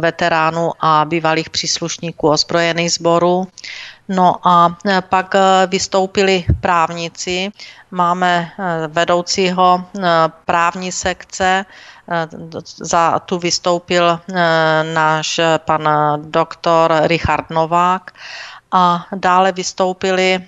veteránů 0.00 0.72
a 0.80 1.04
bývalých 1.04 1.50
příslušníků 1.50 2.28
ozbrojených 2.28 2.92
sborů. 2.92 3.46
No 4.08 4.36
a 4.48 4.76
eh, 4.86 5.02
pak 5.08 5.34
vystoupili 5.66 6.44
právníci. 6.60 7.50
Máme 7.90 8.50
vedoucího 8.88 9.84
právní 10.44 10.92
sekce, 10.92 11.64
za 12.76 13.18
tu 13.18 13.38
vystoupil 13.38 14.20
náš 14.92 15.40
pan 15.58 15.88
doktor 16.16 16.92
Richard 17.02 17.50
Novák 17.50 18.10
a 18.72 19.06
dále 19.16 19.52
vystoupili 19.52 20.40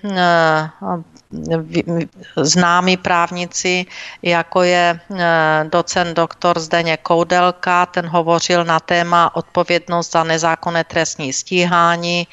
známí 2.36 2.96
právníci, 2.96 3.86
jako 4.22 4.62
je 4.62 5.00
eh, 5.10 5.64
docent 5.70 6.14
doktor 6.14 6.58
Zdeně 6.58 6.96
Koudelka, 6.96 7.86
ten 7.86 8.06
hovořil 8.06 8.64
na 8.64 8.80
téma 8.80 9.36
odpovědnost 9.36 10.12
za 10.12 10.24
nezákonné 10.24 10.84
trestní 10.84 11.32
stíhání. 11.32 12.26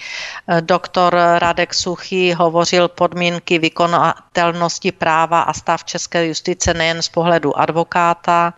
Eh, 0.47 0.61
doktor 0.61 1.15
Radek 1.37 1.73
Suchý 1.73 2.33
hovořil 2.33 2.87
podmínky 2.87 3.59
vykonatelnosti 3.59 4.91
práva 4.91 5.41
a 5.41 5.53
stav 5.53 5.83
české 5.83 6.27
justice 6.27 6.73
nejen 6.73 7.01
z 7.01 7.09
pohledu 7.09 7.59
advokáta. 7.59 8.53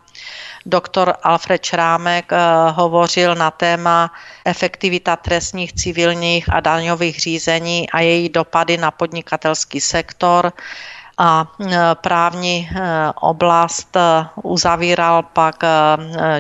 Doktor 0.70 1.14
Alfred 1.24 1.66
Šrámek 1.66 2.32
eh, 2.34 2.38
hovořil 2.72 3.36
na 3.36 3.52
téma 3.52 4.12
efektivita 4.46 5.16
trestních, 5.16 5.74
civilních 5.74 6.54
a 6.54 6.60
daňových 6.60 7.20
řízení 7.20 7.90
a 7.90 8.00
její 8.00 8.30
dopady 8.30 8.78
na 8.78 8.92
podnikatelský 8.92 9.82
sektor. 9.82 10.54
A 11.18 11.52
eh, 11.62 11.78
právní 11.94 12.70
eh, 12.70 12.80
oblast 13.22 13.98
uzavíral 14.44 15.24
pak 15.24 15.56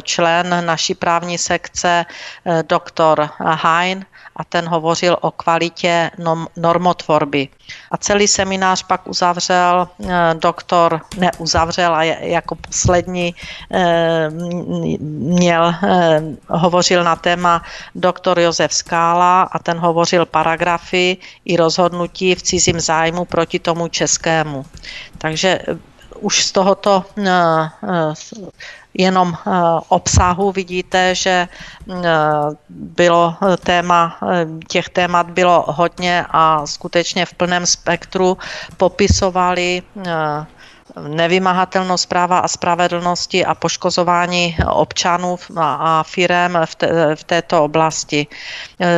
člen 0.03 0.65
naší 0.65 0.95
právní 0.95 1.37
sekce 1.37 2.05
doktor 2.67 3.29
Hein 3.39 4.05
a 4.39 4.43
ten 4.43 4.67
hovořil 4.67 5.17
o 5.21 5.31
kvalitě 5.31 6.11
normotvorby. 6.57 7.47
A 7.91 7.97
celý 7.97 8.27
seminář 8.27 8.83
pak 8.83 9.07
uzavřel 9.07 9.87
eh, 10.03 10.35
doktor, 10.39 11.01
ne 11.17 11.31
uzavřel, 11.37 11.95
a 11.95 12.03
jako 12.03 12.55
poslední 12.55 13.35
eh, 13.71 14.29
měl, 14.99 15.75
eh, 15.83 16.21
hovořil 16.49 17.03
na 17.03 17.15
téma 17.15 17.63
doktor 17.95 18.39
Josef 18.39 18.73
Skála 18.73 19.41
a 19.41 19.59
ten 19.59 19.77
hovořil 19.77 20.25
paragrafy 20.25 21.17
i 21.45 21.57
rozhodnutí 21.57 22.35
v 22.35 22.41
cizím 22.41 22.79
zájmu 22.79 23.25
proti 23.25 23.59
tomu 23.59 23.87
českému. 23.87 24.65
Takže 25.17 25.59
už 26.21 26.43
z 26.45 26.51
tohoto 26.51 27.05
jenom 28.93 29.37
obsahu 29.87 30.51
vidíte, 30.51 31.15
že 31.15 31.47
bylo 32.69 33.35
téma, 33.63 34.17
těch 34.67 34.89
témat 34.89 35.29
bylo 35.29 35.65
hodně 35.67 36.25
a 36.29 36.67
skutečně 36.67 37.25
v 37.25 37.33
plném 37.33 37.65
spektru 37.65 38.37
popisovali 38.77 39.83
nevymahatelnost 41.07 42.09
práva 42.09 42.39
a 42.39 42.47
spravedlnosti 42.47 43.45
a 43.45 43.55
poškozování 43.55 44.57
občanů 44.71 45.37
a 45.57 46.03
firem 46.03 46.59
v, 46.65 46.75
te, 46.75 47.15
v 47.15 47.23
této 47.23 47.63
oblasti. 47.63 48.27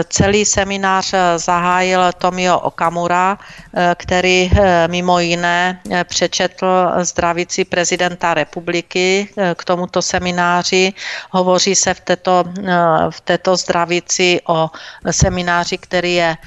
Celý 0.10 0.46
seminář 0.46 1.14
zahájil 1.36 2.02
Tomio 2.18 2.60
Okamura, 2.60 3.38
který 3.96 4.52
mimo 4.88 5.20
jiné 5.20 5.82
přečetl 6.04 6.92
zdravici 7.02 7.66
prezidenta 7.66 8.34
republiky 8.34 9.30
k 9.56 9.66
tomuto 9.66 10.02
semináři. 10.02 10.94
Hovoří 11.32 11.76
se 11.76 11.94
v 11.94 12.00
této, 12.00 12.44
v 13.10 13.22
této 13.22 13.56
zdravici 13.56 14.40
o 14.48 14.70
semináři, 15.12 15.78
který 15.78 16.16
je 16.16 16.38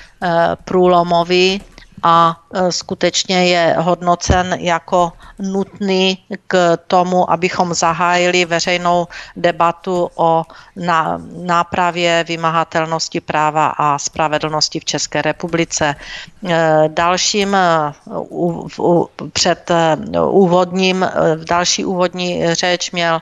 průlomový 0.65 1.63
a 2.05 2.37
e, 2.55 2.73
skutečně 2.73 3.47
je 3.47 3.77
hodnocen 3.79 4.57
jako 4.61 5.13
nutný 5.39 6.19
k 6.47 6.77
tomu, 6.87 7.31
abychom 7.31 7.75
zahájili 7.75 8.45
veřejnou 8.45 9.07
debatu 9.37 10.11
o 10.15 10.45
nápravě 11.47 12.25
vymahatelnosti 12.29 13.21
práva 13.21 13.67
a 13.67 13.99
spravedlnosti 13.99 14.81
v 14.81 14.85
České 14.85 15.23
republice. 15.23 15.95
E, 16.49 16.85
dalším 16.89 17.55
e, 17.55 17.93
před 19.33 19.71
úvodním, 20.31 21.07
další 21.49 21.85
úvodní 21.85 22.55
řeč 22.55 22.91
měl 22.91 23.21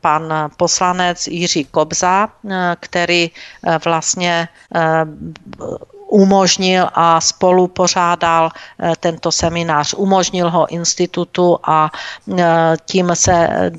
pan 0.00 0.50
poslanec 0.56 1.26
Jiří 1.26 1.64
Kobza, 1.64 2.28
který 2.80 3.30
vlastně 3.84 4.48
umožnil 6.08 6.88
a 6.94 7.20
spolu 7.20 7.68
pořádal 7.68 8.50
eh, 8.50 8.92
tento 9.00 9.32
seminář. 9.32 9.94
Umožnil 9.94 10.50
ho 10.50 10.66
institutu 10.66 11.58
a 11.62 11.90
eh, 12.38 12.76
tím 12.84 13.10
se 13.14 13.32
eh, 13.32 13.70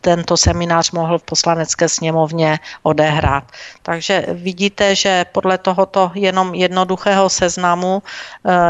tento 0.00 0.36
seminář 0.36 0.90
mohl 0.90 1.18
v 1.18 1.22
poslanecké 1.22 1.88
sněmovně 1.88 2.58
odehrát. 2.82 3.44
Takže 3.82 4.26
vidíte, 4.32 4.94
že 4.94 5.26
podle 5.32 5.58
tohoto 5.58 6.10
jenom 6.14 6.54
jednoduchého 6.54 7.28
seznamu 7.28 8.02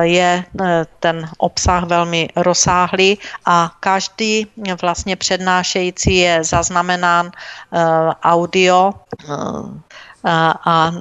je 0.00 0.44
ten 1.00 1.28
obsah 1.38 1.84
velmi 1.84 2.28
rozsáhlý 2.36 3.18
a 3.46 3.70
každý 3.80 4.46
vlastně 4.82 5.16
přednášející 5.16 6.16
je 6.16 6.44
zaznamenán 6.44 7.30
audio 8.22 8.92
a 10.24 10.92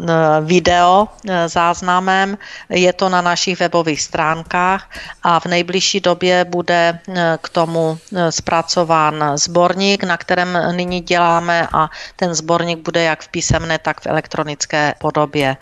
video 0.42 1.08
e, 1.24 1.50
záznamem. 1.50 2.38
Je 2.70 2.94
to 2.94 3.10
na 3.10 3.22
našich 3.22 3.60
webových 3.60 4.02
stránkách 4.02 4.90
a 5.24 5.40
v 5.40 5.46
nejbližší 5.46 6.00
době 6.00 6.46
bude 6.46 7.00
e, 7.00 7.38
k 7.42 7.50
tomu 7.50 7.98
e, 8.16 8.32
zpracován 8.32 9.32
sborník, 9.36 10.04
na 10.04 10.18
kterém 10.18 10.76
nyní 10.76 11.02
děláme 11.02 11.68
a 11.74 11.90
ten 12.16 12.36
sborník 12.36 12.80
bude 12.80 13.04
jak 13.04 13.22
v 13.24 13.28
písemné, 13.28 13.80
tak 13.80 14.02
v 14.02 14.08
elektronické 14.08 14.94
podobě. 15.00 15.58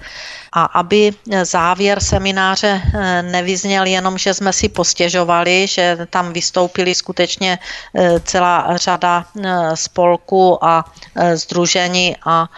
A 0.54 0.64
aby 0.66 1.14
závěr 1.44 2.00
semináře 2.00 2.82
nevyzněl 3.22 3.86
jenom, 3.86 4.18
že 4.18 4.34
jsme 4.34 4.54
si 4.54 4.70
postěžovali, 4.70 5.68
že 5.68 5.98
tam 6.10 6.34
vystoupili 6.34 6.96
skutečně 6.96 7.60
celá 8.24 8.78
řada 8.78 9.26
spolků 9.76 10.66
a 10.66 10.86
združení 11.36 12.16
a 12.26 12.50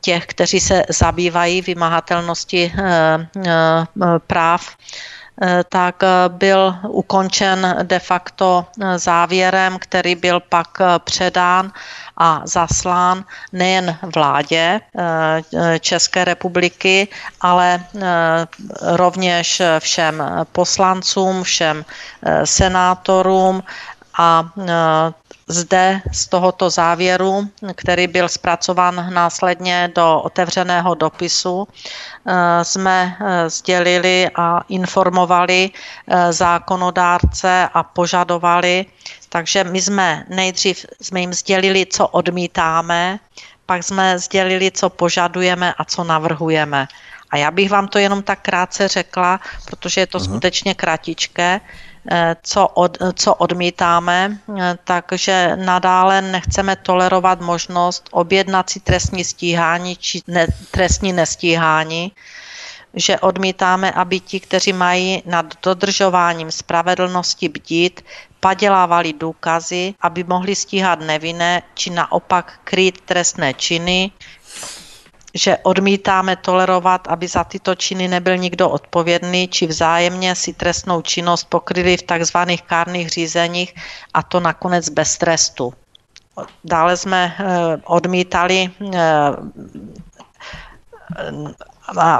těch, 0.00 0.26
kteří 0.26 0.60
se 0.60 0.82
zabývají 0.88 1.62
vymahatelnosti 1.62 2.72
eh, 2.78 3.28
eh, 3.46 3.86
práv 4.26 4.62
eh, 4.70 5.15
tak 5.68 6.02
byl 6.28 6.76
ukončen 6.88 7.76
de 7.82 7.98
facto 7.98 8.66
závěrem, 8.96 9.78
který 9.78 10.14
byl 10.14 10.40
pak 10.40 10.78
předán 10.98 11.72
a 12.16 12.40
zaslán 12.44 13.24
nejen 13.52 13.98
vládě 14.14 14.80
České 15.80 16.24
republiky, 16.24 17.08
ale 17.40 17.84
rovněž 18.82 19.62
všem 19.78 20.22
poslancům, 20.52 21.42
všem 21.42 21.84
senátorům 22.44 23.62
a 24.18 24.44
zde 25.48 26.02
z 26.12 26.28
tohoto 26.28 26.70
závěru, 26.70 27.48
který 27.74 28.06
byl 28.06 28.28
zpracován 28.28 29.14
následně 29.14 29.90
do 29.94 30.20
otevřeného 30.20 30.94
dopisu, 30.94 31.68
eh, 32.26 32.64
jsme 32.64 33.16
eh, 33.20 33.50
sdělili 33.50 34.30
a 34.34 34.60
informovali 34.68 35.70
eh, 35.70 36.32
zákonodárce 36.32 37.68
a 37.74 37.82
požadovali, 37.82 38.86
takže 39.28 39.64
my 39.64 39.82
jsme 39.82 40.24
nejdřív 40.28 40.86
jsme 41.00 41.20
jim 41.20 41.34
sdělili, 41.34 41.86
co 41.86 42.08
odmítáme, 42.08 43.18
pak 43.66 43.84
jsme 43.84 44.18
sdělili, 44.18 44.70
co 44.70 44.90
požadujeme 44.90 45.74
a 45.78 45.84
co 45.84 46.04
navrhujeme. 46.04 46.88
A 47.30 47.36
já 47.36 47.50
bych 47.50 47.70
vám 47.70 47.88
to 47.88 47.98
jenom 47.98 48.22
tak 48.22 48.42
krátce 48.42 48.88
řekla, 48.88 49.40
protože 49.66 50.00
je 50.00 50.06
to 50.06 50.18
uh-huh. 50.18 50.24
skutečně 50.24 50.74
kratičké. 50.74 51.60
Co, 52.42 52.68
od, 52.68 52.98
co 53.14 53.34
odmítáme, 53.34 54.38
takže 54.84 55.52
nadále 55.56 56.22
nechceme 56.22 56.76
tolerovat 56.76 57.40
možnost 57.40 58.08
objednat 58.12 58.70
si 58.70 58.80
trestní 58.80 59.24
stíhání 59.24 59.96
či 59.96 60.20
ne, 60.26 60.46
trestní 60.70 61.12
nestíhání, 61.12 62.12
že 62.94 63.18
odmítáme, 63.18 63.92
aby 63.92 64.20
ti, 64.20 64.40
kteří 64.40 64.72
mají 64.72 65.22
nad 65.26 65.46
dodržováním 65.62 66.50
spravedlnosti 66.50 67.48
bdít, 67.48 68.04
padělávali 68.40 69.12
důkazy, 69.12 69.94
aby 70.00 70.24
mohli 70.24 70.54
stíhat 70.54 71.00
nevinné 71.00 71.62
či 71.74 71.90
naopak 71.90 72.60
krýt 72.64 73.00
trestné 73.00 73.54
činy, 73.54 74.10
že 75.36 75.58
odmítáme 75.62 76.36
tolerovat, 76.36 77.08
aby 77.08 77.28
za 77.28 77.44
tyto 77.44 77.74
činy 77.74 78.08
nebyl 78.08 78.36
nikdo 78.36 78.70
odpovědný, 78.70 79.48
či 79.48 79.66
vzájemně 79.66 80.34
si 80.34 80.52
trestnou 80.52 81.02
činnost 81.02 81.44
pokryli 81.44 81.96
v 81.96 82.02
takzvaných 82.02 82.62
kárných 82.62 83.08
řízeních 83.08 83.74
a 84.14 84.22
to 84.22 84.40
nakonec 84.40 84.88
bez 84.88 85.18
trestu. 85.18 85.74
Dále 86.64 86.96
jsme 86.96 87.36
eh, 87.38 87.44
odmítali 87.84 88.70
eh, 88.94 88.98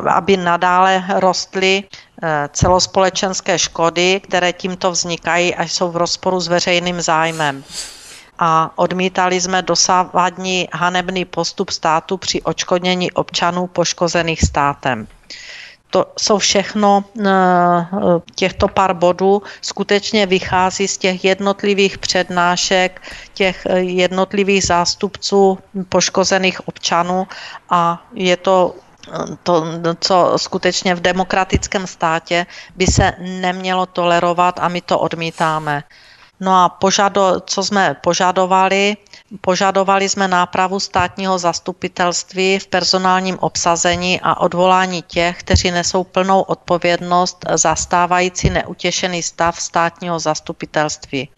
aby 0.08 0.36
nadále 0.36 1.04
rostly 1.18 1.84
eh, 1.84 2.48
celospolečenské 2.52 3.58
škody, 3.58 4.20
které 4.20 4.52
tímto 4.52 4.90
vznikají 4.90 5.54
a 5.54 5.62
jsou 5.62 5.90
v 5.90 5.96
rozporu 5.96 6.40
s 6.40 6.48
veřejným 6.48 7.00
zájmem 7.00 7.64
a 8.38 8.70
odmítali 8.76 9.40
jsme 9.40 9.62
dosávadní 9.62 10.68
hanebný 10.72 11.24
postup 11.24 11.70
státu 11.70 12.16
při 12.16 12.42
očkodnění 12.42 13.12
občanů 13.12 13.66
poškozených 13.66 14.42
státem. 14.42 15.06
To 15.90 16.06
jsou 16.18 16.38
všechno 16.38 17.04
eh, 17.26 17.30
těchto 18.34 18.68
pár 18.68 18.94
bodů 18.94 19.42
skutečně 19.62 20.26
vychází 20.26 20.88
z 20.88 20.98
těch 20.98 21.24
jednotlivých 21.24 21.98
přednášek, 21.98 23.00
těch 23.34 23.66
eh, 23.66 23.78
jednotlivých 23.78 24.64
zástupců 24.64 25.58
poškozených 25.88 26.68
občanů 26.68 27.26
a 27.70 28.02
je 28.14 28.36
to 28.36 28.74
eh, 29.08 29.36
to, 29.42 29.64
co 30.00 30.32
skutečně 30.36 30.94
v 30.94 31.00
demokratickém 31.00 31.86
státě 31.86 32.46
by 32.76 32.86
se 32.86 33.12
nemělo 33.18 33.86
tolerovat 33.86 34.58
a 34.60 34.68
my 34.68 34.80
to 34.80 34.98
odmítáme. 34.98 35.82
No 36.40 36.64
a 36.64 36.68
požado, 36.68 37.40
co 37.46 37.64
jsme 37.64 37.96
požadovali, 38.02 38.96
požadovali 39.40 40.08
jsme 40.08 40.28
nápravu 40.28 40.80
státního 40.80 41.38
zastupitelství 41.38 42.58
v 42.58 42.66
personálním 42.66 43.38
obsazení 43.38 44.20
a 44.20 44.40
odvolání 44.40 45.02
těch, 45.02 45.38
kteří 45.38 45.70
nesou 45.70 46.04
plnou 46.04 46.40
odpovědnost 46.40 47.44
za 47.54 47.74
stávající 47.76 48.50
neutěšený 48.50 49.22
stav 49.22 49.60
státního 49.60 50.18
zastupitelství. 50.18 51.28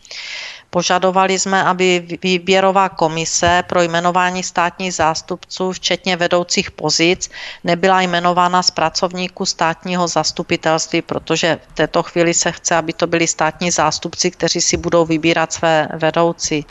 Požadovali 0.70 1.38
jsme, 1.38 1.64
aby 1.64 2.18
výběrová 2.22 2.88
komise 2.88 3.62
pro 3.66 3.82
jmenování 3.82 4.42
státních 4.42 4.94
zástupců, 4.94 5.72
včetně 5.72 6.16
vedoucích 6.16 6.70
pozic, 6.70 7.30
nebyla 7.64 8.00
jmenována 8.00 8.62
z 8.62 8.70
pracovníků 8.70 9.46
státního 9.46 10.08
zastupitelství, 10.08 11.02
protože 11.02 11.58
v 11.68 11.74
této 11.74 12.02
chvíli 12.02 12.34
se 12.34 12.52
chce, 12.52 12.76
aby 12.76 12.92
to 12.92 13.06
byli 13.06 13.26
státní 13.26 13.70
zástupci, 13.70 14.30
kteří 14.30 14.60
si 14.60 14.76
budou 14.76 15.04
vybírat 15.04 15.52
své 15.52 15.88
vedoucí. 15.94 16.66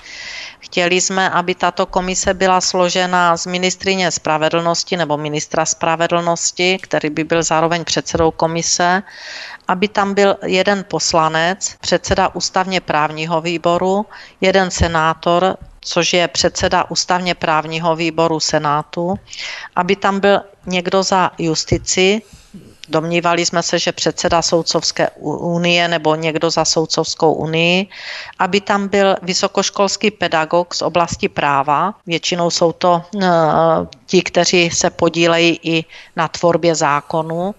Chtěli 0.59 1.01
jsme, 1.01 1.29
aby 1.29 1.55
tato 1.55 1.85
komise 1.85 2.33
byla 2.33 2.61
složena 2.61 3.37
z 3.37 3.45
ministrině 3.45 4.11
spravedlnosti 4.11 4.97
nebo 4.97 5.17
ministra 5.17 5.65
spravedlnosti, 5.65 6.77
který 6.81 7.09
by 7.09 7.23
byl 7.23 7.43
zároveň 7.43 7.83
předsedou 7.83 8.31
komise 8.31 9.03
aby 9.67 9.87
tam 9.87 10.13
byl 10.13 10.35
jeden 10.45 10.85
poslanec, 10.87 11.75
předseda 11.81 12.35
ústavně 12.35 12.81
právního 12.81 13.41
výboru, 13.41 14.05
jeden 14.41 14.71
senátor, 14.71 15.57
což 15.81 16.13
je 16.13 16.27
předseda 16.27 16.91
ústavně 16.91 17.35
právního 17.35 17.95
výboru 17.95 18.39
Senátu, 18.39 19.15
aby 19.75 19.95
tam 19.95 20.19
byl 20.19 20.41
někdo 20.65 21.03
za 21.03 21.31
justici, 21.37 22.21
Domnívali 22.89 23.45
jsme 23.45 23.63
se, 23.63 23.79
že 23.79 23.91
předseda 23.91 24.41
Soudcovské 24.41 25.09
unie 25.19 25.87
nebo 25.87 26.15
někdo 26.15 26.49
za 26.49 26.65
Soudcovskou 26.65 27.33
unii, 27.33 27.87
aby 28.39 28.61
tam 28.61 28.87
byl 28.87 29.15
vysokoškolský 29.21 30.11
pedagog 30.11 30.73
z 30.75 30.81
oblasti 30.81 31.29
práva. 31.29 31.93
Většinou 32.05 32.49
jsou 32.49 32.71
to 32.71 33.01
uh, 33.15 33.21
ti, 34.05 34.21
kteří 34.21 34.69
se 34.69 34.89
podílejí 34.89 35.59
i 35.63 35.85
na 36.15 36.27
tvorbě 36.27 36.75
zákonu. 36.75 37.55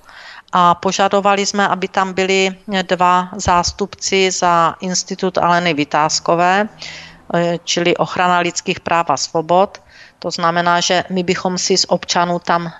A 0.53 0.75
požadovali 0.75 1.47
jsme, 1.47 1.69
aby 1.69 1.89
tam 1.89 2.13
byli 2.13 2.57
dva 2.83 3.29
zástupci 3.37 4.31
za 4.31 4.75
Institut 4.81 5.39
Aleny 5.39 5.75
Vytázkové, 5.75 6.69
eh, 6.69 7.59
čili 7.65 7.97
ochrana 7.97 8.39
lidských 8.39 8.81
práv 8.81 9.11
a 9.11 9.17
svobod, 9.17 9.83
to 10.19 10.31
znamená, 10.31 10.81
že 10.81 11.05
my 11.11 11.23
bychom 11.23 11.59
si 11.59 11.77
z 11.77 11.87
občanů 11.89 12.39
tam 12.39 12.67
eh, 12.67 12.73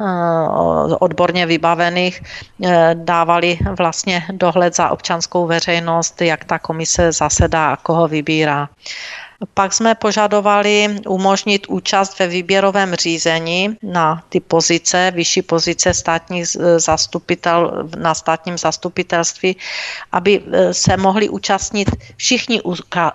odborně 1.01 1.47
vybavených 1.47 2.23
eh, 2.23 2.95
dávali 2.95 3.59
vlastně 3.79 4.27
dohled 4.33 4.77
za 4.77 4.89
občanskou 4.91 5.47
veřejnost, 5.47 6.23
jak 6.23 6.45
ta 6.45 6.59
komise 6.59 7.13
zasedá 7.13 7.73
a 7.73 7.77
koho 7.77 8.09
vybírá. 8.09 8.69
Pak 9.55 9.73
jsme 9.73 9.95
požadovali 9.95 10.99
umožnit 11.09 11.67
účast 11.69 12.19
ve 12.19 12.27
výběrovém 12.27 12.95
řízení 12.95 13.77
na 13.83 14.23
ty 14.29 14.41
pozice, 14.41 15.13
vyšší 15.15 15.43
pozice 15.43 15.95
státních 15.95 16.47
zastupitel, 16.77 17.89
na 17.97 18.15
státním 18.15 18.59
zastupitelství, 18.59 19.57
aby 20.13 20.43
e, 20.53 20.75
se 20.75 20.97
mohli 20.97 21.29
účastnit 21.29 21.91
všichni 22.17 22.63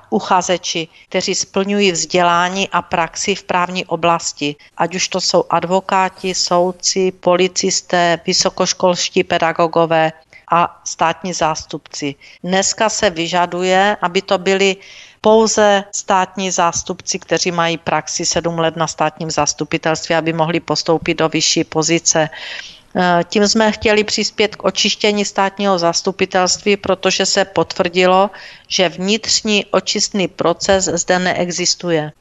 uchazeči, 0.09 0.87
kteří 1.09 1.35
splňují 1.35 1.91
vzdělání 1.91 2.69
a 2.69 2.81
praxi 2.81 3.35
v 3.35 3.43
právní 3.43 3.85
oblasti, 3.85 4.55
ať 4.77 4.95
už 4.95 5.07
to 5.07 5.21
jsou 5.21 5.43
advokáti, 5.49 6.35
soudci, 6.35 7.11
policisté, 7.11 8.19
vysokoškolští 8.25 9.23
pedagogové 9.23 10.11
a 10.51 10.81
státní 10.85 11.33
zástupci. 11.33 12.15
Dneska 12.43 12.89
se 12.89 13.09
vyžaduje, 13.09 13.97
aby 14.01 14.21
to 14.21 14.37
byli 14.37 14.75
pouze 15.23 15.83
státní 15.91 16.51
zástupci, 16.51 17.19
kteří 17.19 17.51
mají 17.51 17.77
praxi 17.77 18.25
sedm 18.25 18.59
let 18.59 18.75
na 18.75 18.87
státním 18.87 19.31
zastupitelství, 19.31 20.15
aby 20.15 20.33
mohli 20.33 20.59
postoupit 20.59 21.15
do 21.15 21.29
vyšší 21.29 21.63
pozice. 21.63 22.29
Eh, 22.95 23.23
tím 23.29 23.47
jsme 23.47 23.71
chtěli 23.71 24.03
přispět 24.03 24.55
k 24.55 24.63
očištění 24.63 25.25
státního 25.25 25.79
zastupitelství, 25.79 26.77
protože 26.77 27.25
se 27.25 27.45
potvrdilo, 27.45 28.29
že 28.67 28.89
vnitřní 28.89 29.65
očistný 29.71 30.27
proces 30.27 30.85
zde 30.85 31.19
neexistuje. 31.19 32.11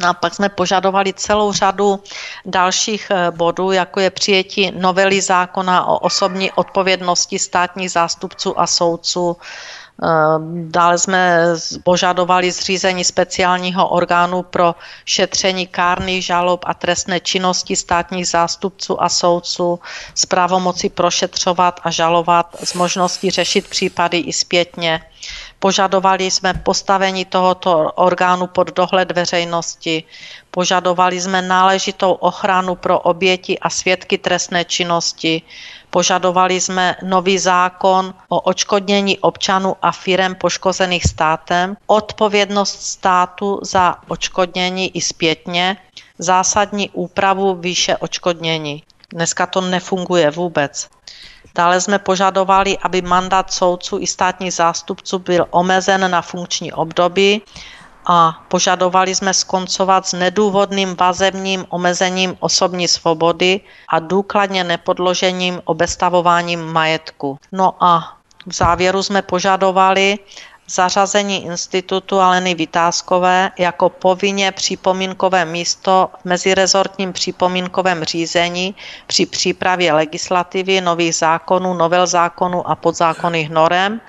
No 0.00 0.08
a 0.08 0.14
pak 0.14 0.34
jsme 0.34 0.48
požadovali 0.48 1.12
celou 1.12 1.52
řadu 1.52 2.00
dalších 2.44 3.08
eh, 3.10 3.30
bodů, 3.30 3.72
jako 3.72 4.00
je 4.00 4.10
přijetí 4.10 4.72
novely 4.76 5.20
zákona 5.20 5.86
o 5.86 5.98
osobní 5.98 6.52
odpovědnosti 6.52 7.38
státních 7.38 7.90
zástupců 7.90 8.60
a 8.60 8.66
soudců, 8.66 9.36
dále 10.68 10.98
jsme 10.98 11.40
požadovali 11.82 12.50
zřízení 12.52 13.04
speciálního 13.04 13.88
orgánu 13.88 14.42
pro 14.42 14.74
šetření 15.04 15.66
kárných 15.66 16.24
žalob 16.24 16.64
a 16.66 16.74
trestné 16.74 17.20
činnosti 17.20 17.76
státních 17.76 18.28
zástupců 18.28 19.02
a 19.02 19.08
soudců 19.08 19.80
s 20.14 20.26
pravomocí 20.26 20.88
prošetřovat 20.88 21.80
a 21.84 21.90
žalovat 21.90 22.56
s 22.64 22.74
možností 22.74 23.30
řešit 23.30 23.68
případy 23.68 24.18
i 24.18 24.32
zpětně. 24.32 25.00
Požadovali 25.58 26.30
jsme 26.30 26.54
postavení 26.54 27.24
tohoto 27.24 27.92
orgánu 27.94 28.46
pod 28.46 28.72
dohled 28.72 29.12
veřejnosti. 29.12 30.04
Požadovali 30.50 31.20
jsme 31.20 31.42
náležitou 31.42 32.12
ochranu 32.12 32.74
pro 32.74 33.00
oběti 33.00 33.58
a 33.58 33.70
svědky 33.70 34.18
trestné 34.18 34.64
činnosti. 34.64 35.42
Požadovali 35.90 36.60
jsme 36.60 36.96
nový 37.02 37.38
zákon 37.38 38.14
o 38.28 38.40
očkodnění 38.40 39.18
občanů 39.18 39.76
a 39.82 39.92
firem 39.92 40.34
poškozených 40.34 41.04
státem, 41.04 41.76
odpovědnost 41.86 42.82
státu 42.82 43.58
za 43.62 43.96
očkodnění 44.08 44.96
i 44.96 45.00
zpětně, 45.00 45.76
zásadní 46.18 46.90
úpravu 46.90 47.54
výše 47.54 47.96
očkodnění. 47.96 48.82
Dneska 49.12 49.46
to 49.46 49.60
nefunguje 49.60 50.30
vůbec. 50.30 50.88
Dále 51.54 51.80
jsme 51.80 51.98
požadovali, 51.98 52.78
aby 52.78 53.02
mandát 53.02 53.52
soudců 53.52 53.98
i 53.98 54.06
státních 54.06 54.54
zástupců 54.54 55.18
byl 55.18 55.46
omezen 55.50 56.10
na 56.10 56.22
funkční 56.22 56.72
období 56.72 57.42
a 58.10 58.42
požadovali 58.48 59.14
jsme 59.14 59.34
skoncovat 59.34 60.06
s 60.06 60.12
nedůvodným 60.12 60.96
vazebním 60.96 61.66
omezením 61.68 62.36
osobní 62.40 62.88
svobody 62.88 63.60
a 63.88 63.98
důkladně 63.98 64.64
nepodložením 64.64 65.62
obestavováním 65.64 66.72
majetku. 66.72 67.38
No 67.52 67.74
a 67.80 68.16
v 68.46 68.52
závěru 68.54 69.02
jsme 69.02 69.22
požadovali 69.22 70.18
zařazení 70.68 71.44
institutu 71.44 72.20
Aleny 72.20 72.54
Vytázkové 72.54 73.50
jako 73.58 73.88
povinně 73.88 74.52
připomínkové 74.52 75.44
místo 75.44 76.10
v 76.20 76.24
mezirezortním 76.24 77.12
připomínkovém 77.12 78.04
řízení 78.04 78.74
při 79.06 79.26
přípravě 79.26 79.92
legislativy, 79.92 80.80
nových 80.80 81.14
zákonů, 81.14 81.74
novel 81.74 82.06
zákonů 82.06 82.70
a 82.70 82.74
podzákonných 82.74 83.50
norem 83.50 84.00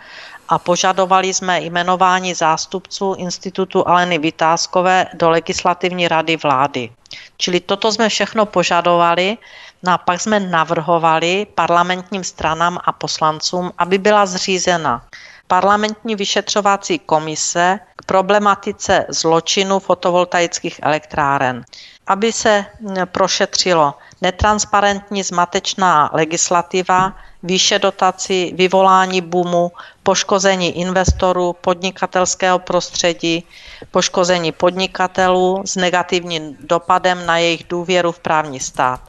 a 0.52 0.60
požadovali 0.60 1.34
jsme 1.34 1.62
jmenování 1.62 2.34
zástupců 2.34 3.16
Institutu 3.18 3.88
Aleny 3.88 4.18
Vytázkové 4.18 5.08
do 5.14 5.30
legislativní 5.30 6.08
rady 6.08 6.38
vlády. 6.38 6.92
Čili 7.38 7.60
toto 7.60 7.92
jsme 7.92 8.10
všechno 8.10 8.46
požadovali, 8.46 9.38
no 9.84 9.92
a 9.92 9.98
pak 9.98 10.22
jsme 10.22 10.40
navrhovali 10.40 11.48
parlamentním 11.56 12.24
stranám 12.24 12.80
a 12.84 12.92
poslancům, 12.92 13.72
aby 13.78 13.98
byla 13.98 14.26
zřízena 14.26 15.06
parlamentní 15.48 16.16
vyšetřovací 16.16 17.00
komise 17.00 17.80
k 17.96 18.06
problematice 18.06 19.06
zločinu 19.10 19.80
fotovoltaických 19.80 20.80
elektráren, 20.84 21.64
aby 22.08 22.32
se 22.32 22.66
prošetřilo 23.06 23.94
netransparentní 24.22 25.24
zmatečná 25.24 26.10
legislativa, 26.14 27.14
výše 27.44 27.80
dotací, 27.80 28.54
vyvolání 28.56 29.22
boomu, 29.22 29.72
poškození 30.04 30.80
investorů, 30.80 31.54
podnikatelského 31.62 32.60
prostředí, 32.60 33.44
poškození 33.92 34.52
podnikatelů 34.52 35.62
s 35.66 35.76
negativním 35.76 36.58
dopadem 36.60 37.26
na 37.26 37.38
jejich 37.38 37.64
důvěru 37.70 38.12
v 38.12 38.20
právní 38.20 38.60
stát. 38.60 39.00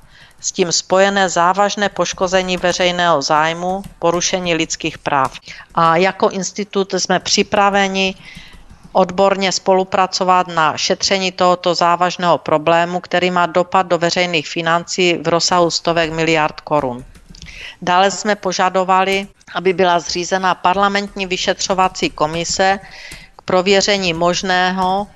S 0.41 0.53
tím 0.53 0.73
spojené 0.73 1.29
závažné 1.29 1.89
poškození 1.89 2.57
veřejného 2.57 3.23
zájmu, 3.23 3.83
porušení 3.99 4.55
lidských 4.55 4.99
práv. 4.99 5.39
A 5.75 5.97
jako 5.97 6.29
institut 6.29 6.95
jsme 6.95 7.21
připraveni 7.21 8.15
odborně 8.93 9.53
spolupracovat 9.53 10.47
na 10.49 10.77
šetření 10.77 11.33
tohoto 11.33 11.75
závažného 11.75 12.39
problému, 12.39 13.01
který 13.01 13.31
má 13.31 13.47
dopad 13.47 13.87
do 13.87 13.99
veřejných 13.99 14.49
financí 14.49 15.15
v 15.15 15.29
rozsahu 15.29 15.71
stovek 15.71 16.13
miliard 16.13 16.61
korun. 16.61 17.05
Dále 17.83 18.11
jsme 18.11 18.37
požadovali, 18.37 19.27
aby 19.55 19.73
byla 19.73 19.99
zřízena 20.01 20.55
parlamentní 20.55 21.27
vyšetřovací 21.27 22.11
komise 22.11 22.81
k 23.37 23.43
prověření 23.43 24.15
možného 24.15 25.07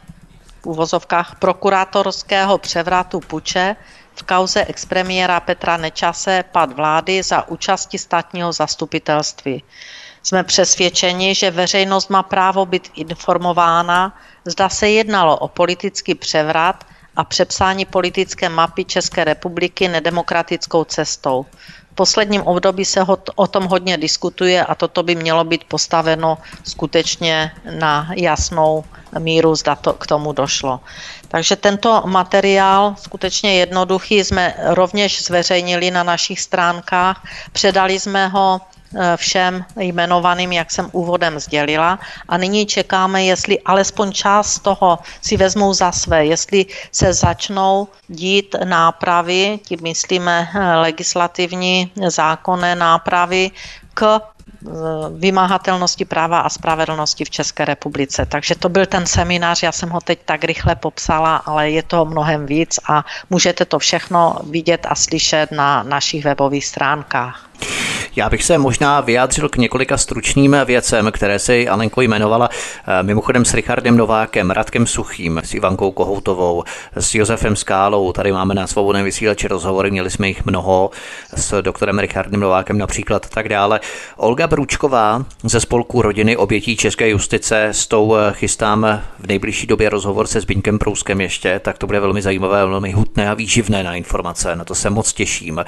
v 0.63 0.67
uvozovkách 0.67 1.37
prokurátorského 1.39 2.59
převratu 2.59 3.21
puče 3.21 3.77
v 4.15 4.23
kauze 4.23 4.65
expremiéra 4.65 5.41
Petra 5.41 5.77
Nečase 5.77 6.45
pad 6.53 6.73
vlády 6.73 7.23
za 7.23 7.49
účasti 7.49 7.99
státního 7.99 8.53
zastupitelství. 8.53 9.63
Jsme 10.23 10.45
přesvědčeni, 10.45 11.35
že 11.35 11.51
veřejnost 11.51 12.11
má 12.11 12.23
právo 12.23 12.67
být 12.67 12.91
informována, 12.95 14.19
zda 14.45 14.69
se 14.69 14.89
jednalo 14.89 15.37
o 15.39 15.49
politický 15.49 16.15
převrat 16.15 16.85
a 17.17 17.25
přepsání 17.25 17.85
politické 17.85 18.49
mapy 18.49 18.85
České 18.85 19.25
republiky 19.25 19.89
nedemokratickou 19.89 20.85
cestou 20.85 21.47
posledním 21.97 22.43
období 22.43 22.85
se 22.85 23.03
ho, 23.03 23.19
o 23.35 23.47
tom 23.47 23.65
hodně 23.65 23.97
diskutuje 23.97 24.65
a 24.65 24.75
toto 24.75 25.03
by 25.03 25.15
mělo 25.15 25.45
být 25.45 25.65
postaveno 25.65 26.39
skutečně 26.63 27.53
na 27.81 28.13
jasnou 28.17 28.85
míru, 29.19 29.55
zda 29.57 29.75
to 29.75 29.93
k 29.93 30.07
tomu 30.07 30.33
došlo. 30.33 30.81
Takže 31.29 31.57
tento 31.57 32.03
materiál, 32.07 32.95
skutečně 32.99 33.59
jednoduchý, 33.59 34.25
jsme 34.25 34.55
rovněž 34.77 35.25
zveřejnili 35.25 35.91
na 35.91 36.03
našich 36.03 36.41
stránkách. 36.41 37.25
Předali 37.53 38.01
jsme 38.01 38.29
ho 38.29 38.61
všem 39.17 39.65
jmenovaným, 39.81 40.53
jak 40.53 40.71
jsem 40.71 40.89
úvodem 40.93 41.39
sdělila. 41.39 41.99
A 42.29 42.37
nyní 42.37 42.67
čekáme, 42.67 43.25
jestli 43.25 43.61
alespoň 43.61 44.13
část 44.13 44.59
toho 44.59 44.99
si 45.23 45.37
vezmou 45.37 45.73
za 45.73 45.93
své, 45.93 46.27
jestli 46.27 46.67
se 46.93 47.13
začnou 47.13 47.89
dít 48.09 48.55
nápravy, 48.65 49.61
tím 49.65 49.79
myslíme 49.83 50.49
eh, 50.55 50.77
legislativní 50.77 51.91
zákonné 52.09 52.75
nápravy 52.75 53.51
k 53.95 54.21
vymáhatelnosti 55.19 56.05
práva 56.05 56.41
a 56.41 56.49
spravedlnosti 56.49 57.25
v 57.25 57.31
České 57.31 57.65
republice. 57.65 58.27
Takže 58.27 58.55
to 58.55 58.69
byl 58.69 58.87
ten 58.87 59.07
seminář, 59.07 59.63
já 59.63 59.73
jsem 59.73 59.91
ho 59.91 60.01
teď 60.01 60.19
tak 60.25 60.45
rychle 60.45 60.77
popsala, 60.77 61.37
ale 61.37 61.71
je 61.71 61.83
to 61.83 62.05
mnohem 62.05 62.47
víc 62.47 62.81
a 62.89 63.05
můžete 63.31 63.65
to 63.65 63.79
všechno 63.79 64.37
vidět 64.51 64.87
a 64.89 64.95
slyšet 64.95 65.53
na 65.53 65.83
našich 65.83 66.25
webových 66.25 66.67
stránkách. 66.67 67.46
Já 68.17 68.31
bych 68.31 68.45
se 68.45 68.59
možná 68.59 69.01
vyjádřil 69.01 69.49
k 69.49 69.57
několika 69.57 69.97
stručným 69.97 70.57
věcem, 70.65 71.13
které 71.13 71.39
si 71.39 71.69
Alenko 71.69 72.01
jmenovala. 72.01 72.49
Eh, 72.87 73.03
mimochodem 73.03 73.45
s 73.45 73.55
Richardem 73.55 73.97
Novákem, 73.97 74.51
Radkem 74.51 74.87
Suchým, 74.87 75.41
s 75.45 75.55
Ivankou 75.55 75.91
Kohoutovou, 75.91 76.65
s 76.97 77.15
Josefem 77.15 77.57
Skálou. 77.57 78.13
Tady 78.13 78.33
máme 78.33 78.55
na 78.55 78.67
svobodném 78.67 79.05
vysílači 79.05 79.49
rozhovory, 79.49 79.91
měli 79.91 80.11
jsme 80.11 80.29
jich 80.29 80.45
mnoho, 80.45 80.91
s 81.35 81.63
doktorem 81.63 81.99
Richardem 81.99 82.41
Novákem 82.41 82.79
například 82.79 83.27
a 83.27 83.29
tak 83.29 83.49
dále. 83.49 83.81
Olga 84.17 84.47
Bručková 84.47 85.25
ze 85.43 85.61
spolku 85.61 86.03
rodiny 86.03 86.37
obětí 86.37 86.77
České 86.77 87.09
justice, 87.09 87.65
s 87.65 87.87
tou 87.87 88.17
eh, 88.17 88.33
chystám 88.33 89.03
v 89.19 89.27
nejbližší 89.27 89.67
době 89.67 89.89
rozhovor 89.89 90.27
se 90.27 90.41
Zbyňkem 90.41 90.79
Prouskem 90.79 91.21
ještě, 91.21 91.59
tak 91.59 91.79
to 91.79 91.87
bude 91.87 92.01
velmi 92.01 92.23
zajímavé, 92.23 92.67
velmi 92.67 92.93
hutné 92.93 93.31
a 93.31 93.35
výživné 93.35 93.83
na 93.83 93.95
informace, 93.95 94.57
na 94.57 94.65
to 94.65 94.75
se 94.75 94.91
moc 94.91 95.13
těším. 95.13 95.65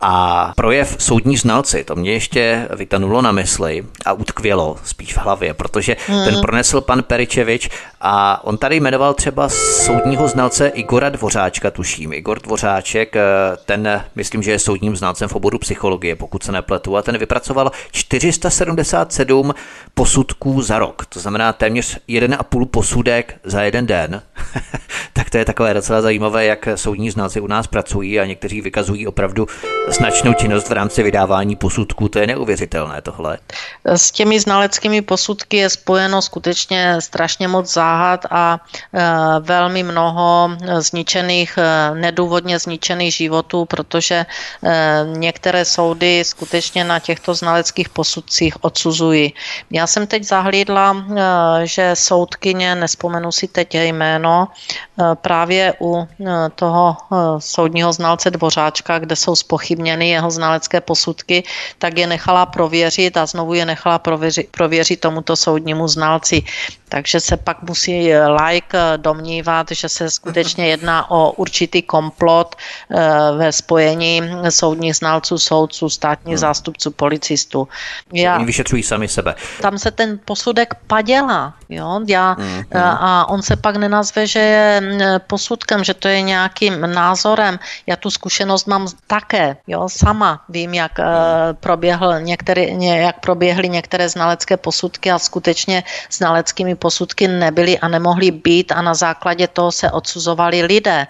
A 0.00 0.52
projev 0.56 0.96
soudní 1.22 1.36
znalci, 1.36 1.84
to 1.84 1.96
mě 1.96 2.12
ještě 2.12 2.68
vytanulo 2.76 3.22
na 3.22 3.32
mysli 3.32 3.84
a 4.04 4.12
utkvělo 4.12 4.76
spíš 4.84 5.14
v 5.14 5.16
hlavě, 5.16 5.54
protože 5.54 5.96
hmm. 6.06 6.24
ten 6.24 6.40
pronesl 6.40 6.80
pan 6.80 7.02
Peričevič 7.02 7.70
a 8.00 8.44
on 8.44 8.56
tady 8.56 8.76
jmenoval 8.76 9.14
třeba 9.14 9.48
soudního 9.48 10.28
znalce 10.28 10.68
Igora 10.68 11.08
Dvořáčka, 11.08 11.70
tuším. 11.70 12.12
Igor 12.12 12.40
Dvořáček, 12.40 13.16
eh, 13.16 13.22
ten 13.64 14.04
myslím, 14.14 14.42
že 14.42 14.50
je 14.50 14.58
soudním 14.58 14.96
znalcem 14.96 15.28
v 15.28 15.34
oboru 15.34 15.58
psychologie, 15.58 16.16
pokud 16.16 16.42
se 16.42 16.52
nepletu, 16.52 16.96
a 16.96 17.02
ten 17.02 17.18
vypracoval 17.18 17.70
477 17.92 19.54
posudků 19.94 20.62
za 20.62 20.78
rok. 20.78 21.06
To 21.06 21.20
znamená 21.20 21.52
téměř 21.52 21.98
1,5 22.08 22.66
posudek 22.66 23.34
za 23.44 23.62
jeden 23.62 23.86
den. 23.86 24.22
tak 25.12 25.30
to 25.30 25.38
je 25.38 25.44
takové 25.44 25.74
docela 25.74 26.02
zajímavé, 26.02 26.44
jak 26.44 26.68
soudní 26.74 27.10
znalci 27.10 27.40
u 27.40 27.46
nás 27.46 27.66
pracují 27.66 28.20
a 28.20 28.24
někteří 28.24 28.60
vykazují 28.60 29.06
opravdu 29.06 29.46
značnou 29.88 30.32
činnost 30.32 30.68
v 30.68 30.72
rámci 30.72 31.02
vydávání 31.12 31.56
posudků. 31.56 32.08
To 32.08 32.18
je 32.18 32.26
neuvěřitelné 32.26 33.02
tohle. 33.02 33.38
S 33.84 34.10
těmi 34.10 34.40
znaleckými 34.40 35.02
posudky 35.02 35.56
je 35.56 35.68
spojeno 35.70 36.22
skutečně 36.22 36.96
strašně 37.00 37.48
moc 37.48 37.72
záhad 37.72 38.24
a 38.30 38.56
e, 38.56 38.60
velmi 39.40 39.82
mnoho 39.82 40.56
zničených, 40.78 41.58
e, 41.58 41.94
nedůvodně 41.94 42.58
zničených 42.58 43.14
životů, 43.14 43.64
protože 43.68 44.24
e, 44.24 44.26
některé 45.04 45.64
soudy 45.64 46.24
skutečně 46.24 46.84
na 46.84 46.98
těchto 46.98 47.34
znaleckých 47.34 47.88
posudcích 47.92 48.64
odsuzují. 48.64 49.34
Já 49.70 49.86
jsem 49.86 50.06
teď 50.06 50.24
zahlídla, 50.24 50.96
že 51.64 51.92
soudkyně, 51.92 52.74
nespomenu 52.74 53.32
si 53.32 53.48
teď 53.48 53.74
jméno, 53.74 54.48
právě 55.14 55.74
u 55.80 56.08
toho 56.54 56.96
soudního 57.38 57.92
znalce 57.92 58.30
Dvořáčka, 58.30 58.98
kde 58.98 59.16
jsou 59.16 59.36
spochybněny 59.36 60.08
jeho 60.08 60.30
znalecké 60.30 60.80
posudky, 60.80 61.01
tak 61.78 61.98
je 61.98 62.06
nechala 62.06 62.46
prověřit 62.46 63.16
a 63.16 63.26
znovu 63.26 63.54
je 63.54 63.66
nechala 63.66 63.98
prověřit, 63.98 64.48
prověřit 64.50 65.00
tomuto 65.00 65.36
soudnímu 65.36 65.88
znalci. 65.88 66.42
Takže 66.92 67.20
se 67.20 67.36
pak 67.36 67.62
musí 67.62 68.12
like 68.12 68.78
domnívat, 68.96 69.66
že 69.70 69.88
se 69.88 70.10
skutečně 70.10 70.68
jedná 70.76 71.10
o 71.10 71.32
určitý 71.32 71.82
komplot 71.82 72.56
eh, 72.56 72.96
ve 73.36 73.52
spojení 73.52 74.20
soudních 74.48 74.96
znalců, 74.96 75.38
soudců, 75.38 75.88
státních 75.88 76.36
hmm. 76.36 76.44
zástupců, 76.44 76.90
policistů. 76.90 77.68
Já, 78.12 78.36
Oni 78.36 78.44
vyšetřují 78.44 78.82
sami 78.82 79.08
sebe. 79.08 79.34
Tam 79.60 79.78
se 79.78 79.90
ten 79.90 80.20
posudek 80.24 80.74
padělá. 80.86 81.54
Jo? 81.68 82.00
Já, 82.06 82.36
hmm. 82.38 82.64
A 82.76 83.28
on 83.28 83.42
se 83.42 83.56
pak 83.56 83.76
nenazve, 83.76 84.26
že 84.26 84.38
je 84.38 84.80
mm, 84.80 85.00
posudkem, 85.26 85.84
že 85.84 85.94
to 85.94 86.08
je 86.08 86.22
nějakým 86.22 86.80
názorem. 86.80 87.58
Já 87.86 87.96
tu 87.96 88.10
zkušenost 88.10 88.66
mám 88.66 88.86
také. 89.06 89.56
Jo? 89.66 89.88
Sama 89.88 90.44
vím, 90.48 90.74
jak 90.74 90.98
hmm 90.98 91.32
proběhl 91.60 92.20
některé, 92.20 92.66
jak 92.80 93.20
proběhly 93.20 93.68
některé 93.68 94.08
znalecké 94.08 94.56
posudky 94.56 95.10
a 95.10 95.18
skutečně 95.18 95.84
znaleckými 96.10 96.74
posudky 96.82 97.30
nebyly 97.30 97.78
a 97.78 97.86
nemohly 97.86 98.30
být 98.34 98.74
a 98.74 98.82
na 98.82 98.94
základě 98.94 99.46
toho 99.46 99.70
se 99.70 99.86
odsuzovali 99.86 100.66
lidé. 100.66 101.06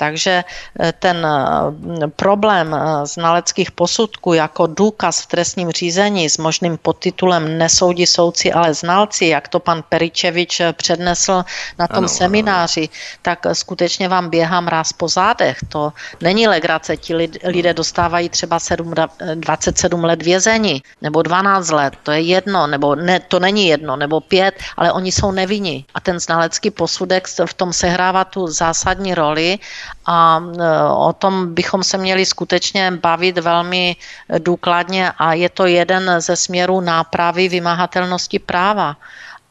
Takže 0.00 0.44
eh, 0.80 0.92
ten 0.96 1.20
eh, 1.20 2.08
problém 2.16 2.72
eh, 2.72 3.04
znaleckých 3.04 3.76
posudků 3.76 4.32
jako 4.32 4.66
důkaz 4.66 5.20
v 5.20 5.26
trestním 5.26 5.68
řízení 5.70 6.24
s 6.24 6.40
možným 6.40 6.80
podtitulem 6.80 7.58
nesoudí 7.58 8.08
soudci, 8.08 8.48
ale 8.48 8.72
znalci, 8.72 9.28
jak 9.28 9.48
to 9.52 9.60
pan 9.60 9.84
Peričevič 9.88 10.72
přednesl 10.72 11.44
na 11.78 11.86
tom 11.86 12.08
ano, 12.08 12.08
semináři, 12.08 12.88
ano. 12.88 13.20
tak 13.22 13.38
skutečně 13.52 14.08
vám 14.08 14.32
běhám 14.32 14.68
ráz 14.68 14.96
po 14.96 15.08
zádech. 15.08 15.60
To 15.68 15.92
není 16.24 16.48
legrace. 16.48 16.96
Ti 16.96 17.12
lidé 17.44 17.74
dostávají 17.74 18.28
třeba 18.28 18.58
7, 18.58 18.94
27 19.34 20.04
let 20.04 20.22
vězení, 20.22 20.82
nebo 21.02 21.22
12 21.22 21.70
let, 21.70 21.92
to 22.02 22.12
je 22.12 22.20
jedno, 22.20 22.66
nebo 22.66 22.94
ne, 22.94 23.20
to 23.20 23.36
není 23.38 23.66
jedno, 23.66 23.96
nebo 23.96 24.20
pět, 24.20 24.54
ale 24.76 24.92
oni 24.92 25.09
jsou 25.12 25.30
nevinní. 25.30 25.84
A 25.94 26.00
ten 26.00 26.20
znalecký 26.20 26.70
posudek 26.70 27.28
v 27.46 27.54
tom 27.54 27.72
sehrává 27.72 28.24
tu 28.24 28.46
zásadní 28.46 29.14
roli 29.14 29.58
a 30.06 30.40
e, 30.40 30.88
o 30.88 31.12
tom 31.12 31.54
bychom 31.54 31.82
se 31.82 31.98
měli 31.98 32.26
skutečně 32.26 32.90
bavit 32.90 33.38
velmi 33.38 33.96
důkladně 34.38 35.12
a 35.18 35.34
je 35.34 35.48
to 35.48 35.66
jeden 35.66 36.20
ze 36.20 36.36
směrů 36.36 36.80
nápravy 36.80 37.48
vymahatelnosti 37.48 38.38
práva. 38.38 38.96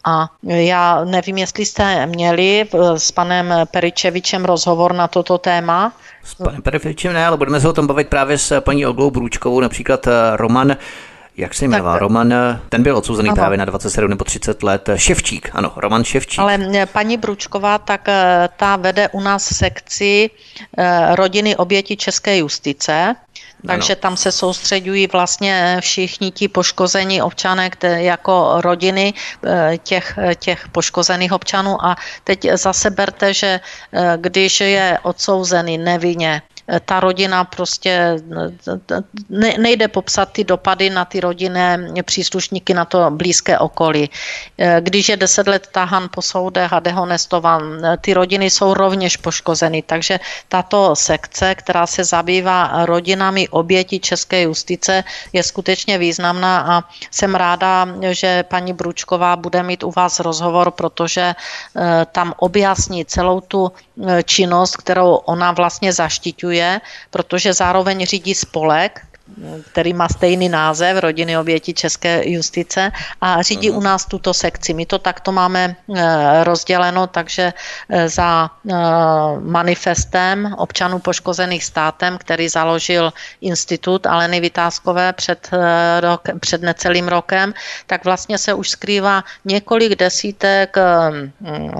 A 0.06 0.30
já 0.44 1.04
nevím, 1.06 1.38
jestli 1.38 1.66
jste 1.66 2.06
měli 2.06 2.68
s 2.96 3.12
panem 3.12 3.54
Peričevičem 3.72 4.46
rozhovor 4.46 4.94
na 4.94 5.08
toto 5.08 5.38
téma. 5.38 5.94
S 6.24 6.36
panem 6.36 6.62
Peričevičem 6.62 7.14
ne, 7.14 7.28
ale 7.28 7.38
budeme 7.38 7.60
se 7.60 7.68
o 7.68 7.74
tom 7.74 7.88
bavit 7.88 8.08
právě 8.08 8.38
s 8.38 8.62
paní 8.62 8.86
Olgou 8.86 9.12
Brůčkovou, 9.12 9.60
například 9.60 10.08
e, 10.08 10.12
Roman 10.36 10.78
jak 11.40 11.54
se 11.54 11.66
jmenoval? 11.66 11.94
Tak, 11.94 12.02
Roman, 12.02 12.34
ten 12.70 12.84
byl 12.84 12.98
odsouzený 12.98 13.30
ano. 13.30 13.36
právě 13.36 13.58
na 13.58 13.66
27 13.66 14.10
nebo 14.10 14.24
30 14.24 14.64
let. 14.64 14.90
Ševčík, 14.96 15.50
ano, 15.54 15.72
Roman 15.76 16.04
Ševčík. 16.04 16.40
Ale 16.40 16.60
paní 16.92 17.18
Bručková, 17.18 17.78
tak 17.78 18.10
eh, 18.10 18.50
ta 18.58 18.76
vede 18.76 19.10
u 19.10 19.22
nás 19.22 19.44
sekci 19.44 20.30
eh, 20.78 21.16
rodiny 21.16 21.56
oběti 21.56 21.98
české 21.98 22.38
justice. 22.38 23.16
Takže 23.68 23.94
ano. 23.94 24.02
tam 24.02 24.18
se 24.18 24.32
soustředují 24.32 25.08
vlastně 25.08 25.78
všichni 25.80 26.32
ti 26.32 26.48
poškození 26.48 27.22
občané 27.22 27.70
jako 27.84 28.54
rodiny 28.58 29.14
eh, 29.46 29.78
těch, 29.84 30.20
těch 30.36 30.68
poškozených 30.72 31.32
občanů 31.32 31.86
a 31.86 31.96
teď 32.24 32.48
zase 32.54 32.90
berte, 32.90 33.34
že 33.34 33.60
když 34.18 34.62
je 34.62 35.00
odsouzený 35.04 35.78
nevinně, 35.78 36.42
ta 36.86 37.00
rodina 37.00 37.44
prostě 37.44 38.18
nejde 39.58 39.88
popsat 39.88 40.32
ty 40.32 40.44
dopady 40.44 40.90
na 40.90 41.06
ty 41.06 41.20
rodinné 41.20 41.78
příslušníky, 42.04 42.74
na 42.74 42.86
to 42.86 43.12
blízké 43.12 43.60
okolí. 43.60 44.10
Když 44.80 45.10
je 45.10 45.18
deset 45.18 45.48
let 45.48 45.68
tahan 45.72 46.10
po 46.14 46.22
soudech 46.22 46.74
a 46.74 46.80
dehonestovan, 46.80 47.82
ty 48.02 48.14
rodiny 48.14 48.50
jsou 48.50 48.74
rovněž 48.74 49.18
poškozeny, 49.18 49.82
takže 49.82 50.20
tato 50.48 50.96
sekce, 50.96 51.56
která 51.56 51.88
se 51.88 52.04
zabývá 52.04 52.86
rodinami 52.86 53.48
obětí 53.50 54.00
české 54.00 54.42
justice, 54.42 55.04
je 55.34 55.44
skutečně 55.44 55.98
významná 55.98 56.60
a 56.62 56.84
jsem 57.12 57.36
ráda, 57.36 57.88
že 58.12 58.44
paní 58.44 58.74
Bručková 58.74 59.36
bude 59.36 59.64
mít 59.64 59.84
u 59.84 59.92
vás 59.92 60.20
rozhovor, 60.20 60.72
protože 60.72 61.36
eh, 61.36 62.06
tam 62.12 62.34
objasní 62.38 63.06
celou 63.06 63.42
tu 63.42 63.72
eh, 63.72 63.89
činnost, 64.24 64.78
kterou 64.78 65.16
ona 65.16 65.52
vlastně 65.52 65.94
zaštiťuje 65.94 66.82
protože 67.10 67.54
zároveň 67.54 68.06
řídí 68.06 68.36
spolek, 68.36 69.06
který 69.72 69.94
má 69.94 70.08
stejný 70.10 70.50
název 70.50 70.98
Rodiny 70.98 71.38
oběti 71.38 71.74
České 71.74 72.30
justice 72.30 72.92
a 73.22 73.42
řídí 73.42 73.72
uh-huh. 73.72 73.78
u 73.78 73.82
nás 73.82 74.06
tuto 74.06 74.34
sekci. 74.34 74.74
My 74.74 74.86
to 74.86 75.00
takto 75.00 75.32
máme 75.32 75.76
eh, 75.96 76.44
rozděleno, 76.44 77.08
takže 77.08 77.54
eh, 77.90 78.10
za 78.10 78.50
eh, 78.50 78.74
manifestem 79.40 80.54
občanů 80.58 81.00
poškozených 81.00 81.64
státem, 81.64 82.18
který 82.18 82.50
založil 82.50 83.14
institut 83.42 84.08
Aleny 84.08 84.40
Vytázkové 84.40 85.14
před, 85.14 85.50
rok, 86.00 86.22
před 86.40 86.62
necelým 86.62 87.08
rokem, 87.08 87.54
tak 87.88 88.06
vlastně 88.06 88.38
se 88.38 88.54
už 88.54 88.70
skrývá 88.70 89.24
několik 89.46 89.96
desítek 89.96 90.78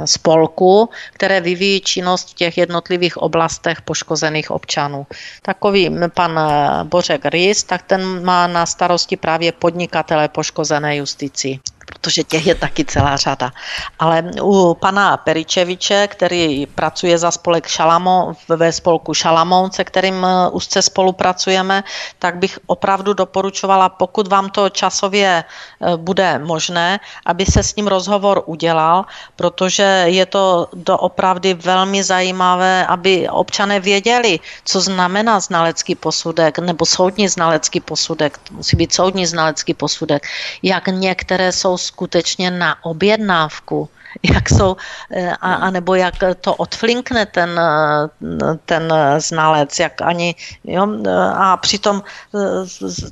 spolků, 0.06 0.90
které 1.14 1.42
vyvíjí 1.42 1.82
činnost 1.82 2.30
v 2.30 2.34
těch 2.34 2.58
jednotlivých 2.58 3.18
oblastech 3.18 3.82
poškozených 3.82 4.52
občanů. 4.52 5.08
Takový 5.42 5.90
pan 6.14 6.40
Bořek 6.84 7.26
Rys, 7.40 7.64
tak 7.64 7.82
ten 7.82 8.26
má 8.26 8.48
na 8.48 8.66
starosti 8.66 9.18
právě 9.18 9.52
podnikatele 9.52 10.28
poškozené 10.28 10.96
justici 10.96 11.60
protože 12.02 12.24
těch 12.24 12.48
je 12.48 12.56
taky 12.56 12.86
celá 12.86 13.18
řada. 13.18 13.52
Ale 14.00 14.24
u 14.42 14.74
pana 14.74 15.18
Peričeviče, 15.18 16.08
který 16.08 16.66
pracuje 16.66 17.18
za 17.18 17.32
spolek 17.32 17.68
Šalamo, 17.68 18.34
ve 18.48 18.72
spolku 18.72 19.14
Šalamón, 19.14 19.72
se 19.72 19.84
kterým 19.84 20.26
eh, 20.26 20.50
úzce 20.52 20.82
spolupracujeme, 20.82 21.84
tak 22.20 22.38
bych 22.38 22.60
opravdu 22.66 23.14
doporučovala, 23.14 23.90
pokud 23.90 24.28
vám 24.28 24.50
to 24.50 24.70
časově 24.70 25.44
eh, 25.44 25.98
bude 25.98 26.40
možné, 26.40 27.00
aby 27.26 27.46
se 27.46 27.64
s 27.64 27.76
ním 27.76 27.88
rozhovor 27.88 28.44
udělal, 28.46 29.06
protože 29.36 29.84
je 30.08 30.26
to 30.26 30.68
doopravdy 30.74 31.54
velmi 31.54 32.04
zajímavé, 32.04 32.86
aby 32.88 33.30
občané 33.30 33.80
věděli, 33.80 34.40
co 34.66 34.82
znamená 34.82 35.40
znalecký 35.40 35.96
posudek 35.96 36.60
nebo 36.60 36.86
soudní 36.86 37.28
znalecký 37.28 37.80
posudek. 37.80 38.40
Musí 38.52 38.76
být 38.76 38.94
soudní 38.94 39.26
znalecký 39.26 39.74
posudek. 39.74 40.28
Jak 40.64 40.88
některé 40.88 41.52
jsou 41.52 41.78
skutečně 41.90 42.52
na 42.52 42.86
objednávku 42.86 43.90
jak 44.34 44.50
jsou, 44.50 44.78
eh, 45.12 45.32
a, 45.42 45.54
a 45.54 45.70
nebo 45.70 45.96
jak 45.96 46.16
to 46.42 46.56
odflinkne 46.56 47.26
ten, 47.26 47.60
eh, 47.60 48.58
ten 48.66 48.94
znalec, 49.18 49.80
jak 49.80 50.02
ani, 50.02 50.36
jo, 50.64 50.88
a 51.34 51.58
přitom 51.58 52.04
eh, 52.04 52.40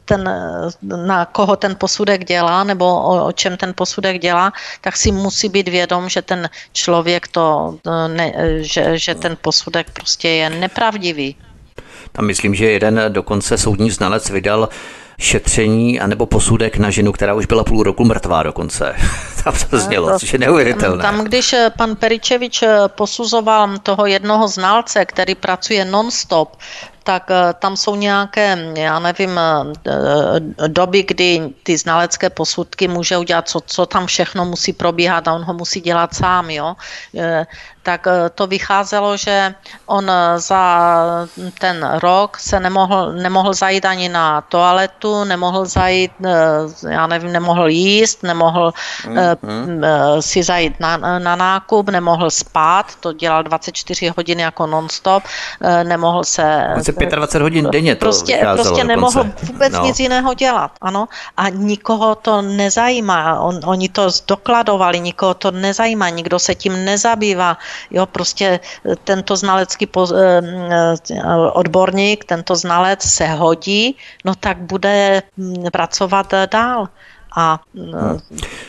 ten, 0.05 0.29
na 0.81 1.25
koho 1.25 1.55
ten 1.55 1.75
posudek 1.75 2.25
dělá, 2.25 2.63
nebo 2.63 2.85
o, 2.85 3.25
o 3.25 3.31
čem 3.31 3.57
ten 3.57 3.73
posudek 3.73 4.21
dělá, 4.21 4.53
tak 4.81 4.97
si 4.97 5.11
musí 5.11 5.49
být 5.49 5.67
vědom, 5.67 6.09
že 6.09 6.21
ten 6.21 6.49
člověk 6.73 7.27
to, 7.27 7.77
ne, 8.07 8.33
že, 8.61 8.97
že 8.97 9.15
ten 9.15 9.37
posudek 9.41 9.91
prostě 9.93 10.29
je 10.29 10.49
nepravdivý. 10.49 11.35
Tam 12.11 12.25
myslím, 12.25 12.55
že 12.55 12.71
jeden 12.71 13.01
dokonce 13.09 13.57
soudní 13.57 13.91
znalec 13.91 14.29
vydal 14.29 14.69
šetření 15.19 15.99
anebo 15.99 16.25
posudek 16.25 16.77
na 16.77 16.89
ženu, 16.89 17.11
která 17.11 17.33
už 17.33 17.45
byla 17.45 17.63
půl 17.63 17.83
roku 17.83 18.03
mrtvá 18.03 18.43
dokonce. 18.43 18.95
tam 19.43 19.53
to 19.69 19.79
znělo, 19.79 20.19
což 20.19 20.33
je 20.33 20.39
neuvěřitelné. 20.39 21.01
Tam, 21.01 21.23
když 21.23 21.53
eh, 21.53 21.71
pan 21.77 21.95
Peričevič 21.95 22.63
eh, 22.63 22.77
posuzoval 22.87 23.77
toho 23.77 24.05
jednoho 24.05 24.47
znalce, 24.47 25.05
který 25.05 25.35
pracuje 25.35 25.85
non-stop, 25.85 26.55
tak 27.07 27.31
eh, 27.31 27.53
tam 27.59 27.77
jsou 27.77 27.95
nějaké, 27.95 28.73
já 28.75 28.99
nevím, 28.99 29.39
doby, 30.67 31.03
kdy 31.03 31.53
ty 31.63 31.77
znalecké 31.77 32.29
posudky 32.29 32.87
může 32.87 33.17
udělat, 33.17 33.47
co, 33.49 33.59
co 33.63 33.85
tam 33.85 34.05
všechno 34.05 34.45
musí 34.45 34.73
probíhat 34.73 35.27
a 35.27 35.33
on 35.33 35.43
ho 35.43 35.53
musí 35.53 35.81
dělat 35.81 36.13
sám, 36.13 36.49
jo 36.51 36.75
tak 37.87 38.03
eh, 38.07 38.27
to 38.35 38.47
vycházelo, 38.47 39.15
že 39.15 39.55
on 39.87 40.03
eh, 40.11 40.39
za 40.43 40.63
ten 41.55 41.79
rok 42.03 42.35
se 42.35 42.59
nemohl, 42.59 43.15
nemohl 43.15 43.53
zajít 43.55 43.85
ani 43.87 44.11
na 44.11 44.43
toaletu, 44.51 45.23
nemohl 45.23 45.63
zajít, 45.65 46.11
eh, 46.19 46.91
já 46.91 47.07
nevím, 47.07 47.31
nemohl 47.31 47.67
jíst, 47.71 48.27
nemohl 48.27 48.73
mm-hmm. 49.07 50.19
si 50.19 50.43
zajít 50.43 50.79
na, 50.79 50.97
na 50.97 51.35
nákup, 51.35 51.89
nemohl 51.89 52.27
spát, 52.27 52.95
to 52.99 53.13
dělal 53.13 53.43
24 53.43 54.11
hodin 54.17 54.39
jako 54.39 54.67
nonstop, 54.67 55.23
nemohl 55.83 56.23
se... 56.23 56.67
25 57.05 57.41
hodin 57.41 57.67
denně 57.71 57.95
to 57.95 57.99
Prostě, 57.99 58.47
prostě 58.53 58.83
nemohl 58.83 59.23
vůbec 59.43 59.73
no. 59.73 59.85
nic 59.85 59.99
jiného 59.99 60.33
dělat, 60.33 60.71
ano. 60.81 61.07
A 61.37 61.49
nikoho 61.49 62.15
to 62.15 62.41
nezajímá, 62.41 63.39
on, 63.39 63.59
oni 63.65 63.89
to 63.89 64.09
zdokladovali, 64.09 64.99
nikoho 64.99 65.33
to 65.33 65.51
nezajímá, 65.51 66.09
nikdo 66.09 66.39
se 66.39 66.55
tím 66.55 66.85
nezabývá, 66.85 67.57
Jo, 67.91 68.05
prostě 68.05 68.59
eh, 68.85 68.95
tento 69.03 69.35
znalecký 69.35 69.87
eh, 69.87 70.41
eh, 71.11 71.23
odborník, 71.53 72.25
tento 72.25 72.55
znalec 72.55 73.01
se 73.03 73.27
hodí, 73.27 73.95
no 74.25 74.35
tak 74.35 74.57
bude 74.57 75.23
pracovat 75.71 76.33
dál. 76.51 76.87
A 77.39 77.59
hmm. 77.75 78.19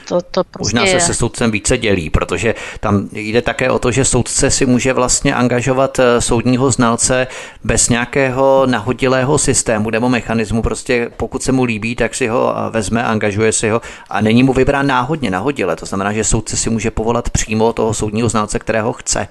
to, 0.09 0.21
to 0.31 0.45
prostě 0.45 0.77
Možná 0.79 0.87
se 0.87 1.01
se 1.01 1.15
soudcem 1.15 1.51
více 1.51 1.79
dělí, 1.79 2.11
protože 2.11 2.55
tam 2.81 3.09
jde 3.13 3.43
také 3.43 3.71
o 3.71 3.79
to, 3.79 3.91
že 3.91 4.05
soudce 4.05 4.51
si 4.51 4.67
může 4.67 4.93
vlastně 4.93 5.35
angažovat 5.35 6.01
soudního 6.19 6.71
znalce 6.71 7.27
bez 7.65 7.89
nějakého 7.89 8.67
nahodilého 8.67 9.39
systému 9.39 9.91
nebo 9.91 10.09
mechanismu. 10.09 10.63
Prostě 10.63 11.11
pokud 11.17 11.43
se 11.43 11.53
mu 11.53 11.65
líbí, 11.65 11.97
tak 11.97 12.15
si 12.15 12.29
ho 12.29 12.55
vezme, 12.71 13.05
angažuje 13.05 13.53
si 13.53 13.71
ho 13.71 13.81
a 14.11 14.21
není 14.21 14.43
mu 14.43 14.53
vybrán 14.53 14.87
náhodně, 14.87 15.31
nahodile. 15.31 15.77
To 15.77 15.87
znamená, 15.87 16.13
že 16.13 16.25
soudce 16.25 16.57
si 16.57 16.71
může 16.71 16.91
povolat 16.91 17.31
přímo 17.31 17.73
toho 17.73 17.95
soudního 17.95 18.29
znalce, 18.29 18.59
kterého 18.59 18.93
chce 18.93 19.29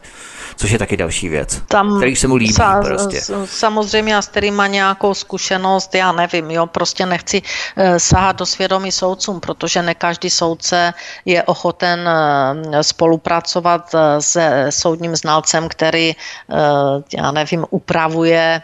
což 0.57 0.72
je 0.72 0.80
taky 0.80 0.97
další 0.97 1.30
věc, 1.30 1.61
Tam 1.68 1.97
který 1.97 2.15
se 2.15 2.27
mu 2.27 2.35
líbí 2.35 2.53
sa, 2.53 2.81
prostě. 2.81 3.22
Samozřejmě 3.45 4.18
a 4.18 4.22
s 4.22 4.27
kterým 4.27 4.55
má 4.55 4.68
nějakou 4.68 5.14
zkušenost, 5.14 5.95
já 5.95 6.11
nevím, 6.11 6.51
jo, 6.51 6.65
prostě 6.65 7.05
nechci 7.05 7.41
uh, 7.41 7.84
sahat 7.97 8.35
do 8.35 8.45
svědomí 8.45 8.91
soudcům, 9.27 9.39
protože 9.39 9.81
ne 9.81 9.95
každý 9.95 10.29
soudce 10.29 10.93
je 11.25 11.43
ochoten 11.43 11.99
uh, 12.07 12.79
spolupracovat 12.81 13.93
uh, 13.93 13.99
se 14.19 14.67
soudním 14.69 15.15
znalcem, 15.15 15.67
který, 15.67 16.15
uh, 16.15 17.03
já 17.13 17.31
nevím, 17.31 17.65
upravuje 17.69 18.61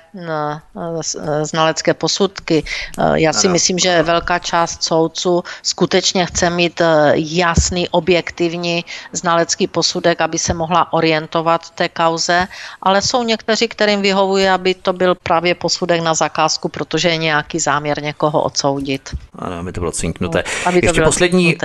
znalecké 1.43 1.93
posudky. 1.93 2.63
Já 3.13 3.33
si 3.33 3.47
ano. 3.47 3.53
myslím, 3.53 3.79
že 3.79 4.03
velká 4.03 4.39
část 4.39 4.83
soudců 4.83 5.43
skutečně 5.63 6.25
chce 6.25 6.49
mít 6.49 6.81
jasný, 7.13 7.89
objektivní 7.89 8.85
znalecký 9.11 9.67
posudek, 9.67 10.21
aby 10.21 10.37
se 10.37 10.53
mohla 10.53 10.93
orientovat 10.93 11.69
té 11.69 11.89
kauze, 11.89 12.47
ale 12.81 13.01
jsou 13.01 13.23
někteří, 13.23 13.67
kterým 13.67 14.01
vyhovuje, 14.01 14.51
aby 14.51 14.73
to 14.73 14.93
byl 14.93 15.15
právě 15.15 15.55
posudek 15.55 16.01
na 16.01 16.13
zakázku, 16.13 16.69
protože 16.69 17.09
je 17.09 17.17
nějaký 17.17 17.59
záměr 17.59 18.03
někoho 18.03 18.41
odsoudit. 18.41 19.09
Ano, 19.39 19.59
aby 19.59 19.71
to 19.71 19.79
bylo 19.79 19.91
cinknuté. 19.91 20.43
Aby 20.65 20.81
to 20.81 20.85
ještě 20.85 21.01
bylo 21.01 21.07
poslední. 21.07 21.57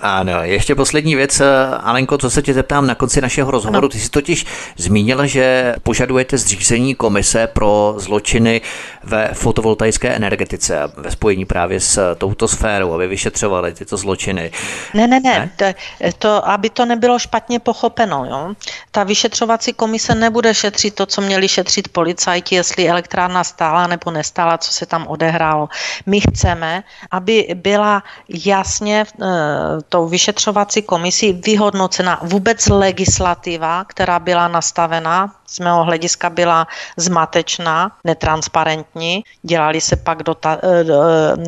Ano, 0.00 0.42
ještě 0.42 0.74
poslední 0.74 1.14
věc, 1.14 1.40
eh, 1.40 1.46
Alenko, 1.82 2.18
co 2.18 2.30
se 2.30 2.42
tě 2.42 2.54
zeptám 2.54 2.86
na 2.86 2.94
konci 2.94 3.20
našeho 3.20 3.50
rozhovoru. 3.50 3.78
Ano. 3.78 3.88
Ty 3.88 3.98
jsi 3.98 4.10
totiž 4.10 4.46
zmínila, 4.76 5.26
že 5.26 5.74
požadujete 5.82 6.38
zřízení 6.38 6.94
komise 6.94 7.46
pro 7.46 7.94
zločiny 7.96 8.60
ve 9.04 9.30
fotovoltaické 9.32 10.08
energetice 10.08 10.80
ve 10.96 11.10
spojení 11.10 11.44
právě 11.44 11.80
s 11.80 12.14
touto 12.14 12.48
sférou, 12.48 12.92
aby 12.92 13.06
vyšetřovali 13.06 13.74
tyto 13.74 13.96
zločiny. 13.96 14.50
Ne, 14.94 15.06
ne, 15.06 15.20
ne, 15.20 15.38
ne? 15.38 15.50
To, 15.56 15.64
to, 16.18 16.48
aby 16.48 16.70
to 16.70 16.84
nebylo 16.84 17.18
špatně 17.18 17.60
pochopeno. 17.60 18.24
Jo? 18.24 18.54
Ta 18.90 19.04
vyšetřovací 19.04 19.44
vyšetřovací 19.44 19.72
komise 19.72 20.14
nebude 20.14 20.54
šetřit 20.54 20.94
to, 20.94 21.06
co 21.06 21.20
měli 21.20 21.48
šetřit 21.48 21.88
policajti, 21.88 22.54
jestli 22.54 22.88
elektrárna 22.88 23.44
stála 23.44 23.86
nebo 23.86 24.10
nestála, 24.10 24.58
co 24.58 24.72
se 24.72 24.86
tam 24.86 25.06
odehrálo. 25.06 25.68
My 26.06 26.20
chceme, 26.20 26.82
aby 27.10 27.46
byla 27.54 28.02
jasně 28.28 29.04
uh, 29.18 29.26
tou 29.88 30.08
vyšetřovací 30.08 30.82
komisí 30.82 31.32
vyhodnocena 31.32 32.20
vůbec 32.22 32.66
legislativa, 32.66 33.84
která 33.84 34.18
byla 34.18 34.48
nastavena 34.48 35.34
z 35.54 35.58
mého 35.60 35.84
hlediska 35.84 36.30
byla 36.30 36.66
zmatečná, 36.96 37.92
netransparentní. 38.04 39.24
Dělali 39.42 39.80
se 39.80 39.96
pak 39.96 40.22
dota, 40.22 40.58
eh, 40.62 40.84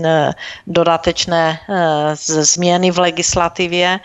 eh, 0.04 0.32
dodatečné 0.66 1.58
změny 2.14 2.90
v 2.90 2.98
legislativě, 2.98 4.00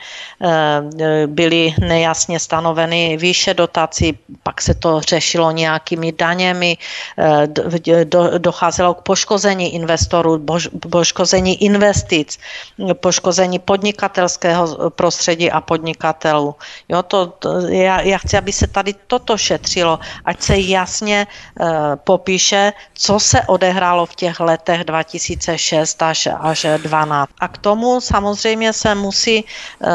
byly 1.26 1.74
nejasně 1.80 2.40
stanoveny 2.40 3.18
výše 3.18 3.54
dotací, 3.54 4.18
pak 4.44 4.62
se 4.62 4.74
to 4.74 5.02
řešilo 5.02 5.52
nějakými 5.52 6.12
daněmi, 6.12 6.78
eh, 7.18 7.48
docházelo 8.38 8.94
k 8.94 9.02
poškození 9.02 9.76
investorů, 9.76 10.46
poškození 10.90 11.64
investic, 11.64 12.40
poškození 12.94 13.60
podnikatelského 13.60 14.90
prostředí 14.90 15.52
a 15.52 15.62
podnikatelů. 15.62 16.56
Jo, 16.90 17.04
to, 17.04 17.28
to, 17.28 17.60
já, 17.60 18.02
já 18.02 18.18
chci, 18.18 18.38
aby 18.38 18.52
se 18.54 18.68
tady 18.68 18.94
toto 19.08 19.38
šetřilo, 19.38 20.00
ať 20.26 20.42
se 20.42 20.58
jasně 20.58 21.28
uh, 21.60 21.68
popíše, 21.96 22.74
co 22.94 23.20
se 23.20 23.42
odehrálo 23.42 24.06
v 24.06 24.16
těch 24.16 24.40
letech 24.40 24.84
2006 24.84 26.02
až, 26.02 26.28
až 26.40 26.62
2012. 26.62 27.32
A 27.40 27.48
k 27.48 27.58
tomu 27.58 28.02
samozřejmě 28.02 28.74
se 28.74 28.96
musí 28.96 29.44
uh, 29.44 29.90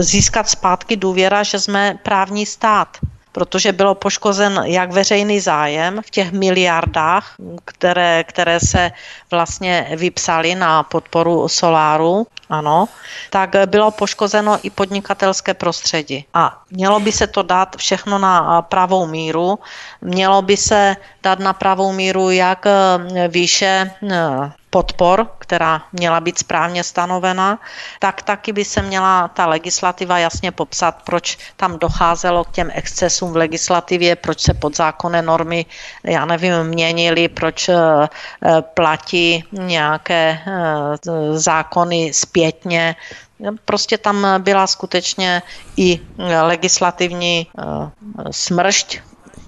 získat 0.00 0.48
zpátky 0.48 0.96
důvěra, 0.96 1.42
že 1.42 1.60
jsme 1.60 1.98
právní 2.02 2.46
stát 2.46 2.88
protože 3.34 3.72
bylo 3.72 3.94
poškozen 3.94 4.62
jak 4.64 4.92
veřejný 4.92 5.40
zájem 5.40 6.00
v 6.06 6.10
těch 6.10 6.32
miliardách, 6.32 7.34
které, 7.64 8.24
které 8.24 8.60
se 8.60 8.92
vlastně 9.30 9.86
vypsaly 9.96 10.54
na 10.54 10.82
podporu 10.82 11.48
soláru, 11.48 12.26
ano, 12.50 12.88
tak 13.30 13.50
bylo 13.66 13.90
poškozeno 13.90 14.58
i 14.62 14.70
podnikatelské 14.70 15.54
prostředí. 15.54 16.24
A 16.34 16.62
mělo 16.70 17.00
by 17.00 17.12
se 17.12 17.26
to 17.26 17.42
dát 17.42 17.76
všechno 17.76 18.18
na 18.18 18.62
pravou 18.62 19.06
míru, 19.06 19.58
mělo 20.00 20.42
by 20.42 20.56
se 20.56 20.96
dát 21.22 21.38
na 21.38 21.52
pravou 21.52 21.92
míru 21.92 22.30
jak 22.30 22.64
výše 23.28 23.90
podpor, 24.74 25.38
která 25.38 25.86
měla 25.92 26.20
být 26.20 26.38
správně 26.38 26.82
stanovena, 26.84 27.58
tak 28.02 28.22
taky 28.22 28.50
by 28.52 28.64
se 28.64 28.82
měla 28.82 29.28
ta 29.28 29.46
legislativa 29.46 30.18
jasně 30.18 30.50
popsat, 30.50 31.06
proč 31.06 31.38
tam 31.56 31.78
docházelo 31.78 32.44
k 32.44 32.50
těm 32.50 32.70
excesům 32.74 33.32
v 33.32 33.46
legislativě, 33.46 34.16
proč 34.16 34.40
se 34.40 34.54
podzákonné 34.54 35.22
normy, 35.22 35.66
já 36.04 36.24
nevím, 36.26 36.74
měnily, 36.74 37.28
proč 37.28 37.70
platí 38.74 39.44
nějaké 39.52 40.38
zákony 41.38 42.10
zpětně, 42.14 42.96
Prostě 43.64 43.98
tam 43.98 44.26
byla 44.38 44.66
skutečně 44.66 45.42
i 45.76 46.00
legislativní 46.42 47.46
smršť 48.30 48.98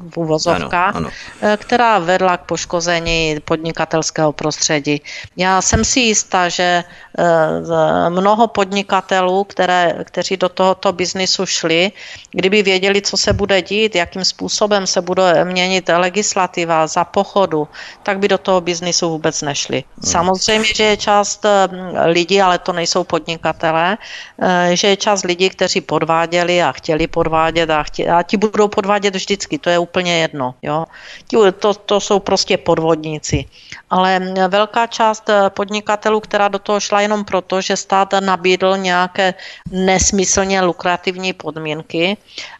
v 0.01 0.16
uvozovkách, 0.16 0.97
ano, 0.97 1.09
ano. 1.09 1.10
Eh, 1.43 1.56
která 1.56 1.98
vedla 1.98 2.36
k 2.36 2.44
poškození 2.44 3.40
podnikatelského 3.44 4.32
prostředí. 4.32 5.02
Já 5.36 5.62
jsem 5.62 5.85
si 5.85 6.01
jistá, 6.01 6.48
že 6.48 6.85
eh, 6.85 8.10
mnoho 8.10 8.47
podnikatelů, 8.47 9.44
které, 9.44 10.05
kteří 10.05 10.36
do 10.36 10.48
tohoto 10.48 10.93
biznisu 10.93 11.47
šli, 11.47 11.93
kdyby 12.31 12.62
věděli, 12.62 13.02
co 13.02 13.16
se 13.16 13.32
bude 13.32 13.62
dít, 13.62 13.94
jakým 13.94 14.24
způsobem 14.24 14.86
se 14.86 15.01
bude 15.01 15.44
měnit 15.44 15.89
legislativa 15.89 16.86
za 16.86 17.05
pochodu, 17.05 17.68
tak 18.02 18.18
by 18.18 18.28
do 18.28 18.39
toho 18.39 18.60
biznisu 18.60 19.09
vůbec 19.10 19.43
nešli. 19.43 19.85
Hmm. 19.85 20.12
Samozřejmě, 20.12 20.74
že 20.74 20.85
je 20.85 20.97
část 20.97 21.44
eh, 21.44 21.68
lidí, 22.06 22.43
ale 22.43 22.59
to 22.59 22.73
nejsou 22.73 23.05
podnikatelé, 23.05 23.98
že 24.73 24.89
je 24.89 24.97
část 24.97 25.24
lidí, 25.24 25.51
kteří 25.51 25.81
podváděli 25.81 26.62
a 26.62 26.73
chtěli 26.73 27.06
podvádět 27.06 27.70
a, 27.70 27.82
chtěli, 27.82 28.09
a 28.09 28.23
ti 28.23 28.36
budou 28.36 28.68
podvádět 28.68 29.16
vždycky. 29.16 29.59
To 29.59 29.70
je 29.70 29.78
úplně 29.86 30.26
jedno. 30.26 30.54
Jo? 30.62 30.90
To, 31.60 31.74
to 31.74 31.96
jsou 32.00 32.18
prostě 32.18 32.58
podvodníci. 32.58 33.46
Ale 33.90 34.18
velká 34.48 34.86
část 34.86 35.30
podnikatelů, 35.54 36.20
která 36.20 36.48
do 36.50 36.58
toho 36.58 36.82
šla 36.82 37.06
jenom 37.06 37.24
proto, 37.24 37.60
že 37.62 37.78
stát 37.78 38.18
nabídl 38.20 38.76
nějaké 38.76 39.34
nesmyslně 39.70 40.60
lukrativní 40.60 41.32
podmínky 41.32 42.18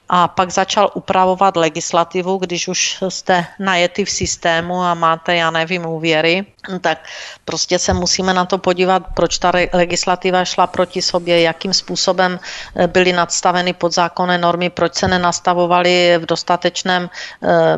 a 0.09 0.29
pak 0.29 0.51
začal 0.51 0.91
upravovat 0.95 1.57
legislativu, 1.57 2.39
když 2.39 2.69
už 2.69 2.99
jste 3.09 3.47
najety 3.59 4.05
v 4.05 4.11
systému 4.11 4.83
a 4.83 4.95
máte, 4.95 5.37
já 5.37 5.51
nevím, 5.51 5.87
úvěry, 5.87 6.47
tak 6.81 6.99
prostě 7.45 7.79
se 7.79 7.95
musíme 7.95 8.35
na 8.35 8.45
to 8.45 8.59
podívat, 8.59 9.03
proč 9.15 9.39
ta 9.39 9.53
legislativa 9.73 10.45
šla 10.45 10.67
proti 10.67 11.03
sobě, 11.03 11.41
jakým 11.41 11.75
způsobem 11.75 12.39
eh, 12.77 12.87
byly 12.87 13.13
nadstaveny 13.13 13.73
podzákonné 13.73 14.39
normy, 14.39 14.71
proč 14.71 14.95
se 14.95 15.09
nenastavovaly 15.09 16.19
v 16.19 16.27
dostatečném 16.27 17.11
eh, 17.43 17.77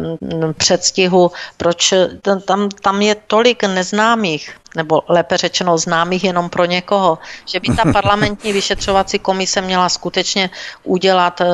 předstihu, 0.52 1.30
proč 1.56 1.92
eh, 1.92 2.08
tam, 2.44 2.68
tam 2.68 3.02
je 3.02 3.14
tolik 3.14 3.64
neznámých 3.64 4.54
nebo 4.78 5.02
lépe 5.08 5.36
řečeno 5.36 5.78
známých 5.78 6.24
jenom 6.24 6.46
pro 6.46 6.64
někoho, 6.64 7.18
že 7.46 7.60
by 7.60 7.74
ta 7.74 7.82
parlamentní 7.92 8.52
vyšetřovací 8.52 9.18
komise 9.18 9.60
měla 9.60 9.88
skutečně 9.90 10.50
udělat 10.86 11.40
eh, 11.40 11.50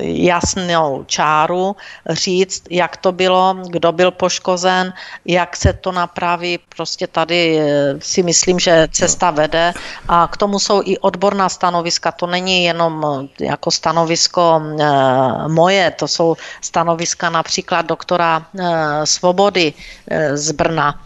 jasnou 0.00 1.04
čáru, 1.08 1.76
říct, 2.10 2.68
jak 2.70 2.96
to 2.96 3.12
bylo, 3.12 3.56
kdo 3.72 3.92
byl 3.92 4.10
poškozen, 4.10 4.92
jak 5.24 5.56
se 5.56 5.72
to 5.72 5.92
napraví. 5.92 6.60
Prostě 6.68 7.06
tady 7.06 7.58
eh, 7.58 7.94
si 7.98 8.22
myslím, 8.22 8.60
že 8.60 8.88
cesta 8.92 9.30
vede 9.32 9.72
a 10.08 10.28
k 10.28 10.36
tomu 10.36 10.58
jsou 10.60 10.82
i 10.84 10.98
odborná 11.00 11.48
stanoviska. 11.48 12.12
To 12.12 12.26
není 12.28 12.68
jenom 12.68 12.92
eh, 13.40 13.48
jako 13.48 13.70
stanovisko 13.70 14.60
moje, 15.48 15.90
to 15.96 16.08
jsou 16.08 16.36
stanoviska 16.60 17.30
například 17.30 17.86
doktora 17.86 18.46
Svobody 19.04 19.72
z 20.34 20.52
Brna, 20.52 21.00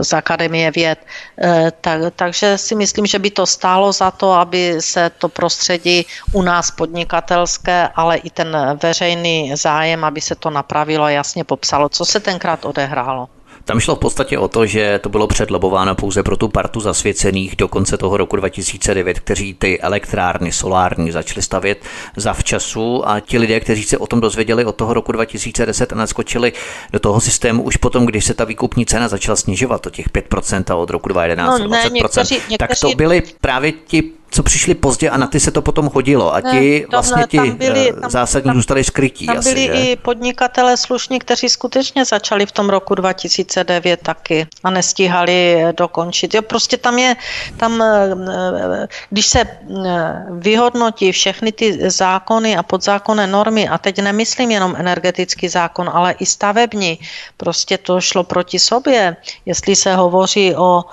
z 0.00 0.12
Akademie 0.12 0.70
věd. 0.70 0.98
Eh, 1.38 1.72
tak, 1.80 2.00
takže 2.16 2.58
si 2.58 2.74
myslím, 2.74 3.06
že 3.06 3.18
by 3.18 3.30
to 3.30 3.46
stálo 3.46 3.92
za 3.92 4.10
to, 4.10 4.32
aby 4.32 4.76
se 4.80 5.10
to 5.10 5.28
prostředí 5.28 6.06
u 6.32 6.42
nás 6.42 6.70
podnikatelské, 6.70 7.88
ale 7.94 8.16
i 8.16 8.30
ten 8.30 8.56
veřejný 8.82 9.56
zájem, 9.56 10.04
aby 10.04 10.20
se 10.20 10.34
to 10.34 10.50
napravilo 10.50 11.04
a 11.04 11.10
jasně 11.10 11.44
popsalo, 11.44 11.88
co 11.88 12.04
se 12.04 12.20
tenkrát 12.20 12.64
odehrálo. 12.64 13.28
Tam 13.64 13.80
šlo 13.80 13.96
v 13.96 13.98
podstatě 13.98 14.38
o 14.38 14.48
to, 14.48 14.66
že 14.66 14.98
to 14.98 15.08
bylo 15.08 15.26
předlobováno 15.26 15.94
pouze 15.94 16.22
pro 16.22 16.36
tu 16.36 16.48
partu 16.48 16.80
zasvěcených 16.80 17.56
do 17.56 17.68
konce 17.68 17.96
toho 17.96 18.16
roku 18.16 18.36
2009, 18.36 19.20
kteří 19.20 19.54
ty 19.54 19.80
elektrárny 19.80 20.52
solární 20.52 21.10
začali 21.10 21.42
stavět 21.42 21.84
za 22.16 22.32
včasu 22.32 23.08
a 23.08 23.20
ti 23.20 23.38
lidé, 23.38 23.60
kteří 23.60 23.82
se 23.82 23.98
o 23.98 24.06
tom 24.06 24.20
dozvěděli 24.20 24.64
od 24.64 24.76
toho 24.76 24.94
roku 24.94 25.12
2010 25.12 25.92
a 25.92 25.96
naskočili 25.96 26.52
do 26.92 26.98
toho 26.98 27.20
systému 27.20 27.62
už 27.62 27.76
potom, 27.76 28.06
když 28.06 28.24
se 28.24 28.34
ta 28.34 28.44
výkupní 28.44 28.86
cena 28.86 29.08
začala 29.08 29.36
snižovat 29.36 29.86
o 29.86 29.90
těch 29.90 30.08
5% 30.08 30.72
a 30.72 30.76
od 30.76 30.90
roku 30.90 31.08
2011 31.08 31.60
no, 31.60 31.68
ne, 31.68 31.84
20%, 31.84 31.92
někteří, 31.92 32.34
někteří... 32.34 32.56
tak 32.58 32.70
to 32.80 32.90
byli 32.96 33.22
právě 33.40 33.72
ti 33.72 34.21
co 34.32 34.42
přišli 34.42 34.74
pozdě 34.74 35.10
a 35.10 35.16
na 35.16 35.26
ty 35.26 35.40
se 35.40 35.50
to 35.50 35.62
potom 35.62 35.90
hodilo 35.94 36.34
a 36.34 36.40
ti 36.40 36.80
ne, 36.80 36.86
vlastně 36.90 37.24
ti 37.28 37.38
byli, 37.38 37.90
eh, 37.90 38.00
tam, 38.00 38.10
zásadní 38.10 38.48
tam, 38.48 38.56
zůstali 38.56 38.84
skrytí. 38.84 39.26
Tam 39.26 39.44
byli 39.44 39.70
asi, 39.70 39.80
i 39.80 39.96
podnikatele 39.96 40.76
slušní, 40.76 41.18
kteří 41.18 41.48
skutečně 41.48 42.04
začali 42.04 42.46
v 42.46 42.52
tom 42.52 42.70
roku 42.70 42.94
2009 42.94 44.00
taky 44.02 44.46
a 44.64 44.70
nestíhali 44.70 45.64
dokončit. 45.76 46.34
Jo, 46.34 46.42
prostě 46.42 46.76
tam 46.76 46.98
je, 46.98 47.16
tam, 47.56 47.82
eh, 47.82 48.88
když 49.10 49.26
se 49.26 49.40
eh, 49.40 50.26
vyhodnotí 50.30 51.12
všechny 51.12 51.52
ty 51.52 51.90
zákony 51.90 52.56
a 52.56 52.62
podzákonné 52.62 53.26
normy, 53.26 53.68
a 53.68 53.78
teď 53.78 53.98
nemyslím 53.98 54.50
jenom 54.50 54.76
energetický 54.78 55.48
zákon, 55.48 55.90
ale 55.92 56.12
i 56.12 56.26
stavební, 56.26 56.98
prostě 57.36 57.78
to 57.78 58.00
šlo 58.00 58.24
proti 58.24 58.58
sobě. 58.58 59.16
Jestli 59.46 59.76
se 59.76 59.94
hovoří 59.94 60.56
o 60.56 60.84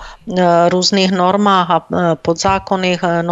různých 0.68 1.10
normách 1.10 1.70
a 1.70 1.86
podzákonných 2.22 3.02
normách. 3.02 3.29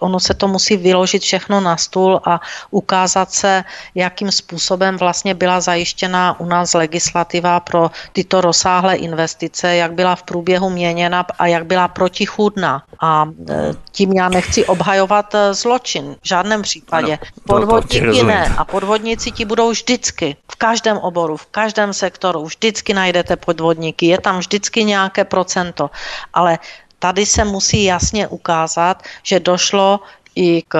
Ono 0.00 0.20
se 0.20 0.34
to 0.34 0.48
musí 0.48 0.76
vyložit 0.76 1.22
všechno 1.22 1.60
na 1.60 1.76
stůl 1.76 2.20
a 2.24 2.40
ukázat 2.70 3.32
se, 3.32 3.64
jakým 3.94 4.32
způsobem 4.32 4.96
vlastně 4.96 5.34
byla 5.34 5.60
zajištěna 5.60 6.40
u 6.40 6.46
nás 6.46 6.74
legislativa 6.74 7.60
pro 7.60 7.90
tyto 8.12 8.40
rozsáhlé 8.40 8.96
investice, 8.96 9.76
jak 9.76 9.92
byla 9.92 10.16
v 10.16 10.22
průběhu 10.22 10.70
měněna 10.70 11.26
a 11.38 11.46
jak 11.46 11.66
byla 11.66 11.88
protichůdná. 11.88 12.82
A 13.00 13.24
e, 13.50 13.74
tím 13.90 14.12
já 14.12 14.28
nechci 14.28 14.64
obhajovat 14.66 15.34
e, 15.34 15.54
zločin 15.54 16.16
v 16.22 16.28
žádném 16.28 16.62
případě. 16.62 17.18
Podvodníky 17.46 18.22
ne. 18.22 18.54
A 18.58 18.64
podvodníci 18.64 19.30
ti 19.30 19.44
budou 19.44 19.70
vždycky, 19.70 20.36
v 20.52 20.56
každém 20.56 20.98
oboru, 20.98 21.36
v 21.36 21.46
každém 21.46 21.92
sektoru, 21.92 22.44
vždycky 22.44 22.94
najdete 22.94 23.36
podvodníky. 23.36 24.06
Je 24.06 24.18
tam 24.20 24.38
vždycky 24.38 24.84
nějaké 24.84 25.24
procento. 25.24 25.90
Ale 26.34 26.58
tady 27.02 27.26
se 27.26 27.44
musí 27.44 27.84
jasně 27.84 28.28
ukázat, 28.28 29.02
že 29.22 29.40
došlo 29.40 30.00
i 30.34 30.62
k 30.62 30.74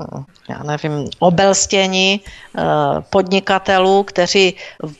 eh, 0.00 0.24
já 0.48 0.62
nevím, 0.62 1.10
obelstění 1.18 2.20
eh, 2.20 2.62
podnikatelů, 3.10 4.02
kteří 4.02 4.54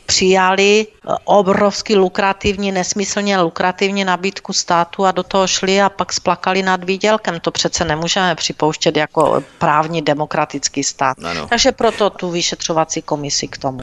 přijali 0.07 0.87
eh, 0.87 1.15
obrovsky 1.25 1.97
lukrativní, 1.97 2.73
nesmyslně 2.73 3.41
lukrativní 3.41 4.05
nabídku 4.05 4.53
státu 4.53 5.07
a 5.07 5.13
do 5.13 5.23
toho 5.23 5.47
šli 5.47 5.81
a 5.81 5.89
pak 5.89 6.13
splakali 6.13 6.63
nad 6.63 6.85
výdělkem. 6.85 7.41
To 7.41 7.51
přece 7.51 7.85
nemůžeme 7.85 8.35
připouštět 8.35 8.97
jako 8.97 9.43
právní 9.59 10.03
demokratický 10.03 10.85
stát. 10.85 11.17
Ano. 11.25 11.47
Takže 11.49 11.73
proto 11.73 12.11
tu 12.11 12.31
vyšetřovací 12.31 13.03
komisi 13.03 13.49
k 13.49 13.59
tomu. 13.59 13.81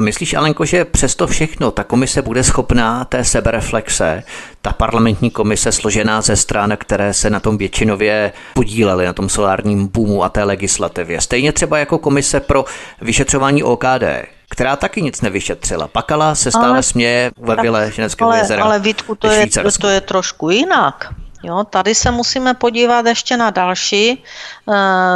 A 0.00 0.02
myslíš, 0.02 0.34
Alenko, 0.34 0.64
že 0.64 0.84
přesto 0.84 1.26
všechno 1.26 1.70
ta 1.70 1.84
komise 1.84 2.22
bude 2.22 2.44
schopná 2.44 3.04
té 3.04 3.24
sebereflexe, 3.24 4.22
ta 4.62 4.72
parlamentní 4.72 5.30
komise 5.30 5.72
složená 5.72 6.20
ze 6.20 6.36
stran, 6.36 6.76
které 6.76 7.14
se 7.14 7.30
na 7.30 7.40
tom 7.40 7.58
většinově 7.58 8.32
podílely, 8.54 9.06
na 9.06 9.12
tom 9.12 9.28
solárním 9.28 9.86
boomu 9.86 10.24
a 10.24 10.28
té 10.28 10.44
legislativě. 10.44 11.20
Stejně 11.20 11.52
třeba 11.52 11.78
jako 11.78 11.98
komise 11.98 12.40
pro 12.40 12.64
vyšetřování 13.00 13.62
OKD, 13.62 14.04
která 14.50 14.76
taky 14.76 15.02
nic 15.02 15.20
nevyšetřila. 15.20 15.88
Pakala 15.88 16.34
se 16.34 16.50
stále 16.50 16.68
ale, 16.68 16.82
směje 16.82 17.30
ve 17.38 17.56
vile 17.56 17.92
Ženevského 17.92 18.30
ale, 18.30 18.38
jezera. 18.38 18.64
Ale 18.64 18.78
Vítku, 18.78 19.14
to 19.14 19.30
je, 19.30 19.46
to 19.80 19.88
je 19.88 20.00
trošku 20.00 20.50
jinak. 20.50 21.14
Jo, 21.42 21.64
tady 21.64 21.94
se 21.94 22.10
musíme 22.10 22.54
podívat 22.54 23.06
ještě 23.06 23.36
na 23.36 23.50
další. 23.50 24.10
E, 24.10 24.18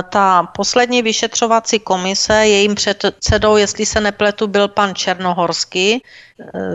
ta 0.02 0.42
poslední 0.42 1.02
vyšetřovací 1.02 1.78
komise, 1.78 2.34
jejím 2.34 2.74
předsedou, 2.74 3.56
jestli 3.56 3.86
se 3.86 4.00
nepletu, 4.00 4.46
byl 4.46 4.68
pan 4.68 4.94
Černohorský 4.94 5.94
e, 5.94 6.00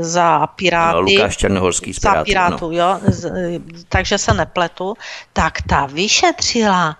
za 0.04 0.48
Piráty. 0.48 0.96
No, 0.96 1.02
Lukáš 1.02 1.38
Černohorský 1.38 1.94
z 1.94 2.00
Piráty, 2.00 2.20
za 2.20 2.24
Pirátu, 2.24 2.72
jo, 2.72 3.00
takže 3.90 4.18
se 4.18 4.34
nepletu. 4.34 4.94
Tak 5.34 5.54
ta 5.62 5.86
vyšetřila 5.86 6.98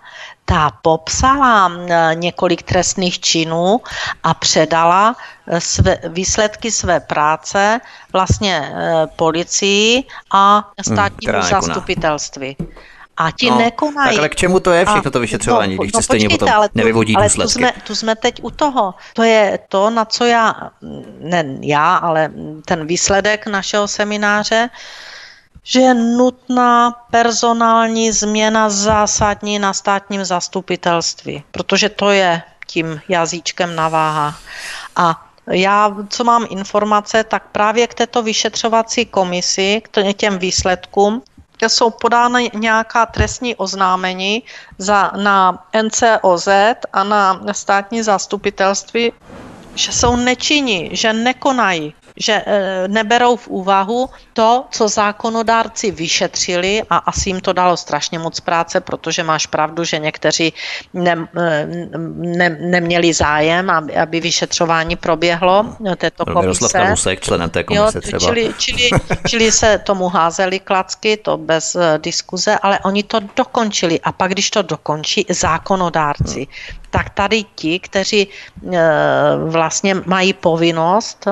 ta 0.50 0.70
popsala 0.82 1.72
několik 2.14 2.62
trestných 2.62 3.20
činů 3.20 3.80
a 4.22 4.34
předala 4.34 5.16
e, 5.46 5.60
své, 5.60 5.98
výsledky 6.08 6.70
své 6.70 7.00
práce 7.00 7.80
vlastně 8.12 8.56
e, 8.56 9.06
policii 9.06 10.04
a 10.30 10.56
hmm, 10.56 10.94
státnímu 10.94 11.32
hmm, 11.32 11.42
zastupitelství. 11.42 12.56
A 13.16 13.30
ti 13.30 13.50
no, 13.50 13.58
nekonají. 13.58 14.10
Tak 14.10 14.18
ale 14.18 14.28
k 14.28 14.36
čemu 14.36 14.60
to 14.60 14.70
je 14.70 14.84
všechno 14.84 15.10
to 15.10 15.20
vyšetřování, 15.20 15.76
no, 15.76 15.82
když 15.82 15.92
no, 15.92 15.98
se 15.98 16.02
stejně 16.02 16.28
potom 16.28 16.48
ale 16.48 16.68
tu, 16.68 16.78
nevyvodí 16.78 17.16
ale 17.16 17.24
důsledky? 17.24 17.52
Tu 17.52 17.58
jsme, 17.58 17.72
tu 17.86 17.94
jsme 17.94 18.16
teď 18.16 18.40
u 18.42 18.50
toho. 18.50 18.94
To 19.12 19.22
je 19.22 19.58
to, 19.68 19.90
na 19.90 20.04
co 20.04 20.24
já, 20.24 20.70
ne 21.20 21.44
já, 21.60 21.96
ale 21.96 22.30
ten 22.64 22.86
výsledek 22.86 23.46
našeho 23.46 23.88
semináře, 23.88 24.70
že 25.70 25.80
je 25.80 25.94
nutná 25.94 26.90
personální 27.10 28.12
změna 28.12 28.70
zásadní 28.70 29.58
na 29.58 29.72
státním 29.72 30.24
zastupitelství, 30.24 31.42
protože 31.50 31.88
to 31.88 32.10
je 32.10 32.42
tím 32.66 33.00
jazyčkem 33.08 33.76
na 33.76 33.88
váhách. 33.88 34.40
A 34.96 35.26
já, 35.46 35.96
co 36.08 36.24
mám 36.24 36.46
informace, 36.50 37.24
tak 37.24 37.42
právě 37.52 37.86
k 37.86 37.94
této 37.94 38.22
vyšetřovací 38.22 39.06
komisi, 39.06 39.82
k 39.84 40.12
těm 40.12 40.38
výsledkům, 40.38 41.22
jsou 41.68 41.90
podána 41.90 42.38
nějaká 42.54 43.06
trestní 43.06 43.56
oznámení 43.56 44.42
za, 44.78 45.12
na 45.16 45.64
NCOZ 45.82 46.48
a 46.92 47.04
na 47.04 47.40
státní 47.52 48.02
zastupitelství, 48.02 49.12
že 49.74 49.92
jsou 49.92 50.16
nečinní, 50.16 50.90
že 50.92 51.12
nekonají 51.12 51.94
že 52.20 52.32
e, 52.32 52.88
neberou 52.88 53.36
v 53.36 53.48
úvahu 53.48 54.08
to, 54.32 54.64
co 54.70 54.88
zákonodárci 54.88 55.90
vyšetřili 55.90 56.82
a 56.90 56.96
asi 56.96 57.28
jim 57.28 57.40
to 57.40 57.52
dalo 57.52 57.76
strašně 57.76 58.18
moc 58.18 58.40
práce, 58.40 58.80
protože 58.80 59.22
máš 59.22 59.46
pravdu, 59.46 59.84
že 59.84 59.98
někteří 59.98 60.52
ne, 60.94 61.28
e, 61.36 61.66
ne, 62.16 62.48
neměli 62.60 63.12
zájem, 63.12 63.70
aby, 63.70 63.96
aby 63.96 64.20
vyšetřování 64.20 64.96
proběhlo 64.96 65.76
této 65.96 66.24
komise. 66.24 66.40
Miroslav 66.40 66.72
Kalousek, 66.72 67.20
členem 67.20 67.50
té 67.50 67.64
komise 67.64 67.98
jo, 67.98 68.00
třeba. 68.00 68.18
Čili, 68.18 68.54
čili, 68.58 68.90
čili 69.28 69.52
se 69.52 69.78
tomu 69.78 70.08
házeli 70.08 70.60
klacky, 70.60 71.16
to 71.16 71.36
bez 71.36 71.76
diskuze, 71.98 72.58
ale 72.62 72.78
oni 72.84 73.02
to 73.02 73.20
dokončili 73.36 74.00
a 74.00 74.12
pak, 74.12 74.30
když 74.30 74.50
to 74.50 74.62
dokončí 74.62 75.26
zákonodárci, 75.28 76.46
tak 76.90 77.10
tady 77.10 77.44
ti, 77.54 77.78
kteří 77.78 78.28
vlastně 79.46 79.94
mají 80.06 80.32
povinnost 80.32 81.26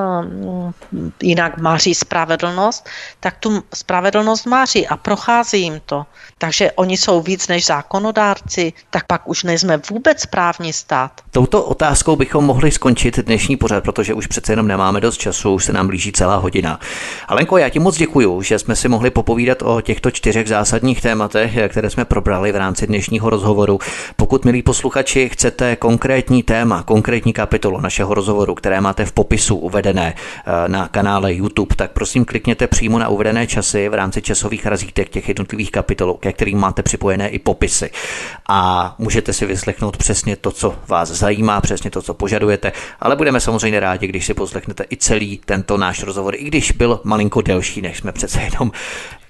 jinak 1.22 1.58
maří 1.58 1.94
spravedlnost, 1.94 2.88
tak 3.20 3.36
tu 3.40 3.62
spravedlnost 3.74 4.46
maří 4.46 4.86
a 4.86 4.96
prochází 4.96 5.60
jim 5.62 5.80
to. 5.86 6.06
Takže 6.38 6.72
oni 6.72 6.96
jsou 6.96 7.22
víc 7.22 7.48
než 7.48 7.66
zákonodárci, 7.66 8.72
tak 8.90 9.06
pak 9.06 9.28
už 9.28 9.42
nejsme 9.42 9.80
vůbec 9.90 10.26
právní 10.26 10.72
stát. 10.72 11.20
Touto 11.30 11.64
otázkou 11.64 12.16
bychom 12.16 12.44
mohli 12.44 12.70
skončit 12.70 13.18
dnešní 13.18 13.56
pořad, 13.56 13.84
protože 13.84 14.14
už 14.14 14.26
přece 14.26 14.52
jenom 14.52 14.68
nemáme 14.68 15.00
dost 15.00 15.16
času, 15.16 15.54
už 15.54 15.64
se 15.64 15.72
nám 15.72 15.86
blíží 15.86 16.12
celá 16.12 16.36
hodina. 16.36 16.80
Alenko, 17.28 17.58
já 17.58 17.68
ti 17.68 17.78
moc 17.78 17.96
děkuji, 17.96 18.42
že 18.42 18.58
jsme 18.58 18.76
si 18.76 18.88
mohli 18.88 19.10
popovídat 19.10 19.62
o 19.62 19.80
těchto 19.80 20.10
čtyřech 20.10 20.48
zásadních 20.48 21.00
tématech, 21.00 21.58
které 21.68 21.90
jsme 21.90 22.04
probrali 22.04 22.52
v 22.52 22.56
rámci 22.56 22.86
dnešního 22.86 23.30
rozhovoru. 23.30 23.78
Pokud, 24.16 24.44
milí 24.44 24.62
posluchači, 24.62 25.28
chcete 25.28 25.76
konkrétní 25.76 26.42
téma, 26.42 26.82
konkrétní 26.82 27.32
kapitolu 27.32 27.80
našeho 27.80 28.14
rozhovoru, 28.14 28.54
které 28.54 28.80
máte 28.80 29.04
v 29.04 29.12
popisu 29.12 29.56
uvedené 29.56 30.14
na 30.66 30.88
kanále 30.88 31.34
YouTube, 31.34 31.74
tak 31.76 31.92
prosím 31.92 32.24
klikněte 32.24 32.66
přímo 32.66 32.98
na 32.98 33.08
uvedené 33.08 33.46
časy 33.46 33.88
v 33.88 33.94
rámci 33.94 34.22
časových 34.22 34.66
razítek 34.66 35.08
těch 35.08 35.28
jednotlivých 35.28 35.70
kapitolů, 35.70 36.14
ke 36.14 36.32
kterým 36.32 36.58
máte 36.58 36.82
připojené 36.82 37.28
i 37.28 37.38
popisy. 37.38 37.90
A 38.48 38.94
můžete 38.98 39.32
si 39.32 39.46
vyslechnout 39.46 39.96
přesně 39.96 40.36
to, 40.36 40.50
co 40.50 40.74
vás 40.88 41.08
zajímá, 41.08 41.60
přesně 41.60 41.90
to, 41.90 42.02
co 42.02 42.14
požadujete, 42.14 42.72
ale 43.00 43.16
budeme 43.16 43.40
samozřejmě 43.40 43.80
rádi, 43.80 44.06
když 44.06 44.26
si 44.26 44.34
poslechnete 44.34 44.84
i 44.90 44.96
celý 44.96 45.40
tento 45.44 45.76
náš 45.76 46.02
rozhovor, 46.02 46.34
i 46.34 46.44
když 46.44 46.72
byl 46.72 47.00
malinko 47.04 47.40
delší, 47.40 47.82
než 47.82 47.98
jsme 47.98 48.12
přece 48.12 48.40
jenom 48.40 48.72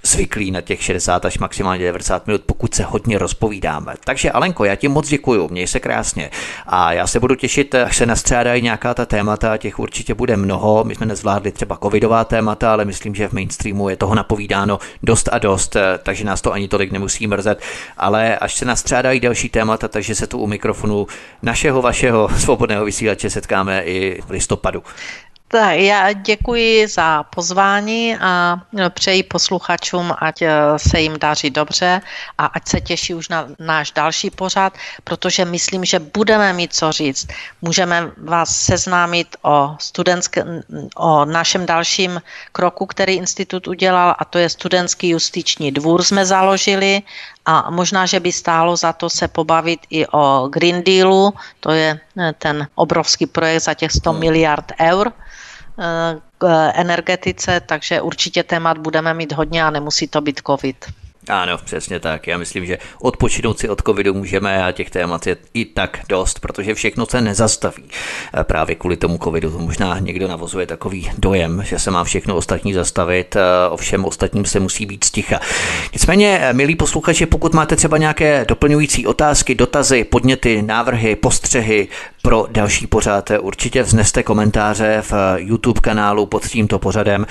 zvyklí 0.02 0.50
na 0.50 0.60
těch 0.60 0.82
60 0.82 1.24
až 1.24 1.38
maximálně 1.38 1.86
90 1.86 2.26
minut, 2.26 2.42
pokud 2.46 2.74
se 2.74 2.82
hodně 2.82 3.18
rozpovídáme. 3.18 3.94
Takže 4.04 4.30
Alenko, 4.30 4.64
já 4.64 4.74
ti 4.74 4.88
moc 4.88 5.08
děkuju, 5.08 5.48
měj 5.48 5.66
se 5.66 5.80
krásně 5.80 6.30
a 6.66 6.92
já 6.92 7.06
se 7.06 7.20
budu 7.20 7.34
těšit, 7.34 7.74
až 7.74 7.96
se 7.96 8.06
nastřádají 8.06 8.62
nějaká 8.62 8.94
ta 8.94 9.06
témata, 9.06 9.56
těch 9.56 9.78
určitě 9.78 10.14
bude 10.14 10.36
mnoho. 10.36 10.84
My 10.84 10.94
jsme 10.94 11.06
nezvládli 11.06 11.52
třeba 11.52 11.78
covidová 11.82 12.24
témata, 12.24 12.72
ale 12.72 12.84
myslím, 12.84 13.14
že 13.14 13.28
v 13.28 13.32
mainstreamu 13.32 13.88
je 13.88 13.96
toho 13.96 14.14
napovídáno 14.14 14.78
dost 15.02 15.28
a 15.32 15.38
dost, 15.38 15.76
takže 16.02 16.24
nás 16.24 16.40
to 16.40 16.52
ani 16.52 16.68
tolik 16.68 16.92
nemusí 16.92 17.26
mrzet. 17.26 17.60
Ale 17.96 18.38
až 18.38 18.54
se 18.54 18.64
nastřádají 18.64 19.20
další 19.20 19.48
témata, 19.48 19.88
takže 19.88 20.14
se 20.14 20.26
tu 20.26 20.38
u 20.38 20.46
mikrofonu 20.46 21.06
našeho, 21.42 21.82
vašeho 21.82 22.28
svobodného 22.38 22.84
vysílače 22.84 23.30
setkáme 23.30 23.82
i 23.84 24.22
v 24.26 24.30
listopadu. 24.30 24.82
Tak 25.50 25.78
já 25.78 26.12
děkuji 26.12 26.88
za 26.88 27.22
pozvání 27.22 28.16
a 28.20 28.60
přeji 28.88 29.22
posluchačům, 29.22 30.14
ať 30.18 30.42
eh, 30.42 30.52
se 30.76 31.00
jim 31.00 31.18
daří 31.18 31.50
dobře 31.50 32.00
a 32.38 32.46
ať 32.46 32.68
se 32.68 32.80
těší 32.80 33.14
už 33.14 33.28
na 33.28 33.48
náš 33.58 33.92
další 33.92 34.30
pořad, 34.30 34.72
protože 35.04 35.44
myslím, 35.44 35.84
že 35.84 35.98
budeme 35.98 36.52
mít 36.52 36.74
co 36.74 36.92
říct. 36.92 37.28
Můžeme 37.62 38.12
vás 38.16 38.56
seznámit 38.56 39.36
o, 39.42 39.76
studentské, 39.80 40.44
o 40.96 41.24
našem 41.24 41.66
dalším 41.66 42.22
kroku, 42.52 42.86
který 42.86 43.14
institut 43.14 43.68
udělal 43.68 44.14
a 44.18 44.24
to 44.24 44.38
je 44.38 44.48
studentský 44.48 45.08
justiční 45.08 45.72
dvůr 45.72 46.04
jsme 46.04 46.26
založili 46.26 47.02
a 47.46 47.70
možná, 47.70 48.06
že 48.06 48.20
by 48.20 48.32
stálo 48.32 48.76
za 48.76 48.92
to 48.92 49.10
se 49.10 49.28
pobavit 49.28 49.80
i 49.90 50.06
o 50.06 50.48
Green 50.52 50.82
Dealu, 50.84 51.34
to 51.60 51.70
je 51.70 52.00
eh, 52.18 52.32
ten 52.38 52.68
obrovský 52.74 53.26
projekt 53.26 53.62
za 53.62 53.74
těch 53.74 53.92
100 53.92 54.12
miliard 54.12 54.72
eur, 54.80 55.12
k 56.38 56.70
energetice, 56.74 57.60
takže 57.66 58.00
určitě 58.00 58.42
témat 58.42 58.78
budeme 58.78 59.14
mít 59.14 59.32
hodně 59.32 59.64
a 59.64 59.70
nemusí 59.70 60.08
to 60.08 60.20
být 60.20 60.40
covid. 60.46 60.76
Ano, 61.28 61.58
přesně 61.64 62.00
tak. 62.00 62.26
Já 62.26 62.38
myslím, 62.38 62.66
že 62.66 62.78
odpočinout 63.00 63.58
si 63.58 63.68
od 63.68 63.82
covidu 63.86 64.14
můžeme 64.14 64.64
a 64.64 64.72
těch 64.72 64.90
témat 64.90 65.26
je 65.26 65.36
i 65.54 65.64
tak 65.64 66.00
dost, 66.08 66.40
protože 66.40 66.74
všechno 66.74 67.06
se 67.06 67.20
nezastaví. 67.20 67.84
Právě 68.42 68.74
kvůli 68.74 68.96
tomu 68.96 69.18
covidu 69.18 69.50
to 69.50 69.58
možná 69.58 69.98
někdo 69.98 70.28
navozuje 70.28 70.66
takový 70.66 71.10
dojem, 71.18 71.62
že 71.64 71.78
se 71.78 71.90
má 71.90 72.04
všechno 72.04 72.36
ostatní 72.36 72.74
zastavit, 72.74 73.36
ovšem 73.70 74.04
ostatním 74.04 74.44
se 74.44 74.60
musí 74.60 74.86
být 74.86 75.04
sticha. 75.04 75.40
Nicméně, 75.92 76.48
milí 76.52 76.76
posluchači, 76.76 77.26
pokud 77.26 77.54
máte 77.54 77.76
třeba 77.76 77.98
nějaké 77.98 78.44
doplňující 78.48 79.06
otázky, 79.06 79.54
dotazy, 79.54 80.04
podněty, 80.04 80.62
návrhy, 80.62 81.16
postřehy, 81.16 81.88
pro 82.28 82.46
další 82.50 82.86
pořád 82.86 83.30
určitě 83.40 83.82
vzneste 83.82 84.22
komentáře 84.22 85.02
v 85.02 85.12
YouTube 85.36 85.80
kanálu 85.80 86.26
pod 86.26 86.46
tímto 86.46 86.78
pořadem. 86.78 87.26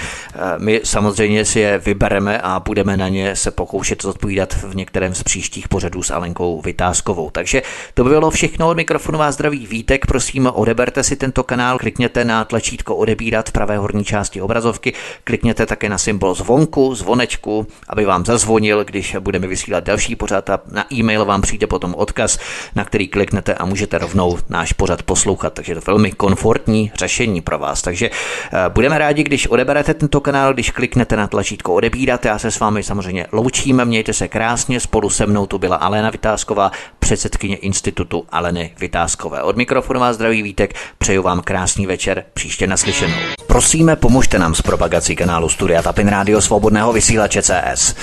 My 0.58 0.82
samozřejmě 0.84 1.46
si 1.46 1.60
je 1.60 1.78
vybereme 1.78 2.42
a 2.42 2.60
budeme 2.60 2.98
na 2.98 3.08
ně 3.08 3.36
se 3.36 3.52
pokoušet 3.52 4.06
odpovídat 4.06 4.54
v 4.54 4.76
některém 4.76 5.16
z 5.16 5.24
příštích 5.24 5.68
pořadů 5.68 6.04
s 6.04 6.12
Alenkou 6.12 6.62
Vytázkovou. 6.62 7.30
Takže 7.30 7.62
to 7.94 8.04
by 8.04 8.10
bylo 8.10 8.32
všechno 8.32 8.70
od 8.70 8.78
mikrofonu 8.78 9.20
vás 9.20 9.36
zdraví 9.36 9.68
Vítek. 9.68 10.06
Prosím, 10.06 10.50
odeberte 10.54 11.04
si 11.04 11.16
tento 11.16 11.44
kanál, 11.44 11.78
klikněte 11.80 12.26
na 12.26 12.46
tlačítko 12.46 12.96
odebírat 12.96 13.50
v 13.50 13.52
pravé 13.52 13.78
horní 13.78 14.04
části 14.04 14.42
obrazovky, 14.42 14.94
klikněte 15.24 15.66
také 15.66 15.90
na 15.90 15.98
symbol 15.98 16.36
zvonku, 16.36 16.96
zvonečku, 16.96 17.68
aby 17.90 18.06
vám 18.06 18.26
zazvonil, 18.26 18.84
když 18.84 19.16
budeme 19.20 19.48
vysílat 19.48 19.84
další 19.84 20.16
pořad 20.16 20.50
a 20.50 20.60
na 20.72 20.94
e-mail 20.94 21.26
vám 21.26 21.42
přijde 21.42 21.68
potom 21.68 21.96
odkaz, 21.98 22.40
na 22.76 22.86
který 22.86 23.08
kliknete 23.08 23.56
a 23.56 23.66
můžete 23.66 23.98
rovnou 23.98 24.38
náš 24.50 24.74
pořad 24.74 24.87
poslouchat, 24.96 25.54
takže 25.54 25.74
to 25.74 25.80
je 25.80 25.84
velmi 25.88 26.12
komfortní 26.12 26.92
řešení 26.96 27.42
pro 27.42 27.60
vás. 27.60 27.82
Takže 27.82 28.10
eh, 28.10 28.70
budeme 28.70 28.98
rádi, 28.98 29.24
když 29.24 29.48
odeberete 29.48 29.94
tento 29.94 30.22
kanál, 30.22 30.54
když 30.54 30.72
kliknete 30.72 31.16
na 31.16 31.28
tlačítko 31.28 31.74
odebírat. 31.74 32.26
Já 32.26 32.40
se 32.40 32.52
s 32.52 32.60
vámi 32.60 32.84
samozřejmě 32.84 33.28
loučím, 33.32 33.86
mějte 33.86 34.14
se 34.14 34.28
krásně. 34.28 34.80
Spolu 34.80 35.10
se 35.10 35.26
mnou 35.26 35.46
tu 35.46 35.58
byla 35.58 35.76
Alena 35.76 36.10
Vytázková, 36.10 36.72
předsedkyně 37.00 37.56
Institutu 37.56 38.26
Aleny 38.30 38.74
Vytázkové. 38.80 39.44
Od 39.44 39.58
mikrofonu 39.58 40.00
vás 40.00 40.16
zdraví 40.16 40.42
Vítek, 40.42 40.74
přeju 40.98 41.22
vám 41.24 41.42
krásný 41.42 41.86
večer, 41.86 42.24
příště 42.34 42.68
naslyšenou. 42.68 43.16
Prosíme, 43.48 43.96
pomožte 43.96 44.40
nám 44.40 44.56
s 44.56 44.62
propagací 44.62 45.16
kanálu 45.16 45.50
Studia 45.50 45.82
Tapin 45.82 46.08
Rádio 46.08 46.42
Svobodného 46.42 46.94
vysílače 46.94 47.42
CS. 47.42 47.96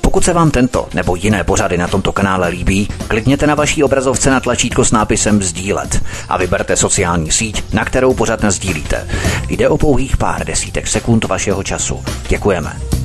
Pokud 0.00 0.24
se 0.24 0.32
vám 0.32 0.50
tento 0.50 0.88
nebo 0.94 1.16
jiné 1.16 1.44
pořady 1.44 1.78
na 1.78 1.88
tomto 1.88 2.12
kanále 2.12 2.48
líbí, 2.48 2.88
klikněte 3.08 3.46
na 3.46 3.54
vaší 3.54 3.84
obrazovce 3.84 4.30
na 4.30 4.40
tlačítko 4.40 4.84
s 4.84 4.92
nápisem 4.92 5.42
Sdílet 5.42 6.02
a 6.28 6.36
vyberte 6.36 6.76
sociální 6.76 7.30
síť, 7.30 7.64
na 7.72 7.84
kterou 7.84 8.14
pořád 8.14 8.44
sdílíte. 8.48 9.08
Jde 9.48 9.68
o 9.68 9.78
pouhých 9.78 10.16
pár 10.16 10.46
desítek 10.46 10.88
sekund 10.88 11.24
vašeho 11.24 11.62
času. 11.62 12.04
Děkujeme. 12.28 13.01